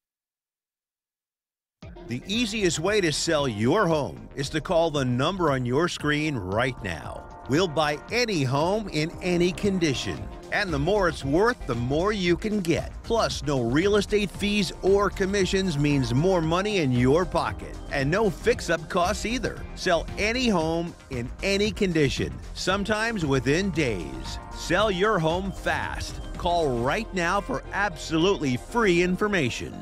The 2.09 2.23
easiest 2.27 2.78
way 2.78 3.01
to 3.01 3.12
sell 3.12 3.48
your 3.48 3.86
home 3.86 4.28
is 4.36 4.48
to 4.51 4.60
call 4.60 4.90
the 4.90 5.05
number 5.05 5.51
on 5.51 5.66
your 5.66 5.89
screen 5.89 6.36
right 6.36 6.81
now. 6.85 7.24
We'll 7.48 7.68
buy 7.68 7.98
any 8.10 8.43
home 8.43 8.89
in 8.89 9.10
any 9.23 9.52
condition. 9.52 10.16
And 10.52 10.73
the 10.73 10.78
more 10.78 11.09
it's 11.09 11.24
worth, 11.24 11.66
the 11.66 11.74
more 11.74 12.12
you 12.12 12.36
can 12.36 12.60
get. 12.60 12.93
Plus, 13.02 13.43
no 13.43 13.62
real 13.62 13.97
estate 13.97 14.31
fees 14.31 14.73
or 14.82 15.10
commissions 15.10 15.77
means 15.77 16.14
more 16.14 16.40
money 16.40 16.78
in 16.78 16.93
your 16.93 17.24
pocket. 17.24 17.77
And 17.90 18.10
no 18.10 18.31
fix 18.31 18.70
up 18.70 18.89
costs 18.89 19.27
either. 19.27 19.60
Sell 19.74 20.06
any 20.18 20.48
home 20.48 20.94
in 21.10 21.28
any 21.43 21.70
condition, 21.70 22.32
sometimes 22.55 23.27
within 23.27 23.70
days. 23.70 24.39
Sell 24.55 24.90
your 24.90 25.18
home 25.18 25.51
fast. 25.52 26.20
Call 26.36 26.78
right 26.78 27.12
now 27.12 27.40
for 27.40 27.64
absolutely 27.73 28.56
free 28.56 29.02
information. 29.02 29.74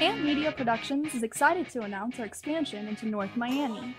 Amp 0.00 0.20
Media 0.20 0.52
Productions 0.52 1.12
is 1.12 1.24
excited 1.24 1.68
to 1.70 1.80
announce 1.80 2.20
our 2.20 2.24
expansion 2.24 2.86
into 2.86 3.04
North 3.04 3.36
Miami. 3.36 3.96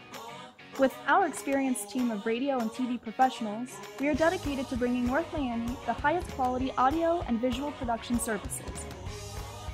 With 0.79 0.95
our 1.07 1.27
experienced 1.27 1.89
team 1.89 2.09
of 2.09 2.25
radio 2.25 2.57
and 2.57 2.71
TV 2.71 3.01
professionals, 3.01 3.75
we 3.99 4.07
are 4.07 4.13
dedicated 4.13 4.69
to 4.69 4.77
bringing 4.77 5.05
North 5.05 5.25
Miami 5.33 5.75
the 5.85 5.91
highest 5.91 6.29
quality 6.29 6.71
audio 6.77 7.21
and 7.27 7.41
visual 7.41 7.73
production 7.73 8.17
services. 8.17 8.85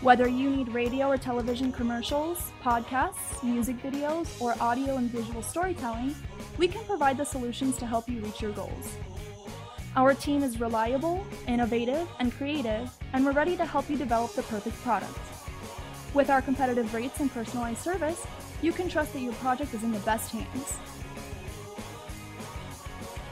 Whether 0.01 0.27
you 0.27 0.49
need 0.49 0.69
radio 0.69 1.09
or 1.09 1.17
television 1.17 1.71
commercials, 1.71 2.51
podcasts, 2.59 3.43
music 3.43 3.79
videos, 3.83 4.27
or 4.41 4.55
audio 4.59 4.97
and 4.97 5.11
visual 5.11 5.43
storytelling, 5.43 6.15
we 6.57 6.67
can 6.67 6.83
provide 6.85 7.17
the 7.17 7.23
solutions 7.23 7.77
to 7.77 7.85
help 7.85 8.09
you 8.09 8.19
reach 8.21 8.41
your 8.41 8.53
goals. 8.53 8.95
Our 9.95 10.15
team 10.15 10.41
is 10.41 10.59
reliable, 10.59 11.23
innovative, 11.47 12.07
and 12.19 12.33
creative, 12.33 12.89
and 13.13 13.23
we're 13.23 13.31
ready 13.31 13.55
to 13.57 13.65
help 13.65 13.91
you 13.91 13.95
develop 13.95 14.33
the 14.33 14.41
perfect 14.41 14.81
product. 14.81 15.19
With 16.15 16.29
our 16.29 16.41
competitive 16.41 16.93
rates 16.93 17.19
and 17.19 17.29
personalized 17.29 17.79
service, 17.79 18.25
you 18.61 18.71
can 18.71 18.87
trust 18.87 19.11
that 19.11 19.19
your 19.19 19.33
project 19.33 19.73
is 19.73 19.83
in 19.83 19.91
the 19.91 19.99
best 19.99 20.31
hands. 20.31 20.77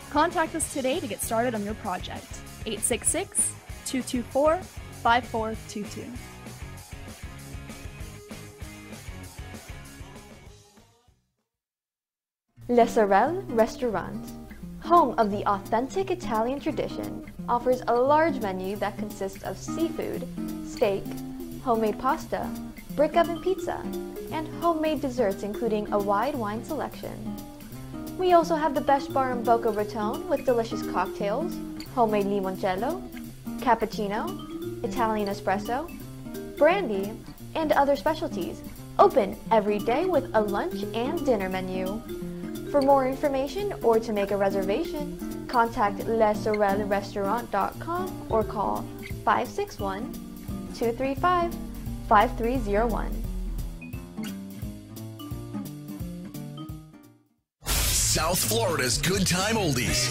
Contact 0.09 0.53
us 0.53 0.73
today 0.73 0.99
to 0.99 1.07
get 1.07 1.21
started 1.21 1.55
on 1.55 1.63
your 1.63 1.75
project. 1.75 2.27
866 2.65 3.53
224 3.85 4.57
5422. 5.01 6.05
Le 12.67 12.87
Sorel 12.87 13.41
Restaurant, 13.47 14.25
home 14.81 15.15
of 15.17 15.31
the 15.31 15.45
authentic 15.47 16.11
Italian 16.11 16.59
tradition, 16.59 17.25
offers 17.47 17.81
a 17.87 17.93
large 17.95 18.41
menu 18.41 18.75
that 18.75 18.97
consists 18.97 19.43
of 19.43 19.57
seafood, 19.57 20.27
steak, 20.67 21.03
homemade 21.63 21.97
pasta, 21.97 22.49
brick 22.95 23.17
oven 23.17 23.41
pizza, 23.41 23.81
and 24.31 24.47
homemade 24.61 25.01
desserts 25.01 25.43
including 25.43 25.91
a 25.91 25.97
wide 25.97 26.35
wine 26.35 26.63
selection. 26.63 27.35
We 28.17 28.31
also 28.33 28.55
have 28.55 28.75
the 28.75 28.81
best 28.81 29.13
bar 29.13 29.31
in 29.31 29.43
Boca 29.43 29.71
Raton 29.71 30.29
with 30.29 30.45
delicious 30.45 30.83
cocktails, 30.91 31.57
homemade 31.95 32.25
limoncello, 32.25 33.01
cappuccino, 33.59 34.83
Italian 34.83 35.27
espresso, 35.27 35.89
brandy, 36.57 37.11
and 37.55 37.71
other 37.71 37.95
specialties. 37.95 38.61
Open 38.99 39.35
every 39.49 39.79
day 39.79 40.05
with 40.05 40.29
a 40.35 40.41
lunch 40.41 40.83
and 40.93 41.25
dinner 41.25 41.49
menu. 41.49 41.99
For 42.69 42.79
more 42.81 43.07
information 43.07 43.73
or 43.81 43.99
to 43.99 44.13
make 44.13 44.29
a 44.31 44.37
reservation, 44.37 45.47
contact 45.47 45.97
lesorelrestaurant.com 45.99 48.27
or 48.29 48.43
call 48.43 48.85
561 49.23 50.13
235 50.75 51.55
5301. 52.07 53.23
South 58.13 58.37
Florida's 58.37 58.99
good 58.99 59.25
time 59.25 59.55
oldies. 59.55 60.07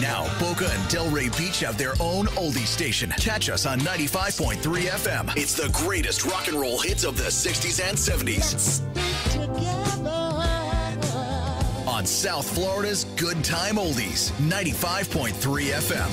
Now, 0.00 0.24
Boca 0.40 0.66
and 0.68 0.82
Delray 0.90 1.36
Beach 1.38 1.60
have 1.60 1.78
their 1.78 1.94
own 2.00 2.26
oldie 2.28 2.66
station. 2.66 3.12
Catch 3.18 3.50
us 3.50 3.66
on 3.66 3.78
95.3 3.80 4.58
FM. 4.60 5.36
It's 5.36 5.54
the 5.54 5.68
greatest 5.68 6.24
rock 6.24 6.48
and 6.48 6.60
roll 6.60 6.80
hits 6.80 7.04
of 7.04 7.16
the 7.16 7.24
60s 7.24 7.80
and 7.80 7.96
70s. 7.96 9.85
On 11.96 12.04
South 12.04 12.46
Florida's 12.54 13.04
Good 13.16 13.42
Time 13.42 13.76
Oldies, 13.76 14.30
95.3 14.50 15.32
FM. 15.32 16.12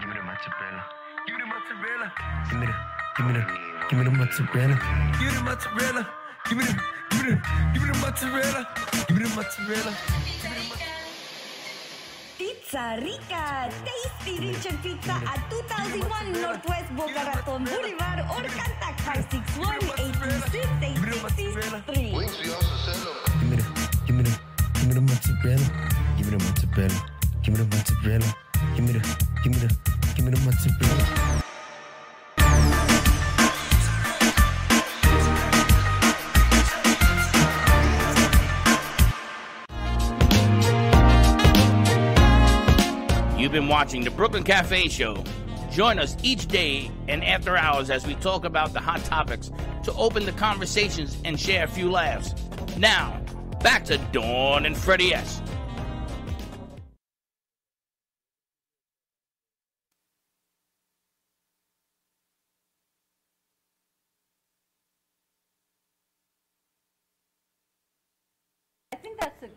Give 0.00 0.08
me 0.08 0.14
the 0.14 0.22
mozzarella. 0.24 0.84
Give 1.26 1.36
me 1.36 1.42
the 1.42 1.50
mozzarella. 1.52 2.12
Give 2.48 2.58
me 2.58 2.66
the, 2.66 2.74
give 3.18 3.26
me 3.26 3.32
the, 3.34 3.44
give 3.90 3.98
me 3.98 4.04
the 4.04 4.10
mozzarella. 4.10 4.76
Give 5.18 5.28
me 5.28 5.34
the 5.34 5.42
mozzarella. 5.44 6.08
Give 6.48 6.56
me 6.56 6.64
the, 6.64 6.80
give 7.10 7.24
me 7.24 7.30
the, 7.30 7.36
give 7.74 7.82
me 7.82 7.88
the 7.92 7.98
mozzarella. 7.98 8.68
Give 9.06 9.16
me 9.18 9.22
the 9.24 9.34
mozzarella. 9.36 9.92
Pizza 12.38 12.98
Rica, 13.02 13.70
tasty 13.84 14.48
rich 14.48 14.64
and 14.64 14.82
pizza 14.82 15.12
at 15.12 15.44
2001 15.50 16.32
Northwest 16.40 16.96
Boca 16.96 17.12
Raton 17.12 17.64
Boulevard 17.64 18.20
or 18.30 18.48
contact 18.48 19.00
561 19.02 19.76
826 19.76 20.66
863. 20.80 21.86
Give 21.92 22.14
me 22.14 23.25
give 24.86 25.02
me 25.02 25.06
the 25.06 25.12
mozzarella. 25.12 25.66
Give 26.16 26.30
me 26.30 26.38
the 26.38 26.44
mozzarella. 26.44 27.08
Give 27.42 27.54
me 27.54 27.64
the 27.64 27.76
mozzarella. 27.76 28.34
Give 28.74 28.84
me 28.84 28.92
the, 28.92 29.00
give 29.42 29.52
me 29.52 29.58
the, 29.58 29.76
give 30.14 30.24
me 30.24 30.30
the 30.30 30.40
mozzarella. 30.44 31.42
You've 43.38 43.52
been 43.52 43.68
watching 43.68 44.04
the 44.04 44.10
Brooklyn 44.10 44.44
Cafe 44.44 44.88
Show. 44.88 45.24
Join 45.72 45.98
us 45.98 46.16
each 46.22 46.46
day 46.46 46.90
and 47.08 47.24
after 47.24 47.56
hours 47.56 47.90
as 47.90 48.06
we 48.06 48.14
talk 48.16 48.44
about 48.44 48.72
the 48.72 48.80
hot 48.80 49.04
topics 49.04 49.50
to 49.82 49.92
open 49.94 50.24
the 50.24 50.32
conversations 50.32 51.18
and 51.24 51.38
share 51.38 51.64
a 51.64 51.68
few 51.68 51.90
laughs. 51.90 52.34
Now, 52.78 53.20
back 53.66 53.84
to 53.84 53.98
Dawn 54.12 54.64
and 54.64 54.76
Freddie 54.76 55.12
S. 55.12 55.42
I 68.92 68.96
think 68.98 69.18
that's 69.18 69.40
the 69.40 69.48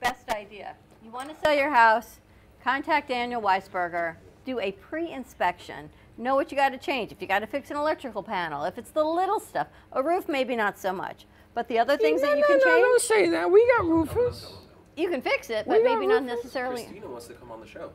best 0.00 0.30
idea. 0.30 0.74
You 1.04 1.10
want 1.10 1.28
to 1.28 1.36
sell 1.44 1.54
your 1.54 1.68
house, 1.68 2.20
contact 2.64 3.08
Daniel 3.08 3.42
Weisberger, 3.42 4.14
do 4.46 4.58
a 4.60 4.72
pre-inspection, 4.72 5.90
know 6.16 6.34
what 6.34 6.50
you 6.50 6.56
got 6.56 6.70
to 6.70 6.78
change. 6.78 7.12
If 7.12 7.20
you 7.20 7.28
got 7.28 7.40
to 7.40 7.46
fix 7.46 7.70
an 7.70 7.76
electrical 7.76 8.22
panel, 8.22 8.64
if 8.64 8.78
it's 8.78 8.92
the 8.92 9.04
little 9.04 9.38
stuff, 9.38 9.66
a 9.92 10.02
roof 10.02 10.26
maybe 10.26 10.56
not 10.56 10.78
so 10.78 10.90
much, 10.90 11.26
but 11.58 11.66
the 11.66 11.76
other 11.76 11.96
things 11.96 12.22
No, 12.22 12.28
that 12.28 12.36
you 12.36 12.42
no, 12.42 12.46
can 12.46 12.58
no, 12.58 12.64
change, 12.64 12.82
don't 12.82 13.00
say 13.02 13.28
that. 13.30 13.50
We 13.50 13.66
got 13.76 13.84
roofers. 13.84 14.52
you 14.96 15.10
can 15.10 15.20
fix 15.20 15.50
it, 15.50 15.66
but 15.66 15.82
got 15.82 15.92
maybe 15.92 16.06
not 16.06 16.22
necessarily. 16.22 16.82
Christina 16.84 17.08
wants 17.08 17.26
to 17.26 17.34
come 17.34 17.50
on 17.50 17.58
the 17.60 17.66
show. 17.66 17.90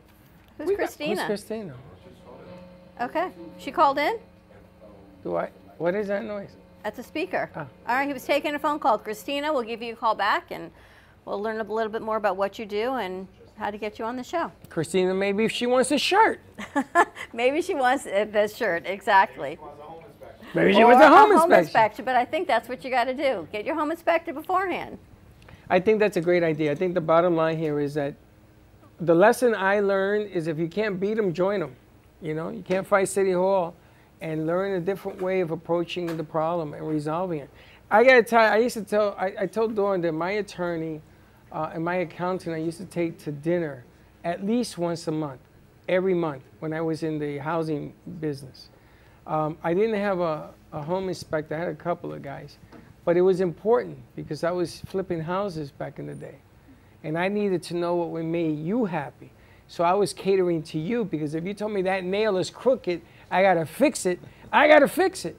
Who's 0.57 0.67
We 0.67 0.73
got- 0.73 0.79
Christina? 0.79 1.21
Who's 1.21 1.27
Christina? 1.27 1.73
Okay, 2.99 3.29
she 3.59 3.71
called 3.71 3.99
in. 3.99 4.19
Do 5.23 5.37
I? 5.37 5.49
What 5.77 5.95
is 5.95 6.09
that 6.09 6.25
noise? 6.25 6.49
That's 6.83 6.99
a 6.99 7.03
speaker. 7.03 7.49
Ah. 7.55 7.65
All 7.87 7.95
right, 7.95 8.05
he 8.05 8.11
was 8.13 8.25
taking 8.25 8.53
a 8.53 8.59
phone 8.59 8.79
call. 8.79 8.97
Christina, 8.97 9.53
we'll 9.53 9.63
give 9.63 9.81
you 9.81 9.93
a 9.93 9.95
call 9.95 10.13
back 10.13 10.51
and 10.51 10.69
we'll 11.23 11.41
learn 11.41 11.61
a 11.61 11.63
little 11.63 11.89
bit 11.89 12.01
more 12.01 12.17
about 12.17 12.35
what 12.35 12.59
you 12.59 12.65
do 12.65 12.95
and 12.95 13.29
how 13.57 13.71
to 13.71 13.77
get 13.77 13.97
you 13.97 14.03
on 14.03 14.17
the 14.17 14.25
show. 14.25 14.51
Christina, 14.69 15.13
maybe 15.13 15.45
if 15.45 15.53
she 15.53 15.67
wants 15.67 15.89
a 15.91 15.97
shirt. 15.97 16.41
Maybe 17.33 17.61
she 17.61 17.75
wants 17.75 18.03
the 18.03 18.51
shirt, 18.53 18.83
exactly. 18.85 19.57
Maybe 20.53 20.73
she 20.73 20.83
wants 20.83 21.03
a 21.03 21.09
home 21.09 21.31
inspection. 21.31 21.59
inspection. 21.59 22.05
But 22.05 22.15
I 22.15 22.25
think 22.25 22.47
that's 22.47 22.69
what 22.69 22.83
you 22.83 22.89
got 22.89 23.05
to 23.05 23.13
do. 23.13 23.47
Get 23.51 23.65
your 23.65 23.75
home 23.75 23.91
inspected 23.91 24.35
beforehand. 24.35 24.97
I 25.69 25.79
think 25.79 25.99
that's 25.99 26.17
a 26.17 26.21
great 26.21 26.43
idea. 26.43 26.71
I 26.71 26.75
think 26.75 26.93
the 26.93 27.01
bottom 27.01 27.35
line 27.35 27.57
here 27.57 27.79
is 27.79 27.93
that 27.95 28.15
the 28.99 29.15
lesson 29.15 29.55
I 29.55 29.79
learned 29.79 30.29
is 30.29 30.47
if 30.47 30.59
you 30.59 30.67
can't 30.67 30.99
beat 30.99 31.15
them, 31.15 31.33
join 31.33 31.59
them. 31.59 31.75
You 32.21 32.33
know, 32.33 32.49
you 32.49 32.61
can't 32.61 32.85
fight 32.85 33.09
City 33.09 33.31
Hall 33.31 33.75
and 34.21 34.47
learn 34.47 34.73
a 34.73 34.79
different 34.79 35.21
way 35.21 35.41
of 35.41 35.51
approaching 35.51 36.05
the 36.15 36.23
problem 36.23 36.73
and 36.73 36.87
resolving 36.87 37.39
it. 37.39 37.49
I 37.91 38.03
gotta 38.03 38.23
tell 38.23 38.41
you, 38.41 38.47
I 38.47 38.57
used 38.57 38.75
to 38.75 38.83
tell, 38.83 39.15
I, 39.19 39.33
I 39.41 39.45
told 39.45 39.75
Dawn 39.75 40.01
that 40.01 40.13
my 40.13 40.31
attorney 40.31 41.01
uh, 41.51 41.71
and 41.73 41.83
my 41.83 41.95
accountant 41.95 42.55
I 42.55 42.59
used 42.59 42.77
to 42.77 42.85
take 42.85 43.19
to 43.19 43.31
dinner 43.31 43.83
at 44.23 44.45
least 44.45 44.77
once 44.77 45.07
a 45.07 45.11
month, 45.11 45.41
every 45.89 46.13
month 46.13 46.43
when 46.59 46.73
I 46.73 46.81
was 46.81 47.03
in 47.03 47.19
the 47.19 47.37
housing 47.39 47.93
business. 48.19 48.69
Um, 49.25 49.57
I 49.63 49.73
didn't 49.73 49.99
have 49.99 50.19
a, 50.19 50.49
a 50.71 50.81
home 50.81 51.07
inspector, 51.07 51.55
I 51.55 51.59
had 51.59 51.67
a 51.69 51.75
couple 51.75 52.13
of 52.13 52.21
guys. 52.21 52.57
But 53.05 53.17
it 53.17 53.21
was 53.21 53.41
important 53.41 53.97
because 54.15 54.43
I 54.43 54.51
was 54.51 54.79
flipping 54.87 55.21
houses 55.21 55.71
back 55.71 55.99
in 55.99 56.07
the 56.07 56.15
day. 56.15 56.35
And 57.03 57.17
I 57.17 57.27
needed 57.27 57.61
to 57.63 57.75
know 57.75 57.95
what 57.95 58.09
would 58.11 58.25
make 58.25 58.57
you 58.57 58.85
happy. 58.85 59.31
So 59.67 59.83
I 59.83 59.93
was 59.93 60.13
catering 60.13 60.63
to 60.63 60.79
you 60.79 61.03
because 61.05 61.35
if 61.35 61.43
you 61.43 61.53
told 61.53 61.71
me 61.73 61.81
that 61.83 62.03
nail 62.05 62.37
is 62.37 62.49
crooked, 62.49 63.01
I 63.29 63.41
gotta 63.41 63.65
fix 63.65 64.05
it, 64.05 64.19
I 64.51 64.67
gotta 64.67 64.87
fix 64.87 65.25
it. 65.25 65.37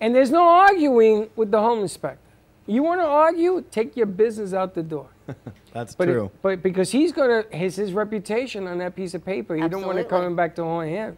And 0.00 0.14
there's 0.14 0.30
no 0.30 0.42
arguing 0.48 1.28
with 1.36 1.50
the 1.50 1.60
home 1.60 1.80
inspector. 1.80 2.18
You 2.66 2.82
wanna 2.82 3.04
argue, 3.04 3.62
take 3.70 3.96
your 3.96 4.06
business 4.06 4.54
out 4.54 4.74
the 4.74 4.82
door. 4.82 5.08
That's 5.72 5.94
But, 5.94 6.08
it- 6.08 6.12
true. 6.12 6.30
but 6.42 6.62
because 6.62 6.90
he's 6.92 7.12
gonna 7.12 7.44
his 7.50 7.76
his 7.76 7.92
reputation 7.92 8.66
on 8.66 8.78
that 8.78 8.94
piece 8.96 9.14
of 9.14 9.24
paper, 9.24 9.54
you 9.56 9.68
don't 9.68 9.82
want 9.84 9.98
it 9.98 10.02
Absolutely. 10.06 10.10
coming 10.26 10.36
back 10.36 10.54
to 10.56 10.62
haunt 10.64 10.88
him. 10.88 11.16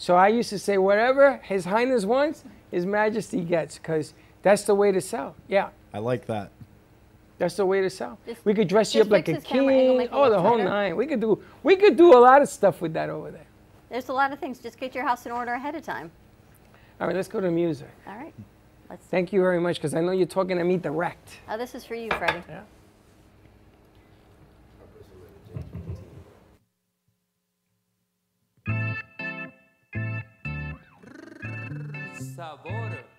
So 0.00 0.16
I 0.16 0.28
used 0.28 0.48
to 0.48 0.58
say, 0.58 0.78
whatever 0.78 1.36
His 1.42 1.66
Highness 1.66 2.06
wants, 2.06 2.42
His 2.70 2.86
Majesty 2.86 3.42
gets, 3.42 3.76
because 3.76 4.14
that's 4.40 4.62
the 4.64 4.74
way 4.74 4.92
to 4.92 5.00
sell. 5.02 5.34
Yeah, 5.46 5.68
I 5.92 5.98
like 5.98 6.24
that. 6.24 6.50
that's 7.36 7.56
the 7.56 7.66
way 7.66 7.82
to 7.82 7.90
sell. 7.90 8.16
Just- 8.26 8.42
we 8.46 8.54
could 8.54 8.66
dress 8.66 8.94
you 8.94 9.02
up 9.02 9.10
like 9.10 9.28
a 9.28 9.32
fix 9.34 9.44
his 9.44 9.52
camera 9.52 9.74
angle, 9.74 9.88
king. 9.88 9.98
make 9.98 10.08
Oh, 10.10 10.30
the 10.30 10.40
whole 10.40 10.56
better. 10.56 10.70
nine. 10.70 10.96
We 10.96 11.06
could 11.06 11.20
do 11.20 11.42
we 11.62 11.76
could 11.76 11.96
do 11.98 12.14
a 12.16 12.20
lot 12.28 12.40
of 12.40 12.48
stuff 12.48 12.80
with 12.80 12.94
that 12.94 13.10
over 13.10 13.30
there. 13.30 13.44
There's 13.90 14.08
a 14.08 14.14
lot 14.14 14.32
of 14.32 14.38
things. 14.38 14.58
Just 14.58 14.80
get 14.80 14.94
your 14.94 15.04
house 15.06 15.26
in 15.26 15.32
order 15.32 15.52
ahead 15.52 15.74
of 15.74 15.82
time. 15.82 16.10
All 16.98 17.06
right, 17.06 17.14
let's 17.14 17.28
go 17.28 17.38
to 17.42 17.50
music. 17.50 17.90
All 18.06 18.14
right. 18.16 18.32
Let's. 18.88 19.04
Thank 19.06 19.34
you 19.34 19.42
very 19.42 19.60
much, 19.60 19.76
because 19.76 19.92
I 19.94 20.00
know 20.00 20.12
you're 20.12 20.26
talking 20.26 20.56
to 20.56 20.64
me 20.64 20.78
direct. 20.78 21.28
Oh, 21.46 21.58
this 21.58 21.74
is 21.74 21.84
for 21.84 21.94
you, 21.94 22.08
Freddie. 22.12 22.42
Yeah. 22.48 22.62
Sabor. 32.40 33.09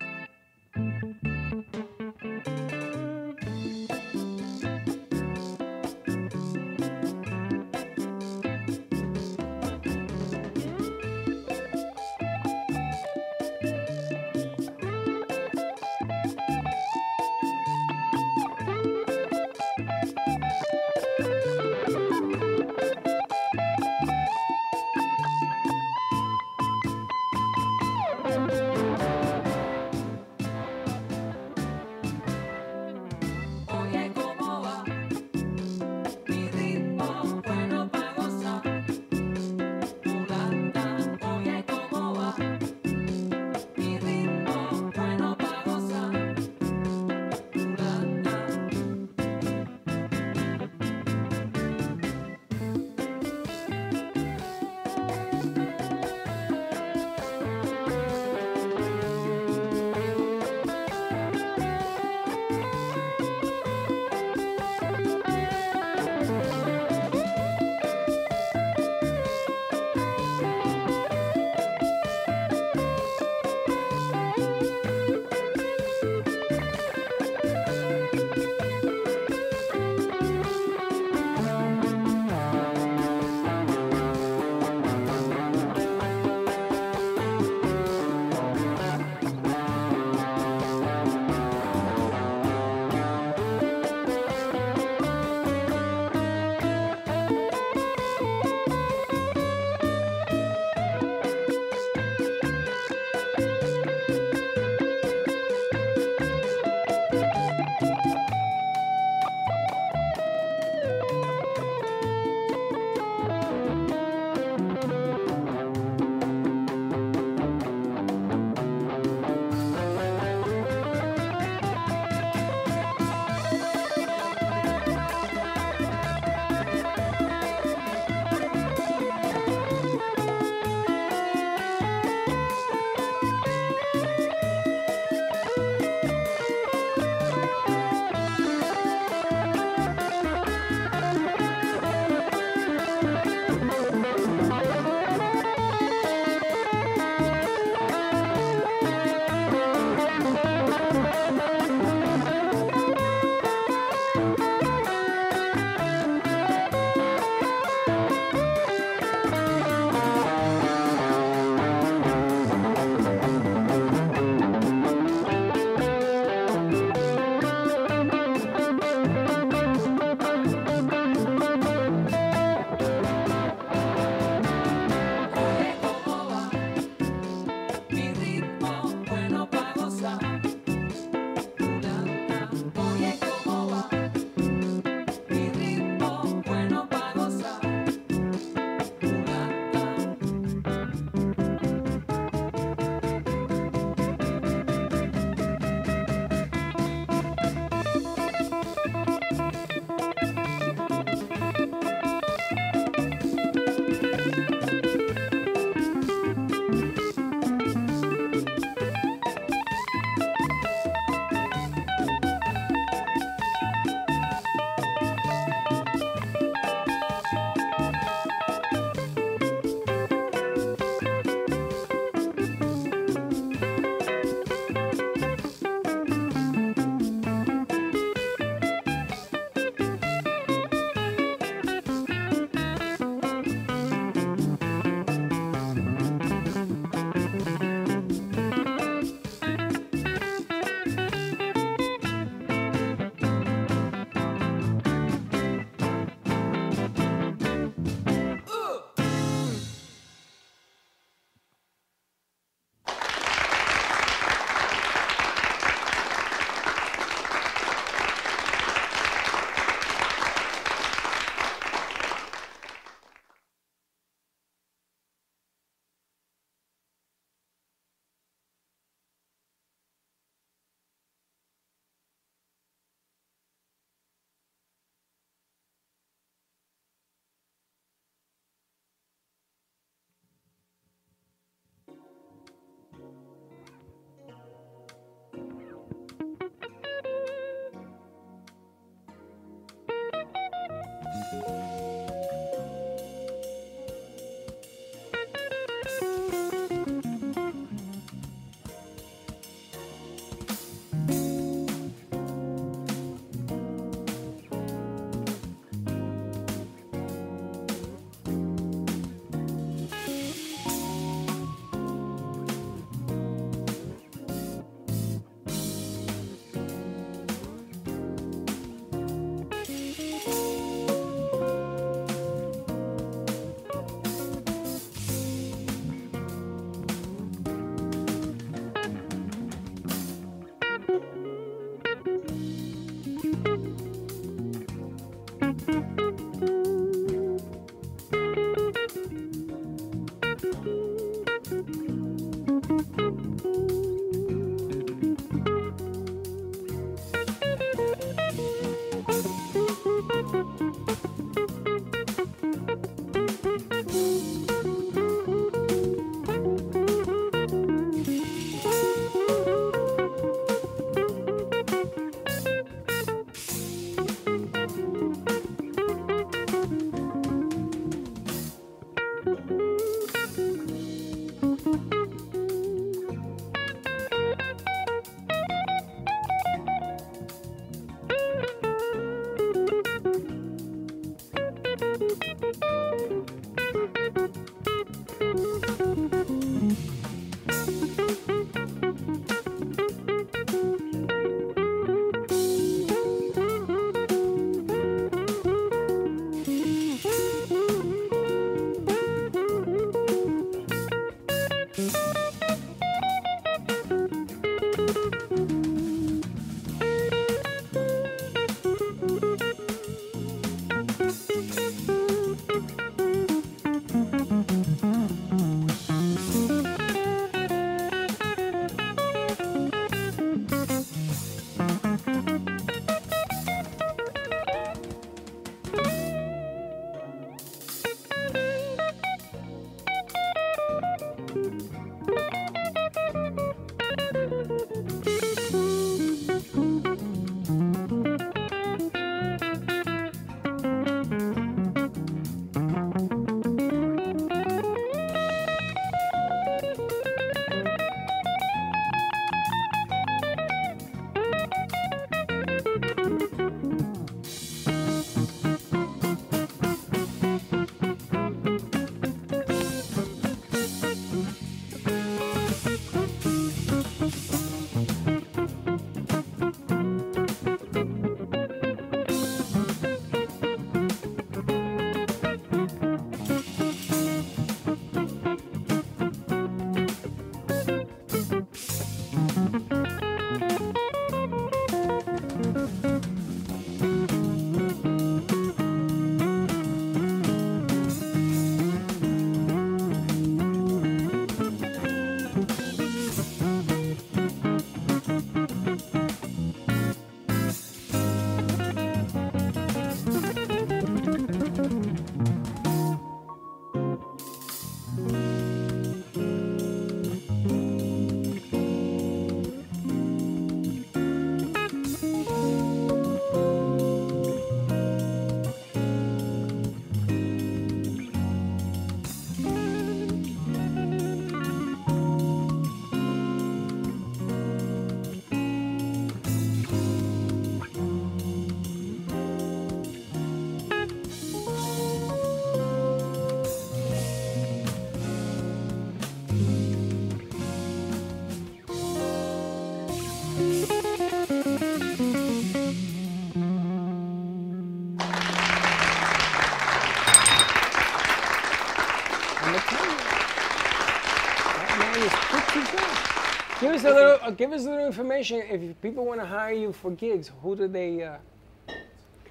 Us 553.84 553.92
a 553.92 553.94
little. 553.94 554.18
Uh, 554.22 554.30
give 554.30 554.52
us 554.52 554.66
a 554.66 554.70
little 554.70 554.86
information. 554.86 555.42
If 555.48 555.80
people 555.80 556.04
want 556.04 556.20
to 556.20 556.26
hire 556.26 556.52
you 556.52 556.72
for 556.72 556.90
gigs, 556.92 557.30
who 557.42 557.56
do 557.56 557.68
they? 557.68 558.02
Uh, 558.02 558.16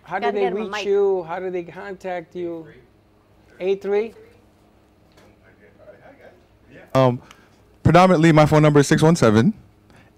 how 0.03 0.19
do 0.19 0.23
Gotta 0.25 0.33
they 0.33 0.39
get 0.41 0.51
'em 0.53 0.57
a 0.57 0.61
reach 0.61 0.71
mic. 0.71 0.85
you? 0.85 1.23
How 1.23 1.39
do 1.39 1.49
they 1.49 1.63
contact 1.63 2.35
you? 2.35 2.67
Eight 3.59 3.81
three. 3.81 4.13
Um, 6.93 7.21
predominantly, 7.83 8.31
my 8.33 8.45
phone 8.45 8.61
number 8.63 8.81
is 8.81 8.87
617 8.87 9.53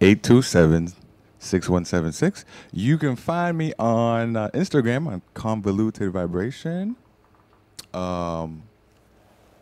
827 0.01 0.87
6176. 1.37 2.45
You 2.71 2.97
can 2.97 3.15
find 3.15 3.57
me 3.57 3.73
on 3.77 4.35
uh, 4.35 4.49
Instagram 4.55 5.07
on 5.07 5.21
Convoluted 5.35 6.11
Vibration. 6.11 6.95
Um, 7.93 8.63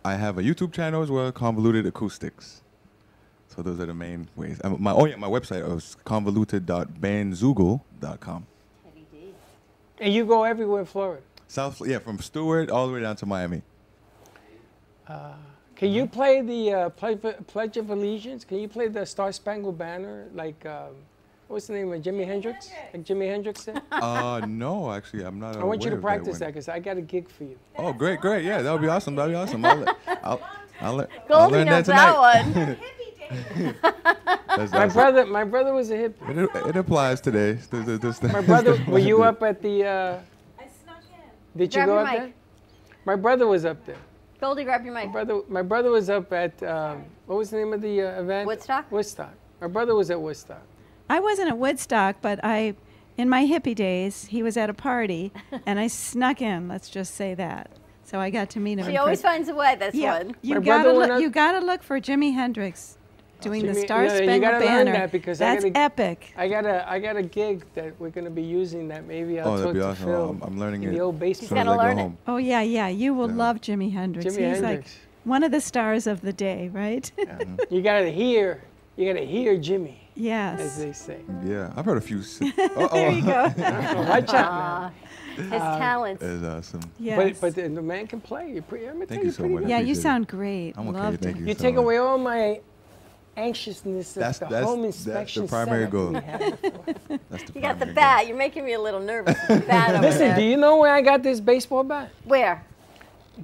I 0.06 0.14
have 0.16 0.38
a 0.38 0.42
YouTube 0.44 0.72
channel 0.72 1.02
as 1.02 1.12
well, 1.12 1.32
Convoluted 1.34 1.86
Acoustics. 1.86 2.61
So 3.56 3.62
those 3.62 3.80
are 3.82 3.86
the 3.86 3.94
main 3.94 4.28
ways. 4.36 4.60
Um, 4.64 4.78
my 4.80 4.94
oh 4.94 5.06
yeah, 5.06 5.18
my 5.18 5.28
website 5.28 5.70
is 5.76 5.98
convoluted.bandzoogle.com. 6.06 8.48
And 10.00 10.14
you 10.14 10.26
go 10.26 10.44
everywhere 10.46 10.80
in 10.80 10.86
Florida. 10.88 11.22
South, 11.48 11.82
yeah, 11.86 12.00
from 12.00 12.18
Stuart 12.20 12.70
all 12.72 12.88
the 12.88 12.94
way 12.94 13.02
down 13.02 13.16
to 13.18 13.26
Miami. 13.26 13.62
Uh, 15.08 15.34
can 15.76 15.92
you 15.92 16.08
play 16.08 16.42
the 16.42 16.74
uh, 16.74 16.90
Pledge, 16.90 17.20
Pledge 17.48 17.78
of 17.78 17.90
Allegiance? 17.90 18.46
Can 18.46 18.60
you 18.60 18.68
play 18.68 18.88
the 18.88 19.06
Star 19.06 19.32
Spangled 19.32 19.78
Banner 19.78 20.28
like 20.34 20.66
um, 20.66 20.94
what's 21.50 21.68
the 21.68 21.74
name 21.74 21.92
of 21.92 22.02
Jimi 22.02 22.26
Hendrix? 22.26 22.72
Like 22.94 23.04
Jimi 23.04 23.28
Hendrix 23.28 23.66
did? 23.66 23.80
uh, 23.92 24.42
no, 24.48 24.92
actually, 24.92 25.24
I'm 25.24 25.40
not. 25.40 25.58
I 25.58 25.64
want 25.64 25.84
you 25.84 25.90
to 25.92 25.98
practice 25.98 26.40
that 26.40 26.48
because 26.48 26.68
I 26.70 26.80
got 26.80 26.98
a 26.98 27.02
gig 27.02 27.30
for 27.30 27.44
you. 27.44 27.58
Oh, 27.78 27.92
great, 27.94 28.22
great. 28.22 28.44
Yeah, 28.46 28.62
that 28.62 28.72
would 28.72 28.82
be 28.82 28.88
awesome. 28.88 29.16
That 29.16 29.26
would 29.26 29.32
be 29.32 29.36
awesome. 29.36 29.66
I'll, 29.66 29.76
let- 29.78 29.98
I'll, 30.24 30.42
I'll, 30.80 31.08
I'll 31.32 31.50
learn 31.50 31.68
knows 31.68 31.86
that 31.86 31.88
that 31.88 32.54
tonight. 32.54 32.78
That's 33.32 34.72
My 34.72 34.86
awesome. 34.86 34.90
brother, 34.94 35.26
my 35.26 35.44
brother 35.44 35.74
was 35.74 35.92
a 35.92 35.96
hippie. 35.96 36.38
It, 36.56 36.68
it 36.70 36.76
applies 36.76 37.22
today. 37.22 37.54
This- 37.54 37.68
this- 38.00 38.20
this- 38.20 38.34
My 38.34 38.42
brother, 38.42 38.78
were 38.88 39.00
you 39.00 39.24
up 39.24 39.42
at 39.44 39.62
the? 39.62 39.86
Uh, 39.86 40.20
I 40.60 40.68
snuck 40.84 40.98
in. 41.10 41.58
did 41.60 41.74
you 41.74 41.86
go 41.86 41.98
up 42.00 42.08
mic. 42.12 42.20
there? 42.20 42.34
My 43.06 43.16
brother 43.16 43.48
was 43.48 43.66
up 43.66 43.86
there. 43.86 43.96
Goldie, 44.40 44.64
grab 44.64 44.84
your 44.84 44.94
mic. 44.94 45.06
My 45.08 45.12
brother, 45.12 45.42
my 45.48 45.62
brother 45.62 45.90
was 45.92 46.10
up 46.10 46.32
at 46.34 46.62
um, 46.64 47.04
what 47.28 47.38
was 47.38 47.50
the 47.52 47.58
name 47.58 47.74
of 47.74 47.82
the 47.82 48.02
uh, 48.02 48.22
event? 48.22 48.48
Woodstock. 48.48 48.92
Woodstock. 48.92 49.34
My 49.62 49.68
brother 49.68 49.96
was 49.96 50.10
at 50.12 50.20
Woodstock. 50.20 50.62
I 51.10 51.20
wasn't 51.20 51.50
at 51.50 51.58
Woodstock, 51.58 52.18
but 52.22 52.40
I, 52.44 52.74
in 53.18 53.30
my 53.30 53.46
hippie 53.46 53.76
days, 53.76 54.26
he 54.26 54.42
was 54.44 54.58
at 54.58 54.70
a 54.70 54.74
party, 54.74 55.32
and 55.66 55.80
I 55.80 55.88
snuck 55.88 56.42
in. 56.42 56.68
Let's 56.68 56.90
just 56.90 57.16
say 57.16 57.34
that. 57.36 57.70
So 58.04 58.20
I 58.20 58.30
got 58.30 58.50
to 58.52 58.60
meet 58.60 58.80
him. 58.80 58.86
She 58.90 58.98
always 58.98 59.22
person. 59.22 59.30
finds 59.38 59.50
a 59.50 59.56
way. 59.56 59.76
That's 59.80 59.96
yeah, 59.96 60.18
one. 60.18 60.36
You 60.42 60.56
My 60.56 60.66
gotta 60.66 60.92
look. 60.92 61.10
up- 61.12 61.22
You 61.22 61.30
gotta 61.30 61.60
look 61.66 61.82
for 61.84 62.00
Jimi 62.02 62.34
Hendrix 62.34 62.98
doing 63.42 63.66
the 63.66 63.74
Jimi- 63.74 63.84
Star 63.86 64.06
yeah, 64.06 64.12
you 64.12 64.18
Spangled 64.24 64.42
gotta 64.52 64.66
Banner. 64.66 64.84
learn 64.92 64.94
that 65.02 65.12
because 65.12 65.42
I 65.42 65.56
gotta, 65.56 65.78
epic. 65.78 66.34
I 66.38 66.48
got 66.48 66.66
a 66.66 66.90
I 66.90 67.00
got 67.00 67.16
a 67.18 67.24
gig 67.24 67.66
that 67.76 67.94
we're 68.00 68.10
gonna 68.10 68.30
be 68.30 68.42
using 68.44 68.88
that 68.90 69.06
maybe 69.08 69.40
I'll 69.40 69.50
Oh, 69.50 69.58
that'd 69.58 69.66
talk 69.66 69.74
be 69.74 69.80
to 69.80 69.88
awesome. 69.88 70.06
Phil. 70.06 70.26
I'm- 70.28 70.42
I'm 70.44 70.60
learning 70.60 70.84
in 70.84 70.90
it 70.90 70.94
the 70.94 71.00
old 71.02 71.16
as 71.16 71.20
basement. 71.20 71.50
soon 71.50 71.58
as 71.58 71.68
I 71.68 71.76
go 71.76 71.78
learn 71.84 72.00
it. 72.00 72.12
Oh 72.28 72.38
yeah, 72.38 72.62
yeah. 72.62 72.88
You 72.88 73.14
will 73.14 73.28
love 73.30 73.62
Jimi 73.62 73.92
Hendrix. 73.94 74.26
Jimi 74.26 74.30
He's 74.50 74.60
Hendrix. 74.62 74.64
like 74.64 74.86
one 75.24 75.44
of 75.44 75.52
the 75.52 75.62
stars 75.62 76.08
of 76.08 76.22
the 76.22 76.34
day, 76.34 76.70
right? 76.74 77.12
You 77.70 77.82
gotta 77.82 78.10
hear, 78.10 78.62
you 78.98 79.12
gotta 79.12 79.26
hear 79.26 79.58
Jimi. 79.58 79.96
Yes. 80.16 80.60
As 80.60 80.78
they 80.78 80.92
say. 80.92 81.20
Yeah, 81.46 81.72
I've 81.76 81.86
heard 81.86 81.98
a 81.98 82.02
few. 82.02 82.20
s- 82.20 82.40
There 82.58 83.12
you 83.12 83.22
go. 83.24 83.32
Watch 84.10 84.34
out 84.34 84.52
now. 84.52 84.92
His 85.38 85.46
Um, 85.54 85.80
talents. 85.80 86.22
That's 86.22 86.44
awesome. 86.44 86.82
Yes. 87.00 87.18
But 87.18 87.42
but 87.42 87.56
the, 87.56 87.70
the 87.70 87.82
man 87.82 88.06
can 88.08 88.20
play. 88.20 88.52
You're 88.52 88.62
pretty, 88.64 88.88
I'm 88.90 89.06
Thank 89.08 89.24
you 89.24 89.32
so 89.32 89.44
pretty 89.44 89.56
much. 89.56 89.64
yeah, 89.70 89.78
you 89.78 89.84
appreciate 89.84 90.02
sound 90.04 90.28
great. 90.28 90.74
I'm 90.78 90.90
okay, 90.90 90.98
Loved 91.00 91.22
thank 91.22 91.38
it. 91.38 91.40
you. 91.40 91.46
You 91.48 91.54
so 91.54 91.60
take 91.64 91.76
much. 91.76 91.84
away 91.84 91.98
all 91.98 92.18
my 92.18 92.60
anxiousness 93.38 94.16
of 94.18 94.20
That's- 94.22 94.40
the 94.40 94.46
that's- 94.46 94.66
home 94.66 94.82
that's 94.84 95.34
the 95.34 95.44
primary 95.48 95.88
goal. 95.88 96.10
we. 96.12 96.20
That's 97.30 97.44
the 97.44 97.54
You 97.56 97.62
got 97.62 97.80
the 97.80 97.86
primary 97.86 97.94
bat. 97.94 98.28
You're 98.28 98.38
making 98.38 98.66
me 98.66 98.74
a 98.74 98.82
little 98.82 99.00
nervous. 99.00 99.38
bat 99.48 100.02
Listen, 100.02 100.20
there. 100.30 100.36
do 100.38 100.44
you 100.44 100.58
know 100.58 100.78
where 100.78 100.94
I 100.94 101.02
got 101.02 101.24
this 101.24 101.40
baseball 101.40 101.84
bat? 101.84 102.12
Where? 102.26 102.64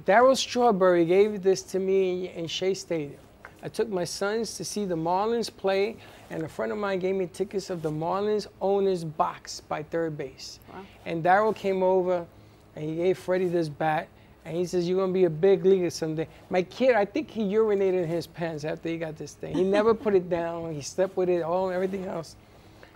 Darryl 0.04 0.36
Strawberry 0.36 1.04
gave 1.04 1.42
this 1.42 1.62
to 1.62 1.78
me 1.78 2.30
in 2.34 2.46
Shea 2.46 2.74
Stadium. 2.74 3.18
I 3.62 3.68
took 3.68 3.88
my 3.88 4.04
sons 4.04 4.54
to 4.56 4.64
see 4.64 4.84
the 4.84 4.94
Marlins 4.94 5.50
play, 5.54 5.96
and 6.30 6.42
a 6.44 6.48
friend 6.48 6.70
of 6.70 6.78
mine 6.78 7.00
gave 7.00 7.16
me 7.16 7.26
tickets 7.26 7.70
of 7.70 7.82
the 7.82 7.90
Marlins 7.90 8.46
owner's 8.60 9.02
box 9.02 9.60
by 9.62 9.82
third 9.82 10.16
base. 10.16 10.60
And 11.06 11.24
Darryl 11.24 11.56
came 11.56 11.82
over, 11.82 12.24
and 12.76 12.84
he 12.88 12.94
gave 12.96 13.18
Freddie 13.18 13.48
this 13.48 13.68
bat, 13.68 14.06
and 14.48 14.56
he 14.56 14.64
says, 14.66 14.88
"You're 14.88 14.98
gonna 14.98 15.12
be 15.12 15.24
a 15.24 15.30
big 15.30 15.64
leaguer 15.64 15.90
someday." 15.90 16.26
My 16.50 16.62
kid, 16.62 16.94
I 16.94 17.04
think 17.04 17.30
he 17.30 17.42
urinated 17.42 18.02
in 18.02 18.08
his 18.08 18.26
pants 18.26 18.64
after 18.64 18.88
he 18.88 18.96
got 18.98 19.16
this 19.16 19.34
thing. 19.34 19.54
He 19.54 19.62
never 19.62 19.94
put 19.94 20.14
it 20.14 20.28
down. 20.28 20.72
He 20.74 20.80
slept 20.80 21.16
with 21.16 21.28
it, 21.28 21.42
all 21.42 21.70
everything 21.70 22.06
else. 22.06 22.36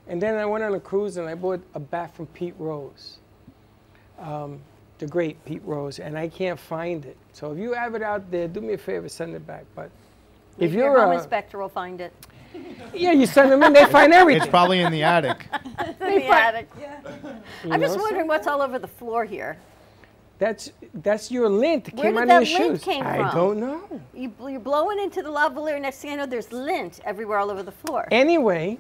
And 0.09 0.21
then 0.21 0.37
I 0.37 0.47
went 0.47 0.65
on 0.65 0.75
a 0.75 0.81
cruise, 0.81 1.17
and 1.17 1.29
I 1.29 1.35
bought 1.35 1.61
a 1.75 1.81
bat 1.81 2.15
from 2.15 2.27
Pete 2.29 2.55
Rose 2.59 3.19
um, 4.19 4.61
the 4.99 5.07
great 5.07 5.43
Pete 5.45 5.63
Rose, 5.65 5.99
and 5.99 6.17
I 6.17 6.29
can't 6.29 6.59
find 6.59 7.05
it. 7.05 7.17
So 7.33 7.53
if 7.53 7.59
you 7.59 7.73
have 7.73 7.95
it 7.95 8.03
out 8.03 8.31
there, 8.31 8.49
do 8.49 8.61
me 8.61 8.75
a 8.75 8.79
favor, 8.79 9.09
send 9.09 9.35
it 9.35 9.47
back. 9.47 9.65
But 9.75 9.87
if 10.57 10.59
Maybe 10.59 10.77
you're 10.77 10.87
your 10.93 11.01
home 11.01 11.11
uh, 11.11 11.15
inspector 11.17 11.59
will 11.59 11.69
find 11.69 12.01
it. 12.01 12.13
yeah, 12.95 13.13
you 13.13 13.27
send 13.27 13.51
them 13.51 13.63
in, 13.63 13.73
they 13.73 13.85
find 13.87 14.13
everything. 14.13 14.43
It's 14.43 14.51
probably 14.51 14.81
in 14.81 14.93
the 14.93 15.03
attic. 15.03 15.47
In 16.01 16.19
the 16.19 16.27
attic. 16.27 16.69
You 17.65 17.73
I'm 17.73 17.81
just 17.81 17.95
know, 17.95 17.99
so- 17.99 18.03
wondering 18.03 18.29
what's 18.29 18.47
all 18.47 18.61
over 18.63 18.79
the 18.79 18.89
floor 18.89 19.25
here. 19.25 19.57
That's 20.43 20.73
that's 20.93 21.31
your 21.31 21.49
lint. 21.49 21.87
It 21.87 21.95
Where 21.95 22.07
came 22.07 22.15
did 22.15 22.23
out 22.23 22.27
that 22.27 22.43
of 22.43 22.49
your 22.49 22.59
lint 22.59 22.81
shoes. 22.81 22.85
came 22.85 23.07
I 23.07 23.33
don't 23.33 23.61
know. 23.61 24.01
You, 24.13 24.33
you're 24.41 24.59
blowing 24.59 24.99
into 24.99 25.23
the 25.23 25.29
lavalier. 25.29 25.75
And 25.75 25.83
next 25.83 25.99
thing 25.99 26.11
I 26.11 26.17
know, 26.17 26.27
there's 26.27 26.51
lint 26.51 26.99
everywhere 27.05 27.39
all 27.39 27.49
over 27.49 27.63
the 27.63 27.71
floor. 27.71 28.09
Anyway, 28.11 28.77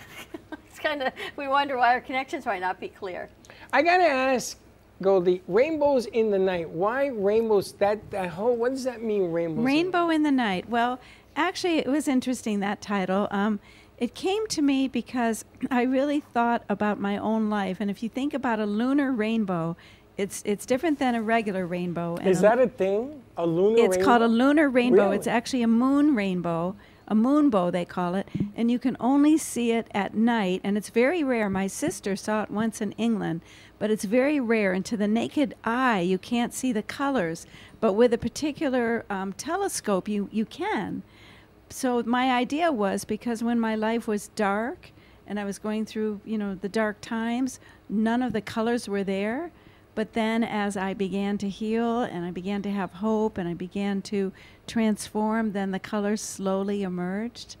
It's 0.70 0.78
kind 0.78 1.02
of 1.02 1.12
we 1.36 1.46
wonder 1.46 1.76
why 1.76 1.92
our 1.92 2.00
connections 2.00 2.46
might 2.46 2.62
not 2.62 2.80
be 2.80 2.88
clear. 2.88 3.28
I 3.70 3.82
gotta 3.82 4.04
ask 4.04 4.56
Goldie, 5.02 5.42
rainbows 5.46 6.06
in 6.06 6.30
the 6.30 6.38
night. 6.38 6.70
Why 6.70 7.08
rainbows? 7.08 7.72
That 7.72 8.10
that 8.10 8.30
whole 8.30 8.56
what 8.56 8.70
does 8.70 8.84
that 8.84 9.02
mean? 9.02 9.30
Rainbows. 9.30 9.62
Rainbow 9.62 10.08
in 10.08 10.22
the 10.22 10.32
Night. 10.32 10.70
Well, 10.70 10.98
actually, 11.36 11.80
it 11.80 11.88
was 11.88 12.08
interesting 12.08 12.60
that 12.60 12.80
title. 12.80 13.28
Um, 13.30 13.60
it 13.98 14.14
came 14.14 14.46
to 14.46 14.62
me 14.62 14.88
because 14.88 15.44
I 15.70 15.82
really 15.82 16.20
thought 16.20 16.64
about 16.70 16.98
my 16.98 17.18
own 17.18 17.50
life, 17.50 17.76
and 17.78 17.90
if 17.90 18.02
you 18.02 18.08
think 18.08 18.32
about 18.32 18.58
a 18.58 18.64
lunar 18.64 19.12
rainbow, 19.12 19.76
it's 20.16 20.42
it's 20.44 20.64
different 20.66 20.98
than 20.98 21.14
a 21.14 21.22
regular 21.22 21.66
rainbow. 21.66 22.16
and 22.16 22.28
Is 22.28 22.38
a- 22.38 22.42
that 22.42 22.58
a 22.58 22.68
thing? 22.68 23.22
A 23.36 23.46
lunar 23.46 23.84
it's 23.84 23.96
called 23.96 24.22
a 24.22 24.28
lunar 24.28 24.68
rainbow. 24.68 25.04
Really? 25.04 25.16
It's 25.16 25.26
actually 25.26 25.62
a 25.62 25.68
moon 25.68 26.14
rainbow, 26.14 26.76
a 27.08 27.14
moonbow 27.14 27.72
they 27.72 27.84
call 27.84 28.14
it, 28.14 28.28
and 28.54 28.70
you 28.70 28.78
can 28.78 28.96
only 29.00 29.36
see 29.36 29.72
it 29.72 29.88
at 29.92 30.14
night. 30.14 30.60
And 30.62 30.76
it's 30.76 30.90
very 30.90 31.24
rare. 31.24 31.50
My 31.50 31.66
sister 31.66 32.14
saw 32.14 32.44
it 32.44 32.50
once 32.50 32.80
in 32.80 32.92
England, 32.92 33.40
but 33.80 33.90
it's 33.90 34.04
very 34.04 34.38
rare. 34.38 34.72
And 34.72 34.84
to 34.84 34.96
the 34.96 35.08
naked 35.08 35.54
eye, 35.64 36.00
you 36.00 36.18
can't 36.18 36.54
see 36.54 36.70
the 36.70 36.82
colors. 36.82 37.44
But 37.80 37.94
with 37.94 38.12
a 38.12 38.18
particular 38.18 39.04
um, 39.10 39.32
telescope, 39.32 40.08
you 40.08 40.28
you 40.30 40.44
can. 40.44 41.02
So 41.70 42.04
my 42.04 42.30
idea 42.30 42.70
was 42.70 43.04
because 43.04 43.42
when 43.42 43.58
my 43.58 43.74
life 43.74 44.06
was 44.06 44.28
dark 44.28 44.92
and 45.26 45.40
I 45.40 45.44
was 45.44 45.58
going 45.58 45.86
through, 45.86 46.20
you 46.24 46.38
know, 46.38 46.54
the 46.54 46.68
dark 46.68 47.00
times, 47.00 47.58
none 47.88 48.22
of 48.22 48.32
the 48.32 48.40
colors 48.40 48.88
were 48.88 49.02
there. 49.02 49.50
But 49.94 50.12
then 50.14 50.42
as 50.42 50.76
I 50.76 50.92
began 50.94 51.38
to 51.38 51.48
heal 51.48 52.00
and 52.00 52.24
I 52.24 52.30
began 52.30 52.62
to 52.62 52.70
have 52.70 52.94
hope 52.94 53.38
and 53.38 53.48
I 53.48 53.54
began 53.54 54.02
to 54.02 54.32
transform, 54.66 55.52
then 55.52 55.70
the 55.70 55.78
colors 55.78 56.20
slowly 56.20 56.82
emerged. 56.82 57.56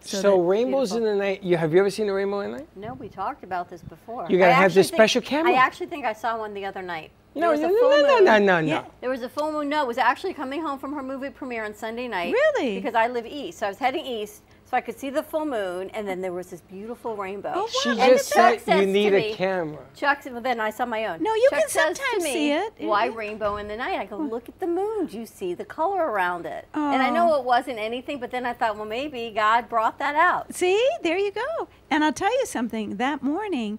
So, 0.00 0.22
that- 0.22 0.36
rainbows 0.42 0.92
in 0.92 1.02
the 1.02 1.14
night. 1.16 1.42
You 1.42 1.56
have 1.56 1.72
you 1.74 1.80
ever 1.80 1.90
seen 1.90 2.08
a 2.08 2.12
rainbow 2.14 2.40
in 2.40 2.52
the 2.52 2.58
night? 2.58 2.68
No, 2.76 2.94
we 2.94 3.08
talked 3.08 3.42
about 3.42 3.68
this 3.68 3.82
before. 3.82 4.26
You 4.30 4.38
gotta 4.38 4.52
I 4.52 4.54
have 4.54 4.72
this 4.72 4.88
think- 4.88 4.96
special 4.98 5.20
camera. 5.20 5.52
I 5.52 5.56
actually 5.56 5.86
think 5.86 6.04
I 6.04 6.12
saw 6.12 6.38
one 6.38 6.54
the 6.54 6.64
other 6.64 6.82
night. 6.82 7.10
No, 7.34 7.40
There 7.40 7.50
was 7.50 7.60
no, 7.60 7.68
no, 7.68 8.00
no, 8.00 8.18
no, 8.20 8.38
no, 8.38 8.60
no. 8.62 8.86
There 9.02 9.10
was 9.10 9.20
a 9.22 9.28
full 9.28 9.52
moon. 9.52 9.68
No, 9.68 9.82
it 9.82 9.86
was 9.86 9.98
actually 9.98 10.32
coming 10.32 10.62
home 10.62 10.78
from 10.78 10.94
her 10.94 11.02
movie 11.02 11.28
premiere 11.28 11.66
on 11.66 11.74
Sunday 11.74 12.08
night. 12.08 12.32
Really? 12.32 12.76
Because 12.76 12.94
I 12.94 13.08
live 13.08 13.26
east, 13.26 13.58
so 13.58 13.66
I 13.66 13.68
was 13.68 13.78
heading 13.78 14.06
east, 14.06 14.42
so 14.68 14.76
I 14.76 14.80
could 14.80 14.98
see 14.98 15.10
the 15.10 15.22
full 15.22 15.46
moon, 15.46 15.90
and 15.90 16.08
then 16.08 16.20
there 16.20 16.32
was 16.32 16.48
this 16.48 16.60
beautiful 16.60 17.14
rainbow. 17.16 17.52
Oh, 17.54 17.68
She 17.82 17.90
And 17.90 17.98
just 18.00 18.26
said 18.28 18.60
you 18.66 18.84
need 18.84 19.14
a 19.14 19.18
me- 19.18 19.34
camera. 19.34 19.78
Chuck 19.94 20.18
well, 20.26 20.40
then 20.40 20.58
I 20.58 20.70
saw 20.70 20.84
my 20.84 21.06
own. 21.06 21.22
No, 21.22 21.32
you 21.34 21.48
Chuck 21.50 21.60
can 21.60 21.68
says 21.68 21.96
to 21.98 22.02
sometimes 22.02 22.24
me, 22.24 22.32
see 22.32 22.52
it. 22.52 22.72
Why 22.78 23.06
rainbow 23.06 23.56
in 23.58 23.68
the 23.68 23.76
night? 23.76 23.98
I 24.00 24.06
go, 24.06 24.16
oh. 24.16 24.22
look 24.22 24.48
at 24.48 24.58
the 24.58 24.66
moon. 24.66 25.06
Do 25.06 25.18
you 25.18 25.26
see 25.26 25.54
the 25.54 25.64
color 25.64 26.04
around 26.10 26.46
it? 26.46 26.66
And 26.74 27.00
I 27.00 27.10
Oh. 27.10 27.14
know 27.14 27.36
it 27.38 27.44
wasn't 27.44 27.78
anything, 27.78 28.18
but 28.18 28.32
then 28.32 28.44
I 28.44 28.52
thought, 28.54 28.76
well, 28.76 28.86
maybe 28.86 29.30
God 29.30 29.68
brought 29.68 29.98
that 30.00 30.16
out. 30.16 30.52
See, 30.52 30.84
there 31.02 31.16
you 31.16 31.30
go. 31.30 31.68
And 31.88 32.02
I'll 32.02 32.12
tell 32.12 32.32
you 32.32 32.44
something. 32.46 32.96
That 32.96 33.22
morning, 33.22 33.78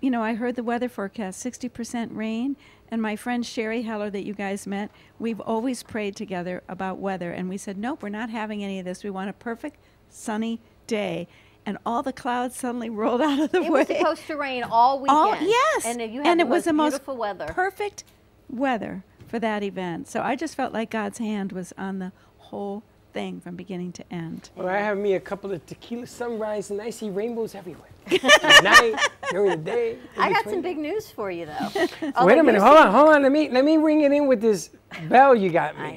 you 0.00 0.10
know, 0.10 0.22
I 0.22 0.34
heard 0.34 0.56
the 0.56 0.64
weather 0.64 0.88
forecast 0.88 1.44
60% 1.44 2.16
rain. 2.16 2.56
And 2.90 3.00
my 3.02 3.16
friend 3.16 3.44
Sherry 3.44 3.82
Heller, 3.82 4.10
that 4.10 4.24
you 4.24 4.34
guys 4.34 4.66
met, 4.66 4.90
we've 5.18 5.40
always 5.40 5.82
prayed 5.82 6.16
together 6.16 6.62
about 6.68 6.98
weather. 6.98 7.32
And 7.32 7.48
we 7.48 7.56
said, 7.58 7.76
nope, 7.78 8.02
we're 8.02 8.08
not 8.10 8.28
having 8.30 8.64
any 8.64 8.78
of 8.78 8.84
this. 8.84 9.02
We 9.04 9.10
want 9.10 9.30
a 9.30 9.34
perfect 9.34 9.76
sunny 10.12 10.60
day. 10.86 11.28
And 11.64 11.78
all 11.86 12.02
the 12.02 12.12
clouds 12.12 12.56
suddenly 12.56 12.90
rolled 13.02 13.20
out 13.20 13.38
of 13.38 13.52
the 13.52 13.62
It 13.62 13.70
way. 13.70 13.82
It 13.82 13.88
was 13.88 13.98
supposed 13.98 14.26
to 14.26 14.36
rain 14.36 14.62
all 14.64 15.00
weekend. 15.00 15.18
All, 15.18 15.36
yes. 15.40 15.84
And 15.86 16.00
you 16.00 16.22
had 16.22 16.26
and 16.26 16.40
it 16.40 16.48
was 16.48 16.60
most 16.60 16.64
the 16.66 16.72
most 16.72 16.90
beautiful 16.92 17.16
weather. 17.16 17.46
perfect 17.46 18.04
weather 18.48 19.04
for 19.28 19.38
that 19.38 19.62
event. 19.62 20.08
So 20.08 20.20
I 20.20 20.36
just 20.36 20.54
felt 20.54 20.72
like 20.72 20.90
God's 20.90 21.18
hand 21.18 21.52
was 21.52 21.72
on 21.78 21.98
the 22.00 22.12
whole 22.38 22.82
thing 23.12 23.40
from 23.40 23.56
beginning 23.56 23.92
to 23.92 24.12
end. 24.12 24.50
Well, 24.56 24.68
I 24.68 24.78
have 24.78 24.98
me 24.98 25.14
a 25.14 25.20
couple 25.20 25.52
of 25.52 25.64
tequila 25.66 26.06
sunrise, 26.06 26.70
and 26.70 26.80
I 26.80 26.90
see 26.90 27.10
rainbows 27.10 27.54
everywhere. 27.54 27.88
At 28.42 28.64
night, 28.64 28.94
during 29.30 29.50
the 29.50 29.56
day. 29.56 29.98
I 30.18 30.32
got 30.32 30.44
some 30.44 30.60
big 30.60 30.76
news 30.78 31.10
for 31.10 31.30
you, 31.30 31.46
though. 31.46 31.68
Wait 32.24 32.38
a 32.38 32.42
minute, 32.42 32.60
hold 32.60 32.76
on, 32.76 32.90
hold 32.90 33.08
on. 33.10 33.22
Let 33.22 33.30
me 33.30 33.48
let 33.48 33.64
me 33.64 33.76
ring 33.76 34.00
it 34.00 34.12
in 34.12 34.26
with 34.26 34.40
this 34.40 34.70
bell 35.08 35.34
you 35.36 35.50
got 35.50 35.78
me. 35.78 35.84
I 35.84 35.90
know. 35.92 35.96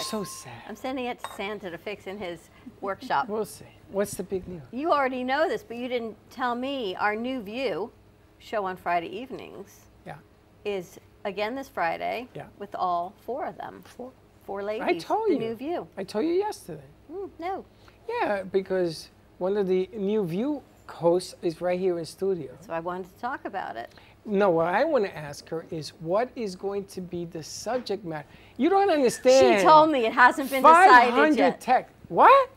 I 0.00 0.04
got 0.04 0.10
to 0.10 0.16
get 0.16 0.22
your 0.22 0.24
bell 0.24 0.24
fixed. 0.24 0.40
So 0.40 0.48
sad. 0.48 0.62
I'm 0.68 0.76
sending 0.76 1.04
it 1.06 1.22
to 1.22 1.30
Santa 1.36 1.70
to 1.70 1.78
fix 1.78 2.06
in 2.06 2.18
his 2.18 2.50
workshop. 2.80 3.28
We'll 3.28 3.44
see. 3.44 3.64
What's 3.90 4.14
the 4.14 4.22
big 4.22 4.46
news? 4.48 4.62
You 4.72 4.92
already 4.92 5.24
know 5.24 5.48
this, 5.48 5.62
but 5.62 5.76
you 5.76 5.88
didn't 5.88 6.16
tell 6.30 6.54
me 6.54 6.96
our 6.96 7.16
new 7.16 7.42
view 7.42 7.90
show 8.38 8.64
on 8.64 8.76
Friday 8.76 9.08
evenings. 9.08 9.80
Yeah. 10.06 10.16
Is 10.64 10.98
again 11.24 11.54
this 11.54 11.68
Friday. 11.68 12.28
Yeah. 12.34 12.46
With 12.58 12.74
all 12.74 13.14
four 13.24 13.46
of 13.46 13.56
them. 13.56 13.82
Four. 13.84 14.12
Four 14.44 14.62
ladies. 14.62 14.86
I 14.86 14.98
told 14.98 15.28
the 15.28 15.34
you. 15.34 15.38
new 15.38 15.54
view. 15.54 15.88
I 15.96 16.04
told 16.04 16.24
you 16.24 16.32
yesterday. 16.32 16.82
Mm, 17.12 17.30
no. 17.38 17.64
Yeah, 18.08 18.42
because 18.42 19.10
one 19.38 19.56
of 19.56 19.68
the 19.68 19.88
new 19.94 20.24
view 20.26 20.62
hosts 20.88 21.34
is 21.42 21.60
right 21.60 21.78
here 21.78 21.98
in 21.98 22.04
studio. 22.04 22.56
So 22.66 22.72
I 22.72 22.80
wanted 22.80 23.14
to 23.14 23.20
talk 23.20 23.44
about 23.44 23.76
it. 23.76 23.94
No, 24.24 24.50
what 24.50 24.66
I 24.66 24.84
want 24.84 25.04
to 25.06 25.16
ask 25.16 25.48
her 25.48 25.64
is 25.70 25.90
what 26.00 26.28
is 26.36 26.54
going 26.54 26.84
to 26.86 27.00
be 27.00 27.24
the 27.24 27.42
subject 27.42 28.04
matter? 28.04 28.28
You 28.58 28.68
don't 28.68 28.90
understand. 28.90 29.60
She 29.60 29.64
told 29.64 29.90
me 29.90 30.06
it 30.06 30.12
hasn't 30.12 30.50
been 30.50 30.62
decided 30.62 30.92
yet. 31.06 31.10
500 31.10 31.38
yet. 31.38 31.60
tech. 31.60 31.90
What? 32.08 32.50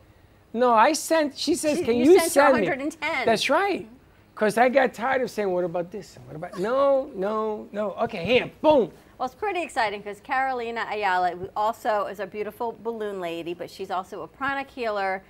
No, 0.53 0.73
I 0.73 0.93
sent. 0.93 1.37
She 1.37 1.55
says, 1.55 1.79
She- 1.79 1.85
"Can 1.85 1.95
you 1.95 2.11
you, 2.13 2.19
send 2.19 2.55
me?" 2.55 2.61
110. 2.61 3.25
That's 3.25 3.49
right. 3.49 3.87
Because 4.35 4.57
I 4.57 4.67
got 4.69 4.93
tired 4.93 5.21
of 5.21 5.31
saying, 5.31 5.51
"What 5.51 5.63
about 5.63 5.91
this?" 5.91 6.15
and 6.15 6.25
What 6.27 6.35
about 6.35 6.59
no, 6.59 7.09
no, 7.15 7.67
no? 7.71 7.91
Okay, 8.03 8.25
here, 8.25 8.51
boom. 8.61 8.91
Well, 9.17 9.25
it's 9.27 9.35
pretty 9.35 9.61
exciting 9.61 10.01
because 10.01 10.19
Carolina 10.19 10.85
Ayala 10.91 11.35
also 11.55 12.07
is 12.07 12.19
a 12.19 12.25
beautiful 12.27 12.75
balloon 12.83 13.21
lady, 13.21 13.53
but 13.53 13.69
she's 13.69 13.89
also 13.91 14.21
a 14.23 14.27
pranic 14.27 14.69
healer. 14.69 15.23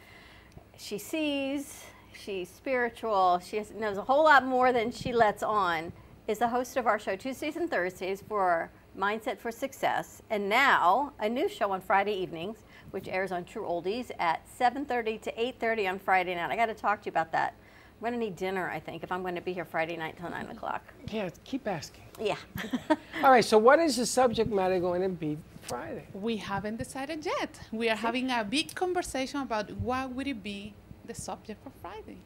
She 0.78 0.98
sees, 0.98 1.84
she's 2.14 2.50
spiritual, 2.50 3.40
she 3.46 3.58
has, 3.58 3.72
knows 3.72 3.98
a 3.98 4.02
whole 4.02 4.24
lot 4.24 4.46
more 4.46 4.72
than 4.72 4.92
she 4.92 5.14
lets 5.14 5.44
on. 5.44 5.92
Is 6.26 6.38
the 6.38 6.48
host 6.48 6.78
of 6.78 6.88
our 6.88 6.98
show 6.98 7.18
Tuesdays 7.18 7.58
and 7.58 7.70
Thursdays 7.70 8.24
for 8.30 8.72
Mindset 8.98 9.38
for 9.40 9.52
Success, 9.52 10.22
and 10.30 10.48
now 10.48 11.12
a 11.20 11.28
new 11.28 11.50
show 11.50 11.74
on 11.74 11.82
Friday 11.82 12.14
evenings, 12.14 12.60
which 12.92 13.10
airs 13.10 13.34
on 13.34 13.44
True 13.44 13.64
Oldies 13.64 14.10
at 14.20 14.40
7:30 14.48 15.22
to 15.24 15.32
8:30 15.34 15.90
on 15.90 16.00
Friday 16.00 16.34
night. 16.34 16.50
I 16.50 16.56
got 16.56 16.68
to 16.68 16.74
talk 16.74 17.02
to 17.02 17.08
you 17.08 17.10
about 17.10 17.34
that. 17.34 17.56
I'm 17.96 18.00
going 18.00 18.14
to 18.14 18.20
need 18.20 18.38
dinner, 18.38 18.70
I 18.70 18.80
think, 18.80 19.04
if 19.04 19.12
I'm 19.12 19.22
going 19.22 19.36
to 19.36 19.42
be 19.42 19.52
here 19.52 19.66
Friday 19.66 19.98
night 19.98 20.16
till 20.18 20.30
9 20.30 20.48
o'clock. 20.48 20.82
Yeah, 21.12 21.30
keep 21.44 21.68
asking. 21.68 22.04
Yeah. 22.18 22.38
All 23.22 23.32
right. 23.32 23.44
So, 23.44 23.58
what 23.58 23.80
is 23.80 23.98
the 23.98 24.06
subject 24.06 24.50
matter 24.50 24.80
going 24.80 25.02
to 25.02 25.10
be 25.10 25.38
Friday? 25.62 26.08
We 26.14 26.38
haven't 26.38 26.78
decided 26.78 27.26
yet. 27.26 27.60
We 27.74 27.90
are 27.90 27.98
having 27.98 28.32
a 28.32 28.46
big 28.46 28.74
conversation 28.76 29.42
about 29.42 29.70
what 29.72 30.12
would 30.12 30.28
it 30.28 30.42
be 30.42 30.74
the 31.06 31.14
subject 31.14 31.62
for 31.62 31.72
Friday. 31.82 32.20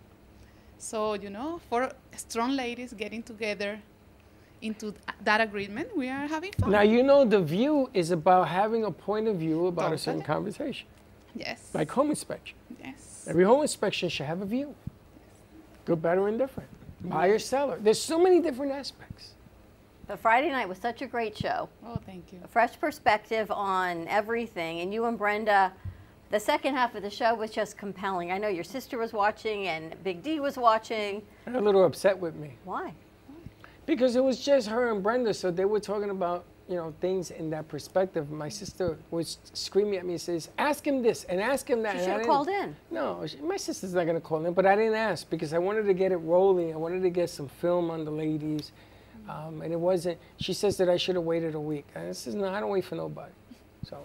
So, 0.77 1.13
you 1.15 1.29
know, 1.29 1.59
for 1.69 1.91
strong 2.15 2.55
ladies 2.55 2.93
getting 2.93 3.23
together 3.23 3.79
into 4.61 4.93
that 5.23 5.41
agreement, 5.41 5.95
we 5.95 6.09
are 6.09 6.27
having 6.27 6.51
fun. 6.53 6.71
Now 6.71 6.81
you 6.81 7.03
know 7.03 7.25
the 7.25 7.41
view 7.41 7.89
is 7.93 8.11
about 8.11 8.47
having 8.47 8.83
a 8.85 8.91
point 8.91 9.27
of 9.27 9.37
view 9.37 9.67
about 9.67 9.93
a 9.93 9.97
certain 9.97 10.21
conversation, 10.23 10.87
Yes. 11.35 11.69
like 11.73 11.89
home 11.91 12.09
inspection. 12.09 12.55
Yes. 12.83 13.25
Every 13.27 13.43
home 13.43 13.61
inspection 13.61 14.09
should 14.09 14.25
have 14.25 14.41
a 14.41 14.45
view. 14.45 14.73
Good, 15.85 16.01
better, 16.01 16.27
and 16.27 16.37
different. 16.39 16.69
Mm-hmm. 16.99 17.09
Buyer, 17.09 17.39
seller. 17.39 17.77
There's 17.81 18.01
so 18.01 18.19
many 18.19 18.41
different 18.41 18.71
aspects. 18.71 19.33
But 20.07 20.19
Friday 20.19 20.49
night 20.49 20.67
was 20.69 20.77
such 20.77 21.01
a 21.01 21.05
great 21.07 21.37
show. 21.37 21.69
Oh, 21.85 21.99
thank 22.05 22.31
you. 22.31 22.39
A 22.43 22.47
fresh 22.47 22.79
perspective 22.79 23.51
on 23.51 24.07
everything. 24.07 24.79
And 24.79 24.93
you 24.93 25.05
and 25.05 25.17
Brenda, 25.17 25.73
the 26.29 26.39
second 26.39 26.75
half 26.75 26.95
of 26.95 27.03
the 27.03 27.09
show 27.09 27.35
was 27.35 27.51
just 27.51 27.77
compelling. 27.77 28.31
I 28.31 28.37
know 28.37 28.47
your 28.47 28.63
sister 28.63 28.97
was 28.97 29.13
watching 29.13 29.67
and 29.67 29.95
Big 30.03 30.23
D 30.23 30.39
was 30.39 30.57
watching. 30.57 31.21
They're 31.45 31.55
a 31.55 31.61
little 31.61 31.85
upset 31.85 32.17
with 32.17 32.35
me 32.35 32.53
Why? 32.63 32.93
because 33.85 34.15
it 34.15 34.23
was 34.23 34.43
just 34.43 34.67
her 34.67 34.91
and 34.91 35.01
Brenda, 35.01 35.33
so 35.33 35.51
they 35.51 35.65
were 35.65 35.79
talking 35.79 36.09
about 36.09 36.45
you 36.67 36.75
know 36.75 36.93
things 36.99 37.31
in 37.31 37.49
that 37.51 37.69
perspective. 37.69 38.29
My 38.29 38.49
sister 38.49 38.97
was 39.09 39.37
screaming 39.53 39.95
at 39.95 40.05
me 40.05 40.13
and 40.13 40.21
says, 40.21 40.49
"Ask 40.57 40.85
him 40.85 41.01
this 41.01 41.23
and 41.25 41.39
ask 41.39 41.69
him 41.69 41.81
that." 41.83 41.93
She 41.93 41.99
should 41.99 42.09
have 42.09 42.25
called 42.25 42.49
in. 42.49 42.75
No, 42.91 43.25
she, 43.25 43.37
my 43.37 43.55
sister's 43.55 43.93
not 43.93 44.03
going 44.03 44.17
to 44.17 44.21
call 44.21 44.45
in, 44.45 44.53
but 44.53 44.65
I 44.65 44.75
didn't 44.75 44.95
ask 44.95 45.29
because 45.29 45.53
I 45.53 45.59
wanted 45.59 45.83
to 45.83 45.93
get 45.93 46.11
it 46.11 46.17
rolling. 46.17 46.73
I 46.73 46.77
wanted 46.77 47.03
to 47.03 47.09
get 47.09 47.29
some 47.29 47.47
film 47.47 47.89
on 47.89 48.03
the 48.03 48.11
ladies. 48.11 48.73
Um, 49.29 49.61
and 49.61 49.73
it 49.73 49.79
wasn't, 49.79 50.17
she 50.39 50.53
says 50.53 50.77
that 50.77 50.89
I 50.89 50.97
should 50.97 51.15
have 51.15 51.23
waited 51.23 51.55
a 51.55 51.59
week. 51.59 51.85
And 51.95 52.07
I 52.07 52.11
says, 52.13 52.33
no, 52.33 52.47
I 52.47 52.59
don't 52.59 52.69
wait 52.69 52.85
for 52.85 52.95
nobody. 52.95 53.31
So, 53.83 53.97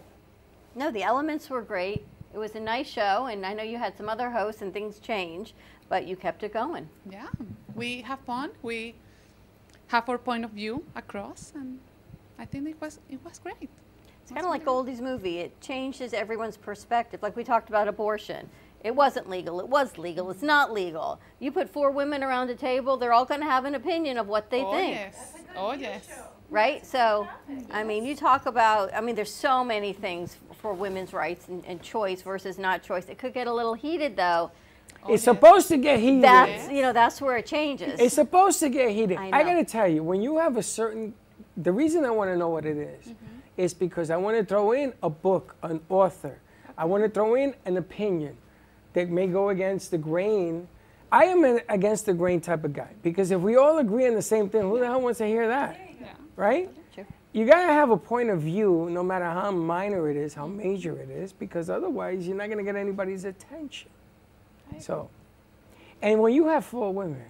No, 0.75 0.91
the 0.91 1.03
elements 1.03 1.49
were 1.49 1.63
great. 1.63 2.05
It 2.35 2.39
was 2.39 2.55
a 2.55 2.61
nice 2.61 2.89
show, 2.89 3.27
and 3.27 3.45
I 3.45 3.53
know 3.53 3.63
you 3.63 3.79
had 3.79 3.97
some 3.97 4.09
other 4.09 4.31
hosts 4.31 4.63
and 4.63 4.73
things 4.73 4.99
changed, 4.99 5.53
but 5.89 6.07
you 6.07 6.17
kept 6.17 6.43
it 6.43 6.53
going. 6.53 6.89
Yeah. 7.11 7.29
We 7.75 8.01
have 8.03 8.21
fun. 8.21 8.51
We 8.63 8.95
have 9.89 10.09
our 10.09 10.19
point 10.19 10.45
of 10.45 10.51
view 10.53 10.85
across, 10.95 11.53
and 11.55 11.79
I 12.39 12.47
think 12.47 12.69
it 12.69 12.77
was 12.81 12.99
it 13.11 13.21
was 13.25 13.39
great. 13.39 13.69
It's 14.23 14.31
kind 14.31 14.45
of 14.45 14.51
like 14.51 14.65
Goldie's 14.65 15.01
movie. 15.01 15.39
It 15.39 15.61
changes 15.61 16.15
everyone's 16.15 16.57
perspective. 16.57 17.23
Like 17.23 17.37
we 17.37 17.45
talked 17.45 17.69
about 17.69 17.89
abortion. 17.89 18.49
It 18.85 18.95
wasn't 18.95 19.29
legal. 19.29 19.61
It 19.61 19.69
was 19.69 19.99
legal. 19.99 20.31
It's 20.31 20.43
not 20.43 20.73
legal. 20.73 21.21
You 21.39 21.53
put 21.53 21.69
four 21.69 21.91
women 21.91 22.23
around 22.23 22.51
a 22.51 22.55
table, 22.55 22.97
they're 22.97 23.13
all 23.13 23.25
going 23.25 23.41
to 23.41 23.47
have 23.47 23.65
an 23.65 23.75
opinion 23.75 24.19
of 24.19 24.27
what 24.29 24.51
they 24.51 24.63
oh 24.63 24.73
think. 24.73 24.95
yes. 24.95 25.33
Oh 25.57 25.73
yes. 25.73 26.09
right? 26.51 26.85
So, 26.85 27.29
I 27.71 27.85
mean, 27.85 28.05
you 28.05 28.17
talk 28.17 28.47
about, 28.47 28.93
I 28.95 29.01
mean, 29.01 29.15
there's 29.15 29.33
so 29.33 29.65
many 29.65 29.93
things 29.93 30.37
for 30.63 30.73
women's 30.73 31.13
rights 31.13 31.49
and, 31.49 31.65
and 31.67 31.83
choice 31.83 32.23
versus 32.23 32.57
not 32.57 32.83
choice. 32.85 33.09
It 33.09 33.19
could 33.19 33.35
get 33.35 33.49
a 33.49 33.53
little 33.53 33.75
heated, 33.75 34.17
though. 34.17 34.53
it's 35.09 35.25
supposed 35.25 35.67
to 35.69 35.77
get 35.77 35.99
heated. 35.99 36.23
That's, 36.23 36.71
you 36.71 36.81
know, 36.83 36.93
that's 36.93 37.21
where 37.21 37.37
it 37.37 37.47
changes. 37.47 37.99
It's 38.01 38.15
supposed 38.15 38.61
to 38.61 38.69
get 38.69 38.91
heated. 38.93 39.19
I 39.19 39.41
I, 39.41 39.43
got 39.43 39.55
to 39.55 39.65
tell 39.65 39.89
you, 39.89 40.05
when 40.05 40.23
you 40.23 40.39
have 40.39 40.57
a 40.57 40.63
certain, 40.63 41.13
the 41.57 41.73
reason 41.73 42.05
I 42.05 42.11
want 42.11 42.31
to 42.31 42.37
know 42.37 42.49
what 42.49 42.65
it 42.65 42.77
is, 42.79 43.07
Mm-hmm. 43.07 43.61
is 43.61 43.75
because 43.75 44.11
I 44.11 44.17
want 44.17 44.39
to 44.39 44.45
throw 44.45 44.73
in 44.73 44.95
a 45.03 45.11
book, 45.11 45.57
an 45.65 45.81
author. 45.91 46.39
I 46.79 46.85
want 46.87 47.03
to 47.03 47.11
throw 47.11 47.35
in 47.35 47.55
an 47.67 47.77
opinion 47.77 48.37
that 48.95 49.11
may 49.11 49.27
go 49.27 49.49
against 49.51 49.91
the 49.91 49.99
grain. 49.99 50.69
I 51.11 51.25
am 51.25 51.45
an 51.45 51.61
against 51.69 52.07
the 52.07 52.15
grain 52.15 52.41
type 52.41 52.65
of 52.65 52.73
guy 52.73 52.89
because 53.03 53.31
if 53.31 53.41
we 53.41 53.57
all 53.57 53.77
agree 53.79 54.07
on 54.07 54.15
the 54.15 54.23
same 54.23 54.49
thing, 54.49 54.63
who 54.63 54.79
the 54.79 54.87
hell 54.87 55.01
wants 55.03 55.19
to 55.19 55.27
hear 55.27 55.47
that? 55.49 55.79
Right? 56.37 56.71
You 57.33 57.47
got 57.47 57.67
to 57.67 57.73
have 57.73 57.91
a 57.91 57.97
point 57.97 58.29
of 58.29 58.43
view, 58.43 58.89
no 58.91 59.03
matter 59.03 59.25
how 59.25 59.51
minor 59.51 60.11
it 60.11 60.17
is, 60.17 60.35
how 60.35 60.47
major 60.47 60.99
it 60.99 61.09
is, 61.09 61.33
because 61.33 61.71
otherwise 61.71 62.27
you're 62.27 62.37
not 62.37 62.47
going 62.47 62.59
to 62.59 62.65
get 62.65 62.77
anybody's 62.77 63.25
attention. 63.25 63.89
So, 64.79 65.09
and 66.03 66.21
when 66.21 66.35
you 66.35 66.47
have 66.49 66.65
four 66.65 66.93
women, 66.93 67.23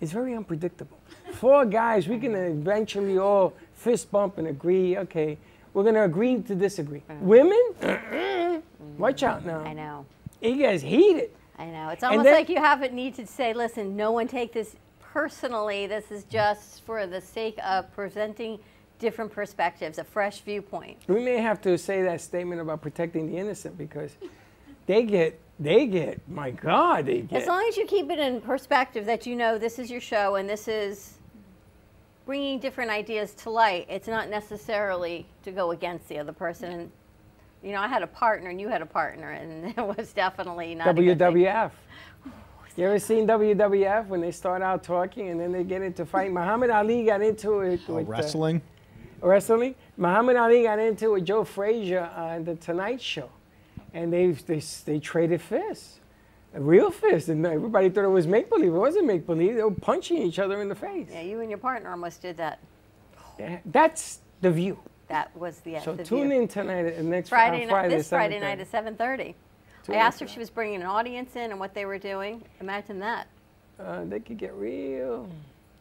it's 0.00 0.12
very 0.12 0.34
unpredictable. 0.34 0.98
Four 1.34 1.66
guys, 1.66 2.08
we 2.08 2.18
can 2.18 2.34
eventually 2.34 3.18
all 3.18 3.52
fist 3.74 4.10
bump 4.10 4.38
and 4.38 4.46
agree, 4.48 4.96
okay, 4.98 5.36
we're 5.74 5.82
going 5.82 5.94
to 5.94 6.04
agree 6.04 6.40
to 6.42 6.54
disagree. 6.54 7.02
Women? 7.20 7.62
Uh-uh. 7.82 8.60
Watch 8.98 9.22
out 9.22 9.44
now. 9.44 9.60
I 9.60 9.74
know. 9.74 10.06
It 10.40 10.54
gets 10.54 10.82
heated. 10.82 11.30
I 11.58 11.66
know. 11.66 11.90
It's 11.90 12.02
almost 12.02 12.24
then- 12.24 12.34
like 12.34 12.48
you 12.48 12.56
have 12.56 12.82
a 12.82 12.88
need 12.88 13.14
to 13.16 13.26
say, 13.26 13.52
listen, 13.52 13.96
no 13.96 14.12
one 14.12 14.28
take 14.28 14.52
this 14.54 14.76
personally. 15.00 15.86
This 15.86 16.10
is 16.10 16.24
just 16.24 16.84
for 16.84 17.06
the 17.06 17.20
sake 17.20 17.58
of 17.64 17.92
presenting 17.94 18.58
different 18.98 19.32
perspectives, 19.32 19.98
a 19.98 20.04
fresh 20.04 20.40
viewpoint. 20.40 20.98
We 21.08 21.20
may 21.22 21.38
have 21.38 21.60
to 21.62 21.76
say 21.78 22.02
that 22.02 22.20
statement 22.20 22.60
about 22.60 22.80
protecting 22.82 23.30
the 23.30 23.36
innocent 23.36 23.76
because 23.76 24.16
they 24.86 25.02
get, 25.04 25.38
they 25.58 25.86
get, 25.86 26.20
my 26.28 26.50
God, 26.50 27.06
they 27.06 27.22
get. 27.22 27.42
As 27.42 27.48
long 27.48 27.64
as 27.68 27.76
you 27.76 27.86
keep 27.86 28.10
it 28.10 28.18
in 28.18 28.40
perspective 28.40 29.06
that 29.06 29.26
you 29.26 29.36
know 29.36 29.58
this 29.58 29.78
is 29.78 29.90
your 29.90 30.00
show 30.00 30.36
and 30.36 30.48
this 30.48 30.68
is 30.68 31.14
bringing 32.24 32.58
different 32.58 32.90
ideas 32.90 33.34
to 33.34 33.50
light, 33.50 33.86
it's 33.88 34.08
not 34.08 34.28
necessarily 34.28 35.26
to 35.44 35.52
go 35.52 35.70
against 35.72 36.08
the 36.08 36.18
other 36.18 36.32
person. 36.32 36.72
And, 36.72 36.90
you 37.62 37.72
know, 37.72 37.80
I 37.80 37.88
had 37.88 38.02
a 38.02 38.06
partner 38.06 38.50
and 38.50 38.60
you 38.60 38.68
had 38.68 38.82
a 38.82 38.86
partner, 38.86 39.30
and 39.30 39.66
it 39.78 39.96
was 39.98 40.12
definitely 40.12 40.74
not. 40.74 40.88
a 40.88 40.94
good 40.94 41.18
thing. 41.18 41.34
WWF. 41.34 41.70
You 42.76 42.84
ever 42.84 42.98
seen 42.98 43.26
WWF 43.26 44.08
when 44.08 44.20
they 44.20 44.30
start 44.30 44.60
out 44.60 44.84
talking 44.84 45.30
and 45.30 45.40
then 45.40 45.50
they 45.50 45.64
get 45.64 45.80
into 45.80 46.04
fight? 46.04 46.30
Muhammad 46.30 46.68
Ali 46.68 47.06
got 47.06 47.22
into 47.22 47.60
it 47.60 47.80
Oh, 47.88 47.94
with 47.94 48.06
wrestling? 48.06 48.60
Wrestling. 49.20 49.74
Muhammad 49.96 50.36
Ali 50.36 50.62
got 50.64 50.78
into 50.78 51.06
it 51.06 51.12
with 51.12 51.24
Joe 51.26 51.44
Frazier 51.44 52.10
on 52.16 52.44
the 52.44 52.54
Tonight 52.56 53.00
Show, 53.00 53.30
and 53.94 54.12
they 54.12 54.30
they 54.32 54.60
they 54.84 54.98
traded 54.98 55.40
fists, 55.40 56.00
a 56.54 56.60
real 56.60 56.90
fist, 56.90 57.28
and 57.28 57.44
everybody 57.46 57.88
thought 57.88 58.04
it 58.04 58.08
was 58.08 58.26
make 58.26 58.48
believe. 58.48 58.74
It 58.74 58.78
wasn't 58.78 59.06
make 59.06 59.26
believe. 59.26 59.54
They 59.56 59.62
were 59.62 59.70
punching 59.70 60.18
each 60.18 60.38
other 60.38 60.60
in 60.60 60.68
the 60.68 60.74
face. 60.74 61.08
Yeah, 61.10 61.22
you 61.22 61.40
and 61.40 61.50
your 61.50 61.58
partner 61.58 61.90
almost 61.90 62.22
did 62.22 62.36
that. 62.36 62.58
That's 63.66 64.20
the 64.40 64.50
view. 64.50 64.78
That 65.08 65.34
was 65.36 65.60
the 65.60 65.78
So 65.80 65.94
the 65.94 66.04
tune 66.04 66.30
view. 66.30 66.40
in 66.42 66.48
tonight 66.48 66.86
and 66.86 67.10
next 67.10 67.28
Friday 67.28 67.62
on 67.62 67.68
night, 67.68 67.70
Friday. 67.70 67.96
this 67.96 68.08
Friday 68.08 68.40
night 68.40 68.60
at 68.60 68.66
7:30. 68.70 69.34
I 69.88 69.94
asked 69.94 70.18
her 70.18 70.24
if 70.26 70.32
she 70.32 70.40
was 70.40 70.50
bringing 70.50 70.80
an 70.80 70.86
audience 70.86 71.36
in 71.36 71.52
and 71.52 71.60
what 71.60 71.72
they 71.72 71.84
were 71.84 71.98
doing. 71.98 72.42
Imagine 72.60 72.98
that. 72.98 73.28
Uh, 73.78 74.04
they 74.04 74.18
could 74.18 74.36
get 74.36 74.52
real. 74.54 75.28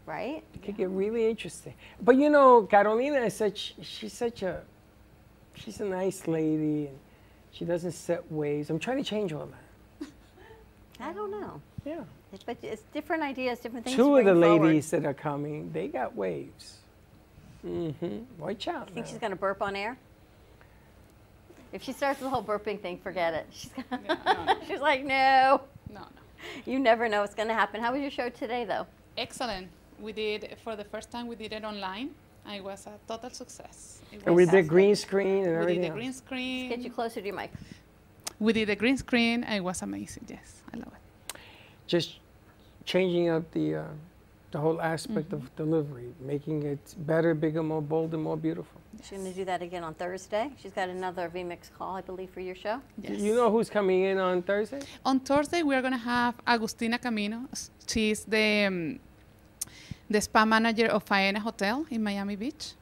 Right? 0.06 0.44
It 0.54 0.62
could 0.64 0.78
get 0.78 0.90
really 0.90 1.28
interesting. 1.28 1.74
But 2.02 2.16
you 2.18 2.30
know, 2.30 2.64
Carolina 2.64 3.26
is 3.26 3.36
such, 3.36 3.76
she's 3.82 4.14
such 4.14 4.44
a, 4.44 4.62
she's 5.56 5.80
a 5.80 5.86
nice 5.86 6.28
lady 6.28 6.88
and 6.88 7.00
she 7.52 7.66
doesn't 7.66 7.94
set 7.94 8.32
ways. 8.32 8.70
I'm 8.70 8.80
trying 8.80 8.98
to 8.98 9.04
change 9.04 9.34
all 9.34 9.48
that. 10.00 10.08
I 11.00 11.14
don't 11.14 11.32
know. 11.32 11.62
Yeah. 11.86 12.02
It's, 12.34 12.44
but 12.44 12.58
it's 12.62 12.84
different 12.94 13.24
ideas, 13.24 13.60
different 13.60 13.86
things. 13.86 13.96
Two 13.96 14.18
of 14.18 14.26
the 14.26 14.32
bring 14.32 14.44
forward. 14.44 14.68
ladies 14.68 14.92
that 14.92 15.06
are 15.06 15.14
coming, 15.14 15.72
they 15.72 15.88
got 15.88 16.16
waves. 16.16 16.80
Mm-hmm. 17.66 18.18
Watch 18.38 18.68
out. 18.68 18.90
You 18.90 18.94
think 18.94 19.06
now. 19.06 19.12
she's 19.12 19.20
going 19.20 19.32
to 19.32 19.38
burp 19.38 19.62
on 19.62 19.76
air? 19.76 19.98
If 21.72 21.82
she 21.84 21.94
starts 21.94 22.20
the 22.20 22.30
whole 22.30 22.44
burping 22.44 22.80
thing, 22.80 23.00
forget 23.00 23.34
it. 23.34 23.48
She's, 23.52 23.72
gonna 23.90 24.58
she's 24.68 24.80
like, 24.80 25.04
no. 25.04 25.62
No, 25.92 26.02
no. 26.02 26.08
You 26.66 26.80
never 26.80 27.10
know 27.10 27.22
what's 27.22 27.36
going 27.36 27.48
to 27.48 27.54
happen. 27.54 27.82
How 27.82 27.92
was 27.94 28.02
your 28.02 28.12
show 28.12 28.30
today, 28.30 28.66
though? 28.66 28.86
Excellent. 29.18 29.70
We 30.00 30.12
did, 30.12 30.58
for 30.64 30.76
the 30.76 30.84
first 30.84 31.12
time, 31.12 31.28
we 31.28 31.36
did 31.36 31.54
it 31.54 31.64
online. 31.64 32.10
and 32.46 32.56
It 32.58 32.64
was 32.64 32.86
a 32.86 32.92
total 33.08 33.30
success. 33.32 34.02
It 34.12 34.22
And 34.26 34.36
we 34.36 34.44
was- 34.44 34.52
did 34.52 34.68
green 34.68 34.96
screen 34.96 35.46
and 35.46 35.46
We 35.46 35.50
did 35.50 35.56
everything 35.62 35.82
the 35.82 35.90
green 35.90 36.14
screen. 36.14 36.70
Get 36.70 36.80
you 36.80 36.92
closer 36.92 37.20
to 37.22 37.26
your 37.28 37.36
mic. 37.36 37.52
We 38.40 38.54
did 38.54 38.68
the 38.70 38.76
green 38.76 38.98
screen, 38.98 39.44
and 39.44 39.56
it 39.56 39.62
was 39.64 39.82
amazing. 39.82 40.26
Yes, 40.30 40.62
I 40.74 40.78
love 40.78 40.94
it. 40.98 41.38
Just 41.88 42.20
changing 42.84 43.30
up 43.30 43.50
the, 43.52 43.76
uh, 43.76 43.84
the 44.52 44.60
whole 44.60 44.80
aspect 44.82 45.30
Mm-hmm. 45.30 45.46
of 45.48 45.56
delivery, 45.56 46.14
making 46.20 46.64
it 46.64 46.94
better, 47.08 47.34
bigger, 47.34 47.64
more 47.64 47.82
bold, 47.82 48.14
and 48.14 48.22
more 48.22 48.38
beautiful. 48.38 48.80
She's 49.02 49.18
going 49.18 49.32
to 49.32 49.34
do 49.34 49.46
that 49.46 49.62
again 49.62 49.84
on 49.84 49.94
Thursday. 49.96 50.52
She's 50.62 50.72
got 50.72 50.90
another 50.90 51.30
VMix 51.34 51.70
call, 51.78 51.96
I 51.96 52.02
believe, 52.02 52.30
for 52.30 52.42
your 52.42 52.56
show. 52.56 52.80
Do 53.02 53.14
You 53.14 53.34
know 53.36 53.50
who's 53.52 53.70
coming 53.70 54.04
in 54.04 54.18
on 54.20 54.42
Thursday? 54.44 54.82
On 55.04 55.20
Thursday, 55.20 55.64
we 55.64 55.74
are 55.76 55.82
going 55.82 55.94
to 55.94 56.06
have 56.16 56.36
Agustina 56.46 57.02
Camino. 57.02 57.48
She's 57.88 58.24
the, 58.26 58.66
um, 58.68 59.00
the 60.10 60.22
spa 60.22 60.46
manager 60.46 60.88
of 60.88 61.06
Faena 61.06 61.40
Hotel 61.40 61.86
in 61.90 62.04
Miami 62.04 62.36
Beach. 62.36 62.74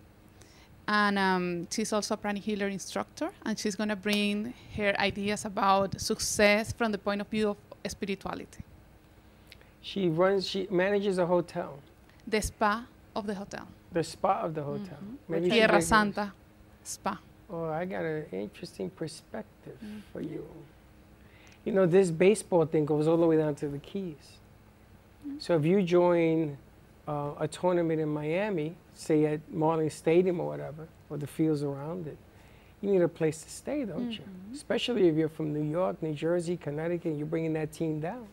And 0.87 1.17
um, 1.17 1.67
she's 1.71 1.93
also 1.93 2.15
a 2.15 2.17
pranic 2.17 2.43
healer 2.43 2.67
instructor. 2.67 3.29
And 3.45 3.57
she's 3.57 3.75
going 3.75 3.89
to 3.89 3.95
bring 3.95 4.53
her 4.75 4.93
ideas 4.99 5.45
about 5.45 5.99
success 6.01 6.73
from 6.73 6.91
the 6.91 6.97
point 6.97 7.21
of 7.21 7.27
view 7.27 7.49
of 7.49 7.57
spirituality. 7.89 8.63
She 9.81 10.09
runs, 10.09 10.47
she 10.47 10.67
manages 10.69 11.17
a 11.17 11.25
hotel, 11.25 11.79
The 12.27 12.41
spa 12.41 12.85
of 13.15 13.27
the 13.27 13.33
hotel. 13.35 13.67
the 13.91 14.03
spa 14.03 14.41
of 14.41 14.53
the 14.55 14.63
hotel. 14.63 14.97
Maybe 15.29 15.45
she 15.49 15.51
Tierra 15.55 15.81
Santa 15.81 16.33
Spa. 16.83 17.19
Oh, 17.49 17.65
I 17.69 17.85
got 17.85 18.03
an 18.03 18.25
interesting 18.31 18.89
perspective 18.89 19.77
Mm. 19.85 20.01
for 20.11 20.21
you. 20.21 20.45
You 21.65 21.71
know, 21.73 21.85
this 21.85 22.09
baseball 22.11 22.65
thing 22.65 22.85
goes 22.85 23.07
all 23.07 23.17
the 23.17 23.27
way 23.27 23.37
down 23.37 23.55
to 23.55 23.67
the 23.67 23.77
Keys. 23.79 24.39
Mm. 25.27 25.41
So 25.41 25.55
if 25.57 25.63
you 25.65 25.81
join 25.83 26.57
uh, 27.07 27.31
a 27.39 27.47
tournament 27.47 27.99
in 27.99 28.09
Miami, 28.09 28.75
say 28.93 29.25
at 29.25 29.41
Marlin 29.51 29.89
Stadium 29.89 30.39
or 30.39 30.47
whatever, 30.47 30.87
or 31.09 31.17
the 31.17 31.27
fields 31.27 31.63
around 31.63 32.07
it, 32.07 32.17
you 32.81 32.91
need 32.91 33.01
a 33.01 33.07
place 33.07 33.41
to 33.43 33.49
stay, 33.49 33.85
don't 33.85 34.11
you? 34.11 34.19
Mm-hmm. 34.19 34.53
Especially 34.53 35.07
if 35.07 35.15
you're 35.15 35.29
from 35.29 35.53
New 35.53 35.69
York, 35.69 36.01
New 36.03 36.13
Jersey, 36.13 36.57
Connecticut, 36.57 37.05
and 37.05 37.17
you're 37.17 37.27
bringing 37.27 37.53
that 37.53 37.71
team 37.71 37.99
down. 37.99 38.27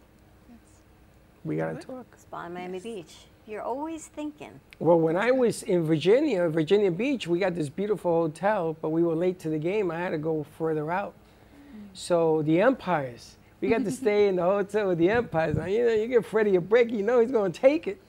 We 1.44 1.56
got 1.56 1.80
to 1.80 1.86
talk. 1.86 2.06
Spa 2.16 2.46
in 2.46 2.54
Miami 2.54 2.80
Beach. 2.80 3.14
You're 3.46 3.62
always 3.62 4.06
thinking. 4.06 4.60
Well, 4.78 5.00
when 5.00 5.16
I 5.16 5.30
was 5.30 5.62
in 5.62 5.84
Virginia, 5.84 6.48
Virginia 6.48 6.90
Beach, 6.90 7.26
we 7.26 7.38
got 7.38 7.54
this 7.54 7.68
beautiful 7.68 8.22
hotel, 8.22 8.76
but 8.80 8.90
we 8.90 9.02
were 9.02 9.14
late 9.14 9.38
to 9.40 9.48
the 9.48 9.58
game. 9.58 9.90
I 9.90 9.98
had 9.98 10.10
to 10.10 10.18
go 10.18 10.44
further 10.58 10.90
out. 10.90 11.14
So 11.94 12.42
the 12.42 12.60
Empires, 12.60 13.36
we 13.60 13.68
got 13.68 13.84
to 13.84 13.90
stay 14.02 14.28
in 14.28 14.36
the 14.36 14.42
hotel 14.42 14.88
with 14.88 14.98
the 14.98 15.10
Empires. 15.10 15.56
Now, 15.56 15.64
you 15.64 15.86
know, 15.86 15.92
you 15.92 16.06
give 16.06 16.26
Freddie 16.26 16.56
a 16.56 16.60
break, 16.60 16.90
you 16.90 17.02
know 17.02 17.20
he's 17.20 17.30
going 17.30 17.50
to 17.50 17.60
take 17.60 17.86
it. 17.86 18.00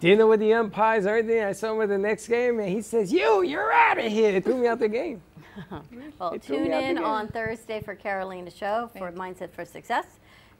Dinner 0.00 0.26
with 0.26 0.40
the 0.40 0.52
Empires, 0.52 1.06
everything. 1.06 1.42
I 1.42 1.52
saw 1.52 1.72
him 1.74 1.80
at 1.82 1.88
the 1.88 1.96
next 1.98 2.28
game, 2.28 2.60
and 2.60 2.68
he 2.68 2.82
says, 2.82 3.12
"You, 3.12 3.42
you're 3.42 3.72
out 3.72 3.98
of 3.98 4.04
here." 4.04 4.32
They 4.32 4.40
threw 4.40 4.56
me 4.58 4.66
out 4.66 4.78
the 4.78 4.88
game. 4.88 5.22
Well, 6.18 6.30
They 6.32 6.38
tune 6.38 6.64
me 6.64 6.72
out 6.72 6.80
the 6.82 6.88
in 6.90 6.98
on 6.98 7.28
Thursday 7.28 7.80
for 7.80 7.94
Carolina 7.94 8.50
show 8.50 8.90
for 8.96 9.10
Mindset 9.12 9.50
for 9.52 9.64
Success. 9.64 10.04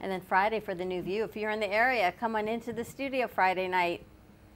And 0.01 0.11
then 0.11 0.21
Friday 0.23 0.59
for 0.61 0.75
the 0.75 0.85
new 0.85 1.01
view. 1.03 1.25
If 1.25 1.37
you're 1.37 1.51
in 1.51 1.61
the 1.61 1.71
area, 1.71 2.13
come 2.19 2.35
on 2.37 2.49
into 2.49 2.73
the 2.73 2.85
studio 2.85 3.27
Friday 3.27 3.69
night. 3.69 4.03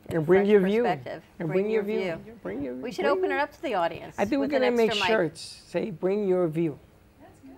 And 0.09 0.25
bring 0.27 0.47
your 0.47 0.61
view. 0.61 0.85
And 0.87 1.23
bring 1.39 1.71
your 1.71 1.83
view. 1.83 2.19
Bring 2.43 2.63
your. 2.63 2.75
We 2.75 2.91
should 2.93 3.03
bring 3.03 3.13
open 3.19 3.31
your- 3.31 3.39
it 3.39 3.43
up 3.43 3.53
to 3.53 3.63
the 3.63 3.75
audience. 3.75 4.15
I 4.19 4.25
think 4.25 4.41
we're 4.41 4.47
gonna 4.49 4.71
make 4.71 4.91
mic. 4.95 5.05
shirts. 5.05 5.63
Say, 5.67 5.91
"Bring 5.91 6.27
your 6.27 6.47
view." 6.49 6.79
That's 7.21 7.33
good. 7.43 7.57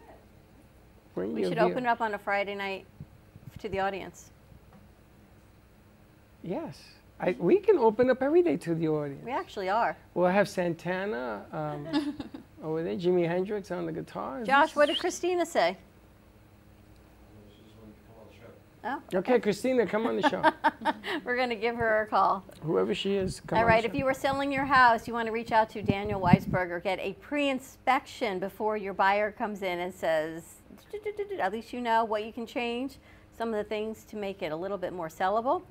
Bring 1.14 1.26
your 1.30 1.34
view. 1.34 1.34
We 1.36 1.40
your 1.42 1.50
should 1.50 1.58
view. 1.58 1.66
open 1.70 1.84
it 1.86 1.88
up 1.88 2.00
on 2.00 2.14
a 2.14 2.18
Friday 2.18 2.54
night 2.56 2.84
to 3.60 3.68
the 3.68 3.78
audience. 3.80 4.30
Yes, 6.42 6.80
I, 7.22 7.36
we 7.38 7.58
can 7.58 7.78
open 7.78 8.10
up 8.10 8.20
every 8.20 8.42
day 8.42 8.56
to 8.58 8.74
the 8.74 8.88
audience. 8.88 9.24
We 9.24 9.30
actually 9.30 9.68
are. 9.68 9.96
We'll 10.14 10.26
have 10.26 10.48
Santana 10.48 11.46
um, 11.52 12.16
over 12.64 12.82
there, 12.82 12.96
Jimi 12.96 13.28
Hendrix 13.28 13.70
on 13.70 13.86
the 13.86 13.92
guitar. 13.92 14.42
Josh, 14.42 14.74
what 14.74 14.86
did 14.86 14.98
Christina 14.98 15.46
say? 15.46 15.76
Oh, 18.84 19.00
Okay, 19.14 19.38
Christina, 19.38 19.86
come 19.86 20.08
on 20.08 20.20
the 20.20 20.28
show. 20.28 20.42
we're 21.24 21.36
going 21.36 21.50
to 21.50 21.54
give 21.54 21.76
her 21.76 22.02
a 22.02 22.06
call. 22.06 22.44
Whoever 22.62 22.92
she 22.92 23.14
is, 23.14 23.40
come 23.46 23.58
All 23.58 23.64
on. 23.64 23.70
right, 23.70 23.82
the 23.82 23.88
if 23.88 23.94
you 23.94 24.04
were 24.04 24.14
selling 24.14 24.50
your 24.50 24.64
house, 24.64 25.06
you 25.06 25.14
want 25.14 25.26
to 25.26 25.32
reach 25.32 25.52
out 25.52 25.70
to 25.70 25.82
Daniel 25.82 26.20
Weisberger. 26.20 26.82
Get 26.82 26.98
a 26.98 27.12
pre-inspection 27.20 28.40
before 28.40 28.76
your 28.76 28.92
buyer 28.92 29.30
comes 29.30 29.62
in 29.62 29.78
and 29.78 29.94
says, 29.94 30.56
at 31.38 31.52
least 31.52 31.72
you 31.72 31.80
know 31.80 32.04
what 32.04 32.24
you 32.24 32.32
can 32.32 32.44
change, 32.44 32.96
some 33.38 33.50
of 33.50 33.54
the 33.54 33.64
things 33.64 34.02
to 34.06 34.16
make 34.16 34.42
it 34.42 34.50
a 34.50 34.56
little 34.56 34.78
bit 34.78 34.92
more 34.92 35.08
sellable. 35.08 35.62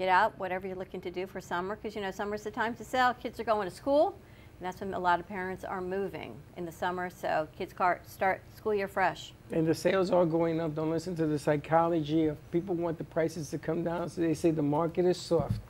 Get 0.00 0.08
out, 0.08 0.32
whatever 0.38 0.66
you're 0.66 0.78
looking 0.78 1.02
to 1.02 1.10
do 1.10 1.26
for 1.26 1.42
summer, 1.42 1.76
because 1.76 1.94
you 1.94 2.00
know 2.00 2.10
summer's 2.10 2.42
the 2.42 2.50
time 2.50 2.74
to 2.76 2.84
sell. 2.84 3.12
Kids 3.12 3.38
are 3.38 3.44
going 3.44 3.68
to 3.68 3.76
school, 3.76 4.16
and 4.58 4.66
that's 4.66 4.80
when 4.80 4.94
a 4.94 4.98
lot 4.98 5.20
of 5.20 5.28
parents 5.28 5.62
are 5.62 5.82
moving 5.82 6.34
in 6.56 6.64
the 6.64 6.72
summer. 6.72 7.10
So 7.10 7.46
kids 7.58 7.74
start 7.74 8.40
school 8.56 8.74
year 8.74 8.88
fresh. 8.88 9.34
And 9.52 9.66
the 9.66 9.74
sales 9.74 10.10
are 10.10 10.24
going 10.24 10.58
up. 10.58 10.74
Don't 10.74 10.90
listen 10.90 11.14
to 11.16 11.26
the 11.26 11.38
psychology 11.38 12.28
of 12.28 12.38
people 12.50 12.74
want 12.74 12.96
the 12.96 13.04
prices 13.04 13.50
to 13.50 13.58
come 13.58 13.84
down, 13.84 14.08
so 14.08 14.22
they 14.22 14.32
say 14.32 14.50
the 14.50 14.62
market 14.62 15.04
is 15.04 15.18
soft. 15.18 15.60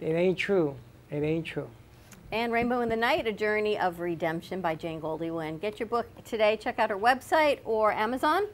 It 0.00 0.12
ain't 0.12 0.38
true. 0.38 0.76
It 1.10 1.24
ain't 1.24 1.44
true. 1.44 1.68
And 2.30 2.52
Rainbow 2.52 2.80
in 2.80 2.88
the 2.88 2.94
Night, 2.94 3.26
A 3.26 3.32
Journey 3.32 3.76
of 3.76 3.98
Redemption 3.98 4.60
by 4.60 4.76
Jane 4.76 5.00
Goldie 5.00 5.32
Winn. 5.32 5.58
Get 5.58 5.80
your 5.80 5.88
book 5.88 6.06
today. 6.22 6.56
Check 6.58 6.78
out 6.78 6.90
her 6.90 6.96
website 6.96 7.58
or 7.64 7.90
Amazon. 7.92 8.46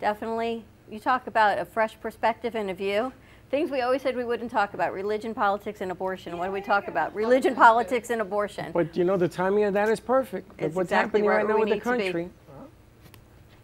Definitely. 0.00 0.66
You 0.90 1.00
talk 1.00 1.26
about 1.28 1.58
a 1.58 1.64
fresh 1.64 1.98
perspective 1.98 2.54
and 2.54 2.68
a 2.68 2.74
view. 2.74 3.14
Things 3.52 3.70
we 3.70 3.82
always 3.82 4.00
said 4.00 4.16
we 4.16 4.24
wouldn't 4.24 4.50
talk 4.50 4.72
about 4.72 4.94
religion, 4.94 5.34
politics, 5.34 5.82
and 5.82 5.92
abortion. 5.92 6.38
What 6.38 6.46
do 6.46 6.52
we 6.52 6.62
talk 6.62 6.88
about? 6.88 7.14
Religion, 7.14 7.54
politics, 7.54 8.08
and 8.08 8.22
abortion. 8.22 8.72
But 8.72 8.96
you 8.96 9.04
know, 9.04 9.18
the 9.18 9.28
timing 9.28 9.64
of 9.64 9.74
that 9.74 9.90
is 9.90 10.00
perfect. 10.00 10.50
It's 10.56 10.74
what's 10.74 10.86
exactly 10.86 11.20
happening 11.20 11.26
right 11.26 11.36
right 11.44 11.48
now 11.48 11.54
we 11.56 11.60
with 11.60 11.68
the 11.68 11.74
need 11.74 11.84
to 11.84 11.92
be. 11.98 12.02
country. 12.04 12.30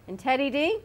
And 0.06 0.19
Teddy 0.19 0.51
D, 0.51 0.81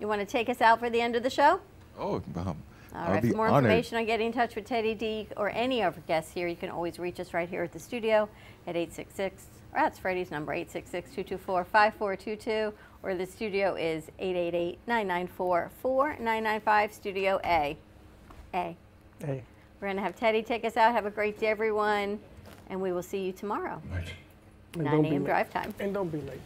you 0.00 0.08
want 0.08 0.22
to 0.22 0.26
take 0.26 0.48
us 0.48 0.62
out 0.62 0.80
for 0.80 0.88
the 0.88 1.02
end 1.02 1.16
of 1.16 1.22
the 1.22 1.28
show? 1.28 1.60
Oh, 1.98 2.14
um, 2.14 2.22
All 2.36 2.56
I'll 2.94 3.12
right. 3.12 3.22
be 3.22 3.28
For 3.28 3.36
more 3.36 3.48
honored. 3.48 3.64
information 3.64 3.98
on 3.98 4.06
getting 4.06 4.28
in 4.28 4.32
touch 4.32 4.56
with 4.56 4.64
Teddy 4.64 4.94
D 4.94 5.28
or 5.36 5.50
any 5.50 5.82
of 5.82 5.96
our 5.96 6.02
guests 6.06 6.32
here, 6.32 6.48
you 6.48 6.56
can 6.56 6.70
always 6.70 6.98
reach 6.98 7.20
us 7.20 7.34
right 7.34 7.46
here 7.46 7.62
at 7.62 7.72
the 7.72 7.78
studio 7.78 8.26
at 8.66 8.74
866, 8.74 9.44
or 9.74 9.80
that's 9.80 9.98
Freddie's 9.98 10.30
number, 10.30 10.54
866-224-5422, 10.54 12.72
or 13.02 13.14
the 13.14 13.26
studio 13.26 13.74
is 13.74 14.04
888-994-4995, 14.18 16.92
Studio 16.92 17.38
A. 17.44 17.76
A. 18.54 18.76
Hey. 19.20 19.42
We're 19.80 19.88
going 19.88 19.96
to 19.96 20.02
have 20.02 20.16
Teddy 20.16 20.42
take 20.42 20.64
us 20.64 20.76
out. 20.76 20.92
Have 20.92 21.06
a 21.06 21.10
great 21.10 21.38
day, 21.38 21.46
everyone, 21.48 22.18
and 22.68 22.80
we 22.80 22.92
will 22.92 23.02
see 23.02 23.24
you 23.24 23.32
tomorrow. 23.32 23.80
And 24.74 24.84
9 24.84 25.04
a.m. 25.04 25.24
drive 25.24 25.50
time. 25.50 25.72
And 25.78 25.94
don't 25.94 26.10
be 26.10 26.20
late. 26.22 26.40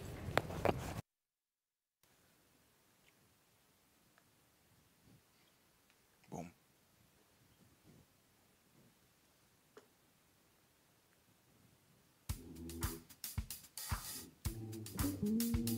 This 15.23 15.72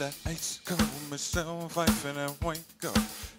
that 0.00 0.16
ice 0.24 0.60
cold 0.64 0.80
myself, 1.10 1.76
wife 1.76 2.06
and 2.06 2.16
that 2.16 2.30
white 2.42 2.64
girl. 2.80 2.94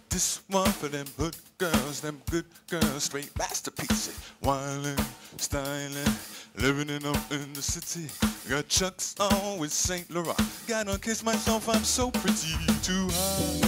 This 0.08 0.42
one 0.48 0.70
for 0.70 0.86
them 0.86 1.06
good 1.18 1.34
girls, 1.58 2.00
them 2.00 2.22
good 2.30 2.44
girls, 2.70 3.02
straight 3.02 3.36
masterpieces. 3.36 4.16
Wildin', 4.44 5.04
styling, 5.38 6.14
living 6.56 6.88
it 6.88 7.04
up 7.04 7.32
in 7.32 7.52
the 7.52 7.62
city. 7.62 8.08
Got 8.48 8.68
Chucks 8.68 9.16
on 9.18 9.58
with 9.58 9.72
Saint 9.72 10.08
Laurent. 10.08 10.38
Gotta 10.68 11.00
kiss 11.00 11.24
myself, 11.24 11.68
I'm 11.68 11.82
so 11.82 12.12
pretty, 12.12 12.54
too 12.82 13.08
high. 13.10 13.60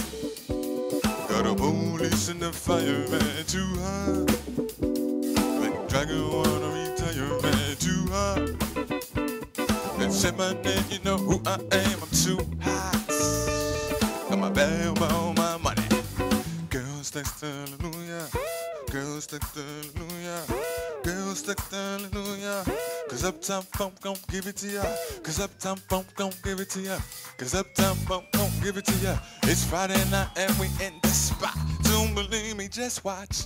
Got 1.27 1.47
a 1.47 1.53
police 1.53 2.29
and 2.29 2.41
a 2.43 2.53
fireman, 2.53 3.45
too 3.45 3.75
high. 3.83 4.23
Like 5.59 5.89
Dragon 5.89 6.31
wanna 6.31 6.65
you 7.13 7.41
man 7.41 7.75
too 7.77 8.05
hot. 8.09 8.39
Then 9.97 10.11
say 10.11 10.31
my 10.31 10.53
name, 10.61 10.83
you 10.89 10.99
know 11.03 11.17
who 11.17 11.41
I 11.45 11.55
am. 11.55 11.99
I'm 12.01 12.09
too 12.11 12.37
hot. 12.61 12.64
Girls 19.35 19.51
text 19.51 19.55
hallelujah. 19.93 20.43
Girls 21.03 21.41
text 21.41 21.71
hallelujah. 21.71 22.63
Cause 23.09 23.25
Uptown 23.25 23.63
Funk 23.63 23.99
gon' 24.01 24.15
give 24.31 24.47
it 24.47 24.55
to 24.57 24.67
ya. 24.67 24.83
Cause 25.23 25.41
Uptown 25.41 25.75
Funk 25.75 26.07
gon' 26.15 26.31
give 26.41 26.59
it 26.61 26.69
to 26.69 26.79
ya. 26.79 26.97
Cause 27.37 27.53
Uptown 27.53 27.95
Funk 28.07 28.25
gon' 28.31 28.49
give 28.63 28.77
it 28.77 28.85
to 28.85 28.93
ya. 29.05 29.17
It's 29.43 29.65
Friday 29.65 30.01
night 30.09 30.29
and 30.37 30.57
we 30.57 30.67
in 30.85 30.93
the 31.01 31.09
spot. 31.09 31.57
Don't 31.83 32.15
believe 32.15 32.55
me, 32.55 32.69
just 32.69 33.03
watch. 33.03 33.43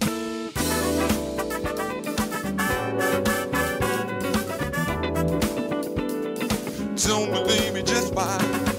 Don't 7.08 7.32
believe 7.32 7.74
me, 7.74 7.82
just 7.82 8.14
watch. 8.14 8.79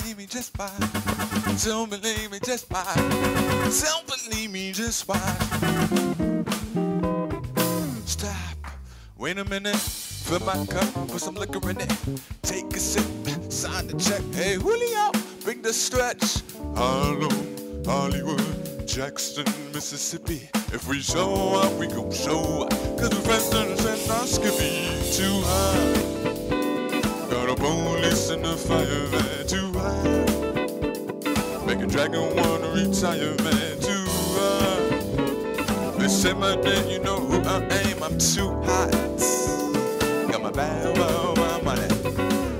Believe 0.00 0.18
me, 0.18 0.26
just 0.26 0.56
watch. 0.58 0.72
Don't 1.64 1.90
believe 1.90 2.30
me, 2.30 2.38
just 2.44 2.70
watch. 2.70 2.94
Don't 2.96 4.06
believe 4.06 4.50
me, 4.50 4.72
just 4.72 5.06
watch. 5.08 5.20
Stop. 8.06 8.56
Wait 9.18 9.38
a 9.38 9.44
minute. 9.44 9.76
Fill 9.76 10.40
my 10.40 10.64
cup, 10.66 11.08
put 11.08 11.20
some 11.20 11.34
liquor 11.34 11.70
in 11.70 11.80
it. 11.80 11.92
Take 12.42 12.74
a 12.76 12.78
sip, 12.78 13.04
sign 13.50 13.88
the 13.88 13.98
check. 13.98 14.22
Hey, 14.32 14.54
Julio, 14.54 15.10
bring 15.44 15.60
the 15.62 15.72
stretch. 15.72 16.42
Hello, 16.76 17.28
Hollywood, 17.84 18.86
Jackson, 18.86 19.44
Mississippi. 19.74 20.48
If 20.72 20.86
we 20.88 21.00
show 21.00 21.56
up, 21.56 21.72
we 21.78 21.88
gon' 21.88 22.12
show 22.12 22.62
up. 22.62 22.70
Cause 22.98 23.10
we're 23.12 23.22
presidents 23.22 23.84
and 23.84 24.10
our 24.10 24.26
skippy 24.26 24.86
too 25.12 25.42
high. 25.44 26.20
Got 27.30 27.50
a 27.50 27.56
police 27.56 28.30
and 28.30 28.46
a 28.46 28.56
fireman 28.56 29.46
too 29.48 29.59
Make 31.66 31.80
a 31.80 31.86
dragon 31.86 32.34
wanna 32.36 32.68
retire, 32.74 33.34
man, 33.44 33.78
too 33.80 34.04
high. 34.36 35.98
They 35.98 36.08
say 36.08 36.32
my 36.32 36.54
name, 36.56 36.88
you 36.88 36.98
know 36.98 37.18
who 37.18 37.40
I 37.48 37.62
am, 37.62 38.02
I'm 38.02 38.18
too 38.18 38.50
hot. 38.62 38.90
Got 40.30 40.42
my 40.42 40.50
bad, 40.50 40.96
well, 40.98 41.34
my 41.36 41.62
money. 41.62 41.88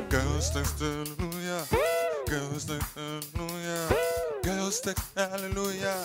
Girls 0.09 0.51
text 0.51 0.79
hallelujah. 0.79 1.65
Girls 2.27 2.65
text 2.65 2.95
hallelujah. 2.95 4.10
Text 4.79 5.05
hallelujah. 5.17 5.97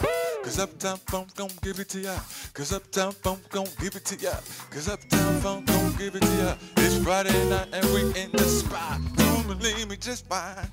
Cause 0.44 0.58
Uptown 0.58 0.98
Funk 1.06 1.36
gon' 1.36 1.52
give 1.62 1.80
it 1.80 1.88
to 1.90 2.00
ya. 2.00 2.18
Cause 2.52 2.74
Uptown 2.74 3.12
Funk 3.12 3.48
gon' 3.50 3.68
give 3.80 3.96
it 3.96 4.06
to 4.06 4.16
ya. 4.16 4.34
Cause 4.72 4.90
Uptown 4.90 5.40
Funk 5.42 5.68
gon' 5.68 5.96
give 5.98 6.16
it 6.16 6.24
to 6.24 6.36
ya. 6.38 6.56
It's 6.78 6.98
Friday 7.04 7.50
night 7.50 7.68
and 7.72 7.86
we 7.94 8.02
in 8.20 8.32
the 8.32 8.44
spot. 8.44 9.00
Don't 9.18 9.48
believe 9.48 9.88
me, 9.88 9.98
just 9.98 10.28
watch. 10.28 10.66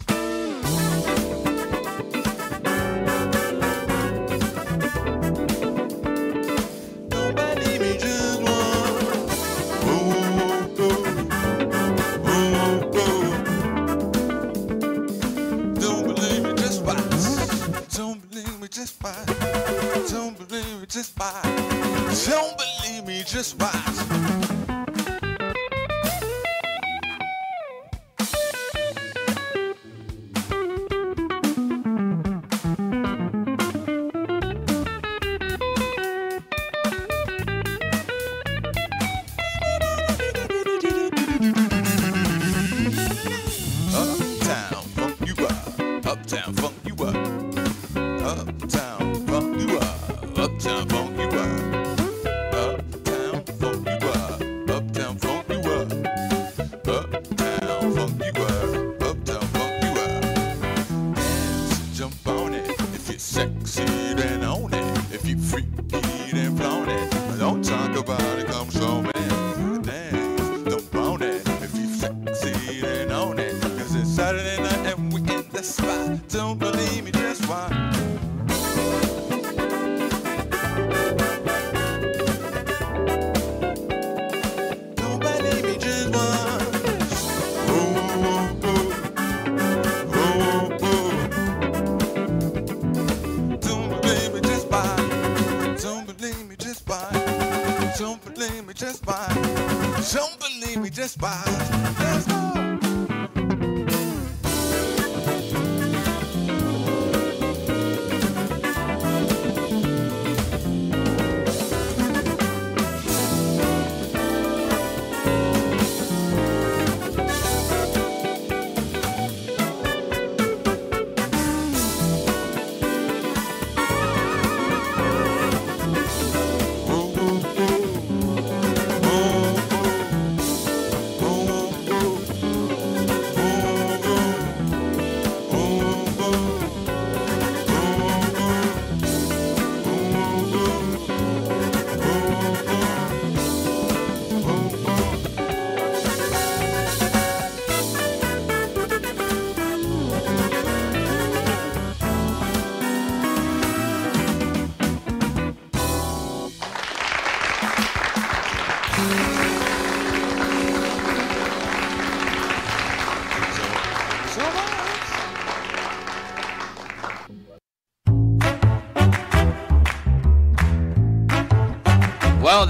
Just 18.73 19.03
watch. 19.05 19.27
Don't 20.11 20.49
believe 20.49 20.81
me, 20.81 20.86
just 20.86 21.19
watch. 21.19 21.43
Don't 22.27 22.57
believe 22.57 23.07
me, 23.07 23.23
just 23.27 23.61
watch. 23.61 24.61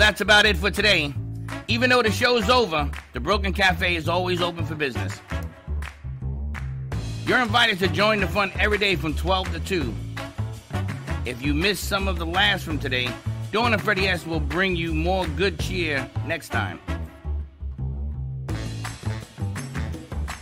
That's 0.02 0.20
about 0.20 0.46
it 0.46 0.56
for 0.56 0.68
today. 0.68 1.14
Even 1.68 1.88
though 1.88 2.02
the 2.02 2.10
show's 2.10 2.50
over, 2.50 2.90
the 3.12 3.20
Brooklyn 3.20 3.52
Cafe 3.52 3.94
is 3.94 4.08
always 4.08 4.42
open 4.42 4.66
for 4.66 4.74
business. 4.74 5.20
You're 7.24 7.38
invited 7.38 7.78
to 7.78 7.86
join 7.86 8.18
the 8.18 8.26
fun 8.26 8.50
every 8.58 8.78
day 8.78 8.96
from 8.96 9.14
12 9.14 9.52
to 9.52 9.60
2. 9.60 9.94
If 11.24 11.40
you 11.40 11.54
missed 11.54 11.84
some 11.84 12.08
of 12.08 12.18
the 12.18 12.26
laughs 12.26 12.64
from 12.64 12.80
today, 12.80 13.12
Dawn 13.52 13.72
and 13.72 13.80
Freddie 13.80 14.08
S 14.08 14.26
will 14.26 14.40
bring 14.40 14.74
you 14.74 14.92
more 14.92 15.24
good 15.24 15.60
cheer 15.60 16.10
next 16.26 16.48
time. 16.48 16.80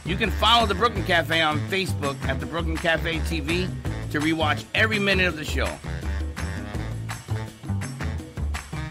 You 0.07 0.17
can 0.17 0.31
follow 0.31 0.67
the 0.67 0.75
Brooklyn 0.75 1.05
Cafe 1.05 1.39
on 1.39 1.61
Facebook 1.69 2.17
at 2.27 2.41
the 2.41 2.47
Brooklyn 2.47 2.79
Cafe 2.79 3.19
TV 3.19 3.69
to 4.11 4.21
rewatch 4.21 4.65
every 4.75 4.99
minute 4.99 5.27
of 5.27 5.37
the 5.37 5.45
show. 5.45 5.69